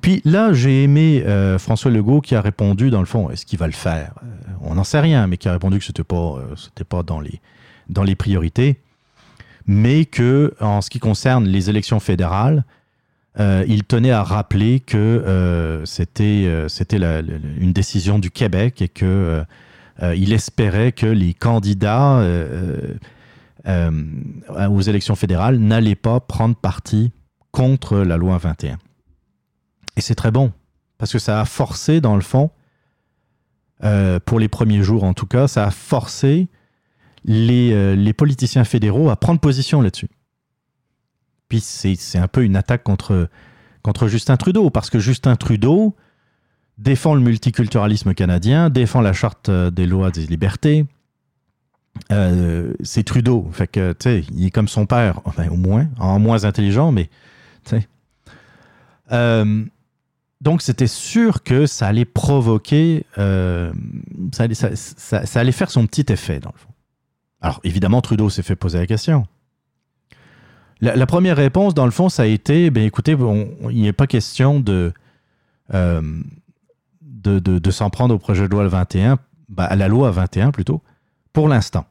Puis 0.02 0.23
là, 0.26 0.52
j'ai 0.52 0.86
aimé 0.86 1.23
euh, 1.27 1.60
François 1.60 1.91
Legault 1.91 2.22
qui 2.22 2.34
a 2.34 2.41
répondu, 2.41 2.90
dans 2.90 3.02
le 3.02 3.06
fond, 3.06 3.30
est-ce 3.30 3.45
qu'il 3.45 3.60
va 3.60 3.68
le 3.68 3.73
faire? 3.73 4.15
Euh, 4.23 4.53
On 4.61 4.73
n'en 4.73 4.84
sait 4.84 4.99
rien, 4.99 5.27
mais 5.27 5.38
qui 5.38 5.48
a 5.48 5.52
répondu 5.52 5.77
que 5.77 5.86
euh, 5.86 6.56
c'était 6.56 6.84
pas 6.84 7.03
dans 7.03 8.03
les 8.03 8.15
priorités 8.15 8.80
mais 9.70 10.06
que 10.06 10.56
en 10.60 10.82
ce 10.82 10.90
qui 10.90 10.98
concerne 10.98 11.46
les 11.46 11.70
élections 11.70 12.00
fédérales, 12.00 12.66
euh, 13.40 13.64
il 13.68 13.84
tenait 13.84 14.10
à 14.10 14.24
rappeler 14.24 14.80
que 14.80 14.98
euh, 14.98 15.86
c'était 15.86 16.48
euh, 16.48 17.22
une 17.60 17.72
décision 17.72 18.18
du 18.18 18.32
Québec 18.32 18.82
et 18.82 18.90
que 18.90 19.46
il 20.16 20.34
espérait 20.34 20.91
que 20.91 21.06
les 21.06 21.36
candidats 21.36 22.26
aux 23.68 24.82
élections 24.82 25.16
fédérales 25.16 25.60
n'allaient 25.60 25.94
pas 25.94 26.20
prendre 26.20 26.56
parti 26.56 27.12
contre 27.52 27.98
la 28.00 28.18
loi 28.18 28.38
21. 28.40 28.78
Et 29.98 30.02
c'est 30.02 30.16
très 30.16 30.32
bon 30.32 30.52
parce 30.98 31.12
que 31.12 31.20
ça 31.20 31.41
a 31.41 31.46
forcé 31.46 32.00
dans 32.02 32.16
le 32.16 32.22
fond, 32.22 32.50
pour 34.26 34.40
les 34.40 34.48
premiers 34.48 34.82
jours 34.84 35.04
en 35.04 35.14
tout 35.14 35.28
cas, 35.28 35.50
ça 35.50 35.66
a 35.66 35.72
forcé 35.72 36.48
les, 37.30 37.74
euh, 37.74 37.96
les 37.96 38.12
politiciens 38.12 38.64
fédéraux 38.64 39.12
à 39.12 39.16
prendre 39.16 39.40
position 39.40 39.82
là-dessus. 39.82 40.10
Puis 41.48 41.62
c'est 41.62 42.18
un 42.18 42.28
peu 42.28 42.44
une 42.44 42.56
attaque 42.56 42.84
contre, 42.84 43.30
Justin 44.08 44.36
Trudeau, 44.36 44.72
parce 44.72 44.90
que 44.90 45.00
Justin 45.00 45.36
Trudeau 45.36 45.96
défend 46.80 47.14
le 47.14 47.22
multiculturalisme 47.22 48.16
canadien, 48.16 48.70
défend 48.70 49.02
la 49.02 49.14
charte 49.14 49.50
euh, 49.50 49.70
des 49.70 49.86
lois 49.86 50.10
des 50.10 50.26
libertés. 50.26 50.86
Euh, 52.12 52.74
c'est 52.82 53.04
Trudeau, 53.04 53.48
fait 53.52 53.68
que, 53.68 53.94
tu 53.94 54.10
sais, 54.10 54.24
il 54.32 54.48
est 54.48 54.52
comme 54.52 54.68
son 54.68 54.88
père, 54.88 55.22
enfin, 55.26 55.48
au 55.50 55.56
moins, 55.56 55.88
en 56.00 56.20
moins 56.20 56.46
intelligent, 56.46 56.92
mais, 56.92 57.10
tu 57.66 57.78
sais. 59.12 59.46
Donc, 60.42 60.62
c'était 60.62 60.88
sûr 60.88 61.44
que 61.44 61.66
ça 61.66 61.88
allait 61.88 62.06
provoquer, 62.06 63.06
ça, 63.18 64.44
allait, 64.44 64.56
ça 64.56 65.40
allait 65.40 65.52
faire 65.52 65.70
son 65.70 65.86
petit 65.86 66.06
effet, 66.14 66.40
dans 66.40 66.52
le 66.54 66.58
fond. 66.58 66.70
Alors, 67.41 67.60
évidemment, 67.64 68.02
Trudeau 68.02 68.30
s'est 68.30 68.44
fait 68.44 68.56
poser 68.56 68.80
la 68.80 68.88
question. 68.88 69.26
La, 70.82 71.06
première 71.06 71.36
réponse, 71.36 71.74
dans 71.74 71.84
le 71.86 71.91
fond, 71.91 72.07
ça 72.07 72.24
a 72.24 72.26
été, 72.26 72.70
ben 72.70 72.86
écoutez, 72.86 73.14
on- 73.16 73.49
on- 73.61 73.70
il 73.70 73.82
n'est 73.82 73.91
pas 73.94 74.07
question 74.07 74.61
de, 74.61 74.94
euh, 75.74 76.02
de, 77.02 77.72
s'en 77.72 77.90
prendre 77.90 78.16
au 78.16 78.18
projet 78.18 78.48
de 78.48 78.52
loi 78.52 78.66
21, 78.68 79.20
ben, 79.49 79.66
à 79.66 79.76
la 79.76 79.90
loi 79.90 80.10
21 80.11 80.52
plutôt, 80.52 80.82
pour 81.34 81.49
l'instant. 81.49 81.86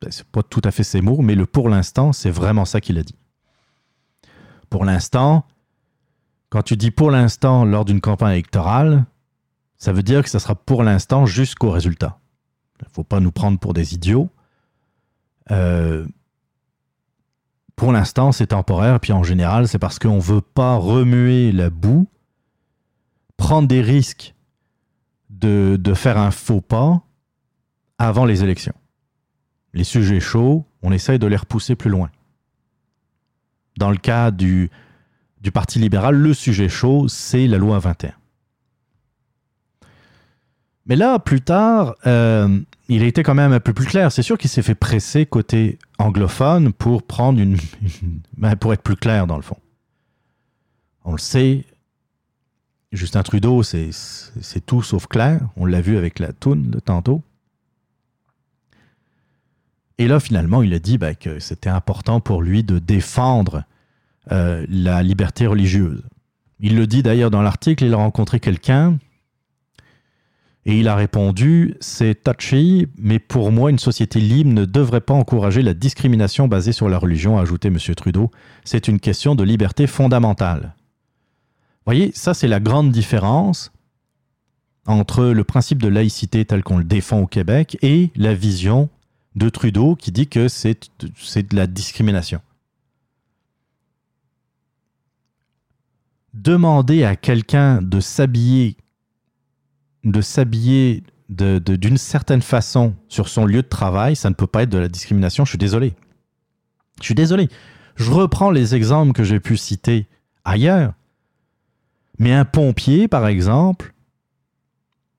Ben, 0.00 0.12
C'est 0.12 0.26
pas 0.26 0.44
tout 0.44 0.62
à 0.64 0.70
fait 0.70 0.84
ces 0.84 1.00
mots, 1.00 1.22
mais 1.22 1.34
le 1.34 1.44
pour 1.44 1.68
l'instant, 1.68 2.12
c'est 2.12 2.30
vraiment 2.30 2.64
ça 2.64 2.80
qu'il 2.80 2.98
a 2.98 3.02
dit. 3.02 3.16
Pour 4.70 4.84
l'instant, 4.84 5.44
quand 6.50 6.62
tu 6.62 6.76
dis 6.76 6.92
pour 6.92 7.10
l'instant 7.10 7.64
lors 7.64 7.84
d'une 7.84 8.00
campagne 8.00 8.34
électorale, 8.34 9.06
ça 9.76 9.92
veut 9.92 10.04
dire 10.04 10.22
que 10.22 10.28
ça 10.30 10.38
sera 10.38 10.54
pour 10.54 10.84
l'instant 10.84 11.26
jusqu'au 11.26 11.70
résultat. 11.70 12.20
Il 12.84 12.90
ne 12.90 12.94
faut 12.94 13.04
pas 13.04 13.20
nous 13.20 13.32
prendre 13.32 13.58
pour 13.58 13.74
des 13.74 13.94
idiots. 13.94 14.30
Euh, 15.50 16.06
pour 17.76 17.92
l'instant, 17.92 18.32
c'est 18.32 18.48
temporaire, 18.48 19.00
puis 19.00 19.12
en 19.12 19.22
général, 19.22 19.66
c'est 19.68 19.78
parce 19.78 19.98
qu'on 19.98 20.16
ne 20.16 20.20
veut 20.20 20.40
pas 20.40 20.76
remuer 20.76 21.50
la 21.52 21.70
boue, 21.70 22.06
prendre 23.36 23.66
des 23.66 23.82
risques 23.82 24.34
de, 25.30 25.76
de 25.80 25.94
faire 25.94 26.18
un 26.18 26.30
faux 26.30 26.60
pas 26.60 27.02
avant 27.98 28.24
les 28.24 28.44
élections. 28.44 28.74
Les 29.72 29.84
sujets 29.84 30.20
chauds, 30.20 30.64
on 30.82 30.92
essaye 30.92 31.18
de 31.18 31.26
les 31.26 31.36
repousser 31.36 31.74
plus 31.74 31.90
loin. 31.90 32.10
Dans 33.76 33.90
le 33.90 33.96
cas 33.96 34.30
du, 34.30 34.70
du 35.40 35.50
Parti 35.50 35.80
libéral, 35.80 36.14
le 36.14 36.32
sujet 36.32 36.68
chaud, 36.68 37.08
c'est 37.08 37.48
la 37.48 37.58
loi 37.58 37.80
21. 37.80 38.12
Mais 40.86 40.96
là, 40.96 41.18
plus 41.18 41.40
tard, 41.40 41.94
euh, 42.06 42.60
il 42.88 43.02
a 43.02 43.06
été 43.06 43.22
quand 43.22 43.34
même 43.34 43.52
un 43.52 43.60
peu 43.60 43.72
plus 43.72 43.86
clair. 43.86 44.12
C'est 44.12 44.22
sûr 44.22 44.36
qu'il 44.36 44.50
s'est 44.50 44.62
fait 44.62 44.74
presser 44.74 45.26
côté 45.26 45.78
anglophone 45.98 46.72
pour 46.72 47.02
prendre 47.02 47.40
une, 47.40 47.56
ben, 48.36 48.56
pour 48.56 48.72
être 48.72 48.82
plus 48.82 48.96
clair 48.96 49.26
dans 49.26 49.36
le 49.36 49.42
fond. 49.42 49.58
On 51.04 51.12
le 51.12 51.18
sait, 51.18 51.64
Justin 52.92 53.22
Trudeau, 53.22 53.62
c'est 53.62 53.90
tout 54.66 54.82
sauf 54.82 55.06
clair. 55.06 55.40
On 55.56 55.66
l'a 55.66 55.80
vu 55.80 55.96
avec 55.96 56.18
la 56.18 56.32
toune 56.32 56.70
de 56.70 56.78
tantôt. 56.78 57.22
Et 59.98 60.08
là, 60.08 60.18
finalement, 60.18 60.62
il 60.62 60.74
a 60.74 60.78
dit 60.78 60.98
ben, 60.98 61.14
que 61.14 61.38
c'était 61.38 61.70
important 61.70 62.20
pour 62.20 62.42
lui 62.42 62.64
de 62.64 62.78
défendre 62.78 63.64
euh, 64.32 64.66
la 64.68 65.02
liberté 65.02 65.46
religieuse. 65.46 66.02
Il 66.60 66.76
le 66.76 66.86
dit 66.86 67.02
d'ailleurs 67.02 67.30
dans 67.30 67.42
l'article, 67.42 67.84
il 67.84 67.94
a 67.94 67.98
rencontré 67.98 68.40
quelqu'un 68.40 68.98
et 70.66 70.80
il 70.80 70.88
a 70.88 70.96
répondu 70.96 71.76
C'est 71.80 72.24
touchy, 72.24 72.88
mais 72.96 73.18
pour 73.18 73.52
moi, 73.52 73.70
une 73.70 73.78
société 73.78 74.20
libre 74.20 74.52
ne 74.52 74.64
devrait 74.64 75.02
pas 75.02 75.14
encourager 75.14 75.62
la 75.62 75.74
discrimination 75.74 76.48
basée 76.48 76.72
sur 76.72 76.88
la 76.88 76.98
religion, 76.98 77.38
a 77.38 77.42
ajouté 77.42 77.68
M. 77.68 77.78
Trudeau. 77.94 78.30
C'est 78.64 78.88
une 78.88 79.00
question 79.00 79.34
de 79.34 79.44
liberté 79.44 79.86
fondamentale. 79.86 80.74
Vous 81.86 81.92
voyez, 81.92 82.12
ça, 82.14 82.32
c'est 82.32 82.48
la 82.48 82.60
grande 82.60 82.90
différence 82.90 83.72
entre 84.86 85.24
le 85.24 85.44
principe 85.44 85.82
de 85.82 85.88
laïcité 85.88 86.44
tel 86.44 86.62
qu'on 86.62 86.78
le 86.78 86.84
défend 86.84 87.20
au 87.20 87.26
Québec 87.26 87.76
et 87.82 88.10
la 88.16 88.34
vision 88.34 88.88
de 89.34 89.48
Trudeau 89.48 89.96
qui 89.96 90.12
dit 90.12 90.28
que 90.28 90.48
c'est 90.48 90.88
de 90.98 91.56
la 91.56 91.66
discrimination. 91.66 92.40
Demander 96.32 97.04
à 97.04 97.16
quelqu'un 97.16 97.80
de 97.82 98.00
s'habiller 98.00 98.76
de 100.04 100.20
s'habiller 100.20 101.02
d'une 101.28 101.96
certaine 101.96 102.42
façon 102.42 102.94
sur 103.08 103.28
son 103.28 103.46
lieu 103.46 103.62
de 103.62 103.68
travail, 103.68 104.14
ça 104.14 104.28
ne 104.28 104.34
peut 104.34 104.46
pas 104.46 104.62
être 104.62 104.70
de 104.70 104.78
la 104.78 104.88
discrimination, 104.88 105.44
je 105.44 105.50
suis 105.50 105.58
désolé. 105.58 105.94
Je 107.00 107.04
suis 107.04 107.14
désolé. 107.14 107.48
Je 107.96 108.10
reprends 108.10 108.50
les 108.50 108.74
exemples 108.74 109.12
que 109.12 109.24
j'ai 109.24 109.40
pu 109.40 109.56
citer 109.56 110.06
ailleurs. 110.44 110.92
Mais 112.18 112.32
un 112.32 112.44
pompier, 112.44 113.08
par 113.08 113.26
exemple, 113.26 113.94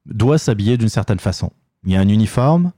doit 0.05 0.37
s'habiller 0.37 0.77
d'une 0.77 0.89
certaine 0.89 1.19
façon. 1.19 1.51
Il 1.83 1.91
y 1.91 1.95
a 1.95 1.99
un 1.99 2.07
uniforme, 2.07 2.71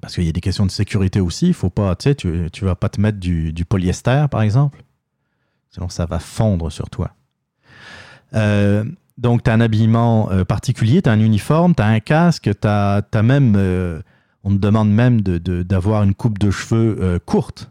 parce 0.00 0.14
qu'il 0.14 0.24
y 0.24 0.28
a 0.28 0.32
des 0.32 0.40
questions 0.40 0.66
de 0.66 0.70
sécurité 0.70 1.20
aussi. 1.20 1.48
Il 1.48 1.54
faut 1.54 1.70
pas, 1.70 1.94
tu 1.96 2.10
sais, 2.10 2.14
tu 2.14 2.64
vas 2.64 2.74
pas 2.74 2.88
te 2.88 3.00
mettre 3.00 3.18
du, 3.18 3.52
du 3.52 3.64
polyester, 3.64 4.26
par 4.30 4.42
exemple. 4.42 4.82
Sinon, 5.70 5.88
ça 5.88 6.06
va 6.06 6.18
fondre 6.18 6.72
sur 6.72 6.88
toi. 6.88 7.14
Euh, 8.34 8.84
donc, 9.18 9.42
tu 9.42 9.50
as 9.50 9.54
un 9.54 9.60
habillement 9.60 10.30
euh, 10.30 10.44
particulier, 10.44 11.02
tu 11.02 11.10
as 11.10 11.12
un 11.12 11.20
uniforme, 11.20 11.74
tu 11.74 11.82
as 11.82 11.86
un 11.86 12.00
casque, 12.00 12.50
tu 12.60 12.66
as, 12.68 13.02
même, 13.22 13.54
euh, 13.56 14.00
On 14.44 14.50
te 14.50 14.56
demande 14.60 14.90
même 14.90 15.20
de- 15.20 15.36
de- 15.38 15.62
d'avoir 15.62 16.02
une 16.04 16.14
coupe 16.14 16.38
de 16.38 16.50
cheveux 16.50 16.96
euh, 17.00 17.18
courte. 17.18 17.70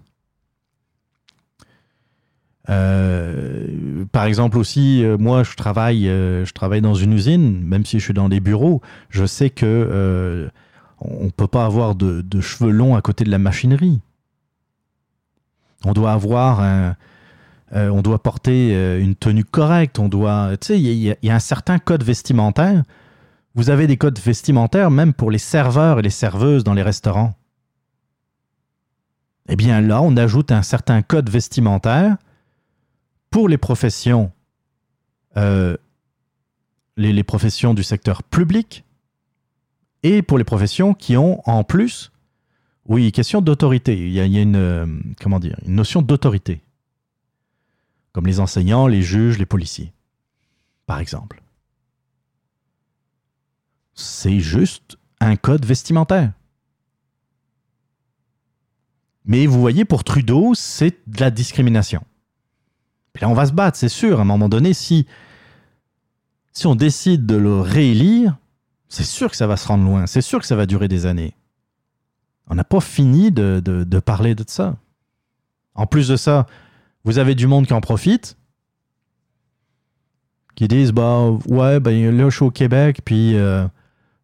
Par 4.11 4.25
exemple 4.25 4.57
aussi, 4.57 5.03
moi 5.19 5.43
je 5.43 5.55
travaille, 5.55 6.03
je 6.05 6.51
travaille 6.53 6.81
dans 6.81 6.93
une 6.95 7.13
usine, 7.13 7.63
même 7.63 7.85
si 7.85 7.97
je 7.99 8.03
suis 8.03 8.13
dans 8.13 8.27
des 8.27 8.41
bureaux, 8.41 8.81
je 9.09 9.25
sais 9.25 9.49
que 9.49 10.49
on 10.99 11.25
ne 11.25 11.29
peut 11.29 11.47
pas 11.47 11.65
avoir 11.65 11.95
de, 11.95 12.21
de 12.21 12.41
cheveux 12.41 12.71
longs 12.71 12.95
à 12.95 13.01
côté 13.01 13.23
de 13.23 13.29
la 13.31 13.37
machinerie. 13.37 14.01
On 15.85 15.93
doit 15.93 16.11
avoir 16.11 16.59
un, 16.59 16.95
euh, 17.73 17.89
on 17.89 18.01
doit 18.01 18.23
porter 18.23 18.73
euh, 18.75 19.01
une 19.01 19.15
tenue 19.15 19.43
correcte, 19.43 19.99
on 19.99 20.07
doit, 20.07 20.55
tu 20.57 20.67
sais, 20.67 20.79
il 20.79 20.87
y, 20.87 21.29
a- 21.29 21.35
un 21.35 21.39
certain 21.39 21.79
code 21.79 22.03
vestimentaire. 22.03 22.83
Vous 23.55 23.69
avez 23.69 23.87
des 23.87 23.97
codes 23.97 24.19
vestimentaires 24.19 24.91
même 24.91 25.13
pour 25.13 25.31
les 25.31 25.37
serveurs 25.37 25.99
et 25.99 26.01
les 26.01 26.09
serveuses 26.09 26.63
dans 26.63 26.73
les 26.73 26.83
restaurants. 26.83 27.35
Eh 29.49 29.55
bien 29.55 29.81
là, 29.81 30.01
on 30.01 30.15
ajoute 30.15 30.51
un 30.51 30.61
certain 30.61 31.01
code 31.01 31.29
vestimentaire 31.29 32.17
pour 33.29 33.49
les 33.49 33.57
professions, 33.57 34.31
euh, 35.35 35.75
les, 36.95 37.23
professions 37.23 37.73
du 37.73 37.83
secteur 37.83 38.23
public 38.23 38.85
et 40.03 40.21
pour 40.21 40.37
les 40.37 40.43
professions 40.43 40.93
qui 40.93 41.17
ont 41.17 41.41
en 41.49 41.63
plus, 41.63 42.11
oui, 42.85 43.11
question 43.11 43.41
d'autorité. 43.41 43.97
Il 43.97 44.11
y 44.13 44.19
a, 44.21 44.25
il 44.25 44.31
y 44.31 44.37
a 44.37 44.41
une, 44.41 45.13
comment 45.21 45.39
dire, 45.39 45.57
une 45.65 45.75
notion 45.75 46.01
d'autorité, 46.01 46.61
comme 48.13 48.25
les 48.25 48.39
enseignants, 48.39 48.87
les 48.87 49.01
juges, 49.01 49.37
les 49.37 49.45
policiers, 49.45 49.93
par 50.85 50.99
exemple. 50.99 51.41
C'est 53.93 54.39
juste 54.39 54.97
un 55.19 55.35
code 55.35 55.65
vestimentaire. 55.65 56.33
Mais 59.25 59.45
vous 59.45 59.59
voyez, 59.59 59.85
pour 59.85 60.03
Trudeau, 60.03 60.53
c'est 60.55 60.97
de 61.07 61.19
la 61.19 61.31
discrimination. 61.31 62.03
Puis 63.13 63.23
là, 63.23 63.29
on 63.29 63.33
va 63.33 63.45
se 63.45 63.51
battre, 63.51 63.77
c'est 63.77 63.89
sûr. 63.89 64.19
À 64.19 64.21
un 64.21 64.25
moment 64.25 64.47
donné, 64.47 64.73
si, 64.73 65.05
si 66.53 66.65
on 66.65 66.75
décide 66.75 67.25
de 67.25 67.35
le 67.35 67.59
réélire, 67.59 68.37
c'est 68.87 69.03
sûr 69.03 69.29
que 69.29 69.35
ça 69.35 69.47
va 69.47 69.57
se 69.57 69.67
rendre 69.67 69.83
loin. 69.83 70.07
C'est 70.07 70.21
sûr 70.21 70.39
que 70.39 70.45
ça 70.45 70.55
va 70.55 70.65
durer 70.65 70.87
des 70.87 71.05
années. 71.05 71.35
On 72.47 72.55
n'a 72.55 72.63
pas 72.63 72.79
fini 72.79 73.31
de 73.31 73.99
parler 73.99 74.33
de 74.33 74.45
ça. 74.47 74.77
En 75.75 75.87
plus 75.87 76.07
de 76.07 76.15
ça, 76.15 76.47
vous 77.07 77.19
avez 77.19 77.35
du 77.35 77.47
monde 77.47 77.65
qui 77.65 77.73
en 77.73 77.79
profite, 77.79 78.37
qui 80.55 80.67
disent 80.67 80.91
bah 80.91 81.29
ouais, 81.47 81.79
ben 81.79 82.15
là 82.17 82.29
je 82.29 82.35
suis 82.35 82.43
au 82.43 82.51
Québec, 82.51 82.99
puis 83.05 83.37
euh, 83.37 83.65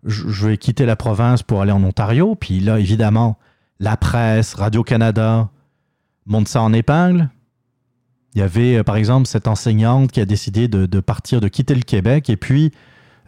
je 0.03 0.47
vais 0.47 0.57
quitter 0.57 0.85
la 0.85 0.97
province 0.97 1.43
pour 1.43 1.61
aller 1.61 1.71
en 1.71 1.81
Ontario. 1.81 2.35
Puis 2.35 2.59
là, 2.59 2.79
évidemment, 2.79 3.37
la 3.79 3.95
presse, 3.95 4.53
Radio-Canada 4.53 5.49
monte 6.25 6.49
ça 6.49 6.61
en 6.61 6.73
épingle. 6.73 7.29
Il 8.35 8.39
y 8.39 8.41
avait, 8.41 8.79
euh, 8.79 8.83
par 8.83 8.97
exemple, 8.97 9.27
cette 9.27 9.47
enseignante 9.47 10.11
qui 10.11 10.19
a 10.19 10.25
décidé 10.25 10.67
de, 10.67 10.99
partir, 10.99 11.39
de 11.39 11.47
quitter 11.47 11.75
le 11.75 11.83
Québec, 11.83 12.29
et 12.29 12.35
puis 12.35 12.71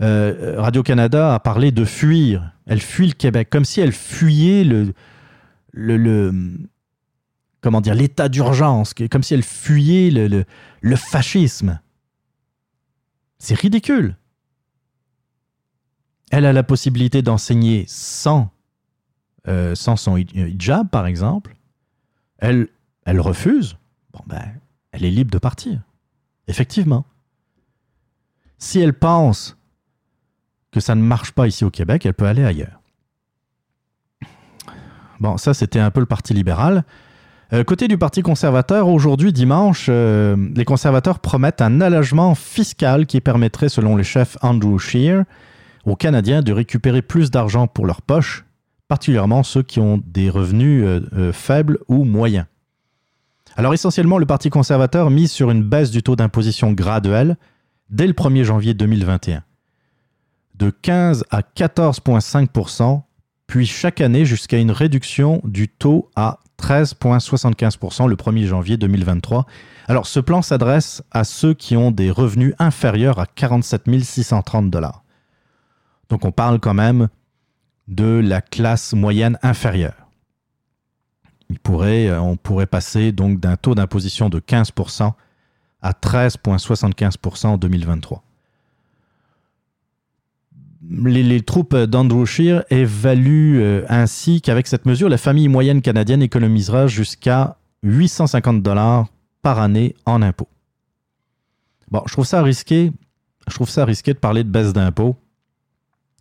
euh, 0.01 0.55
Radio-Canada 0.57 1.33
a 1.33 1.39
parlé 1.39 1.71
de 1.71 1.85
fuir. 1.85 2.51
Elle 2.65 2.81
fuit 2.81 3.07
le 3.07 3.13
Québec, 3.13 3.49
comme 3.49 3.63
si 3.63 3.79
elle 3.79 3.93
fuyait 3.93 4.65
le, 4.65 4.93
le- 5.71 6.57
comment 7.65 7.81
dire, 7.81 7.95
l'état 7.95 8.29
d'urgence, 8.29 8.93
comme 9.09 9.23
si 9.23 9.33
elle 9.33 9.41
fuyait 9.41 10.11
le, 10.11 10.95
fascisme. 10.95 11.79
C'est 13.39 13.55
ridicule. 13.55 14.17
Elle 16.29 16.45
a 16.45 16.53
la 16.53 16.61
possibilité 16.61 17.23
d'enseigner 17.23 17.85
sans, 17.87 18.51
euh, 19.47 19.73
son 19.73 20.15
hi- 20.15 20.27
hijab, 20.35 20.89
par 20.89 21.07
exemple. 21.07 21.55
Elle, 22.37 22.67
elle 23.03 23.19
refuse. 23.19 23.77
Bon, 24.13 24.21
ben, 24.27 24.45
elle 24.91 25.03
est 25.03 25.09
libre 25.09 25.31
de 25.31 25.39
partir. 25.39 25.81
Effectivement. 26.47 27.03
Si 28.59 28.79
elle 28.79 28.93
pense 28.93 29.57
que 30.69 30.79
ça 30.79 30.93
ne 30.93 31.01
marche 31.01 31.31
pas 31.31 31.47
ici 31.47 31.65
au 31.65 31.71
Québec, 31.71 32.05
elle 32.05 32.13
peut 32.13 32.27
aller 32.27 32.43
ailleurs. 32.43 32.79
Bon, 35.19 35.37
ça, 35.37 35.55
c'était 35.55 35.79
un 35.79 35.89
peu 35.89 36.01
le 36.01 36.05
Parti 36.05 36.35
libéral. 36.35 36.85
Euh, 37.53 37.63
côté 37.63 37.87
du 37.87 37.97
Parti 37.97 38.21
conservateur, 38.21 38.87
aujourd'hui, 38.87 39.31
dimanche, 39.31 39.87
euh, 39.89 40.35
les 40.55 40.65
conservateurs 40.65 41.19
promettent 41.19 41.61
un 41.61 41.79
allègement 41.79 42.33
fiscal 42.33 43.05
qui 43.05 43.21
permettrait, 43.21 43.69
selon 43.69 43.95
le 43.95 44.03
chef 44.03 44.37
Andrew 44.41 44.79
Scheer, 44.79 45.23
aux 45.85 45.95
Canadiens 45.95 46.41
de 46.41 46.51
récupérer 46.51 47.03
plus 47.03 47.29
d'argent 47.29 47.67
pour 47.67 47.85
leur 47.85 48.01
poche, 48.01 48.45
particulièrement 48.87 49.43
ceux 49.43 49.61
qui 49.61 49.79
ont 49.79 50.01
des 50.05 50.29
revenus 50.29 50.83
euh, 50.83 51.31
faibles 51.31 51.77
ou 51.87 52.03
moyens. 52.03 52.45
Alors 53.57 53.73
essentiellement, 53.73 54.17
le 54.17 54.25
Parti 54.25 54.49
conservateur 54.49 55.11
mise 55.11 55.31
sur 55.31 55.51
une 55.51 55.63
baisse 55.63 55.91
du 55.91 56.01
taux 56.01 56.15
d'imposition 56.15 56.71
graduelle 56.73 57.37
dès 57.89 58.07
le 58.07 58.13
1er 58.13 58.43
janvier 58.43 58.73
2021, 58.73 59.43
de 60.55 60.71
15 60.71 61.25
à 61.29 61.41
14,5 61.41 62.47
puis 63.47 63.65
chaque 63.65 64.01
année 64.01 64.25
jusqu'à 64.25 64.57
une 64.57 64.71
réduction 64.71 65.41
du 65.43 65.67
taux 65.67 66.09
à 66.15 66.39
13,75 66.59 68.07
le 68.07 68.15
1er 68.15 68.45
janvier 68.45 68.77
2023. 68.77 69.45
Alors 69.87 70.07
ce 70.07 70.19
plan 70.19 70.41
s'adresse 70.41 71.03
à 71.11 71.23
ceux 71.23 71.53
qui 71.53 71.77
ont 71.77 71.91
des 71.91 72.09
revenus 72.09 72.53
inférieurs 72.59 73.19
à 73.19 73.25
47 73.25 73.83
630 74.01 74.69
dollars. 74.69 75.03
Donc 76.09 76.25
on 76.25 76.31
parle 76.31 76.59
quand 76.59 76.73
même 76.73 77.09
de 77.87 78.19
la 78.23 78.41
classe 78.41 78.93
moyenne 78.93 79.37
inférieure. 79.43 80.05
Euh, 81.51 82.17
on 82.19 82.37
pourrait 82.37 82.65
passer 82.65 83.11
donc 83.11 83.39
d'un 83.39 83.55
taux 83.55 83.75
d'imposition 83.75 84.29
de 84.29 84.39
15% 84.39 85.13
à 85.81 85.91
13,75% 85.91 87.47
en 87.47 87.57
2023. 87.57 88.24
Les, 90.89 91.41
troupes 91.41 91.75
d'Andrew 91.75 92.25
Scheer 92.25 92.63
évaluent 92.69 93.59
euh, 93.59 93.85
ainsi 93.89 94.41
qu'avec 94.41 94.67
cette 94.67 94.85
mesure, 94.85 95.09
la 95.09 95.17
famille 95.17 95.47
moyenne 95.47 95.81
canadienne 95.81 96.21
économisera 96.21 96.87
jusqu'à 96.87 97.57
850 97.83 98.61
dollars 98.61 99.07
par 99.41 99.59
année 99.59 99.95
en 100.05 100.21
impôts. 100.21 100.49
Bon, 101.91 102.01
je 102.07 102.13
trouve 102.13 102.25
ça 102.25 102.41
risqué. 102.41 102.91
Je 103.47 103.53
trouve 103.53 103.69
de 103.73 104.13
parler 104.13 104.43
de 104.43 104.49
baisse 104.49 104.73
d'impôts 104.73 105.15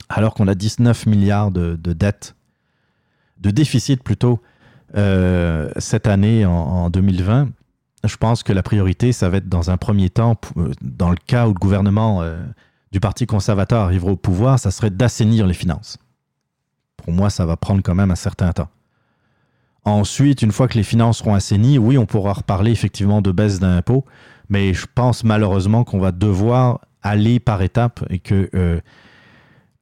alors 0.09 0.35
qu'on 0.35 0.49
a 0.49 0.55
19 0.55 1.07
milliards 1.07 1.51
de, 1.51 1.77
de 1.77 1.93
dettes, 1.93 2.37
de 3.39 3.51
déficit 3.51 4.03
plutôt, 4.03 4.41
euh, 4.97 5.71
cette 5.79 6.07
année 6.07 6.45
en, 6.45 6.53
en 6.53 6.91
2020. 6.91 7.49
Je 8.05 8.17
pense 8.17 8.43
que 8.43 8.53
la 8.53 8.63
priorité, 8.63 9.13
ça 9.13 9.31
va 9.31 9.39
être 9.39 9.49
dans 9.49 9.71
un 9.71 9.77
premier 9.77 10.11
temps, 10.11 10.37
euh, 10.57 10.73
dans 10.83 11.11
le 11.11 11.17
cas 11.17 11.47
où 11.47 11.55
le 11.55 11.59
gouvernement 11.59 12.23
du 12.95 13.01
Parti 13.01 13.27
conservateur 13.27 13.83
arrivera 13.83 14.13
au 14.13 14.17
pouvoir, 14.17 14.57
ça 14.57 14.71
serait 14.71 14.89
d'assainir 14.89 15.49
les 15.49 15.53
finances. 15.53 15.99
Pour 16.97 17.13
moi, 17.13 17.29
ça 17.29 17.45
va 17.45 17.57
prendre 17.57 17.83
quand 17.83 17.97
même 17.97 18.13
un 18.13 18.15
certain 18.15 18.53
temps. 18.53 18.69
Ensuite, 19.85 20.43
une 20.43 20.53
fois 20.53 20.69
que 20.69 20.79
les 20.79 20.85
finances 20.85 21.19
seront 21.19 21.35
assainies, 21.35 21.77
oui, 21.77 21.99
on 21.99 22.07
pourra 22.07 22.35
reparler 22.35 22.71
effectivement 22.71 23.21
de 23.21 23.33
baisse 23.33 23.59
d'impôts, 23.59 24.05
mais 24.49 24.75
je 24.75 24.87
pense 24.95 25.25
malheureusement 25.25 25.83
qu'on 25.83 25.99
va 25.99 26.13
devoir 26.13 26.83
aller 27.03 27.41
par 27.41 27.63
étapes 27.63 28.05
et 28.11 28.21
que 28.21 28.49
euh, 28.55 28.81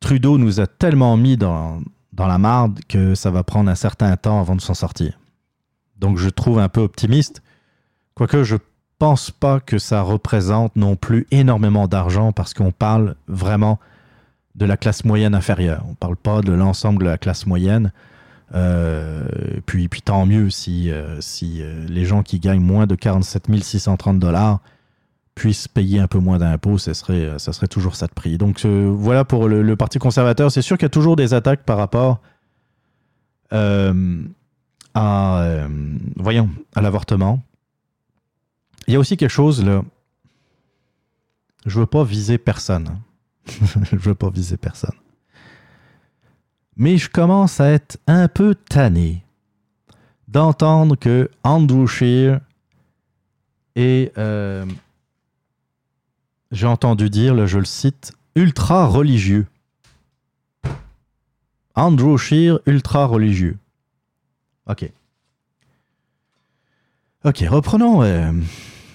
Trudeau 0.01 0.39
nous 0.39 0.61
a 0.61 0.67
tellement 0.67 1.19
mis 1.19 1.37
dans, 1.37 1.83
dans 2.15 2.27
la 2.27 2.39
marde 2.39 2.81
que 2.89 3.15
ça 3.15 3.31
va 3.31 3.45
prendre 3.45 3.71
un 3.71 3.75
certain 3.75 4.17
temps 4.17 4.41
avant 4.41 4.57
de 4.57 4.63
s'en 4.63 4.73
sortir. 4.73 5.19
Donc 5.99 6.17
je 6.17 6.31
trouve 6.31 6.59
un 6.59 6.71
peu 6.71 6.81
optimiste, 6.81 7.43
quoique 8.15 8.43
je 8.43 8.57
pense 8.99 9.31
pas 9.31 9.61
que 9.61 9.79
ça 9.79 10.03
représente 10.03 10.77
non 10.77 10.97
plus 10.97 11.27
énormément 11.31 11.89
d'argent 11.89 12.33
parce 12.33 12.55
qu'on 12.55 12.73
parle 12.73 13.17
vraiment 13.29 13.79
de 14.55 14.67
la 14.67 14.77
classe 14.77 15.05
moyenne 15.05 15.35
inférieure. 15.35 15.85
On 15.89 15.95
parle 15.95 16.17
pas 16.17 16.41
de 16.41 16.53
l'ensemble 16.53 17.05
de 17.05 17.09
la 17.09 17.19
classe 17.19 17.47
moyenne. 17.47 17.93
Euh, 18.55 19.25
puis, 19.67 19.89
tant 20.05 20.27
mieux 20.27 20.51
si, 20.51 20.91
euh, 20.91 21.21
euh, 21.43 21.87
les 21.89 22.05
gens 22.05 22.23
qui 22.23 22.39
gagnent 22.39 22.61
moins 22.61 22.87
de 22.87 22.95
47 22.95 23.47
630 23.63 24.19
dollars 24.19 24.61
puissent 25.35 25.69
payer 25.69 25.99
un 25.99 26.07
peu 26.07 26.19
moins 26.19 26.39
d'impôts, 26.39 26.77
ça 26.77 26.93
serait, 26.93 27.39
ça 27.39 27.55
serait 27.55 27.69
toujours 27.69 27.97
ça 27.97 28.07
de 28.07 28.13
prix. 28.13 28.37
Donc 28.37 28.67
voilà 28.67 29.25
pour 29.25 29.49
le, 29.49 29.63
le 29.63 29.77
Parti 29.77 29.99
conservateur. 29.99 30.53
C'est 30.53 30.61
sûr 30.61 30.77
qu'il 30.77 30.85
y 30.85 30.87
a 30.87 30.91
toujours 30.91 31.17
des 31.17 31.33
attaques 31.33 31.63
par 31.63 31.79
rapport 31.79 32.21
à, 33.51 33.93
voyons, 36.17 36.51
à 36.75 36.83
l'avortement. 36.83 37.43
Il 38.87 38.95
y 38.95 38.97
a 38.97 39.01
aussi 39.01 39.17
quelque 39.17 39.31
chose 39.31 39.65
là. 39.65 39.83
Je 41.67 41.79
veux 41.79 41.87
pas 41.87 42.05
viser 42.05 42.39
personne. 42.39 42.89
hein. 42.89 43.01
je 43.93 43.97
veux 43.97 44.15
pas 44.15 44.31
viser 44.31 44.57
personne. 44.57 44.95
Mais 46.77 46.97
je 46.97 47.09
commence 47.11 47.61
à 47.61 47.71
être 47.71 47.99
un 48.07 48.29
peu 48.29 48.55
tanné 48.55 49.25
d'entendre 50.29 50.97
que 50.97 51.31
Andrew 51.45 51.87
Scheer 51.87 52.41
est, 53.77 54.17
euh, 54.19 54.65
j'ai 56.51 56.67
entendu 56.67 57.11
dire, 57.11 57.35
là, 57.35 57.47
je 57.47 57.59
le 57.59 57.65
cite, 57.67 58.13
ultra 58.35 58.87
religieux. 58.87 59.47
Andrew 61.75 62.17
Scheer, 62.17 62.59
ultra 62.67 63.07
religieux. 63.07 63.59
Ok. 64.67 64.91
Ok, 67.25 67.45
reprenons, 67.49 68.03
euh, 68.03 68.33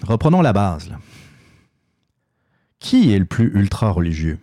reprenons 0.03 0.41
la 0.41 0.53
base. 0.53 0.90
Qui 2.80 3.14
est 3.14 3.19
le 3.19 3.26
plus 3.26 3.52
ultra 3.56 3.90
religieux 3.90 4.40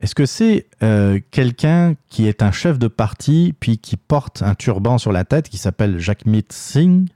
Est-ce 0.00 0.14
que 0.14 0.26
c'est 0.26 0.66
euh, 0.82 1.18
quelqu'un 1.30 1.94
qui 2.08 2.26
est 2.26 2.42
un 2.42 2.52
chef 2.52 2.78
de 2.78 2.88
parti 2.88 3.54
puis 3.58 3.78
qui 3.78 3.96
porte 3.96 4.42
un 4.42 4.54
turban 4.54 4.98
sur 4.98 5.12
la 5.12 5.24
tête 5.24 5.48
qui 5.48 5.56
s'appelle 5.56 5.98
Jagmeet 5.98 6.46
Singh? 6.50 7.08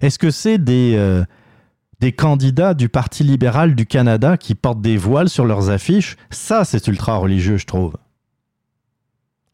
Est-ce 0.00 0.18
que 0.18 0.30
c'est 0.30 0.58
des, 0.58 0.94
euh, 0.96 1.24
des 2.00 2.12
candidats 2.12 2.74
du 2.74 2.88
Parti 2.88 3.22
libéral 3.22 3.74
du 3.74 3.86
Canada 3.86 4.36
qui 4.36 4.54
portent 4.54 4.80
des 4.80 4.96
voiles 4.96 5.28
sur 5.28 5.44
leurs 5.44 5.70
affiches? 5.70 6.16
Ça, 6.30 6.64
c'est 6.64 6.86
ultra 6.88 7.16
religieux, 7.16 7.56
je 7.56 7.66
trouve. 7.66 7.94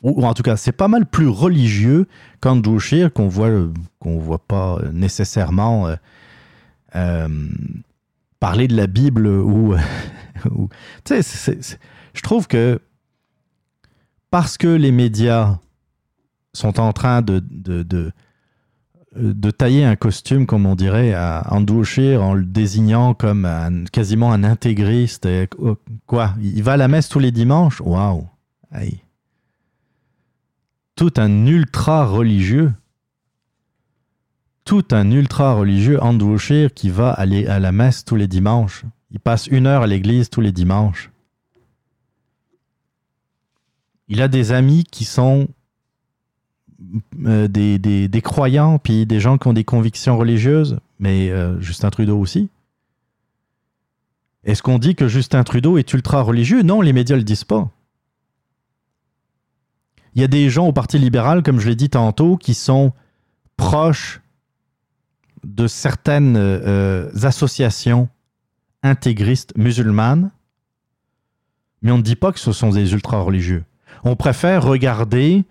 Ou, 0.02 0.22
ou 0.22 0.24
en 0.24 0.34
tout 0.34 0.42
cas, 0.42 0.56
c'est 0.56 0.72
pas 0.72 0.88
mal 0.88 1.06
plus 1.06 1.28
religieux 1.28 2.06
qu'Andrew 2.40 2.78
Scheer, 2.78 3.12
qu'on 3.12 3.28
voit, 3.28 3.48
euh, 3.48 3.72
qu'on 3.98 4.18
voit 4.18 4.38
pas 4.38 4.78
nécessairement 4.92 5.88
parler 6.92 8.68
de 8.68 8.76
la 8.76 8.86
Bible 8.86 9.26
ou. 9.26 9.74
tu 11.04 11.22
sais, 11.22 11.58
je 12.14 12.22
trouve 12.22 12.46
que 12.46 12.80
parce 14.30 14.58
que 14.58 14.68
les 14.68 14.92
médias 14.92 15.58
sont 16.52 16.80
en 16.80 16.92
train 16.92 17.22
de, 17.22 17.42
de, 17.50 17.82
de, 17.82 18.12
euh, 19.16 19.50
tailler 19.52 19.84
un 19.84 19.96
costume, 19.96 20.46
comme 20.46 20.66
on 20.66 20.74
dirait, 20.74 21.14
à 21.14 21.46
Andrew 21.50 21.84
en 22.18 22.34
le 22.34 22.44
désignant 22.44 23.14
comme 23.14 23.48
quasiment 23.92 24.32
un 24.32 24.44
intégriste. 24.44 25.28
quoi 26.06 26.34
Il 26.40 26.62
va 26.62 26.72
à 26.72 26.76
la 26.76 26.88
messe 26.88 27.08
tous 27.08 27.18
les 27.18 27.30
dimanches? 27.30 27.80
Waouh. 27.80 28.28
Tout 30.96 31.12
un 31.16 31.46
ultra 31.46 32.06
religieux. 32.06 32.72
Tout 34.66 34.84
un 34.90 35.12
ultra 35.12 35.54
religieux, 35.54 36.02
Andrew 36.02 36.38
qui 36.74 36.90
va 36.90 37.12
aller 37.12 37.46
à 37.46 37.60
la 37.60 37.70
messe 37.70 38.04
tous 38.04 38.16
les 38.16 38.26
dimanches. 38.26 38.84
Il 39.12 39.20
passe 39.20 39.46
une 39.46 39.68
heure 39.68 39.82
à 39.82 39.86
l'église 39.86 40.28
tous 40.28 40.40
les 40.40 40.50
dimanches. 40.50 41.12
Il 44.08 44.20
a 44.20 44.26
des 44.26 44.50
amis 44.50 44.82
qui 44.82 45.04
sont 45.04 45.46
euh, 47.24 47.46
des, 47.46 48.20
croyants, 48.24 48.80
puis 48.80 49.06
des 49.06 49.20
gens 49.20 49.38
qui 49.38 49.46
ont 49.46 49.52
des 49.52 49.62
convictions 49.62 50.18
religieuses, 50.18 50.80
mais 50.98 51.30
euh, 51.30 51.60
Justin 51.60 51.90
Trudeau 51.90 52.18
aussi. 52.18 52.48
Est-ce 54.42 54.64
qu'on 54.64 54.80
dit 54.80 54.96
que 54.96 55.06
Justin 55.06 55.44
Trudeau 55.44 55.78
est 55.78 55.92
ultra 55.92 56.22
religieux 56.22 56.62
Non, 56.62 56.80
les 56.80 56.92
médias 56.92 57.14
ne 57.14 57.20
le 57.20 57.24
disent 57.24 57.44
pas. 57.44 57.70
Il 60.16 60.20
y 60.20 60.24
a 60.24 60.28
des 60.28 60.50
gens 60.50 60.66
au 60.66 60.72
Parti 60.72 60.98
libéral, 60.98 61.44
comme 61.44 61.60
je 61.60 61.68
l'ai 61.68 61.76
dit 61.76 61.90
tantôt, 61.90 62.36
qui 62.36 62.54
sont 62.54 62.92
proches 63.56 64.22
de 65.46 65.68
certaines 65.68 66.36
euh, 66.36 67.08
associations 67.22 68.08
intégristes 68.82 69.56
musulmanes, 69.56 70.30
mais 71.82 71.92
on 71.92 71.98
ne 71.98 72.02
dit 72.02 72.16
pas 72.16 72.32
que 72.32 72.40
ce 72.40 72.52
sont 72.52 72.70
des 72.70 72.92
ultra-religieux. 72.92 73.64
On 74.02 74.16
préfère 74.16 74.64
regarder 74.64 75.44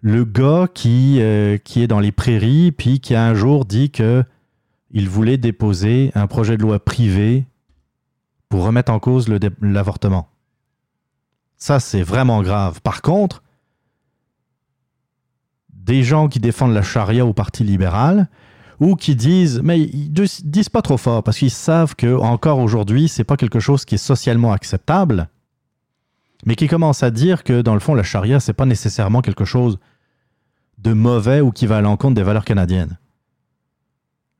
le 0.00 0.24
gars 0.24 0.68
qui, 0.72 1.18
euh, 1.20 1.58
qui 1.58 1.82
est 1.82 1.86
dans 1.86 2.00
les 2.00 2.12
prairies, 2.12 2.72
puis 2.72 3.00
qui 3.00 3.14
a 3.14 3.24
un 3.24 3.34
jour 3.34 3.66
dit 3.66 3.90
que 3.90 4.24
il 4.90 5.08
voulait 5.08 5.36
déposer 5.36 6.10
un 6.14 6.26
projet 6.26 6.56
de 6.56 6.62
loi 6.62 6.82
privé 6.82 7.44
pour 8.48 8.64
remettre 8.64 8.90
en 8.90 8.98
cause 8.98 9.28
l'avortement. 9.60 10.28
Ça, 11.56 11.78
c'est 11.78 12.02
vraiment 12.02 12.42
grave. 12.42 12.80
Par 12.80 13.00
contre, 13.00 13.42
des 15.72 16.02
gens 16.02 16.28
qui 16.28 16.40
défendent 16.40 16.74
la 16.74 16.82
charia 16.82 17.24
au 17.24 17.32
Parti 17.32 17.62
libéral 17.62 18.28
ou 18.80 18.96
qui 18.96 19.14
disent, 19.14 19.60
mais 19.62 19.80
ils 19.80 20.10
dis- 20.10 20.40
disent 20.42 20.70
pas 20.70 20.82
trop 20.82 20.96
fort 20.96 21.22
parce 21.22 21.38
qu'ils 21.38 21.50
savent 21.50 21.94
que 21.94 22.16
encore 22.16 22.58
aujourd'hui, 22.58 23.08
c'est 23.08 23.24
pas 23.24 23.36
quelque 23.36 23.60
chose 23.60 23.84
qui 23.84 23.94
est 23.96 23.98
socialement 23.98 24.52
acceptable, 24.52 25.28
mais 26.46 26.56
qui 26.56 26.66
commencent 26.66 27.02
à 27.02 27.10
dire 27.10 27.44
que 27.44 27.60
dans 27.60 27.74
le 27.74 27.80
fond, 27.80 27.94
la 27.94 28.02
charia, 28.02 28.40
c'est 28.40 28.54
pas 28.54 28.64
nécessairement 28.64 29.20
quelque 29.20 29.44
chose 29.44 29.78
de 30.78 30.94
mauvais 30.94 31.42
ou 31.42 31.50
qui 31.52 31.66
va 31.66 31.76
à 31.76 31.80
l'encontre 31.82 32.14
des 32.14 32.22
valeurs 32.22 32.46
canadiennes. 32.46 32.98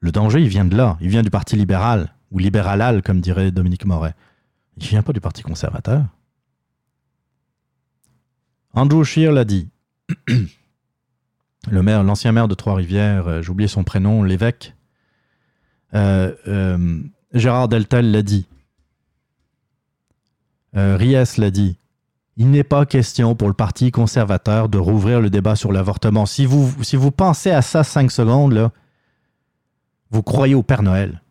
Le 0.00 0.10
danger, 0.10 0.40
il 0.40 0.48
vient 0.48 0.64
de 0.64 0.74
là. 0.74 0.96
Il 1.02 1.10
vient 1.10 1.22
du 1.22 1.28
Parti 1.28 1.56
libéral, 1.56 2.14
ou 2.30 2.38
libéralal, 2.38 3.02
comme 3.02 3.20
dirait 3.20 3.50
Dominique 3.50 3.84
Moret. 3.84 4.14
Il 4.78 4.86
vient 4.86 5.02
pas 5.02 5.12
du 5.12 5.20
Parti 5.20 5.42
conservateur. 5.42 6.04
Andrew 8.72 9.04
Scheer 9.04 9.32
l'a 9.32 9.44
dit. 9.44 9.68
Le 11.68 11.82
maire, 11.82 12.02
l'ancien 12.02 12.32
maire 12.32 12.48
de 12.48 12.54
Trois-Rivières, 12.54 13.28
euh, 13.28 13.42
j'ai 13.42 13.50
oublié 13.50 13.68
son 13.68 13.84
prénom, 13.84 14.22
l'évêque. 14.22 14.74
Euh, 15.94 16.34
euh, 16.48 17.02
Gérard 17.34 17.68
Deltel 17.68 18.10
l'a 18.10 18.22
dit. 18.22 18.46
Euh, 20.76 20.96
Ries 20.96 21.36
l'a 21.38 21.50
dit. 21.50 21.76
Il 22.36 22.50
n'est 22.50 22.64
pas 22.64 22.86
question 22.86 23.34
pour 23.34 23.48
le 23.48 23.54
Parti 23.54 23.90
conservateur 23.90 24.68
de 24.68 24.78
rouvrir 24.78 25.20
le 25.20 25.28
débat 25.28 25.56
sur 25.56 25.72
l'avortement. 25.72 26.26
Si 26.26 26.46
vous, 26.46 26.72
si 26.82 26.96
vous 26.96 27.10
pensez 27.10 27.50
à 27.50 27.60
ça 27.60 27.84
cinq 27.84 28.10
secondes, 28.10 28.70
vous 30.10 30.22
croyez 30.22 30.54
au 30.54 30.62
Père 30.62 30.82
Noël. 30.82 31.22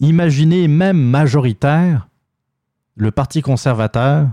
Imaginez 0.00 0.68
même 0.68 0.98
majoritaire 0.98 2.08
le 2.96 3.10
Parti 3.10 3.40
conservateur 3.40 4.28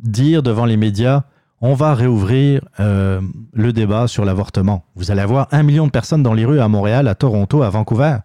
dire 0.00 0.42
devant 0.42 0.66
les 0.66 0.76
médias 0.76 1.24
on 1.60 1.74
va 1.74 1.94
réouvrir 1.94 2.62
euh, 2.80 3.20
le 3.52 3.72
débat 3.72 4.08
sur 4.08 4.24
l'avortement. 4.24 4.84
Vous 4.94 5.10
allez 5.10 5.20
avoir 5.20 5.48
un 5.52 5.62
million 5.62 5.86
de 5.86 5.90
personnes 5.90 6.22
dans 6.22 6.32
les 6.32 6.44
rues 6.44 6.60
à 6.60 6.68
Montréal, 6.68 7.06
à 7.06 7.14
Toronto, 7.14 7.62
à 7.62 7.70
Vancouver. 7.70 8.18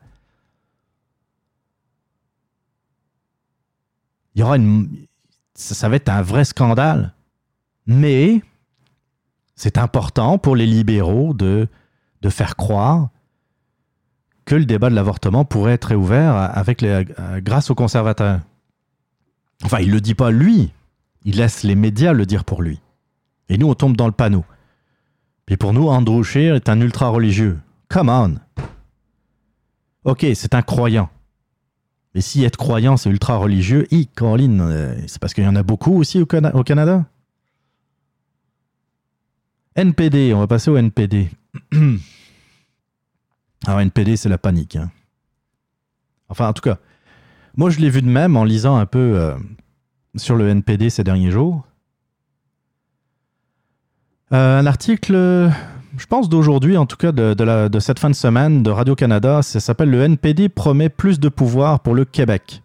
Il 4.36 4.40
y 4.40 4.44
aura 4.44 4.58
une. 4.58 4.90
Ça, 5.54 5.88
va 5.90 5.96
être 5.98 6.10
un 6.10 6.22
vrai 6.22 6.46
scandale. 6.46 7.14
Mais 7.88 8.42
c'est 9.56 9.78
important 9.78 10.38
pour 10.38 10.56
les 10.56 10.66
libéraux 10.66 11.34
de, 11.34 11.68
de 12.22 12.30
faire 12.30 12.56
croire 12.56 13.10
que 14.46 14.56
le 14.56 14.66
débat 14.66 14.90
de 14.90 14.96
l'avortement 14.96 15.46
pourrait 15.46 15.74
être 15.74 15.86
réouvert 15.86 16.36
avec 16.36 16.82
les, 16.82 17.06
euh, 17.20 17.42
grâce 17.42 17.70
aux 17.70 17.76
conservateurs. 17.76 18.42
Enfin, 19.64 19.80
il 19.80 19.90
ne 19.90 19.94
le 19.94 20.02
dit 20.02 20.16
pas 20.16 20.32
lui. 20.32 20.72
Il 21.24 21.38
laisse 21.38 21.64
les 21.64 21.76
médias 21.76 22.14
le 22.14 22.26
dire 22.26 22.44
pour 22.44 22.62
lui. 22.62 22.80
Et 23.50 23.58
nous, 23.58 23.68
on 23.68 23.76
tombe 23.76 23.96
dans 23.96 24.08
le 24.08 24.12
panneau. 24.12 24.44
Puis 25.46 25.58
pour 25.58 25.74
nous, 25.74 25.88
Andrew 25.88 26.24
Scheer 26.24 26.56
est 26.56 26.70
un 26.70 26.82
ultra-religieux. 26.82 27.60
Come 27.90 28.10
on! 28.10 28.36
Ok, 30.04 30.26
c'est 30.36 30.56
un 30.56 30.62
croyant. 30.62 31.10
Mais 32.14 32.22
si 32.22 32.44
être 32.44 32.58
croyant, 32.58 32.98
c'est 32.98 33.10
ultra-religieux, 33.10 33.88
hi, 33.92 34.08
Caroline, 34.08 34.62
euh, 34.62 34.96
c'est 35.08 35.20
parce 35.20 35.34
qu'il 35.34 35.44
y 35.44 35.48
en 35.48 35.56
a 35.56 35.64
beaucoup 35.64 35.98
aussi 35.98 36.20
au 36.20 36.26
Canada? 36.26 37.06
NPD, 39.76 40.34
on 40.34 40.40
va 40.40 40.48
passer 40.48 40.72
au 40.72 40.78
NPD. 40.78 41.30
Alors, 43.68 43.82
NPD, 43.82 44.16
c'est 44.16 44.30
la 44.30 44.38
panique. 44.38 44.78
hein. 44.78 44.90
Enfin, 46.30 46.48
en 46.48 46.54
tout 46.54 46.62
cas, 46.62 46.78
moi, 47.58 47.70
je 47.70 47.80
l'ai 47.80 47.90
vu 47.90 48.02
de 48.02 48.08
même 48.08 48.38
en 48.38 48.44
lisant 48.44 48.78
un 48.78 48.86
peu 48.86 49.00
euh, 49.20 49.36
sur 50.16 50.36
le 50.36 50.48
NPD 50.50 50.90
ces 50.90 51.04
derniers 51.04 51.32
jours. 51.32 51.68
Euh, 54.36 54.60
un 54.60 54.66
article, 54.66 55.50
je 55.98 56.06
pense 56.08 56.28
d'aujourd'hui, 56.28 56.76
en 56.76 56.86
tout 56.86 56.98
cas 56.98 57.14
de, 57.14 57.80
cette 57.80 58.00
fin 58.00 58.10
de 58.10 58.16
semaine 58.16 58.64
de 58.64 58.70
Radio-Canada, 58.70 59.42
ça 59.42 59.62
s'appelle 59.62 59.90
Le 59.90 60.02
NPD 60.02 60.50
promet 60.50 60.90
plus 60.90 61.22
de 61.22 61.30
pouvoir 61.30 61.80
pour 61.80 61.96
le 61.96 62.04
Québec. 62.04 62.62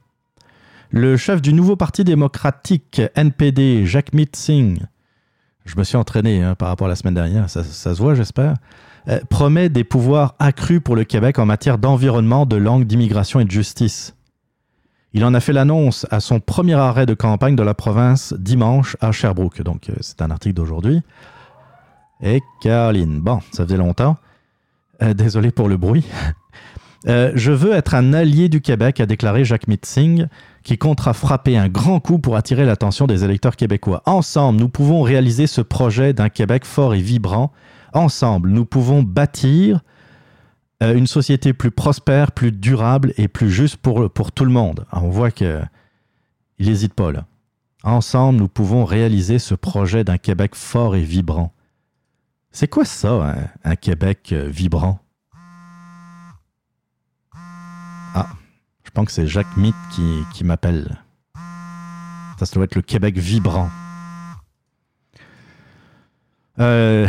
Le 0.90 1.16
chef 1.16 1.40
du 1.40 1.52
nouveau 1.52 1.76
parti 1.76 2.02
démocratique 2.02 3.00
NPD, 3.14 3.86
Jacques 3.86 4.10
Singh, 4.32 4.80
je 5.64 5.76
me 5.78 5.84
suis 5.84 5.96
entraîné 5.96 6.42
hein, 6.42 6.56
par 6.56 6.66
rapport 6.70 6.88
à 6.88 6.90
la 6.90 6.96
semaine 6.96 7.14
dernière, 7.14 7.48
ça, 7.48 7.62
ça 7.62 7.94
se 7.94 8.02
voit 8.02 8.16
j'espère, 8.16 8.54
euh, 9.06 9.20
promet 9.30 9.68
des 9.68 9.84
pouvoirs 9.84 10.34
accrus 10.40 10.80
pour 10.80 10.96
le 10.96 11.04
Québec 11.04 11.38
en 11.38 11.46
matière 11.46 11.78
d'environnement, 11.78 12.46
de 12.46 12.56
langue, 12.56 12.84
d'immigration 12.84 13.38
et 13.38 13.44
de 13.44 13.50
justice. 13.50 14.16
Il 15.12 15.24
en 15.24 15.34
a 15.34 15.40
fait 15.40 15.52
l'annonce 15.52 16.04
à 16.10 16.18
son 16.18 16.40
premier 16.40 16.74
arrêt 16.74 17.06
de 17.06 17.14
campagne 17.14 17.54
de 17.54 17.62
la 17.62 17.74
province 17.74 18.34
dimanche 18.36 18.96
à 19.00 19.12
Sherbrooke. 19.12 19.62
Donc, 19.62 19.88
euh, 19.88 19.94
c'est 20.00 20.20
un 20.20 20.32
article 20.32 20.54
d'aujourd'hui. 20.54 21.02
Et 22.22 22.42
Caroline, 22.60 23.20
bon, 23.20 23.40
ça 23.52 23.64
faisait 23.64 23.76
longtemps. 23.76 24.16
Euh, 25.02 25.14
désolé 25.14 25.50
pour 25.50 25.68
le 25.68 25.76
bruit. 25.76 26.04
Euh, 27.06 27.32
je 27.34 27.50
veux 27.50 27.72
être 27.72 27.94
un 27.94 28.12
allié 28.12 28.50
du 28.50 28.60
Québec, 28.60 29.00
a 29.00 29.06
déclaré 29.06 29.42
Jacques 29.42 29.64
Singh, 29.82 30.26
qui 30.62 30.76
comptera 30.76 31.14
frapper 31.14 31.56
un 31.56 31.70
grand 31.70 31.98
coup 31.98 32.18
pour 32.18 32.36
attirer 32.36 32.66
l'attention 32.66 33.06
des 33.06 33.24
électeurs 33.24 33.56
québécois. 33.56 34.02
Ensemble, 34.04 34.60
nous 34.60 34.68
pouvons 34.68 35.00
réaliser 35.00 35.46
ce 35.46 35.62
projet 35.62 36.12
d'un 36.12 36.28
Québec 36.28 36.66
fort 36.66 36.92
et 36.92 37.00
vibrant. 37.00 37.52
Ensemble, 37.94 38.50
nous 38.50 38.66
pouvons 38.66 39.02
bâtir 39.02 39.80
euh, 40.82 40.94
une 40.94 41.06
société 41.06 41.54
plus 41.54 41.70
prospère, 41.70 42.32
plus 42.32 42.52
durable 42.52 43.14
et 43.16 43.28
plus 43.28 43.50
juste 43.50 43.78
pour, 43.78 44.32
tout 44.32 44.44
le 44.44 44.52
monde. 44.52 44.84
Alors, 44.90 45.04
on 45.06 45.10
voit 45.10 45.30
que 45.30 45.60
il 46.58 46.68
n'hésite 46.68 46.92
pas 46.92 47.12
là. 47.12 47.24
Ensemble, 47.82 48.38
nous 48.38 48.48
pouvons 48.48 48.84
réaliser 48.84 49.38
ce 49.38 49.54
projet 49.54 50.04
d'un 50.04 50.18
Québec 50.18 50.54
fort 50.54 50.94
et 50.94 51.02
vibrant. 51.02 51.54
C'est 52.52 52.66
quoi 52.66 52.84
ça, 52.84 53.36
un, 53.64 53.76
Québec 53.76 54.30
euh, 54.32 54.48
vibrant? 54.48 54.98
Ah, 58.14 58.30
je 58.84 58.90
pense 58.90 59.06
que 59.06 59.12
c'est 59.12 59.26
Jacques 59.28 59.56
Mitt 59.56 59.74
qui, 60.34 60.42
m'appelle. 60.42 60.98
Ça, 62.38 62.46
ça 62.46 62.54
doit 62.54 62.64
être 62.64 62.74
le 62.74 62.82
Québec 62.82 63.16
vibrant. 63.16 63.70
Euh, 66.58 67.08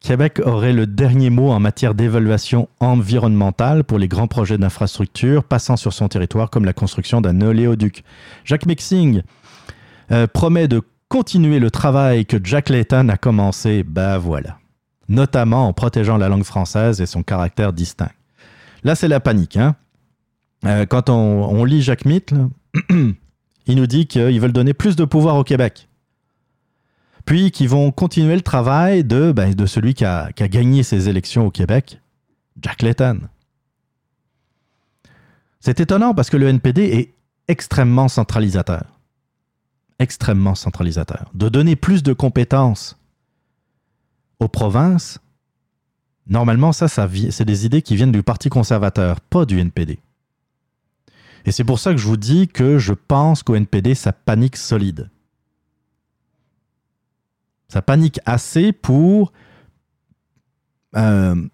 Québec 0.00 0.40
aurait 0.44 0.72
le 0.72 0.88
dernier 0.88 1.30
mot 1.30 1.50
en 1.50 1.60
matière 1.60 1.94
d'évaluation 1.94 2.68
environnementale 2.80 3.84
pour 3.84 4.00
les 4.00 4.08
grands 4.08 4.26
projets 4.26 4.58
d'infrastructure 4.58 5.44
passant 5.44 5.76
sur 5.76 5.92
son 5.92 6.08
territoire, 6.08 6.50
comme 6.50 6.64
la 6.64 6.72
construction 6.72 7.20
d'un 7.20 7.40
oléoduc. 7.40 8.02
Jacques 8.44 8.66
Mixing 8.66 9.22
euh, 10.10 10.26
promet 10.26 10.66
de 10.66 10.82
continuer 11.08 11.60
le 11.60 11.70
travail 11.70 12.26
que 12.26 12.36
Jack 12.42 12.68
Layton 12.68 13.08
a 13.10 13.16
commencé, 13.16 13.84
ben 13.84 14.18
voilà. 14.18 14.58
Notamment 15.12 15.68
en 15.68 15.74
protégeant 15.74 16.16
la 16.16 16.30
langue 16.30 16.42
française 16.42 17.02
et 17.02 17.06
son 17.06 17.22
caractère 17.22 17.74
distinct. 17.74 18.10
Là, 18.82 18.94
c'est 18.94 19.08
la 19.08 19.20
panique. 19.20 19.58
Hein? 19.58 19.76
Euh, 20.64 20.86
quand 20.86 21.10
on, 21.10 21.64
lit 21.64 21.82
Jacques 21.82 22.06
Mitt, 22.06 22.30
là, 22.32 22.48
il 23.66 23.76
nous 23.76 23.86
dit 23.86 24.06
qu'ils 24.06 24.40
veulent 24.40 24.54
donner 24.54 24.72
plus 24.72 24.96
de 24.96 25.04
pouvoir 25.04 25.36
au 25.36 25.44
Québec. 25.44 25.86
Puis 27.26 27.50
qu'ils 27.50 27.68
vont 27.68 27.92
continuer 27.92 28.34
le 28.34 28.40
travail 28.40 29.04
de, 29.04 29.32
ben, 29.32 29.54
celui 29.66 29.92
qui 29.92 30.06
a, 30.06 30.32
qui 30.32 30.44
a 30.44 30.48
gagné 30.48 30.82
ces 30.82 31.10
élections 31.10 31.46
au 31.46 31.50
Québec, 31.50 32.00
Jack 32.62 32.80
Layton. 32.80 33.20
C'est 35.60 35.78
étonnant 35.78 36.14
parce 36.14 36.30
que 36.30 36.38
le 36.38 36.48
NPD 36.48 36.84
est 36.84 37.14
extrêmement 37.48 38.08
centralisateur. 38.08 38.84
Extrêmement 39.98 40.54
centralisateur. 40.54 41.30
De 41.34 41.50
donner 41.50 41.76
plus 41.76 42.02
de 42.02 42.14
compétences 42.14 42.96
aux 44.42 44.48
provinces, 44.48 45.18
normalement, 46.26 46.72
ça, 46.72 46.88
c'est 46.88 47.44
des 47.44 47.66
idées 47.66 47.82
qui 47.82 47.96
viennent 47.96 48.12
du 48.12 48.22
Parti 48.22 48.48
conservateur, 48.48 49.20
pas 49.20 49.44
du 49.44 49.58
NPD. 49.58 49.98
Et 51.44 51.52
c'est 51.52 51.64
pour 51.64 51.78
ça 51.78 51.92
que 51.92 51.98
je 51.98 52.06
vous 52.06 52.16
dis 52.16 52.48
que 52.48 52.78
je 52.78 52.92
pense 52.92 53.42
qu'au 53.42 53.54
NPD, 53.54 53.94
ça 53.94 54.12
panique 54.12 54.56
solide. 54.56 55.10
Ça 57.68 57.82
panique 57.82 58.20
assez 58.26 58.72
pour 58.72 59.32
euh, 60.94 61.48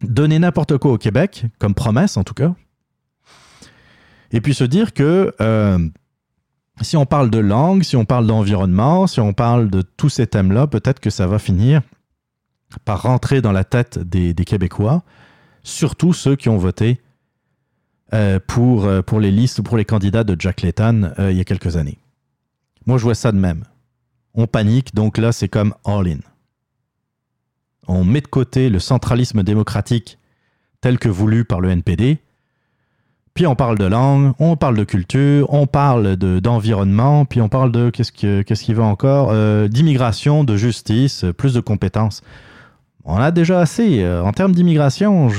donner 0.00 0.38
n'importe 0.38 0.78
quoi 0.78 0.92
au 0.92 0.98
Québec, 0.98 1.44
comme 1.58 1.74
promesse 1.74 2.16
en 2.16 2.24
tout 2.24 2.34
cas, 2.34 2.54
et 4.30 4.40
puis 4.40 4.54
se 4.54 4.64
dire 4.64 4.92
que 4.92 5.34
euh, 5.40 5.88
si 6.82 6.96
on 6.96 7.06
parle 7.06 7.30
de 7.30 7.38
langue, 7.38 7.82
si 7.82 7.96
on 7.96 8.04
parle 8.04 8.26
d'environnement, 8.26 9.06
si 9.06 9.20
on 9.20 9.32
parle 9.32 9.70
de 9.70 9.82
tous 9.82 10.08
ces 10.08 10.26
thèmes-là, 10.26 10.66
peut-être 10.66 11.00
que 11.00 11.10
ça 11.10 11.26
va 11.26 11.38
finir 11.38 11.82
par 12.84 13.02
rentrer 13.02 13.40
dans 13.40 13.52
la 13.52 13.64
tête 13.64 13.98
des, 13.98 14.34
Québécois, 14.34 15.02
surtout 15.62 16.12
ceux 16.12 16.36
qui 16.36 16.48
ont 16.48 16.58
voté 16.58 17.00
euh, 18.14 18.38
pour, 18.46 18.84
euh, 18.84 19.02
pour 19.02 19.20
les 19.20 19.30
listes 19.30 19.58
ou 19.58 19.62
pour 19.62 19.76
les 19.76 19.84
candidats 19.84 20.24
de 20.24 20.36
Jack 20.38 20.62
Layton 20.62 21.12
euh, 21.18 21.30
il 21.30 21.36
y 21.36 21.40
a 21.40 21.44
quelques 21.44 21.76
années. 21.76 21.98
Moi, 22.86 22.98
je 22.98 23.04
vois 23.04 23.14
ça 23.14 23.32
de 23.32 23.38
même. 23.38 23.64
On 24.34 24.46
panique, 24.46 24.94
donc 24.94 25.18
là, 25.18 25.32
c'est 25.32 25.48
comme 25.48 25.74
all-in. 25.84 26.20
On 27.86 28.04
met 28.04 28.20
de 28.20 28.28
côté 28.28 28.68
le 28.68 28.78
centralisme 28.78 29.42
démocratique 29.42 30.18
tel 30.80 30.98
que 30.98 31.08
voulu 31.08 31.44
par 31.44 31.60
le 31.60 31.70
NPD, 31.70 32.18
puis 33.38 33.46
on 33.46 33.54
parle 33.54 33.78
de 33.78 33.84
langue, 33.84 34.32
on 34.40 34.56
parle 34.56 34.76
de 34.76 34.82
culture, 34.82 35.46
on 35.54 35.68
parle 35.68 36.16
de- 36.16 36.40
d'environnement, 36.40 37.24
puis 37.24 37.40
on 37.40 37.48
parle 37.48 37.70
de, 37.70 37.88
qu'est-ce 37.88 38.10
que- 38.10 38.42
qu'est-ce 38.42 38.64
qu'il 38.64 38.74
va 38.74 38.82
encore, 38.82 39.28
Euh, 39.30 39.68
d'immigration, 39.68 40.42
de 40.42 40.56
justice, 40.56 41.24
plus 41.36 41.54
de 41.54 41.60
compétences. 41.60 42.20
On 43.04 43.14
a 43.16 43.30
déjà 43.30 43.60
assez. 43.60 44.02
Euh, 44.02 44.24
En 44.24 44.32
termes 44.32 44.50
d'immigration, 44.56 45.28
je 45.28 45.38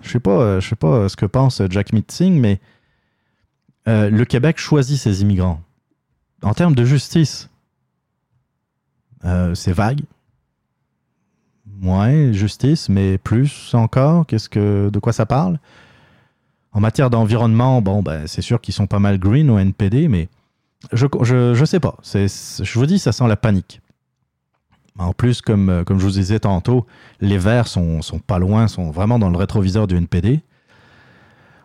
je 0.00 0.08
sais 0.10 0.20
pas, 0.20 0.30
euh, 0.30 0.60
je 0.62 0.74
pas 0.74 1.06
ce 1.10 1.16
que 1.16 1.26
pense 1.26 1.60
Jack 1.68 1.92
Mitzing, 1.92 2.40
mais 2.40 2.60
le 3.84 4.24
Québec 4.24 4.56
choisit 4.56 4.98
ses 4.98 5.20
immigrants. 5.20 5.60
En 6.42 6.54
termes 6.54 6.74
de 6.74 6.86
justice, 6.86 7.50
c'est 9.52 9.72
vague. 9.74 10.00
Ouais, 11.82 12.30
justice, 12.32 12.88
mais 12.88 13.18
plus 13.18 13.74
encore, 13.74 14.24
qu'est-ce 14.26 14.48
que, 14.48 14.88
de 14.90 14.98
quoi 14.98 15.12
ça 15.12 15.26
parle? 15.26 15.58
En 16.72 16.80
matière 16.80 17.10
d'environnement, 17.10 17.82
bon, 17.82 18.02
ben, 18.02 18.26
c'est 18.26 18.42
sûr 18.42 18.60
qu'ils 18.60 18.74
sont 18.74 18.86
pas 18.86 18.98
mal 18.98 19.18
green 19.18 19.50
au 19.50 19.58
NPD, 19.58 20.08
mais 20.08 20.28
je, 20.92 21.06
je, 21.22 21.54
je 21.54 21.64
sais 21.64 21.80
pas. 21.80 21.96
C'est, 22.02 22.26
je 22.28 22.78
vous 22.78 22.86
dis, 22.86 22.98
ça 22.98 23.12
sent 23.12 23.28
la 23.28 23.36
panique. 23.36 23.80
En 24.98 25.12
plus, 25.12 25.40
comme, 25.40 25.68
euh, 25.68 25.84
comme 25.84 25.98
je 25.98 26.04
vous 26.04 26.12
disais 26.12 26.40
tantôt, 26.40 26.86
les 27.20 27.38
Verts 27.38 27.68
sont, 27.68 28.02
sont 28.02 28.18
pas 28.18 28.38
loin, 28.38 28.68
sont 28.68 28.90
vraiment 28.90 29.18
dans 29.18 29.30
le 29.30 29.36
rétroviseur 29.36 29.86
du 29.86 29.96
NPD. 29.96 30.40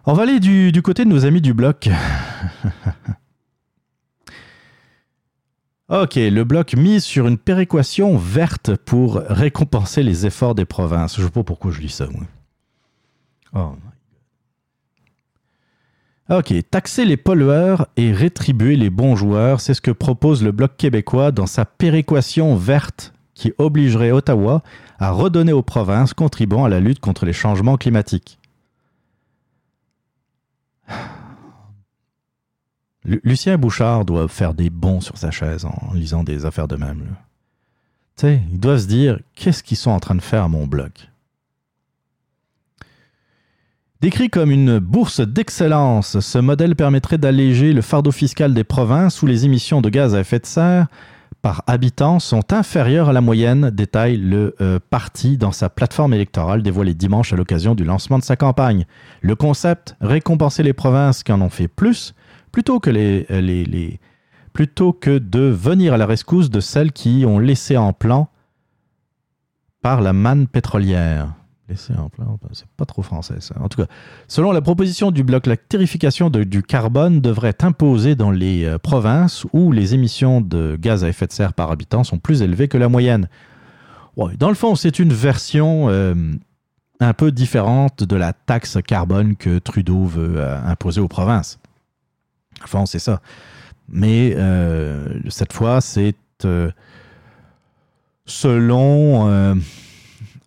On 0.06 0.14
va 0.14 0.24
aller 0.24 0.40
du, 0.40 0.72
du 0.72 0.82
côté 0.82 1.04
de 1.04 1.10
nos 1.10 1.26
amis 1.26 1.42
du 1.42 1.54
bloc. 1.54 1.90
ok, 5.90 6.16
le 6.16 6.44
bloc 6.44 6.76
mise 6.76 7.04
sur 7.04 7.28
une 7.28 7.38
péréquation 7.38 8.18
verte 8.18 8.76
pour 8.78 9.16
récompenser 9.16 10.04
les 10.04 10.26
efforts 10.26 10.56
des 10.56 10.66
provinces. 10.66 11.18
Je 11.18 11.24
sais 11.24 11.30
pas 11.30 11.44
pourquoi 11.44 11.72
je 11.72 11.82
lis 11.82 11.90
ça, 11.90 12.08
moi. 12.08 12.24
Oh 13.54 13.76
my. 13.84 13.97
Ok, 16.30 16.54
taxer 16.70 17.06
les 17.06 17.16
pollueurs 17.16 17.88
et 17.96 18.12
rétribuer 18.12 18.76
les 18.76 18.90
bons 18.90 19.16
joueurs, 19.16 19.62
c'est 19.62 19.74
ce 19.74 19.80
que 19.82 19.92
propose 19.92 20.44
le 20.44 20.52
Bloc 20.52 20.76
québécois 20.76 21.32
dans 21.32 21.46
sa 21.48 21.64
péréquation 21.64 22.56
verte 22.56 23.14
qui 23.34 23.54
obligerait 23.58 24.12
Ottawa 24.12 24.62
à 25.00 25.12
redonner 25.12 25.54
aux 25.54 25.62
provinces 25.62 26.14
contribuant 26.14 26.66
à 26.66 26.70
la 26.70 26.82
lutte 26.82 27.00
contre 27.00 27.26
les 27.26 27.34
changements 27.34 27.78
climatiques. 27.78 28.40
Lu- 33.06 33.22
Lucien 33.24 33.58
Bouchard 33.58 34.04
doit 34.04 34.28
faire 34.28 34.54
des 34.54 34.70
bons 34.70 35.00
sur 35.00 35.18
sa 35.18 35.32
chaise 35.32 35.64
en 35.64 35.94
lisant 35.94 36.24
des 36.24 36.46
affaires 36.46 36.68
de 36.68 36.76
même. 36.76 37.16
Tu 38.18 38.22
sais, 38.22 38.42
ils 38.52 38.60
doivent 38.60 38.80
se 38.80 38.88
dire 38.88 39.20
qu'est-ce 39.36 39.64
qu'ils 39.64 39.78
sont 39.78 39.92
en 39.92 40.00
train 40.02 40.16
de 40.16 40.22
faire 40.22 40.44
à 40.44 40.48
mon 40.50 40.68
bloc? 40.68 41.10
Décrit 44.00 44.30
comme 44.30 44.52
une 44.52 44.78
bourse 44.78 45.22
d'excellence, 45.22 46.20
ce 46.20 46.38
modèle 46.38 46.76
permettrait 46.76 47.18
d'alléger 47.18 47.74
le 47.74 47.82
fardeau 47.82 48.12
fiscal 48.12 48.54
des 48.54 48.64
provinces 48.64 49.24
où 49.24 49.26
les 49.26 49.46
émissions 49.46 49.82
de 49.82 49.90
gaz 49.90 50.14
à 50.14 50.20
effet 50.20 50.38
de 50.38 50.46
serre 50.46 50.86
par 51.42 51.64
habitant 51.66 52.20
sont 52.20 52.54
inférieures 52.54 53.10
à 53.10 53.14
la 53.14 53.22
moyenne, 53.22 53.72
détaille 53.72 54.18
le 54.18 54.56
euh, 54.62 54.80
parti 54.92 55.38
dans 55.38 55.52
sa 55.52 55.70
plateforme 55.70 56.14
électorale 56.14 56.62
dévoilée 56.62 56.94
dimanche 56.94 57.34
à 57.34 57.36
l'occasion 57.36 57.74
du 57.74 57.86
lancement 57.86 58.20
de 58.20 58.24
sa 58.24 58.36
campagne. 58.36 58.86
Le 59.22 59.36
concept, 59.36 59.96
récompenser 60.00 60.62
les 60.62 60.74
provinces 60.74 61.24
qui 61.24 61.32
en 61.32 61.42
ont 61.42 61.50
fait 61.50 61.68
plus, 61.68 62.14
plutôt 62.52 62.80
que, 62.80 62.92
euh, 62.94 63.90
plutôt 64.54 64.94
que 64.94 65.18
de 65.18 65.40
venir 65.40 65.94
à 65.94 65.98
la 65.98 66.06
rescousse 66.06 66.52
de 66.52 66.60
celles 66.60 66.92
qui 66.92 67.24
ont 67.26 67.40
laissé 67.40 67.78
en 67.78 67.94
plan 67.94 68.30
par 69.82 70.02
la 70.02 70.14
manne 70.14 70.48
pétrolière. 70.48 71.34
Laisser 71.70 71.94
en 71.98 72.08
plan, 72.08 72.40
c'est 72.54 72.66
pas 72.78 72.86
trop 72.86 73.02
français 73.02 73.36
ça. 73.42 73.56
En 73.60 73.68
tout 73.68 73.82
cas, 73.82 73.90
selon 74.30 74.54
la 74.54 74.62
proposition 74.62 75.12
du 75.12 75.24
bloc, 75.24 75.48
la 75.48 75.58
tarification 75.58 76.30
de- 76.30 76.46
du 76.46 76.64
carbone 76.64 77.20
devrait 77.20 77.50
être 77.50 77.66
imposée 77.66 78.16
dans 78.16 78.32
les 78.32 78.64
euh, 78.64 78.78
provinces 78.78 79.46
où 79.52 79.74
les 79.74 79.94
émissions 79.94 80.40
de 80.40 80.78
gaz 80.80 81.04
à 81.04 81.10
effet 81.10 81.28
de 81.28 81.34
serre 81.34 81.52
par 81.54 81.70
habitant 81.70 82.06
sont 82.06 82.20
plus 82.20 82.42
élevées 82.42 82.70
que 82.70 82.78
la 82.78 82.88
moyenne. 82.88 83.28
Dans 84.40 84.50
le 84.50 84.56
fond, 84.56 84.76
c'est 84.76 84.98
une 84.98 85.12
version 85.12 85.90
euh, 85.90 86.16
un 87.02 87.14
peu 87.14 87.32
différente 87.34 88.02
de 88.04 88.16
la 88.16 88.32
taxe 88.32 88.78
carbone 88.88 89.36
que 89.36 89.60
Trudeau 89.60 90.06
veut 90.06 90.36
euh, 90.38 90.58
imposer 90.66 91.02
aux 91.02 91.10
provinces. 91.10 91.60
Enfin, 92.64 92.86
c'est 92.86 93.00
ça. 93.00 93.22
Mais 93.90 94.36
cette 95.30 95.54
fois, 95.54 95.80
c'est 95.82 96.16
selon, 98.26 99.56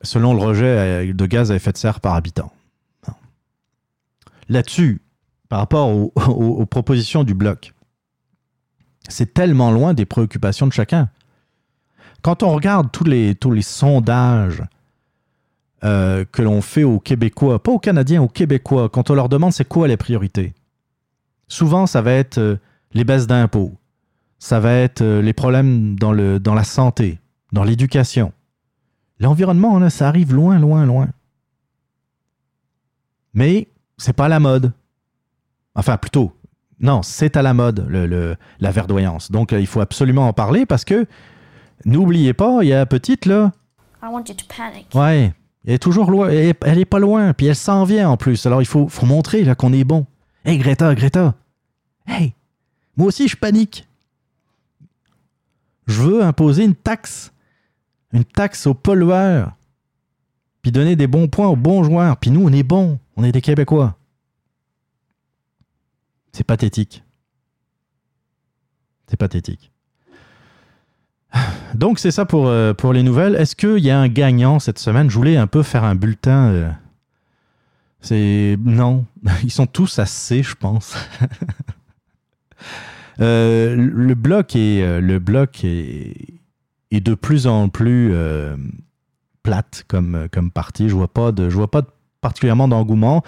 selon 0.02 0.34
le 0.34 0.40
rejet 0.40 0.64
euh, 1.08 1.12
de 1.12 1.26
gaz 1.26 1.50
à 1.50 1.56
effet 1.56 1.72
de 1.72 1.76
serre 1.76 2.00
par 2.00 2.14
habitant. 2.14 2.52
Non. 3.06 3.14
Là-dessus, 4.48 5.02
par 5.48 5.60
rapport 5.60 5.88
aux, 6.28 6.66
propositions 6.66 7.24
du 7.24 7.34
bloc, 7.34 7.74
c'est 9.08 9.34
tellement 9.34 9.70
loin 9.70 9.94
des 9.94 10.06
préoccupations 10.06 10.66
de 10.66 10.72
chacun. 10.72 11.10
Quand 12.22 12.42
on 12.42 12.52
regarde 12.52 12.90
tous 12.92 13.04
les, 13.04 13.36
sondages 13.62 14.62
euh, 15.84 16.24
que 16.30 16.42
l'on 16.42 16.60
fait 16.60 16.84
aux 16.84 17.00
Québécois, 17.00 17.62
pas 17.62 17.72
aux 17.72 17.78
Canadiens, 17.78 18.22
aux 18.22 18.28
Québécois, 18.28 18.88
quand 18.88 19.10
on 19.10 19.14
leur 19.14 19.28
demande 19.28 19.52
c'est 19.52 19.66
quoi 19.66 19.88
les 19.88 19.96
priorités, 19.96 20.54
souvent 21.48 21.86
ça 21.86 22.02
va 22.02 22.12
être 22.12 22.38
euh, 22.38 22.56
les 22.92 23.04
baisses 23.04 23.26
d'impôts, 23.26 23.72
ça 24.38 24.60
va 24.60 24.72
être 24.72 25.02
les 25.02 25.32
problèmes 25.32 25.98
dans 25.98 26.12
la 26.12 26.64
santé, 26.64 27.18
dans 27.52 27.62
l'éducation. 27.62 28.32
L'environnement, 29.20 29.78
là, 29.78 29.90
ça 29.90 30.08
arrive 30.08 30.34
loin, 30.34 30.58
loin, 30.58 30.84
loin. 30.86 31.08
Mais 33.34 33.68
c'est 33.98 34.12
pas 34.14 34.28
la 34.28 34.40
mode. 34.40 34.72
Enfin, 35.74 35.96
plutôt, 35.96 36.32
Non, 36.82 37.02
c'est 37.02 37.36
à 37.36 37.42
la 37.42 37.52
mode, 37.52 37.86
le, 37.88 38.06
le- 38.06 38.36
la 38.58 38.70
verdoyance. 38.70 39.30
Donc, 39.30 39.52
euh, 39.52 39.60
il 39.60 39.66
faut 39.66 39.80
absolument 39.82 40.26
en 40.26 40.32
parler 40.32 40.64
parce 40.64 40.84
que, 40.86 41.06
n'oubliez 41.84 42.32
pas, 42.32 42.60
il 42.62 42.68
y 42.68 42.72
a 42.72 42.76
la 42.78 42.86
petite, 42.86 43.26
là, 43.26 43.52
I 44.02 44.06
want 44.10 44.24
you 44.28 44.34
to 44.34 44.46
panic. 44.48 44.86
ouais, 44.94 45.34
elle 45.66 45.74
est 45.74 45.78
toujours 45.78 46.10
loin, 46.10 46.30
elle 46.30 46.54
elle 46.62 46.78
est 46.78 46.86
pas 46.86 46.98
loin, 46.98 47.34
puis 47.34 47.46
elle 47.48 47.54
s'en 47.56 47.84
vient 47.84 48.08
en 48.08 48.16
plus. 48.16 48.46
Alors, 48.46 48.62
il 48.62 48.66
faut, 48.66 48.88
faut 48.88 49.04
montrer 49.04 49.44
là 49.44 49.54
qu'on 49.54 49.74
est 49.74 49.84
bon. 49.84 50.06
Hey, 50.46 50.56
Greta, 50.56 50.94
Greta, 50.94 51.34
hey, 52.06 52.32
moi 52.96 53.08
aussi, 53.08 53.28
je 53.28 53.36
panique. 53.36 53.86
Je 55.86 56.00
veux 56.00 56.22
imposer 56.24 56.64
une 56.64 56.74
taxe, 56.74 57.30
une 58.12 58.24
taxe 58.24 58.66
aux 58.66 58.74
pollueurs, 58.74 59.52
puis 60.62 60.72
donner 60.72 60.96
des 60.96 61.06
bons 61.06 61.28
points 61.28 61.48
aux 61.48 61.56
bons 61.56 61.84
joueurs. 61.84 62.16
Puis 62.16 62.30
nous, 62.30 62.46
on 62.46 62.52
est 62.52 62.62
bons, 62.62 62.98
on 63.16 63.24
est 63.24 63.32
des 63.32 63.40
Québécois. 63.40 63.96
C'est 66.32 66.44
pathétique. 66.44 67.02
C'est 69.08 69.16
pathétique. 69.16 69.72
Donc 71.74 71.98
c'est 71.98 72.10
ça 72.10 72.24
pour, 72.24 72.46
euh, 72.48 72.74
pour 72.74 72.92
les 72.92 73.02
nouvelles. 73.02 73.34
Est-ce 73.36 73.56
qu'il 73.56 73.78
y 73.78 73.90
a 73.90 73.98
un 73.98 74.08
gagnant 74.08 74.58
cette 74.58 74.78
semaine? 74.78 75.10
Je 75.10 75.16
voulais 75.16 75.36
un 75.36 75.46
peu 75.46 75.62
faire 75.62 75.84
un 75.84 75.94
bulletin. 75.94 76.50
euh, 76.50 76.70
C'est 78.00 78.56
non, 78.64 79.06
ils 79.42 79.50
sont 79.50 79.66
tous 79.66 79.98
assez, 79.98 80.42
je 80.42 80.54
pense. 80.54 80.94
Euh, 83.20 83.76
le 83.76 84.14
bloc 84.14 84.56
est 84.56 85.00
le 85.00 85.18
bloc 85.18 85.62
est, 85.62 86.39
est 86.90 87.00
de 87.00 87.14
plus 87.14 87.46
en 87.46 87.68
plus 87.68 88.10
euh, 88.12 88.56
plate 89.42 89.84
comme 89.88 90.28
comme 90.32 90.50
partie. 90.50 90.88
Je 90.88 90.94
vois 90.94 91.08
pas 91.12 91.32
de 91.32 91.48
je 91.50 91.56
vois 91.56 91.70
pas 91.70 91.82
particulièrement 92.20 92.68
d'engouement. 92.68 93.22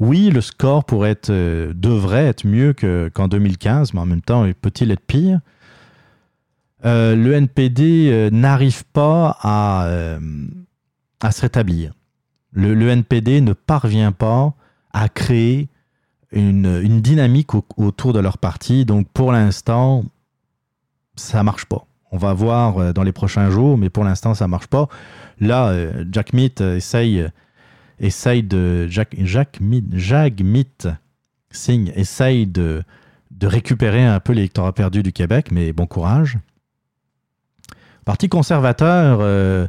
Oui, 0.00 0.30
le 0.30 0.40
score 0.40 0.84
pourrait 0.84 1.16
euh, 1.30 1.72
devrait 1.74 2.26
être 2.26 2.44
mieux 2.46 2.72
que- 2.72 3.08
qu'en 3.14 3.28
2015, 3.28 3.94
mais 3.94 4.00
en 4.00 4.06
même 4.06 4.22
temps, 4.22 4.44
peut-il 4.60 4.90
être 4.90 5.06
pire? 5.06 5.40
Euh, 6.84 7.14
Le 7.16 7.32
NPD 7.32 8.08
euh, 8.10 8.30
n'arrive 8.30 8.84
pas 8.92 9.38
à 9.40 9.86
euh, 9.86 10.18
à 11.22 11.30
se 11.30 11.40
rétablir. 11.42 11.92
Le, 12.52 12.88
NPD 12.88 13.40
ne 13.40 13.52
parvient 13.52 14.12
pas 14.12 14.54
à 14.92 15.08
créer 15.08 15.68
une, 16.30 16.80
une 16.84 17.00
dynamique 17.00 17.54
au- 17.54 17.64
autour 17.76 18.12
de 18.12 18.20
leur 18.20 18.38
parti. 18.38 18.84
Donc 18.84 19.08
pour 19.12 19.32
l'instant, 19.32 20.04
ça 21.16 21.42
marche 21.42 21.64
pas. 21.64 21.86
On 22.14 22.16
va 22.16 22.32
voir 22.32 22.78
euh, 22.78 22.92
dans 22.92 23.02
les 23.02 23.10
prochains 23.10 23.50
jours, 23.50 23.76
mais 23.76 23.90
pour 23.90 24.04
l'instant, 24.04 24.34
ça 24.34 24.46
marche 24.46 24.68
pas. 24.68 24.86
Là, 25.40 25.70
euh, 25.70 26.04
Jack 26.12 26.32
Meat 26.32 26.60
euh, 26.60 26.76
essaye, 26.76 28.44
de. 28.44 28.86
Jack, 28.86 29.16
Jack 29.18 29.58
Jagmeet 29.92 30.86
Singh 31.50 31.90
essaye 31.96 32.46
de, 32.46 32.84
récupérer 33.42 34.04
un 34.04 34.20
peu 34.20 34.32
l'électorat 34.32 34.72
perdu 34.72 35.02
du 35.02 35.12
Québec, 35.12 35.48
mais 35.50 35.72
bon 35.72 35.86
courage. 35.86 36.38
Parti 38.04 38.28
conservateur, 38.28 39.68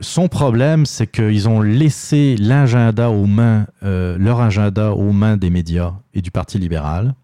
son 0.00 0.28
problème, 0.28 0.86
c'est 0.86 1.06
qu'ils 1.06 1.48
ont 1.48 1.60
laissé 1.60 2.36
leur 2.36 2.62
agenda 2.62 3.10
aux 3.10 3.26
mains 3.26 3.66
des 5.36 5.50
médias 5.50 5.94
et 6.14 6.22
du 6.22 6.30
Parti 6.30 6.58
libéral. 6.58 7.14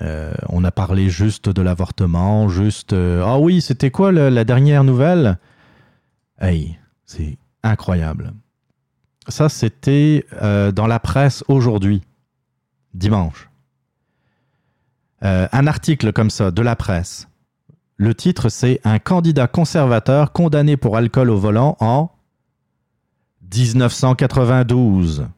Euh, 0.00 0.32
on 0.48 0.64
a 0.64 0.70
parlé 0.70 1.10
juste 1.10 1.48
de 1.48 1.62
l'avortement, 1.62 2.48
juste. 2.48 2.92
euh, 2.92 3.22
ah 3.24 3.38
oui, 3.38 3.60
c'était 3.60 3.90
quoi 3.90 4.10
la 4.12 4.44
dernière 4.44 4.84
nouvelle? 4.84 5.38
Hey, 6.40 6.78
c'est 7.04 7.36
incroyable. 7.62 8.32
Ça, 9.28 9.48
c'était 9.48 10.24
euh, 10.40 10.72
dans 10.72 10.86
la 10.86 10.98
presse 10.98 11.44
aujourd'hui, 11.48 12.02
dimanche. 12.94 13.48
Un 15.24 15.68
article 15.68 16.12
comme 16.12 16.30
ça, 16.30 16.50
de 16.50 16.62
la 16.62 16.74
presse. 16.74 17.28
Le 17.96 18.12
titre, 18.12 18.48
c'est 18.48 18.80
Un 18.82 18.98
candidat 18.98 19.46
conservateur 19.46 20.32
condamné 20.32 20.76
pour 20.76 20.96
alcool 20.96 21.30
au 21.30 21.38
volant 21.38 21.76
en 21.78 22.10
1992. 23.54 25.28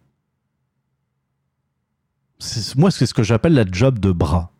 Moi, 2.77 2.91
c'est 2.91 3.07
ce 3.07 3.15
que 3.15 3.23
j'appelle 3.23 3.55
la 3.55 3.65
job 3.71 3.99
de 3.99 4.13
bras. 4.13 4.51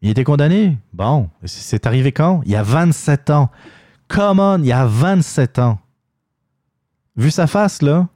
Il 0.00 0.10
était 0.10 0.24
condamné? 0.24 0.78
Bon. 0.92 1.30
C'est 1.44 1.86
arrivé 1.86 2.12
quand? 2.12 2.42
Il 2.44 2.50
y 2.50 2.56
a 2.56 2.62
27 2.62 3.30
ans. 3.30 3.50
Come 4.08 4.40
on, 4.40 4.58
il 4.58 4.66
y 4.66 4.72
a 4.72 4.86
27 4.86 5.58
ans. 5.60 5.78
Vu 7.16 7.30
sa 7.30 7.46
face, 7.46 7.82
là, 7.82 8.08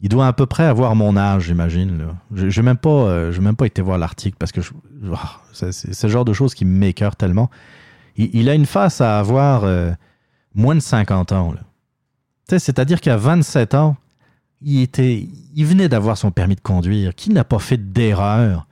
il 0.00 0.08
doit 0.08 0.26
à 0.26 0.32
peu 0.32 0.46
près 0.46 0.64
avoir 0.64 0.94
mon 0.96 1.16
âge, 1.16 1.44
j'imagine. 1.44 2.08
J'ai 2.34 2.50
j'ai 2.50 2.62
même, 2.62 2.76
pas, 2.78 2.88
euh, 2.90 3.40
même 3.40 3.56
pas 3.56 3.66
été 3.66 3.82
voir 3.82 3.98
l'article 3.98 4.36
parce 4.38 4.52
que 4.52 4.60
je- 4.60 4.72
ah, 5.14 5.40
c'est 5.52 6.02
le 6.02 6.08
genre 6.08 6.24
de 6.24 6.32
choses 6.32 6.54
qui 6.54 6.64
m'écœure 6.64 7.16
tellement. 7.16 7.50
Il, 8.16 8.48
a 8.48 8.54
une 8.54 8.64
face 8.66 9.02
à 9.02 9.18
avoir 9.18 9.64
euh, 9.64 9.92
moins 10.54 10.74
de 10.74 10.80
50 10.80 11.32
ans. 11.32 11.54
C'est-à-dire 12.48 13.02
qu'à 13.02 13.18
27 13.18 13.74
ans, 13.74 13.96
il, 14.62 14.80
était, 14.80 15.28
il 15.54 15.66
venait 15.66 15.88
d'avoir 15.88 16.16
son 16.16 16.30
permis 16.30 16.54
de 16.54 16.60
conduire. 16.60 17.14
Qui 17.14 17.30
n'a 17.30 17.44
pas 17.44 17.58
fait 17.58 17.92
d'erreur? 17.92 18.66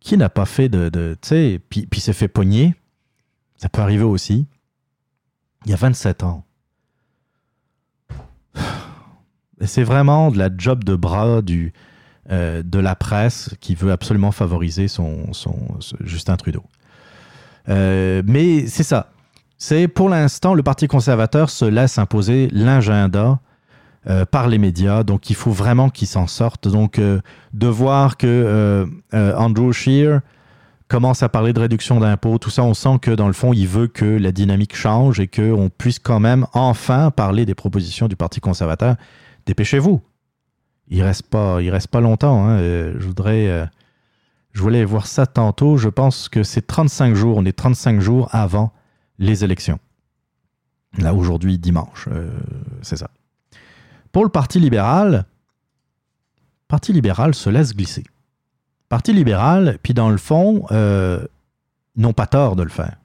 Qui 0.00 0.16
n'a 0.16 0.28
pas 0.28 0.46
fait 0.46 0.68
de. 0.68 0.88
tu 1.20 1.28
sais, 1.28 1.60
puis, 1.68 1.86
puis 1.86 2.00
s'est 2.00 2.12
fait 2.12 2.28
pogner? 2.28 2.74
Ça 3.56 3.68
peut 3.68 3.80
arriver 3.80 4.04
aussi. 4.04 4.46
Il 5.64 5.70
y 5.70 5.74
a 5.74 5.76
27 5.76 6.22
ans. 6.22 6.44
C'est 9.64 9.82
vraiment 9.82 10.30
de 10.30 10.38
la 10.38 10.50
job 10.56 10.84
de 10.84 10.94
bras 10.94 11.42
du, 11.42 11.72
euh, 12.30 12.62
de 12.62 12.78
la 12.78 12.94
presse 12.94 13.54
qui 13.60 13.74
veut 13.74 13.90
absolument 13.90 14.30
favoriser 14.30 14.86
son, 14.86 15.32
son, 15.32 15.56
Justin 16.00 16.36
Trudeau. 16.36 16.62
Euh, 17.68 18.22
mais 18.24 18.66
c'est 18.66 18.84
ça. 18.84 19.10
C'est 19.56 19.88
pour 19.88 20.08
l'instant, 20.08 20.54
le 20.54 20.62
Parti 20.62 20.86
conservateur 20.86 21.50
se 21.50 21.64
laisse 21.64 21.98
imposer 21.98 22.48
l'agenda 22.52 23.40
euh, 24.06 24.24
par 24.24 24.48
les 24.48 24.58
médias. 24.58 25.02
Donc, 25.02 25.28
il 25.28 25.36
faut 25.36 25.50
vraiment 25.50 25.90
qu'ils 25.90 26.06
s'en 26.08 26.26
sortent. 26.28 26.68
Donc, 26.68 26.98
euh, 26.98 27.20
de 27.52 27.66
voir 27.66 28.16
que 28.16 28.26
euh, 28.26 28.86
Andrew 29.36 29.72
Scheer 29.72 30.20
commence 30.86 31.22
à 31.22 31.28
parler 31.28 31.52
de 31.52 31.60
réduction 31.60 31.98
d'impôts, 32.00 32.38
tout 32.38 32.48
ça, 32.48 32.62
on 32.62 32.74
sent 32.74 32.98
que 33.02 33.10
dans 33.10 33.26
le 33.26 33.32
fond, 33.32 33.52
il 33.52 33.66
veut 33.66 33.88
que 33.88 34.04
la 34.04 34.32
dynamique 34.32 34.76
change 34.76 35.18
et 35.20 35.26
qu'on 35.26 35.68
puisse 35.76 35.98
quand 35.98 36.20
même 36.20 36.46
enfin 36.54 37.10
parler 37.10 37.44
des 37.44 37.54
propositions 37.54 38.08
du 38.08 38.16
Parti 38.16 38.40
conservateur. 38.40 38.94
Dépêchez-vous. 39.46 40.00
Il 40.88 41.02
reste 41.02 41.24
pas, 41.28 41.60
il 41.60 41.68
reste 41.70 41.88
pas 41.88 42.00
longtemps. 42.00 42.48
hein. 42.48 42.58
Je 42.60 43.04
voudrais, 43.04 43.68
je 44.52 44.62
voulais 44.62 44.84
voir 44.86 45.06
ça 45.06 45.26
tantôt. 45.26 45.76
Je 45.76 45.90
pense 45.90 46.30
que 46.30 46.42
c'est 46.42 46.66
35 46.66 47.14
jours. 47.14 47.36
On 47.36 47.44
est 47.44 47.52
35 47.52 48.00
jours 48.00 48.28
avant 48.32 48.72
les 49.18 49.44
élections. 49.44 49.78
Là, 50.96 51.12
aujourd'hui, 51.12 51.58
dimanche. 51.58 52.08
c'est 52.80 52.96
ça. 52.96 53.10
Pour 54.12 54.24
le 54.24 54.30
Parti 54.30 54.60
libéral, 54.60 55.26
Parti 56.68 56.92
libéral 56.92 57.34
se 57.34 57.48
laisse 57.50 57.74
glisser. 57.74 58.04
Parti 58.88 59.12
libéral, 59.12 59.78
puis 59.82 59.94
dans 59.94 60.10
le 60.10 60.16
fond, 60.16 60.66
euh, 60.70 61.26
n'ont 61.96 62.12
pas 62.12 62.26
tort 62.26 62.56
de 62.56 62.62
le 62.62 62.68
faire. 62.68 62.96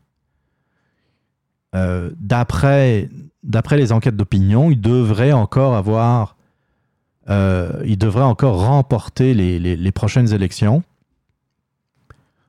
Euh, 1.75 2.11
D'après 2.19 3.09
les 3.77 3.91
enquêtes 3.91 4.15
d'opinion, 4.15 4.71
il 4.71 4.79
devrait 4.79 5.33
encore 5.33 5.75
avoir, 5.75 6.37
euh, 7.29 7.83
encore 8.15 8.65
remporter 8.65 9.33
les, 9.33 9.91
prochaines 9.91 10.33
élections. 10.33 10.83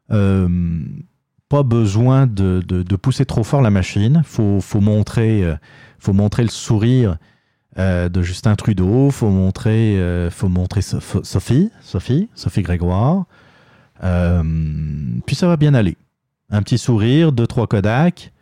Pas 0.09 1.62
besoin 1.62 2.26
de, 2.26 2.97
pousser 2.97 3.24
trop 3.24 3.43
fort 3.43 3.62
la 3.62 3.70
machine. 3.70 4.22
Faut, 4.24 4.60
faut 4.60 4.81
montrer 4.81 5.56
le 6.02 6.48
sourire 6.48 7.18
euh, 7.78 8.09
de 8.09 8.22
Justin 8.22 8.55
Trudeau. 8.55 9.10
Faut 9.10 9.30
montrer, 9.30 9.98
euh, 9.98 10.30
faut 10.30 10.48
montrer 10.48 10.80
Soph- 10.80 11.24
Sophie, 11.24 11.70
Sophie, 11.80 12.28
Sophie 12.34 12.62
Grégoire. 12.62 13.24
Euh, 14.02 14.42
puis 15.26 15.34
ça 15.34 15.48
va 15.48 15.56
bien 15.56 15.74
aller. 15.74 15.96
Un 16.51 16.62
petit 16.62 16.78
sourire, 16.78 17.32
deux 17.32 17.46
trois 17.46 17.66
Kodak, 17.66 18.32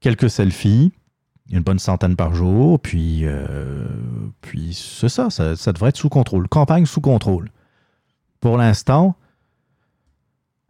quelques 0.00 0.30
selfies, 0.30 0.92
une 1.50 1.60
bonne 1.60 1.78
centaine 1.78 2.14
par 2.14 2.34
jour. 2.34 2.78
Puis, 2.78 3.24
puis 4.40 4.74
c'est 4.74 5.08
ça, 5.08 5.30
ça, 5.30 5.72
devrait 5.72 5.88
être 5.88 5.96
sous 5.96 6.08
contrôle. 6.08 6.46
Campagne 6.48 6.86
sous 6.86 7.00
contrôle. 7.00 7.50
Pour 8.40 8.56
l'instant, 8.56 9.16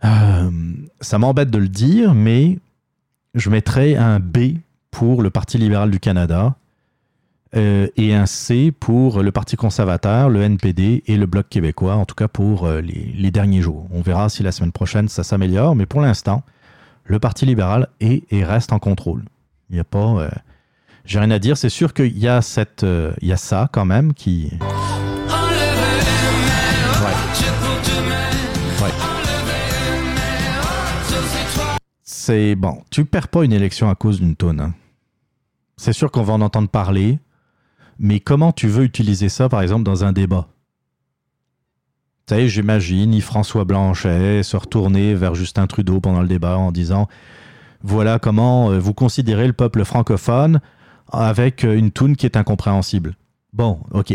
ça 0.02 1.18
m'embête 1.18 1.50
de 1.50 1.58
le 1.58 1.68
dire, 1.68 2.14
mais 2.14 2.58
je 3.34 3.50
mettrais 3.50 3.96
un 3.96 4.20
B 4.20 4.58
pour 4.90 5.22
le 5.22 5.30
Parti 5.30 5.58
libéral 5.58 5.90
du 5.90 6.00
Canada 6.00 6.56
euh, 7.56 7.88
et 7.96 8.14
un 8.14 8.26
C 8.26 8.70
pour 8.70 9.22
le 9.22 9.32
Parti 9.32 9.56
conservateur, 9.56 10.28
le 10.28 10.40
NPD 10.42 11.02
et 11.06 11.16
le 11.16 11.26
Bloc 11.26 11.48
québécois, 11.48 11.96
en 11.96 12.04
tout 12.04 12.14
cas 12.14 12.28
pour 12.28 12.64
euh, 12.64 12.80
les, 12.80 13.30
derniers 13.32 13.60
jours. 13.60 13.88
On 13.90 14.02
verra 14.02 14.28
si 14.28 14.44
la 14.44 14.52
semaine 14.52 14.70
prochaine 14.70 15.08
ça 15.08 15.24
s'améliore, 15.24 15.74
mais 15.74 15.86
pour 15.86 16.00
l'instant, 16.00 16.44
le 17.04 17.18
Parti 17.18 17.46
libéral 17.46 17.88
est 17.98 18.22
et 18.32 18.44
reste 18.44 18.72
en 18.72 18.78
contrôle. 18.78 19.24
Il 19.68 19.74
n'y 19.74 19.80
a 19.80 19.84
pas. 19.84 19.98
Euh, 19.98 20.30
j'ai 21.04 21.18
rien 21.18 21.32
à 21.32 21.40
dire, 21.40 21.56
c'est 21.56 21.70
sûr 21.70 21.92
qu'il 21.92 22.16
y, 22.16 22.28
a 22.28 22.40
cette, 22.40 22.86
y 23.20 23.32
a 23.32 23.36
ça 23.36 23.68
quand 23.72 23.84
même 23.84 24.14
qui. 24.14 24.52
Ouais. 27.00 27.06
Ouais. 28.80 28.92
C'est 32.04 32.54
bon, 32.54 32.82
tu 32.90 33.04
perds 33.04 33.28
pas 33.28 33.44
une 33.44 33.52
élection 33.52 33.90
à 33.90 33.96
cause 33.96 34.20
d'une 34.20 34.36
tonne. 34.36 34.60
Hein. 34.60 34.74
C'est 35.76 35.92
sûr 35.92 36.12
qu'on 36.12 36.22
va 36.22 36.34
en 36.34 36.42
entendre 36.42 36.68
parler, 36.68 37.18
mais 38.00 38.18
comment 38.18 38.50
tu 38.50 38.66
veux 38.66 38.84
utiliser 38.84 39.28
ça, 39.28 39.50
par 39.50 39.60
exemple, 39.60 39.84
dans 39.84 40.04
un 40.04 40.12
débat? 40.12 40.48
Tu 42.26 42.34
sais, 42.34 42.48
j'imagine 42.48 43.12
Yves-François 43.12 43.64
Blanchet 43.64 44.42
se 44.42 44.56
retourner 44.56 45.14
vers 45.14 45.34
Justin 45.34 45.66
Trudeau 45.66 46.00
pendant 46.00 46.22
le 46.22 46.28
débat 46.28 46.56
en 46.56 46.72
disant 46.72 47.08
voilà 47.82 48.18
comment 48.18 48.70
euh, 48.70 48.78
vous 48.78 48.94
considérez 48.94 49.46
le 49.46 49.52
peuple 49.52 49.84
francophone 49.84 50.60
avec 51.12 51.64
euh, 51.64 51.76
une 51.76 51.90
toune 51.90 52.16
qui 52.16 52.26
est 52.26 52.36
incompréhensible. 52.36 53.16
Bon, 53.52 53.80
ok, 53.90 54.14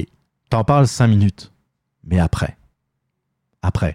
t'en 0.50 0.64
parles 0.64 0.88
cinq 0.88 1.08
minutes, 1.08 1.52
mais 2.06 2.20
après, 2.20 2.58
après. 3.62 3.94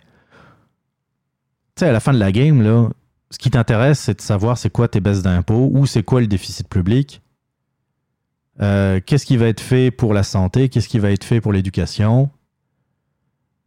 Tu 1.75 1.81
sais, 1.81 1.89
à 1.89 1.93
la 1.93 2.01
fin 2.01 2.13
de 2.13 2.19
la 2.19 2.31
game, 2.31 2.63
là, 2.63 2.91
ce 3.31 3.39
qui 3.39 3.51
t'intéresse, 3.51 3.99
c'est 4.01 4.19
de 4.19 4.21
savoir 4.21 4.59
c'est 4.59 4.71
quoi 4.71 4.87
tes 4.87 5.01
baisses 5.01 5.23
d'impôts 5.23 5.71
ou 5.73 5.87
c'est 5.87 6.03
quoi 6.03 6.21
le 6.21 6.27
déficit 6.27 6.69
public. 6.69 7.23
Euh, 8.63 9.01
qu'est-ce 9.05 9.25
qui 9.25 9.37
va 9.37 9.47
être 9.47 9.61
fait 9.61 9.91
pour 9.91 10.13
la 10.13 10.23
santé, 10.23 10.69
qu'est-ce 10.69 10.89
qui 10.89 10.99
va 10.99 11.11
être 11.11 11.25
fait 11.25 11.41
pour 11.41 11.53
l'éducation, 11.53 12.31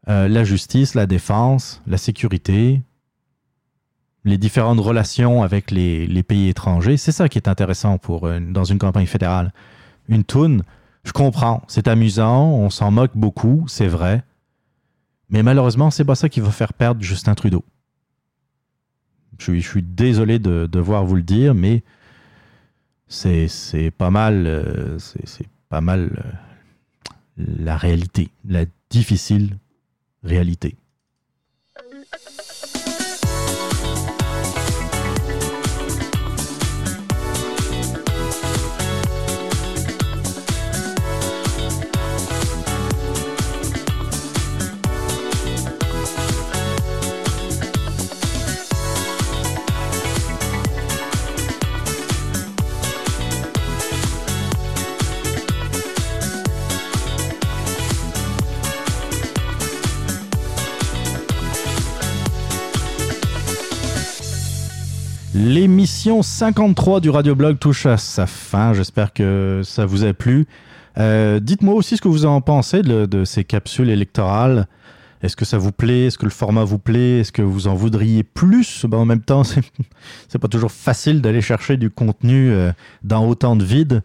euh, 0.08 0.28
la 0.28 0.44
justice, 0.44 0.94
la 0.94 1.08
défense, 1.08 1.82
la 1.88 1.98
sécurité, 1.98 2.82
les 4.24 4.38
différentes 4.38 4.80
relations 4.80 5.42
avec 5.42 5.72
les, 5.72 6.24
pays 6.24 6.50
étrangers. 6.50 6.98
C'est 6.98 7.12
ça 7.12 7.28
qui 7.28 7.38
est 7.38 7.48
intéressant 7.48 7.98
pour 7.98 8.28
euh, 8.28 8.40
dans 8.40 8.66
une 8.66 8.78
campagne 8.78 9.08
fédérale. 9.08 9.52
Une 10.10 10.24
toune, 10.24 10.64
je 11.04 11.12
comprends, 11.12 11.64
c'est 11.68 11.88
amusant, 11.88 12.52
on 12.52 12.70
s'en 12.70 12.92
moque 12.92 13.16
beaucoup, 13.16 13.66
c'est 13.68 13.88
vrai. 13.88 14.24
Mais 15.30 15.42
malheureusement, 15.42 15.90
c'est 15.90 16.06
pas 16.06 16.16
ça 16.16 16.30
qui 16.30 16.40
va 16.40 16.52
faire 16.52 16.74
perdre 16.74 17.02
Justin 17.02 17.34
Trudeau. 17.34 17.66
Je 19.40 19.60
suis 19.60 19.82
désolé 19.82 20.38
de 20.38 20.68
devoir 20.72 21.04
vous 21.04 21.16
le 21.16 21.24
dire, 21.24 21.56
mais 21.56 21.84
c'est 23.08 23.92
pas 23.98 24.10
mal, 24.10 24.48
euh, 24.48 24.98
c'est 25.00 25.28
c'est 25.28 25.48
pas 25.70 25.82
mal 25.82 26.12
euh, 26.18 26.32
la 27.38 27.78
réalité, 27.78 28.30
la 28.46 28.66
difficile 28.90 29.58
réalité. 30.24 30.76
L'émission 65.84 66.22
53 66.22 67.02
du 67.02 67.10
Radioblog 67.10 67.60
touche 67.60 67.86
à 67.88 67.98
sa 67.98 68.26
fin. 68.26 68.72
J'espère 68.72 69.12
que 69.12 69.64
ça 69.66 69.86
vous 69.86 70.06
a 70.06 70.14
plu. 70.14 70.46
Euh, 70.98 71.42
Dites-moi 71.42 71.74
aussi 71.74 71.98
ce 71.98 72.02
que 72.02 72.08
vous 72.08 72.26
en 72.26 72.40
pensez 72.40 72.84
de, 72.84 73.26
ces 73.26 73.44
capsules 73.44 73.90
électorales. 73.90 74.68
Est-ce 75.22 75.36
que 75.36 75.44
ça 75.44 75.58
vous 75.58 75.74
plaît? 75.74 76.06
Est-ce 76.06 76.18
que 76.18 76.24
le 76.24 76.32
format 76.32 76.64
vous 76.64 76.80
plaît? 76.80 77.20
Est-ce 77.20 77.34
que 77.34 77.42
vous 77.42 77.68
en 77.68 77.76
voudriez 77.76 78.24
plus? 78.24 78.86
Ben, 78.86 79.00
En 79.00 79.04
même 79.04 79.20
temps, 79.20 79.44
c'est 80.30 80.40
pas 80.40 80.48
toujours 80.48 80.72
facile 80.72 81.22
d'aller 81.22 81.42
chercher 81.42 81.76
du 81.76 81.90
contenu 81.90 82.50
euh, 82.50 82.72
dans 83.04 83.28
autant 83.28 83.58
de 83.58 83.66
vide. 83.66 84.04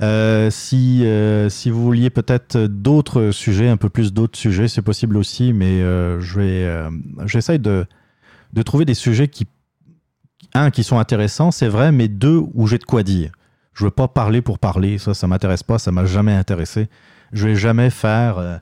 Euh, 0.00 0.50
si, 0.52 1.04
si 1.48 1.70
vous 1.70 1.82
vouliez 1.82 2.10
peut-être 2.10 2.58
d'autres 2.58 3.32
sujets, 3.32 3.68
un 3.68 3.76
peu 3.76 3.88
plus 3.88 4.12
d'autres 4.12 4.38
sujets, 4.38 4.68
c'est 4.68 4.82
possible 4.82 5.16
aussi, 5.16 5.52
mais 5.52 5.80
je 5.80 6.38
vais, 6.38 6.88
j'essaye 7.26 7.58
de, 7.58 7.86
de 8.52 8.62
trouver 8.62 8.84
des 8.84 8.94
sujets 8.94 9.26
qui, 9.26 9.48
un, 10.54 10.70
qui 10.70 10.82
sont 10.84 10.98
intéressants, 10.98 11.50
c'est 11.50 11.68
vrai, 11.68 11.92
mais 11.92 12.08
deux, 12.08 12.42
où 12.54 12.66
j'ai 12.66 12.78
de 12.78 12.84
quoi 12.84 13.02
dire. 13.02 13.30
Je 13.74 13.84
veux 13.84 13.90
pas 13.90 14.08
parler 14.08 14.42
pour 14.42 14.58
parler, 14.58 14.98
ça, 14.98 15.14
ça 15.14 15.26
m'intéresse 15.26 15.62
pas, 15.62 15.78
ça 15.78 15.92
m'a 15.92 16.04
jamais 16.04 16.32
intéressé. 16.32 16.88
Je 17.32 17.46
vais 17.48 17.54
jamais 17.54 17.90
faire. 17.90 18.38
euh, 18.38 18.56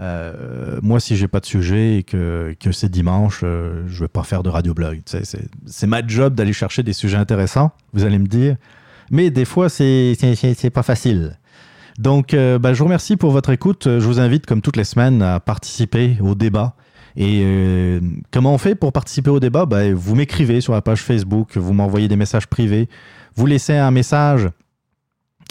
euh, 0.00 0.78
moi, 0.82 1.00
si 1.00 1.16
j'ai 1.16 1.26
pas 1.28 1.40
de 1.40 1.46
sujet 1.46 1.96
et 1.98 2.02
que, 2.04 2.54
que 2.60 2.70
c'est 2.72 2.88
dimanche, 2.88 3.40
euh, 3.42 3.82
je 3.88 4.04
vais 4.04 4.08
pas 4.08 4.22
faire 4.22 4.42
de 4.42 4.48
radioblog. 4.48 5.00
C'est- 5.06 5.86
ma 5.86 6.06
job 6.06 6.34
d'aller 6.34 6.52
chercher 6.52 6.82
des 6.82 6.92
sujets 6.92 7.16
intéressants, 7.16 7.72
vous 7.92 8.04
allez 8.04 8.18
me 8.18 8.26
dire. 8.28 8.56
Mais 9.10 9.30
des 9.30 9.44
fois, 9.44 9.68
c'est 9.68 10.16
pas 10.72 10.82
facile. 10.84 11.36
Donc, 11.98 12.32
euh, 12.32 12.58
bah, 12.60 12.74
je 12.74 12.78
vous 12.78 12.84
remercie 12.84 13.16
pour 13.16 13.32
votre 13.32 13.50
écoute. 13.50 13.84
Je 13.86 14.06
vous 14.06 14.20
invite, 14.20 14.46
comme 14.46 14.60
toutes 14.62 14.76
les 14.76 14.84
semaines, 14.84 15.20
à 15.20 15.40
participer 15.40 16.16
au 16.20 16.34
débat. 16.36 16.74
Et 17.20 17.42
euh, 17.42 18.00
comment 18.30 18.54
on 18.54 18.58
fait 18.58 18.76
pour 18.76 18.92
participer 18.92 19.28
au 19.28 19.40
débat? 19.40 19.66
Bah, 19.66 19.92
Vous 19.92 20.14
m'écrivez 20.14 20.60
sur 20.60 20.72
la 20.72 20.82
page 20.82 21.02
Facebook, 21.02 21.56
vous 21.56 21.72
m'envoyez 21.72 22.06
des 22.06 22.14
messages 22.14 22.46
privés, 22.46 22.88
vous 23.34 23.44
laissez 23.44 23.74
un 23.74 23.90
message 23.90 24.48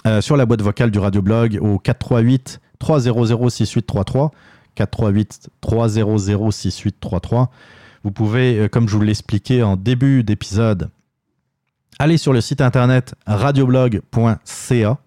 euh, 0.07 0.21
sur 0.21 0.37
la 0.37 0.45
boîte 0.45 0.61
vocale 0.61 0.91
du 0.91 0.99
radioblog 0.99 1.59
au 1.61 1.77
438 1.77 2.61
300 2.79 3.49
6833 3.49 4.31
438 4.75 5.49
300 5.59 6.51
6833. 6.51 7.51
Vous 8.05 8.11
pouvez, 8.11 8.59
euh, 8.59 8.67
comme 8.69 8.87
je 8.87 8.95
vous 8.95 9.01
l'ai 9.01 9.11
expliqué 9.11 9.61
en 9.61 9.75
début 9.75 10.23
d'épisode, 10.23 10.89
aller 11.99 12.15
sur 12.15 12.31
le 12.31 12.39
site 12.39 12.61
internet 12.61 13.13
radioblog.ca. 13.25 14.97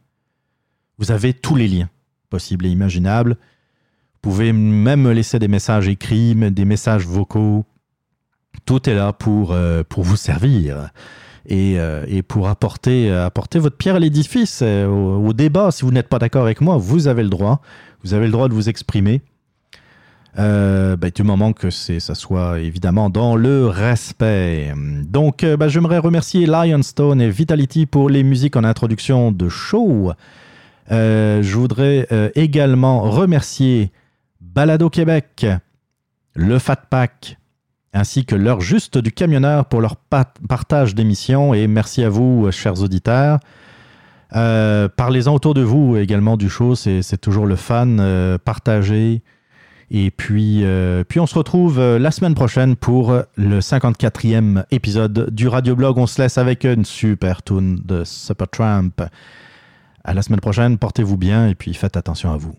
Vous 0.98 1.10
avez 1.10 1.32
tous 1.32 1.56
les 1.56 1.68
liens 1.68 1.88
possibles 2.28 2.66
et 2.66 2.68
imaginables. 2.68 3.38
Vous 4.22 4.32
pouvez 4.32 4.52
même 4.52 5.00
me 5.00 5.12
laisser 5.12 5.38
des 5.38 5.48
messages 5.48 5.88
écrits, 5.88 6.34
des 6.34 6.66
messages 6.66 7.06
vocaux. 7.06 7.64
Tout 8.66 8.86
est 8.90 8.94
là 8.94 9.14
pour, 9.14 9.52
euh, 9.52 9.82
pour 9.88 10.04
vous 10.04 10.16
servir 10.16 10.90
et, 11.46 11.80
euh, 11.80 12.04
et 12.06 12.22
pour 12.22 12.50
apporter, 12.50 13.10
euh, 13.10 13.24
apporter 13.24 13.58
votre 13.58 13.78
pierre 13.78 13.94
à 13.94 13.98
l'édifice 13.98 14.60
au, 14.60 15.32
débat. 15.32 15.70
Si 15.70 15.86
vous 15.86 15.90
n'êtes 15.90 16.10
pas 16.10 16.18
d'accord 16.18 16.42
avec 16.42 16.60
moi, 16.60 16.76
vous 16.76 17.08
avez 17.08 17.22
le 17.22 17.30
droit. 17.30 17.62
Vous 18.04 18.12
avez 18.12 18.26
le 18.26 18.32
droit 18.32 18.48
de 18.48 18.52
vous 18.52 18.68
exprimer. 18.68 19.22
Bah, 20.36 21.10
du 21.14 21.22
moment 21.22 21.54
que 21.54 21.70
ça 21.70 22.14
soit 22.14 22.60
évidemment 22.60 23.08
dans 23.08 23.36
le 23.36 23.68
respect. 23.68 24.74
Donc, 25.08 25.46
bah, 25.46 25.68
j'aimerais 25.68 25.98
remercier 25.98 26.44
Lionstone 26.44 27.22
et 27.22 27.30
Vitality 27.30 27.86
pour 27.86 28.10
les 28.10 28.22
musiques 28.22 28.56
en 28.56 28.64
introduction 28.64 29.32
de 29.32 29.48
show. 29.48 30.12
Je 30.90 31.54
voudrais 31.54 32.06
également 32.34 33.00
remercier 33.10 33.90
Balado 34.54 34.90
Québec, 34.90 35.46
le 36.34 36.58
Fat 36.58 36.76
Pack, 36.90 37.38
ainsi 37.92 38.24
que 38.24 38.34
l'heure 38.34 38.60
juste 38.60 38.98
du 38.98 39.12
camionneur 39.12 39.66
pour 39.66 39.80
leur 39.80 39.96
pa- 39.96 40.32
partage 40.48 40.94
d'émissions. 40.94 41.54
Et 41.54 41.66
merci 41.66 42.02
à 42.02 42.08
vous, 42.08 42.50
chers 42.50 42.80
auditeurs. 42.82 43.38
Euh, 44.36 44.88
Parlez-en 44.88 45.34
autour 45.34 45.54
de 45.54 45.60
vous 45.62 45.96
également 45.96 46.36
du 46.36 46.48
show, 46.48 46.74
c'est 46.74 47.20
toujours 47.20 47.46
le 47.46 47.56
fun. 47.56 47.98
Euh, 47.98 48.38
partagez. 48.38 49.22
Et 49.92 50.12
puis, 50.12 50.60
euh, 50.64 51.02
puis 51.02 51.18
on 51.18 51.26
se 51.26 51.34
retrouve 51.34 51.80
la 51.80 52.10
semaine 52.12 52.34
prochaine 52.34 52.76
pour 52.76 53.12
le 53.36 53.60
54e 53.60 54.64
épisode 54.70 55.30
du 55.30 55.48
Radioblog. 55.48 55.98
On 55.98 56.06
se 56.06 56.22
laisse 56.22 56.38
avec 56.38 56.64
une 56.64 56.84
super 56.84 57.42
tune 57.42 57.80
de 57.84 58.04
Supertramp. 58.04 58.90
À 60.04 60.14
la 60.14 60.22
semaine 60.22 60.40
prochaine, 60.40 60.78
portez-vous 60.78 61.16
bien 61.16 61.48
et 61.48 61.54
puis 61.56 61.74
faites 61.74 61.96
attention 61.96 62.32
à 62.32 62.36
vous. 62.36 62.54